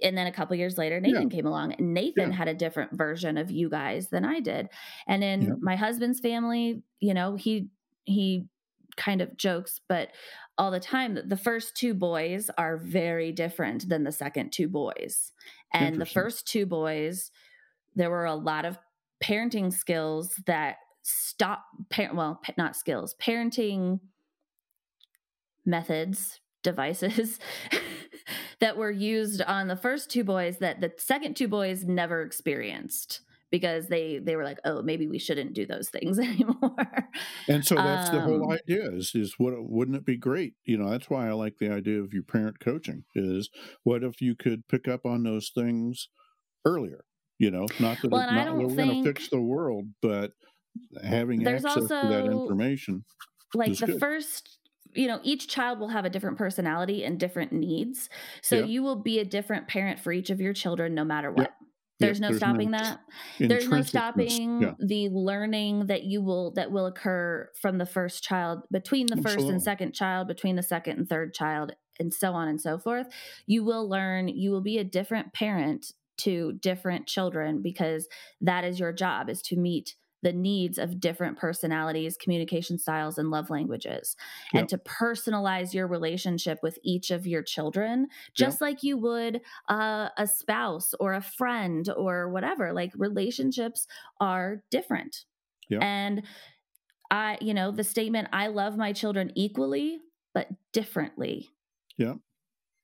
And 0.03 0.19
then 0.19 0.27
a 0.27 0.33
couple 0.33 0.57
years 0.57 0.77
later, 0.77 1.01
Nathan 1.01 1.31
yeah. 1.31 1.37
came 1.37 1.47
along. 1.47 1.75
And 1.75 1.95
Nathan 1.95 2.31
yeah. 2.31 2.37
had 2.37 2.49
a 2.49 2.55
different 2.55 2.93
version 2.93 3.39
of 3.39 3.51
you 3.51 3.71
guys 3.71 4.09
than 4.09 4.25
I 4.25 4.41
did. 4.41 4.69
And 5.07 5.25
in 5.25 5.59
my 5.63 5.77
husband's 5.77 6.21
family, 6.21 6.83
you 7.01 7.15
know, 7.15 7.37
he 7.37 7.69
he 8.05 8.47
kind 8.97 9.21
of 9.21 9.37
jokes, 9.37 9.81
but 9.89 10.09
all 10.59 10.71
the 10.71 10.81
time 10.81 11.15
that 11.15 11.29
the 11.29 11.37
first 11.37 11.77
two 11.77 11.95
boys 11.95 12.51
are 12.59 12.77
very 12.77 13.33
different 13.33 13.89
than 13.89 14.05
the 14.05 14.13
second 14.13 14.53
two 14.53 14.69
boys. 14.69 15.33
And 15.73 16.01
the 16.01 16.07
first 16.07 16.47
two 16.47 16.67
boys, 16.67 17.31
there 17.95 18.11
were 18.11 18.27
a 18.27 18.35
lot 18.35 18.65
of 18.65 18.79
parenting 19.23 19.73
skills 19.73 20.41
that 20.47 20.77
stop 21.03 21.65
parent 21.91 22.15
well 22.15 22.41
not 22.57 22.77
skills 22.77 23.15
parenting 23.21 23.99
methods 25.65 26.41
devices 26.63 27.41
that 28.61 28.77
were 28.77 28.91
used 28.91 29.43
on 29.43 29.67
the 29.67 29.77
first 29.77 30.11
two 30.11 30.23
boys 30.23 30.59
that 30.59 30.81
the 30.81 30.93
second 30.99 31.37
two 31.37 31.49
boys 31.49 31.85
never 31.85 32.23
experienced 32.23 33.21
because 33.53 33.87
they 33.87 34.19
they 34.19 34.35
were 34.35 34.43
like 34.43 34.59
oh 34.65 34.83
maybe 34.83 35.07
we 35.07 35.21
shouldn't 35.21 35.53
do 35.53 35.65
those 35.65 35.91
things 35.91 36.19
anymore. 36.19 37.09
And 37.47 37.65
so 37.65 37.77
that's 37.77 38.11
um, 38.11 38.17
the 38.17 38.23
whole 38.23 38.45
um 38.45 38.51
idea 38.51 38.91
is 38.91 39.13
is 39.15 39.35
what 39.39 39.55
wouldn't 39.57 39.97
it 39.97 40.05
be 40.05 40.17
great? 40.17 40.55
You 40.65 40.79
know 40.79 40.91
that's 40.91 41.09
why 41.09 41.29
i 41.29 41.33
like 41.33 41.59
the 41.61 41.71
idea 41.71 42.01
of 42.01 42.13
your 42.13 42.25
parent 42.25 42.59
coaching 42.59 43.05
is 43.15 43.49
what 43.85 44.03
if 44.03 44.21
you 44.21 44.35
could 44.35 44.67
pick 44.67 44.89
up 44.89 45.07
on 45.07 45.23
those 45.23 45.53
things 45.55 46.09
earlier? 46.65 47.05
You 47.39 47.53
know 47.53 47.67
not 47.79 48.01
that, 48.03 48.11
well, 48.11 48.29
it, 48.29 48.33
not 48.33 48.57
we're 48.57 48.75
going 48.75 49.05
to 49.05 49.05
fix 49.05 49.29
the 49.29 49.41
world 49.41 49.87
but 50.01 50.33
having 51.05 51.47
access 51.47 51.77
also, 51.77 52.01
to 52.03 52.09
that 52.09 52.27
information 52.27 53.05
like 53.55 53.77
the 53.77 53.87
good. 53.87 54.01
first 54.01 54.59
you 54.95 55.07
know 55.07 55.21
each 55.23 55.49
child 55.49 55.79
will 55.79 55.89
have 55.89 56.05
a 56.05 56.11
different 56.11 56.39
personality 56.39 57.05
and 57.05 57.19
different 57.19 57.53
needs. 57.53 58.09
So 58.43 58.57
yeah. 58.57 58.65
you 58.65 58.83
will 58.83 58.97
be 58.97 59.19
a 59.19 59.25
different 59.25 59.69
parent 59.69 59.99
for 59.99 60.13
each 60.13 60.31
of 60.31 60.41
your 60.41 60.53
children 60.53 60.95
no 60.95 61.05
matter 61.05 61.31
what 61.31 61.53
There's 62.07 62.21
no 62.21 62.29
there's 62.29 62.39
stopping 62.39 62.71
no 62.71 62.79
that. 62.79 63.01
There's 63.39 63.69
no 63.69 63.83
stopping 63.83 64.63
yeah. 64.63 64.75
the 64.79 65.09
learning 65.11 65.87
that 65.87 66.05
you 66.05 66.23
will 66.23 66.53
that 66.53 66.71
will 66.71 66.87
occur 66.87 67.49
from 67.61 67.79
the 67.79 67.87
first 67.87 68.23
child, 68.23 68.61
between 68.71 69.07
the 69.07 69.15
Absolutely. 69.15 69.43
first 69.43 69.53
and 69.53 69.63
second 69.63 69.95
child, 69.95 70.29
between 70.29 70.57
the 70.57 70.63
second 70.63 70.99
and 70.99 71.09
third 71.09 71.35
child, 71.35 71.73
and 71.99 72.13
so 72.13 72.33
on 72.33 72.49
and 72.49 72.61
so 72.61 72.79
forth. 72.79 73.07
You 73.47 73.65
will 73.65 73.89
learn. 73.89 74.29
You 74.29 74.51
will 74.51 74.63
be 74.63 74.79
a 74.79 74.85
different 74.85 75.33
parent 75.33 75.93
to 76.19 76.53
different 76.61 77.07
children 77.07 77.63
because 77.63 78.07
that 78.41 78.65
is 78.65 78.79
your 78.79 78.93
job 78.93 79.29
is 79.29 79.43
to 79.43 79.57
meet 79.57 79.97
the 80.23 80.33
needs 80.33 80.79
of 80.79 81.01
different 81.01 81.37
personalities, 81.37 82.17
communication 82.17 82.79
styles, 82.79 83.19
and 83.19 83.31
love 83.31 83.51
languages, 83.51 84.17
yep. 84.53 84.61
and 84.61 84.69
to 84.69 84.79
personalize 84.79 85.75
your 85.75 85.87
relationship 85.87 86.59
with 86.63 86.79
each 86.83 87.11
of 87.11 87.27
your 87.27 87.43
children, 87.43 88.07
just 88.35 88.57
yep. 88.57 88.61
like 88.61 88.83
you 88.83 88.97
would 88.97 89.41
uh, 89.69 90.09
a 90.17 90.27
spouse 90.27 90.95
or 91.01 91.15
a 91.15 91.23
friend 91.23 91.89
or 91.97 92.29
whatever. 92.31 92.73
Like 92.73 92.93
relationships 92.97 93.87
are 94.21 94.63
different. 94.71 95.25
Yep. 95.69 95.83
And 95.83 96.23
I, 97.11 97.39
you 97.41 97.53
know, 97.53 97.71
the 97.71 97.85
statement, 97.85 98.29
I 98.33 98.47
love 98.47 98.77
my 98.77 98.93
children 98.93 99.33
equally, 99.35 99.99
but 100.33 100.49
differently. 100.73 101.51
Yeah. 101.99 102.15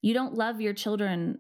You 0.02 0.15
don't 0.15 0.35
love 0.35 0.60
your 0.60 0.74
children 0.74 1.39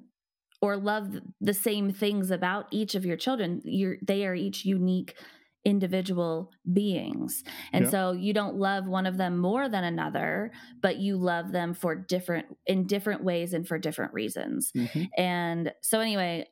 or 0.60 0.76
love 0.76 1.20
the 1.40 1.54
same 1.54 1.92
things 1.92 2.30
about 2.30 2.66
each 2.70 2.94
of 2.94 3.04
your 3.04 3.16
children. 3.16 3.60
You're, 3.64 3.96
they 4.02 4.26
are 4.26 4.34
each 4.34 4.64
unique 4.64 5.14
individual 5.64 6.50
beings. 6.72 7.42
And 7.72 7.84
yeah. 7.84 7.90
so 7.90 8.12
you 8.12 8.32
don't 8.32 8.56
love 8.56 8.86
one 8.86 9.06
of 9.06 9.16
them 9.16 9.38
more 9.38 9.68
than 9.68 9.84
another, 9.84 10.52
but 10.80 10.98
you 10.98 11.16
love 11.16 11.52
them 11.52 11.74
for 11.74 11.94
different 11.94 12.46
in 12.66 12.86
different 12.86 13.24
ways 13.24 13.52
and 13.52 13.66
for 13.66 13.78
different 13.78 14.14
reasons. 14.14 14.70
Mm-hmm. 14.76 15.04
And 15.16 15.72
so 15.82 16.00
anyway, 16.00 16.46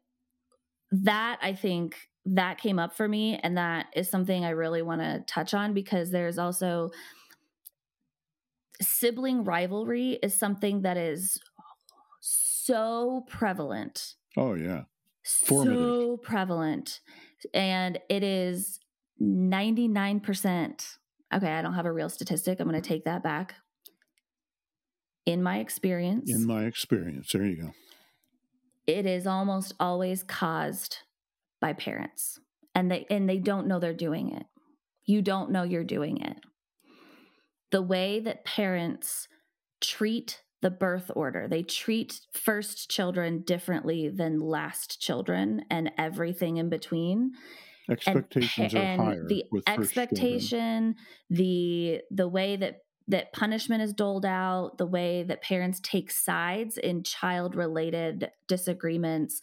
that 0.90 1.38
I 1.42 1.54
think 1.54 1.96
that 2.26 2.58
came 2.58 2.78
up 2.78 2.96
for 2.96 3.06
me 3.06 3.38
and 3.42 3.56
that 3.56 3.86
is 3.94 4.10
something 4.10 4.44
I 4.44 4.50
really 4.50 4.82
want 4.82 5.00
to 5.00 5.24
touch 5.26 5.54
on 5.54 5.74
because 5.74 6.10
there's 6.10 6.38
also 6.38 6.90
sibling 8.82 9.44
rivalry 9.44 10.18
is 10.22 10.38
something 10.38 10.82
that 10.82 10.96
is 10.96 11.38
so 12.20 13.24
prevalent. 13.28 14.14
Oh 14.36 14.54
yeah. 14.54 14.82
Formative. 15.24 15.78
So 15.78 16.16
prevalent. 16.18 17.00
And 17.54 17.98
it 18.08 18.22
is 18.22 18.80
99%. 19.20 20.98
Okay, 21.34 21.52
I 21.52 21.62
don't 21.62 21.74
have 21.74 21.86
a 21.86 21.92
real 21.92 22.08
statistic. 22.08 22.60
I'm 22.60 22.68
going 22.68 22.80
to 22.80 22.88
take 22.88 23.04
that 23.04 23.22
back. 23.22 23.54
In 25.24 25.42
my 25.42 25.58
experience, 25.58 26.30
in 26.30 26.46
my 26.46 26.64
experience, 26.64 27.32
there 27.32 27.44
you 27.44 27.62
go. 27.62 27.72
It 28.86 29.06
is 29.06 29.26
almost 29.26 29.74
always 29.80 30.22
caused 30.22 30.98
by 31.60 31.72
parents. 31.72 32.38
And 32.76 32.90
they 32.90 33.06
and 33.10 33.28
they 33.28 33.38
don't 33.38 33.66
know 33.66 33.80
they're 33.80 33.92
doing 33.92 34.32
it. 34.32 34.46
You 35.04 35.22
don't 35.22 35.50
know 35.50 35.64
you're 35.64 35.82
doing 35.82 36.18
it. 36.18 36.36
The 37.72 37.82
way 37.82 38.20
that 38.20 38.44
parents 38.44 39.26
treat 39.80 40.42
the 40.62 40.70
birth 40.70 41.10
order. 41.14 41.46
They 41.48 41.62
treat 41.62 42.20
first 42.32 42.90
children 42.90 43.42
differently 43.42 44.08
than 44.08 44.40
last 44.40 45.00
children 45.00 45.62
and 45.70 45.90
everything 45.98 46.56
in 46.56 46.68
between 46.68 47.32
expectations 47.90 48.74
and, 48.74 49.00
are 49.00 49.04
higher 49.04 49.26
the 49.28 49.44
expectation 49.66 50.94
the 51.30 52.00
the 52.10 52.28
way 52.28 52.56
that 52.56 52.78
that 53.08 53.32
punishment 53.32 53.82
is 53.82 53.92
doled 53.92 54.26
out 54.26 54.78
the 54.78 54.86
way 54.86 55.22
that 55.22 55.42
parents 55.42 55.80
take 55.80 56.10
sides 56.10 56.76
in 56.76 57.02
child 57.02 57.54
related 57.54 58.30
disagreements 58.48 59.40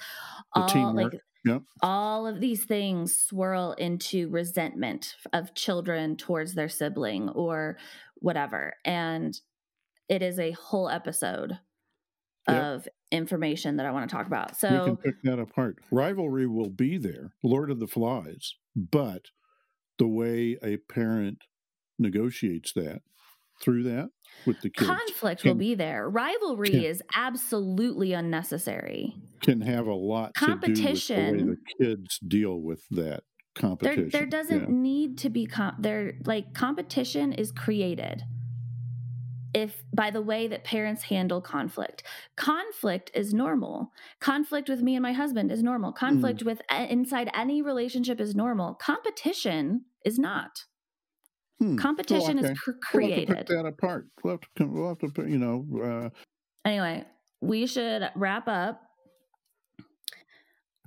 the 0.53 0.61
all 0.61 0.68
teamwork. 0.68 1.14
like 1.14 1.22
Yep. 1.45 1.64
All 1.82 2.26
of 2.26 2.40
these 2.40 2.64
things 2.64 3.20
swirl 3.20 3.74
into 3.74 4.30
resentment 4.30 5.15
of 5.34 5.53
children 5.53 6.15
towards 6.15 6.53
their 6.53 6.70
sibling 6.70 7.28
or 7.30 7.78
whatever. 8.15 8.76
And 8.86 9.38
it 10.07 10.22
is 10.22 10.40
a 10.40 10.52
whole 10.52 10.90
episode 10.90 11.60
yep. 12.48 12.64
of 12.64 12.88
information 13.11 13.78
that 13.78 13.86
I 13.86 13.91
want 13.91 14.10
to 14.10 14.15
talk 14.15 14.28
about. 14.28 14.57
So 14.57 14.70
we 14.70 14.86
can 14.86 14.98
pick 14.98 15.22
that 15.24 15.40
apart. 15.40 15.78
Rivalry 15.91 16.48
will 16.48 16.70
be 16.70 16.98
there, 16.98 17.34
Lord 17.44 17.70
of 17.70 17.80
the 17.80 17.88
Flies, 17.88 18.56
but 18.76 19.26
the 19.99 20.07
way 20.07 20.57
a 20.64 20.78
parent 20.78 21.40
negotiates 21.99 22.74
that 22.74 23.02
through 23.61 23.84
that 23.84 24.10
with 24.45 24.60
the 24.61 24.70
kids. 24.70 24.88
Conflict 24.88 25.41
can, 25.41 25.52
will 25.52 25.56
be 25.56 25.76
there. 25.76 26.10
Rivalry 26.10 26.70
can, 26.70 26.84
is 26.84 27.03
absolutely 27.15 28.14
unnecessary. 28.14 29.15
Can 29.41 29.61
have 29.61 29.88
a 29.88 29.94
lot 29.94 30.34
competition. 30.34 31.15
to 31.18 31.32
do 31.32 31.45
with 31.45 31.60
the 31.78 31.84
way 31.84 31.88
the 31.88 31.95
kids 31.95 32.20
deal 32.20 32.61
with 32.61 32.84
that 32.91 33.24
competition. 33.56 34.10
There, 34.10 34.22
there 34.22 34.26
doesn't 34.26 34.61
yeah. 34.61 34.76
need 34.76 35.18
to 35.20 35.30
be 35.30 35.45
com- 35.45 35.76
there. 35.80 36.14
Like 36.26 36.53
competition 36.53 37.34
is 37.34 37.52
created 37.52 38.24
if 39.54 39.84
by 39.94 40.10
the 40.10 40.22
way 40.22 40.48
that 40.48 40.64
parents 40.64 41.04
handle 41.04 41.42
conflict. 41.42 42.04
Conflict 42.36 43.12
is 43.14 43.34
normal. 43.34 43.92
Conflict 44.20 44.70
with 44.70 44.82
me 44.82 44.96
and 44.96 45.04
my 45.04 45.14
husband 45.14 45.52
is 45.52 45.62
normal. 45.62 45.92
Conflict 45.92 46.42
mm. 46.42 46.46
with 46.46 46.62
inside 46.70 47.30
any 47.34 47.62
relationship 47.62 48.20
is 48.20 48.36
normal. 48.36 48.74
Competition 48.76 49.86
is 50.06 50.18
not. 50.18 50.66
Hmm. 51.60 51.78
Competition 51.78 52.38
oh, 52.40 52.44
okay. 52.44 52.52
is 52.52 52.60
cr- 52.60 52.72
created. 52.82 53.30
We'll 53.30 53.38
have 53.38 53.46
to 53.46 53.54
put 53.54 53.64
that 53.64 53.70
apart. 53.70 54.08
We'll 54.24 54.34
have 54.34 54.42
to, 54.56 54.66
we'll 54.66 54.90
have 54.90 55.00
to 55.00 55.10
put, 55.10 55.28
you 55.30 55.38
know. 55.38 55.66
Uh... 55.82 56.10
Anyway, 56.66 57.06
we 57.42 57.68
should 57.68 58.10
wrap 58.16 58.48
up. 58.48 58.82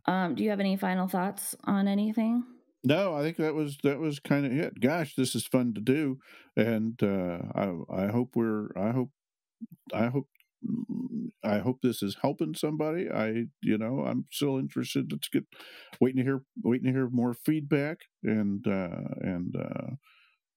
Um, 0.06 0.34
do 0.34 0.44
you 0.44 0.51
have 0.51 0.60
any 0.60 0.76
final 0.76 1.09
thoughts 1.09 1.55
on 1.64 1.88
anything? 1.88 2.44
No, 2.86 3.16
I 3.16 3.22
think 3.22 3.36
that 3.38 3.56
was 3.56 3.78
that 3.82 3.98
was 3.98 4.20
kind 4.20 4.46
of 4.46 4.52
it. 4.52 4.80
Gosh, 4.80 5.16
this 5.16 5.34
is 5.34 5.44
fun 5.44 5.74
to 5.74 5.80
do, 5.80 6.20
and 6.56 6.96
uh, 7.02 7.38
I 7.52 8.04
I 8.04 8.06
hope 8.06 8.36
we're 8.36 8.68
I 8.76 8.92
hope 8.92 9.10
I 9.92 10.06
hope 10.06 10.28
mm, 10.64 11.30
I 11.42 11.58
hope 11.58 11.80
this 11.82 12.00
is 12.00 12.18
helping 12.22 12.54
somebody. 12.54 13.10
I 13.10 13.46
you 13.60 13.76
know 13.76 14.04
I'm 14.06 14.26
still 14.30 14.56
interested. 14.56 15.10
Let's 15.10 15.26
get 15.26 15.46
waiting 16.00 16.18
to 16.18 16.22
hear 16.22 16.42
waiting 16.62 16.86
to 16.86 16.92
hear 16.92 17.08
more 17.10 17.34
feedback 17.34 18.02
and 18.22 18.64
uh, 18.68 19.16
and 19.20 19.56
uh, 19.56 19.96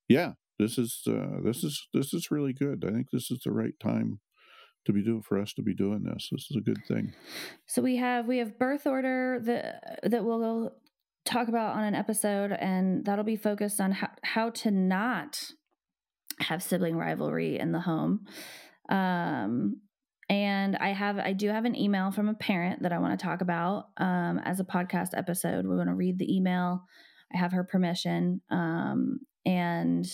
yeah, 0.07 0.34
this 0.60 0.77
is 0.77 1.01
uh, 1.07 1.41
this 1.43 1.64
is 1.64 1.88
this 1.95 2.14
is 2.14 2.30
really 2.30 2.53
good. 2.53 2.85
I 2.88 2.91
think 2.91 3.07
this 3.11 3.31
is 3.31 3.39
the 3.43 3.51
right 3.51 3.80
time 3.80 4.19
to 4.85 4.93
be 4.93 5.03
doing 5.03 5.23
for 5.23 5.39
us 5.39 5.51
to 5.53 5.64
be 5.64 5.73
doing 5.73 6.03
this. 6.03 6.30
This 6.31 6.45
is 6.51 6.57
a 6.57 6.61
good 6.61 6.85
thing. 6.88 7.14
So 7.65 7.81
we 7.81 7.95
have 7.95 8.27
we 8.27 8.38
have 8.38 8.60
birth 8.60 8.85
order 8.85 9.39
that 9.41 10.01
that 10.03 10.23
will 10.23 10.73
talk 11.25 11.47
about 11.47 11.75
on 11.75 11.83
an 11.83 11.95
episode, 11.95 12.51
and 12.51 13.05
that'll 13.05 13.25
be 13.25 13.35
focused 13.35 13.79
on 13.79 13.91
how, 13.91 14.09
how 14.23 14.49
to 14.49 14.71
not 14.71 15.51
have 16.39 16.63
sibling 16.63 16.97
rivalry 16.97 17.59
in 17.59 17.71
the 17.71 17.79
home. 17.79 18.25
Um, 18.89 19.81
and 20.29 20.75
I 20.77 20.89
have 20.89 21.17
I 21.17 21.33
do 21.33 21.49
have 21.49 21.65
an 21.65 21.75
email 21.75 22.11
from 22.11 22.29
a 22.29 22.35
parent 22.35 22.83
that 22.83 22.93
I 22.93 22.99
want 22.99 23.19
to 23.19 23.23
talk 23.23 23.41
about 23.41 23.85
um, 23.97 24.39
as 24.39 24.59
a 24.59 24.63
podcast 24.63 25.09
episode. 25.15 25.65
We're 25.65 25.75
going 25.75 25.87
to 25.87 25.95
read 25.95 26.19
the 26.19 26.35
email. 26.35 26.83
I 27.33 27.37
have 27.37 27.51
her 27.51 27.63
permission 27.63 28.41
um, 28.49 29.19
and 29.45 30.07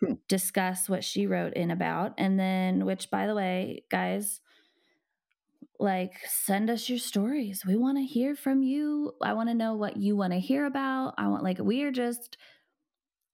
cool. 0.00 0.18
discuss 0.28 0.88
what 0.88 1.02
she 1.02 1.26
wrote 1.26 1.54
in 1.54 1.70
about. 1.70 2.12
And 2.18 2.38
then, 2.38 2.84
which 2.84 3.10
by 3.10 3.26
the 3.26 3.34
way, 3.34 3.84
guys, 3.90 4.40
like 5.80 6.12
send 6.28 6.70
us 6.70 6.88
your 6.88 6.98
stories 6.98 7.64
we 7.66 7.76
want 7.76 7.98
to 7.98 8.04
hear 8.04 8.34
from 8.34 8.62
you 8.62 9.12
i 9.22 9.32
want 9.32 9.48
to 9.48 9.54
know 9.54 9.74
what 9.74 9.96
you 9.96 10.16
want 10.16 10.32
to 10.32 10.38
hear 10.38 10.66
about 10.66 11.14
i 11.18 11.26
want 11.26 11.42
like 11.42 11.58
we 11.58 11.82
are 11.82 11.90
just 11.90 12.36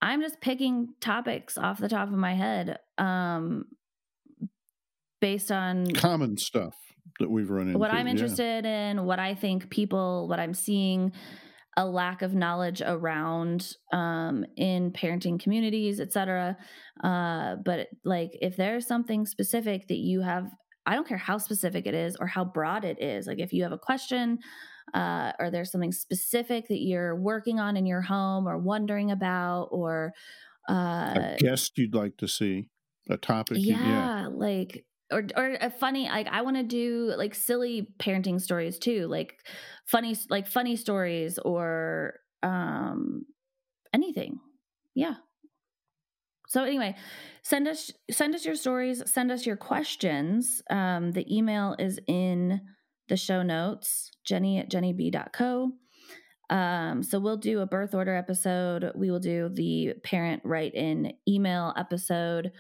i'm 0.01 0.21
just 0.21 0.41
picking 0.41 0.89
topics 1.01 1.59
off 1.59 1.79
the 1.79 1.89
top 1.89 2.09
of 2.09 2.15
my 2.15 2.35
head 2.35 2.79
um 2.99 3.65
based 5.21 5.53
on 5.53 5.87
common 5.93 6.37
stuff 6.37 6.75
that 7.19 7.31
we've 7.31 7.51
run 7.51 7.69
into 7.69 7.79
what 7.79 7.93
i'm 7.93 8.07
interested 8.07 8.65
yeah. 8.65 8.91
in 8.91 9.05
what 9.05 9.19
i 9.19 9.35
think 9.35 9.69
people 9.69 10.27
what 10.29 10.41
i'm 10.41 10.55
seeing 10.55 11.13
a 11.77 11.87
lack 11.87 12.23
of 12.23 12.35
knowledge 12.35 12.83
around 12.85 13.77
um, 13.93 14.45
in 14.57 14.91
parenting 14.91 15.41
communities, 15.41 16.01
etc. 16.01 16.57
Uh, 17.03 17.57
but 17.65 17.89
like, 18.05 18.31
if 18.41 18.57
there's 18.57 18.87
something 18.87 19.25
specific 19.25 19.89
that 19.89 19.99
you 19.99 20.21
have 20.21 20.51
I 20.87 20.95
don't 20.95 21.07
care 21.07 21.19
how 21.19 21.39
specific 21.39 21.87
it 21.87 21.95
is 21.95 22.17
or 22.17 22.27
how 22.27 22.45
broad 22.45 22.85
it 22.85 23.01
is. 23.03 23.27
Like 23.27 23.39
if 23.39 23.53
you 23.53 23.63
have 23.63 23.73
a 23.73 23.79
question 23.79 24.39
uh, 24.95 25.33
or 25.39 25.51
there's 25.51 25.71
something 25.71 25.93
specific 25.93 26.69
that 26.69 26.81
you're 26.81 27.15
working 27.15 27.61
on 27.61 27.77
in 27.77 27.87
your 27.87 28.03
home 28.03 28.49
or 28.49 28.59
wondering 28.59 29.11
about 29.11 29.69
or 29.71 30.13
uh, 30.69 31.15
a 31.17 31.37
guest 31.39 31.77
you'd 31.77 31.95
like 31.95 32.17
to 32.19 32.29
see, 32.29 32.69
a 33.09 33.17
topic. 33.17 33.59
Yeah, 33.61 33.87
yeah. 33.87 34.29
like 34.33 34.85
or 35.11 35.27
or 35.37 35.57
a 35.61 35.71
funny 35.71 36.09
like 36.09 36.29
I 36.29 36.43
want 36.43 36.57
to 36.57 36.63
do 36.63 37.13
like 37.17 37.35
silly 37.35 37.89
parenting 37.99 38.41
stories 38.41 38.79
too, 38.79 39.07
like 39.07 39.35
funny 39.87 40.17
like 40.29 40.47
funny 40.47 40.77
stories 40.77 41.39
or 41.39 42.15
um 42.43 43.25
anything. 43.93 44.39
Yeah. 44.95 45.15
So 46.51 46.65
anyway, 46.65 46.97
send 47.45 47.69
us 47.69 47.93
send 48.11 48.35
us 48.35 48.45
your 48.45 48.57
stories, 48.57 49.09
send 49.09 49.31
us 49.31 49.47
your 49.47 49.57
questions. 49.57 50.61
Um, 50.69 51.13
the 51.13 51.25
email 51.33 51.77
is 51.79 52.01
in 52.09 52.61
the 53.09 53.17
show 53.17 53.45
notes, 53.45 54.11
jennie 54.27 54.59
at 54.59 54.69
jenniebee.co. 54.69 55.71
Um, 56.51 57.05
so 57.05 57.21
we'll 57.21 57.37
do 57.37 57.61
a 57.61 57.67
birth 57.67 57.95
order 57.95 58.17
episode. 58.17 58.91
We 58.97 59.13
will 59.13 59.21
do 59.21 59.49
the 59.49 59.95
parent 60.03 60.43
write 60.45 60.75
in 60.75 61.13
email 61.29 61.73
episode 61.77 62.51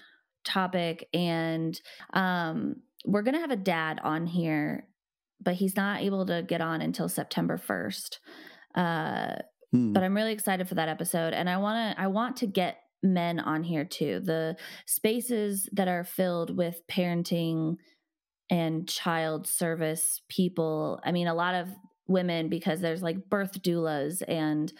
topic, 0.44 1.08
and 1.12 1.78
um, 2.12 2.76
we're 3.04 3.22
gonna 3.22 3.40
have 3.40 3.50
a 3.50 3.56
dad 3.56 3.98
on 4.04 4.24
here, 4.24 4.86
but 5.40 5.54
he's 5.54 5.74
not 5.74 6.02
able 6.02 6.26
to 6.26 6.44
get 6.46 6.60
on 6.60 6.80
until 6.80 7.08
September 7.08 7.58
first. 7.58 8.20
Uh, 8.72 9.34
hmm. 9.72 9.92
But 9.92 10.04
I'm 10.04 10.14
really 10.14 10.32
excited 10.32 10.68
for 10.68 10.76
that 10.76 10.88
episode, 10.88 11.32
and 11.32 11.50
I 11.50 11.56
want 11.56 11.96
to 11.96 12.00
I 12.00 12.06
want 12.06 12.36
to 12.36 12.46
get 12.46 12.76
men 13.02 13.40
on 13.40 13.62
here 13.62 13.84
too. 13.84 14.20
The 14.20 14.56
spaces 14.86 15.68
that 15.72 15.88
are 15.88 16.04
filled 16.04 16.56
with 16.56 16.82
parenting 16.90 17.76
and 18.50 18.88
child 18.88 19.46
service 19.46 20.20
people. 20.28 21.00
I 21.04 21.12
mean, 21.12 21.28
a 21.28 21.34
lot 21.34 21.54
of 21.54 21.68
women, 22.08 22.48
because 22.48 22.80
there's 22.80 23.02
like 23.02 23.30
birth 23.30 23.62
doulas 23.62 24.22
and 24.26 24.72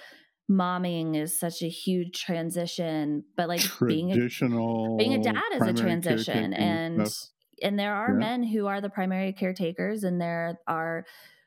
momming 0.51 1.17
is 1.17 1.39
such 1.39 1.63
a 1.63 1.69
huge 1.69 2.21
transition, 2.21 3.25
but 3.37 3.49
like 3.49 3.63
being 3.87 4.11
a, 4.11 4.97
being 4.97 5.15
a 5.15 5.23
dad 5.23 5.43
is 5.55 5.63
a 5.63 5.73
transition. 5.73 6.53
And 6.53 7.09
stuff. 7.09 7.31
and 7.63 7.79
there 7.79 7.95
are 7.95 8.11
yeah. 8.11 8.19
men 8.19 8.43
who 8.43 8.67
are 8.67 8.81
the 8.81 8.91
primary 8.91 9.33
caretakers 9.33 10.03
and 10.03 10.21
there 10.21 10.59
are 10.67 11.05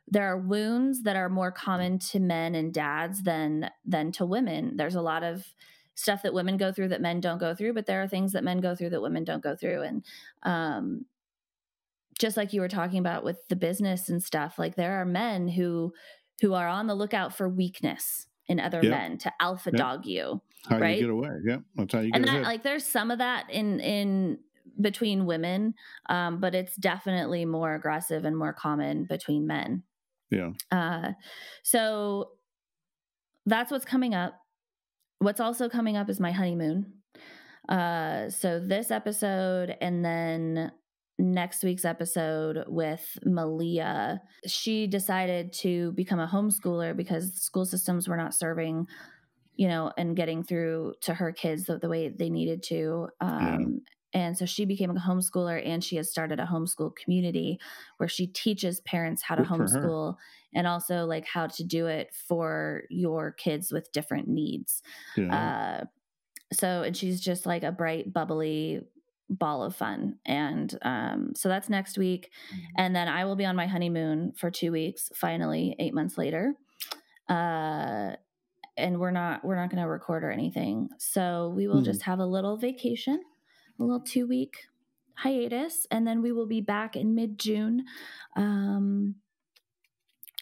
there 0.08 0.28
are 0.28 0.38
wounds 0.38 1.04
that 1.04 1.16
are 1.16 1.30
more 1.30 1.52
common 1.52 1.98
to 1.98 2.20
men 2.20 2.56
and 2.56 2.74
dads 2.74 3.24
than 3.24 3.70
than 3.86 4.12
to 4.14 4.26
women. 4.26 4.78
There's 4.78 4.95
a 4.95 5.02
lot 5.02 5.24
of 5.24 5.45
stuff 5.95 6.24
that 6.24 6.34
women 6.34 6.57
go 6.57 6.72
through 6.72 6.90
that 6.90 7.02
men 7.02 7.20
don't 7.20 7.38
go 7.40 7.53
through, 7.53 7.74
but 7.74 7.86
there 7.86 8.02
are 8.02 8.07
things 8.07 8.32
that 8.34 8.44
men 8.44 8.60
go 8.60 8.76
through 8.76 8.90
that 8.90 9.02
women 9.02 9.24
don't 9.24 9.44
go 9.44 9.56
through. 9.56 9.82
And 9.82 10.06
um, 10.44 11.06
just 12.20 12.38
like 12.38 12.53
you 12.53 12.61
were 12.61 12.70
talking 12.70 12.99
about 12.99 13.24
with 13.24 13.48
the 13.49 13.56
business 13.56 14.10
and 14.10 14.24
stuff, 14.24 14.57
like 14.57 14.76
there 14.76 14.99
are 15.02 15.06
men 15.06 15.48
who 15.48 15.94
who 16.41 16.53
are 16.53 16.68
on 16.68 16.88
the 16.88 16.95
lookout 16.95 17.36
for 17.36 17.48
weakness 17.48 18.28
in 18.48 18.60
other 18.60 18.82
yep. 18.82 18.91
men 18.91 19.18
to 19.20 19.32
alpha 19.40 19.70
yep. 19.72 19.78
dog 19.78 20.06
you. 20.06 20.41
How 20.68 20.80
right? 20.80 20.98
you 20.98 21.03
get 21.03 21.10
away? 21.10 21.30
Yeah, 21.45 21.57
that's 21.76 21.94
how 21.94 21.99
you 21.99 22.11
get 22.11 22.15
and 22.15 22.26
that, 22.26 22.32
ahead. 22.32 22.44
like 22.44 22.64
there's 22.64 22.86
some 22.86 23.11
of 23.11 23.20
that 23.20 23.49
in 23.49 23.80
in 23.80 24.40
between 24.82 25.26
women, 25.26 25.76
um, 26.10 26.40
but 26.40 26.56
it's 26.56 26.76
definitely 26.76 27.45
more 27.45 27.76
aggressive 27.76 28.26
and 28.26 28.38
more 28.38 28.53
common 28.53 29.06
between 29.06 29.45
men. 29.45 29.84
Yeah. 30.32 30.52
Uh, 30.72 31.11
so 31.61 32.32
that's 33.45 33.72
what's 33.72 33.86
coming 33.86 34.15
up. 34.15 34.40
What's 35.24 35.40
also 35.40 35.70
coming 35.70 35.95
up 35.95 36.10
is 36.10 36.20
my 36.20 36.34
honeymoon. 36.34 36.94
Uh, 37.70 38.30
so 38.30 38.60
this 38.60 38.91
episode 38.91 39.74
and 39.80 40.04
then 40.04 40.74
next 41.18 41.64
week's 41.64 41.86
episode 41.86 42.66
with 42.68 43.18
Malia, 43.24 44.22
she 44.45 44.86
decided 44.86 45.54
to 45.54 45.94
become 45.94 46.20
a 46.20 46.28
homeschooler 46.28 46.95
because 46.95 47.34
school 47.36 47.66
systems 47.66 48.10
were 48.10 48.18
not 48.18 48.34
serving, 48.34 48.86
you 49.56 49.70
know, 49.70 49.94
and 49.98 50.18
getting 50.18 50.44
through 50.44 50.95
to 51.04 51.14
her 51.14 51.32
kids 51.32 51.66
the, 51.66 51.78
the 51.78 51.88
way 51.88 52.10
they 52.10 52.30
needed 52.30 52.62
to. 52.64 53.08
Um, 53.22 53.82
and 54.14 54.38
so 54.38 54.45
she 54.45 54.65
became 54.65 54.91
a 54.91 54.99
homeschooler 54.99 55.61
and 55.65 55.84
she 55.84 55.95
has 55.95 56.10
started 56.10 56.40
a 56.40 56.45
homeschool 56.45 56.95
community 56.95 57.60
where 57.98 58.10
she 58.10 58.27
teaches 58.27 58.80
parents 58.81 59.23
how 59.23 59.35
to 59.35 59.44
Good 59.44 59.52
homeschool 59.52 60.18
and 60.53 60.68
also 60.68 61.06
like 61.06 61.26
how 61.26 61.48
to 61.48 61.64
do 61.64 61.88
it 61.88 62.14
for 62.14 62.84
your 62.90 63.31
kids 63.31 63.72
with 63.72 63.91
different 63.91 64.27
needs. 64.27 64.84
Yeah. 65.18 65.81
Uh, 65.81 65.85
so, 66.53 66.84
and 66.84 66.95
she's 66.95 67.19
just 67.19 67.48
like 67.48 67.64
a 67.64 67.72
bright, 67.72 68.14
bubbly 68.14 68.81
ball 69.30 69.64
of 69.64 69.76
fun. 69.76 70.18
And 70.26 70.77
um, 70.84 71.34
so 71.35 71.49
that's 71.49 71.69
next 71.69 71.98
week. 71.98 72.30
Mm-hmm. 72.53 72.65
And 72.77 72.95
then 72.95 73.07
I 73.07 73.26
will 73.26 73.35
be 73.35 73.45
on 73.45 73.56
my 73.56 73.65
honeymoon 73.65 74.34
for 74.38 74.52
two 74.52 74.72
weeks, 74.72 75.10
finally, 75.15 75.76
eight 75.80 75.95
months 75.95 76.18
later. 76.18 76.53
Uh, 77.27 78.11
and 78.76 78.99
we're 78.99 79.11
not 79.11 79.45
we're 79.45 79.56
not 79.56 79.69
going 79.69 79.81
to 79.81 79.88
record 79.88 80.23
or 80.23 80.31
anything 80.31 80.90
so 80.98 81.53
we 81.56 81.68
will 81.68 81.81
mm. 81.81 81.85
just 81.85 82.02
have 82.02 82.18
a 82.18 82.26
little 82.26 82.57
vacation 82.57 83.22
a 83.80 83.84
little 83.84 84.02
two 84.02 84.28
week 84.28 84.56
hiatus, 85.16 85.88
and 85.91 86.08
then 86.08 86.22
we 86.22 86.32
will 86.32 86.48
be 86.48 86.62
back 86.62 86.95
in 86.95 87.16
mid 87.16 87.40
June 87.40 87.86
um, 88.36 89.16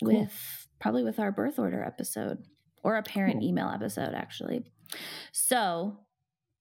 cool. 0.03 0.21
with 0.21 0.67
probably 0.79 1.03
with 1.03 1.19
our 1.19 1.31
birth 1.31 1.59
order 1.59 1.83
episode 1.83 2.39
or 2.83 2.95
a 2.95 3.03
parent 3.03 3.39
cool. 3.39 3.47
email 3.47 3.69
episode, 3.69 4.13
actually. 4.13 4.63
So, 5.31 5.99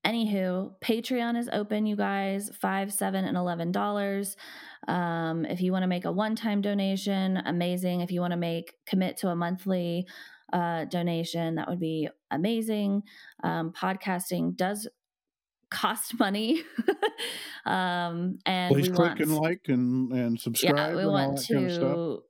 anywho, 0.04 0.72
Patreon 0.80 1.38
is 1.38 1.48
open, 1.52 1.86
you 1.86 1.96
guys, 1.96 2.50
five, 2.60 2.92
seven, 2.92 3.24
and 3.24 3.36
eleven 3.36 3.72
dollars. 3.72 4.36
Um, 4.88 5.44
if 5.44 5.60
you 5.60 5.72
want 5.72 5.82
to 5.82 5.88
make 5.88 6.04
a 6.04 6.12
one-time 6.12 6.60
donation, 6.62 7.36
amazing. 7.44 8.00
If 8.00 8.10
you 8.10 8.20
want 8.20 8.32
to 8.32 8.38
make 8.38 8.74
commit 8.86 9.18
to 9.18 9.28
a 9.28 9.36
monthly 9.36 10.06
uh, 10.52 10.84
donation, 10.86 11.56
that 11.56 11.68
would 11.68 11.80
be 11.80 12.08
amazing. 12.30 13.02
Um, 13.42 13.72
podcasting 13.72 14.56
does 14.56 14.88
cost 15.70 16.18
money. 16.18 16.62
um, 17.66 18.38
and 18.46 18.74
please 18.74 18.88
click 18.88 19.18
want, 19.18 19.20
and 19.20 19.36
like 19.36 19.60
and 19.68 20.12
and 20.12 20.40
subscribe. 20.40 20.76
Yeah, 20.76 20.96
we 20.96 21.06
want 21.06 21.38
to 21.38 21.54
kind 21.54 21.82
of 21.82 22.20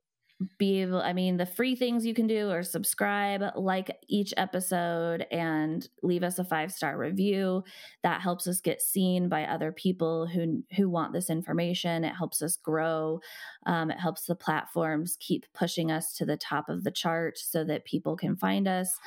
be 0.59 0.81
able 0.81 1.03
i 1.03 1.13
mean 1.13 1.37
the 1.37 1.45
free 1.45 1.77
things 1.77 2.07
you 2.07 2.15
can 2.15 2.27
do 2.27 2.49
are 2.49 2.63
subscribe 2.63 3.43
like 3.57 3.95
each 4.09 4.33
episode 4.39 5.27
and 5.31 5.89
leave 6.03 6.23
us 6.23 6.39
a 6.39 6.45
five 6.45 6.73
star 6.73 6.97
review. 6.97 7.63
That 8.03 8.23
helps 8.23 8.47
us 8.47 8.61
get 8.61 8.81
seen 8.81 9.29
by 9.29 9.45
other 9.45 9.71
people 9.71 10.27
who 10.27 10.63
who 10.77 10.89
want 10.89 11.13
this 11.13 11.29
information. 11.29 12.05
It 12.05 12.15
helps 12.15 12.41
us 12.41 12.57
grow. 12.57 13.21
Um, 13.67 13.91
it 13.91 14.01
helps 14.01 14.25
the 14.25 14.35
platforms 14.35 15.17
keep 15.21 15.45
pushing 15.55 15.91
us 15.91 16.15
to 16.15 16.25
the 16.25 16.37
top 16.39 16.69
of 16.69 16.85
the 16.85 16.91
chart 16.91 17.39
so 17.39 17.65
that 17.65 17.85
people 17.85 18.17
can 18.17 18.37
find 18.37 18.67
us. 18.67 18.99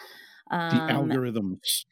Um, 0.51 1.10
the 1.10 1.15
algorithms 1.15 1.85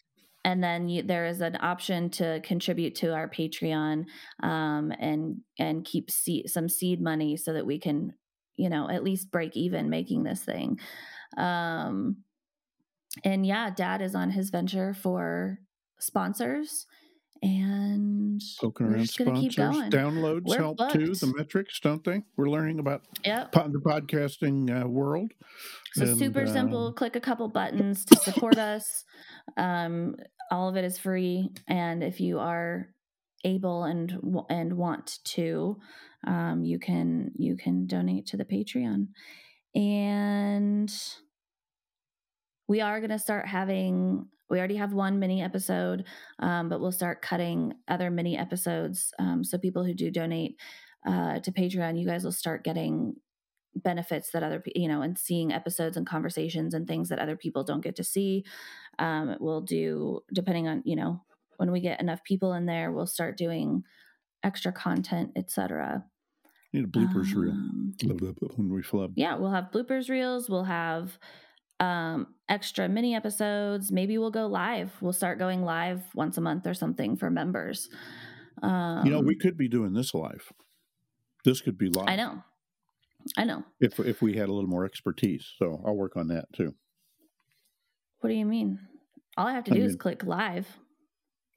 and 0.43 0.63
then 0.63 0.89
you, 0.89 1.03
there 1.03 1.25
is 1.25 1.41
an 1.41 1.57
option 1.61 2.09
to 2.11 2.41
contribute 2.41 2.95
to 2.95 3.13
our 3.13 3.29
patreon 3.29 4.05
um, 4.41 4.91
and 4.99 5.37
and 5.59 5.85
keep 5.85 6.09
some 6.47 6.67
seed 6.67 7.01
money 7.01 7.37
so 7.37 7.53
that 7.53 7.65
we 7.65 7.79
can 7.79 8.13
you 8.61 8.69
know, 8.69 8.87
at 8.89 9.03
least 9.03 9.31
break 9.31 9.57
even 9.57 9.89
making 9.89 10.23
this 10.23 10.43
thing. 10.43 10.79
Um, 11.35 12.17
and 13.23 13.45
yeah, 13.45 13.71
dad 13.71 14.01
is 14.01 14.13
on 14.13 14.29
his 14.29 14.51
venture 14.51 14.93
for 14.93 15.59
sponsors 15.99 16.85
and 17.41 18.41
poking 18.59 18.87
around 18.87 19.09
sponsors. 19.09 19.55
Downloads 19.55 20.43
we're 20.45 20.57
help 20.57 20.77
booked. 20.77 20.93
too. 20.93 21.13
The 21.15 21.33
metrics, 21.35 21.79
don't 21.79 22.03
they? 22.03 22.23
We're 22.37 22.49
learning 22.49 22.79
about 22.79 23.01
yep. 23.25 23.51
the 23.51 23.81
podcasting 23.83 24.83
uh, 24.83 24.87
world. 24.87 25.31
So 25.93 26.03
and, 26.03 26.17
super 26.17 26.43
uh, 26.43 26.47
simple. 26.47 26.93
Click 26.93 27.15
a 27.15 27.19
couple 27.19 27.47
buttons 27.49 28.05
to 28.05 28.15
support 28.17 28.57
us. 28.59 29.05
Um, 29.57 30.15
all 30.51 30.69
of 30.69 30.75
it 30.75 30.85
is 30.85 30.97
free, 30.97 31.49
and 31.67 32.03
if 32.03 32.19
you 32.19 32.39
are 32.39 32.89
able 33.43 33.85
and 33.85 34.45
and 34.49 34.73
want 34.73 35.19
to, 35.23 35.77
um, 36.27 36.63
you 36.63 36.77
can 36.77 37.31
you 37.37 37.57
can 37.57 37.87
donate 37.87 38.27
to 38.27 38.37
the 38.37 38.45
Patreon, 38.45 39.07
and 39.73 40.93
we 42.71 42.79
are 42.79 43.01
going 43.01 43.09
to 43.09 43.19
start 43.19 43.45
having. 43.45 44.25
We 44.49 44.57
already 44.57 44.77
have 44.77 44.93
one 44.93 45.19
mini 45.19 45.41
episode, 45.41 46.05
um, 46.39 46.69
but 46.69 46.79
we'll 46.79 46.93
start 46.93 47.21
cutting 47.21 47.73
other 47.89 48.09
mini 48.09 48.37
episodes. 48.37 49.13
Um, 49.19 49.43
so 49.43 49.57
people 49.57 49.83
who 49.83 49.93
do 49.93 50.09
donate 50.09 50.55
uh, 51.05 51.39
to 51.39 51.51
Patreon, 51.51 51.99
you 51.99 52.05
guys 52.05 52.23
will 52.23 52.31
start 52.31 52.63
getting 52.63 53.15
benefits 53.75 54.31
that 54.31 54.43
other 54.43 54.63
you 54.73 54.87
know 54.87 55.01
and 55.01 55.17
seeing 55.17 55.51
episodes 55.51 55.97
and 55.97 56.07
conversations 56.07 56.73
and 56.73 56.87
things 56.87 57.09
that 57.09 57.19
other 57.19 57.37
people 57.37 57.63
don't 57.63 57.79
get 57.81 57.95
to 57.95 58.03
see 58.03 58.43
um 58.99 59.37
we'll 59.39 59.61
do 59.61 60.19
depending 60.33 60.67
on 60.67 60.81
you 60.83 60.93
know 60.93 61.21
when 61.55 61.71
we 61.71 61.79
get 61.79 62.01
enough 62.01 62.21
people 62.25 62.51
in 62.51 62.65
there 62.65 62.91
we'll 62.91 63.07
start 63.07 63.37
doing 63.37 63.81
extra 64.43 64.73
content 64.73 65.31
etc 65.37 66.03
Need 66.73 66.83
a 66.85 66.87
bloopers 66.87 67.33
um, 67.35 67.93
reel 67.99 68.49
when 68.55 68.69
we 68.69 68.81
flub. 68.81 69.11
Yeah, 69.15 69.35
we'll 69.35 69.51
have 69.51 69.71
bloopers 69.73 70.09
reels. 70.09 70.49
We'll 70.49 70.63
have 70.63 71.19
um, 71.81 72.27
extra 72.47 72.87
mini 72.87 73.15
episodes. 73.15 73.91
Maybe 73.91 74.17
we'll 74.17 74.31
go 74.31 74.45
live. 74.45 74.91
We'll 75.01 75.13
start 75.13 75.39
going 75.39 75.63
live 75.63 76.03
once 76.13 76.37
a 76.37 76.41
month 76.41 76.67
or 76.67 76.75
something 76.75 77.17
for 77.17 77.29
members. 77.29 77.89
Um, 78.61 79.03
you 79.03 79.11
know, 79.11 79.19
we 79.19 79.33
um, 79.33 79.39
could 79.39 79.57
be 79.57 79.67
doing 79.67 79.93
this 79.93 80.13
live. 80.13 80.53
This 81.43 81.59
could 81.59 81.77
be 81.77 81.89
live. 81.89 82.07
I 82.07 82.15
know. 82.15 82.43
I 83.35 83.45
know. 83.45 83.63
If 83.79 83.99
if 83.99 84.21
we 84.21 84.37
had 84.37 84.47
a 84.47 84.53
little 84.53 84.69
more 84.69 84.85
expertise, 84.85 85.45
so 85.57 85.81
I'll 85.85 85.95
work 85.95 86.15
on 86.15 86.27
that 86.27 86.45
too. 86.53 86.75
What 88.19 88.29
do 88.29 88.35
you 88.35 88.45
mean? 88.45 88.79
All 89.35 89.47
I 89.47 89.53
have 89.53 89.63
to 89.65 89.71
do 89.71 89.77
I 89.77 89.79
mean, 89.79 89.89
is 89.89 89.95
click 89.95 90.23
live. 90.23 90.67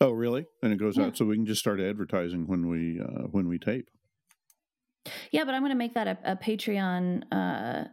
Oh, 0.01 0.11
really? 0.11 0.47
And 0.63 0.73
it 0.73 0.77
goes 0.77 0.97
yeah. 0.97 1.07
out, 1.07 1.17
so 1.19 1.27
we 1.27 1.37
can 1.37 1.47
just 1.47 1.61
start 1.61 1.81
advertising 1.81 2.47
when 2.47 2.69
we 2.69 3.01
uh, 3.01 3.27
when 3.31 3.47
we 3.47 3.59
tape. 3.59 3.91
Yeah, 5.31 5.45
but 5.45 5.55
I'm 5.55 5.61
going 5.61 5.73
to 5.73 5.77
make 5.77 5.95
that 5.95 6.09
a, 6.09 6.33
a 6.33 6.37
Patreon 6.37 7.25
uh, 7.31 7.89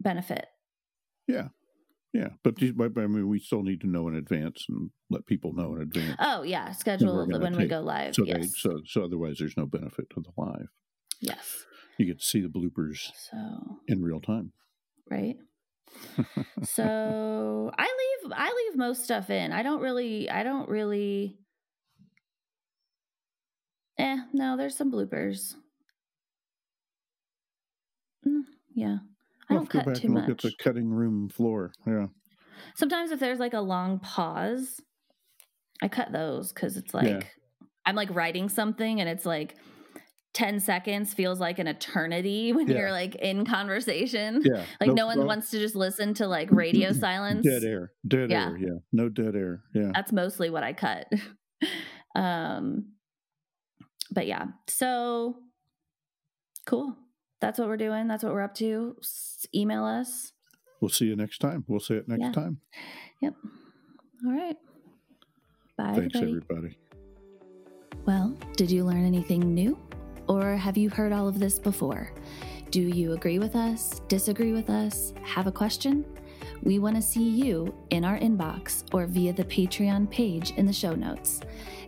benefit. 0.00 0.46
Yeah. 1.26 1.48
Yeah, 2.14 2.28
but, 2.44 2.54
but 2.76 2.96
I 2.96 3.08
mean, 3.08 3.28
we 3.28 3.40
still 3.40 3.64
need 3.64 3.80
to 3.80 3.88
know 3.88 4.06
in 4.06 4.14
advance 4.14 4.66
and 4.68 4.90
let 5.10 5.26
people 5.26 5.52
know 5.52 5.74
in 5.74 5.82
advance. 5.82 6.14
Oh 6.20 6.42
yeah, 6.42 6.70
schedule 6.70 7.26
when 7.26 7.52
take. 7.52 7.58
we 7.58 7.66
go 7.66 7.80
live. 7.80 8.14
So, 8.14 8.24
yes. 8.24 8.38
they, 8.38 8.46
so 8.46 8.80
so 8.86 9.02
otherwise, 9.02 9.38
there's 9.40 9.56
no 9.56 9.66
benefit 9.66 10.10
to 10.10 10.20
the 10.20 10.30
live. 10.36 10.68
Yes, 11.20 11.66
you 11.98 12.06
get 12.06 12.20
to 12.20 12.24
see 12.24 12.40
the 12.40 12.46
bloopers 12.46 13.10
so 13.30 13.36
in 13.88 14.00
real 14.00 14.20
time. 14.20 14.52
Right. 15.10 15.38
so 16.62 17.72
I 17.76 17.82
leave 17.82 18.32
I 18.32 18.46
leave 18.46 18.76
most 18.78 19.02
stuff 19.02 19.28
in. 19.28 19.50
I 19.50 19.64
don't 19.64 19.80
really 19.80 20.30
I 20.30 20.44
don't 20.44 20.68
really. 20.68 21.36
Eh, 23.98 24.18
no, 24.32 24.56
there's 24.56 24.76
some 24.76 24.92
bloopers. 24.92 25.54
Mm, 28.26 28.42
yeah. 28.74 28.98
I 29.50 29.54
don't 29.54 29.68
cut 29.68 29.94
too 29.96 30.08
much. 30.08 30.28
Look 30.28 30.38
at 30.38 30.42
the 30.42 30.52
cutting 30.58 30.88
room 30.90 31.28
floor. 31.28 31.72
Yeah. 31.86 32.06
Sometimes 32.74 33.10
if 33.10 33.20
there's 33.20 33.38
like 33.38 33.54
a 33.54 33.60
long 33.60 33.98
pause, 33.98 34.80
I 35.82 35.88
cut 35.88 36.12
those 36.12 36.52
because 36.52 36.76
it's 36.76 36.94
like 36.94 37.06
yeah. 37.06 37.20
I'm 37.84 37.94
like 37.94 38.14
writing 38.14 38.48
something 38.48 39.00
and 39.00 39.08
it's 39.08 39.26
like 39.26 39.56
10 40.34 40.60
seconds 40.60 41.14
feels 41.14 41.40
like 41.40 41.58
an 41.58 41.66
eternity 41.66 42.52
when 42.54 42.68
yeah. 42.68 42.78
you're 42.78 42.92
like 42.92 43.14
in 43.16 43.44
conversation. 43.44 44.42
Yeah. 44.44 44.64
Like 44.80 44.88
no, 44.88 44.94
no 44.94 45.06
one 45.06 45.26
wants 45.26 45.50
to 45.50 45.58
just 45.58 45.74
listen 45.74 46.14
to 46.14 46.26
like 46.26 46.50
radio 46.50 46.92
silence. 46.92 47.46
Dead 47.46 47.64
air. 47.64 47.92
Dead 48.06 48.30
yeah. 48.30 48.48
air. 48.48 48.58
Yeah. 48.58 48.78
No 48.92 49.08
dead 49.08 49.34
air. 49.34 49.62
Yeah. 49.74 49.90
That's 49.94 50.12
mostly 50.12 50.50
what 50.50 50.62
I 50.62 50.72
cut. 50.72 51.06
um 52.14 52.92
but 54.10 54.26
yeah. 54.26 54.46
So 54.68 55.36
cool 56.66 56.96
that's 57.44 57.58
what 57.58 57.68
we're 57.68 57.76
doing. 57.76 58.08
That's 58.08 58.22
what 58.24 58.32
we're 58.32 58.42
up 58.42 58.54
to. 58.56 58.96
S- 59.00 59.46
email 59.54 59.84
us. 59.84 60.32
We'll 60.80 60.88
see 60.88 61.06
you 61.06 61.16
next 61.16 61.38
time. 61.38 61.64
We'll 61.68 61.80
see 61.80 61.94
it 61.94 62.08
next 62.08 62.22
yeah. 62.22 62.32
time. 62.32 62.60
Yep. 63.22 63.34
All 64.26 64.32
right. 64.32 64.56
Bye. 65.76 65.94
Thanks, 65.96 66.16
everybody. 66.16 66.40
everybody. 66.50 66.78
Well, 68.06 68.36
did 68.56 68.70
you 68.70 68.84
learn 68.84 69.04
anything 69.04 69.54
new? 69.54 69.78
Or 70.28 70.56
have 70.56 70.76
you 70.76 70.90
heard 70.90 71.12
all 71.12 71.28
of 71.28 71.38
this 71.38 71.58
before? 71.58 72.12
Do 72.70 72.80
you 72.80 73.12
agree 73.12 73.38
with 73.38 73.54
us, 73.54 74.00
disagree 74.08 74.52
with 74.52 74.68
us, 74.68 75.12
have 75.22 75.46
a 75.46 75.52
question? 75.52 76.04
We 76.62 76.78
want 76.78 76.96
to 76.96 77.02
see 77.02 77.28
you 77.28 77.74
in 77.90 78.04
our 78.04 78.18
inbox 78.18 78.84
or 78.92 79.06
via 79.06 79.32
the 79.32 79.44
Patreon 79.44 80.10
page 80.10 80.52
in 80.52 80.66
the 80.66 80.72
show 80.72 80.94
notes. 80.94 81.40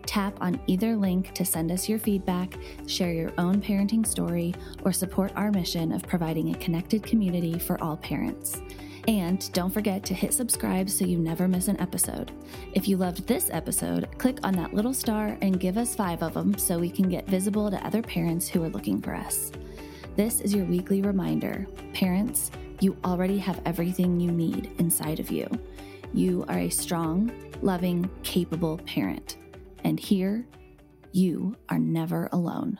Tap 0.07 0.37
on 0.41 0.61
either 0.67 0.97
link 0.97 1.33
to 1.35 1.45
send 1.45 1.73
us 1.73 1.89
your 1.89 1.99
feedback, 1.99 2.57
share 2.87 3.13
your 3.13 3.33
own 3.39 3.61
parenting 3.61 4.07
story, 4.07 4.55
or 4.85 4.93
support 4.93 5.33
our 5.35 5.51
mission 5.51 5.93
of 5.93 6.03
providing 6.07 6.55
a 6.55 6.59
connected 6.59 7.03
community 7.03 7.59
for 7.59 7.83
all 7.83 7.97
parents. 7.97 8.61
And 9.09 9.53
don't 9.53 9.71
forget 9.71 10.05
to 10.07 10.15
hit 10.15 10.35
subscribe 10.35 10.91
so 10.91 11.05
you 11.05 11.19
never 11.19 11.47
miss 11.47 11.69
an 11.69 11.81
episode. 11.81 12.33
If 12.73 12.89
you 12.89 12.97
loved 12.97 13.27
this 13.27 13.51
episode, 13.53 14.09
click 14.19 14.39
on 14.43 14.55
that 14.55 14.75
little 14.75 14.95
star 14.95 15.39
and 15.43 15.61
give 15.61 15.79
us 15.79 15.95
five 15.95 16.23
of 16.23 16.35
them 16.35 16.59
so 16.59 16.79
we 16.79 16.91
can 16.91 17.09
get 17.09 17.27
visible 17.29 17.71
to 17.71 17.87
other 17.87 18.03
parents 18.03 18.49
who 18.49 18.65
are 18.65 18.69
looking 18.69 19.01
for 19.01 19.15
us. 19.15 19.53
This 20.17 20.41
is 20.41 20.55
your 20.55 20.65
weekly 20.65 21.03
reminder 21.03 21.67
parents, 21.93 22.51
you 22.81 22.97
already 23.05 23.39
have 23.39 23.61
everything 23.65 24.21
you 24.21 24.31
need 24.31 24.71
inside 24.79 25.21
of 25.21 25.31
you. 25.31 25.49
You 26.13 26.45
are 26.49 26.59
a 26.59 26.71
strong, 26.71 27.31
loving, 27.63 28.11
capable 28.23 28.79
parent. 28.79 29.37
And 29.85 29.99
here, 29.99 30.47
you 31.13 31.57
are 31.69 31.79
never 31.79 32.29
alone. 32.33 32.79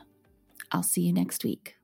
I'll 0.71 0.83
see 0.83 1.01
you 1.01 1.13
next 1.13 1.43
week. 1.43 1.76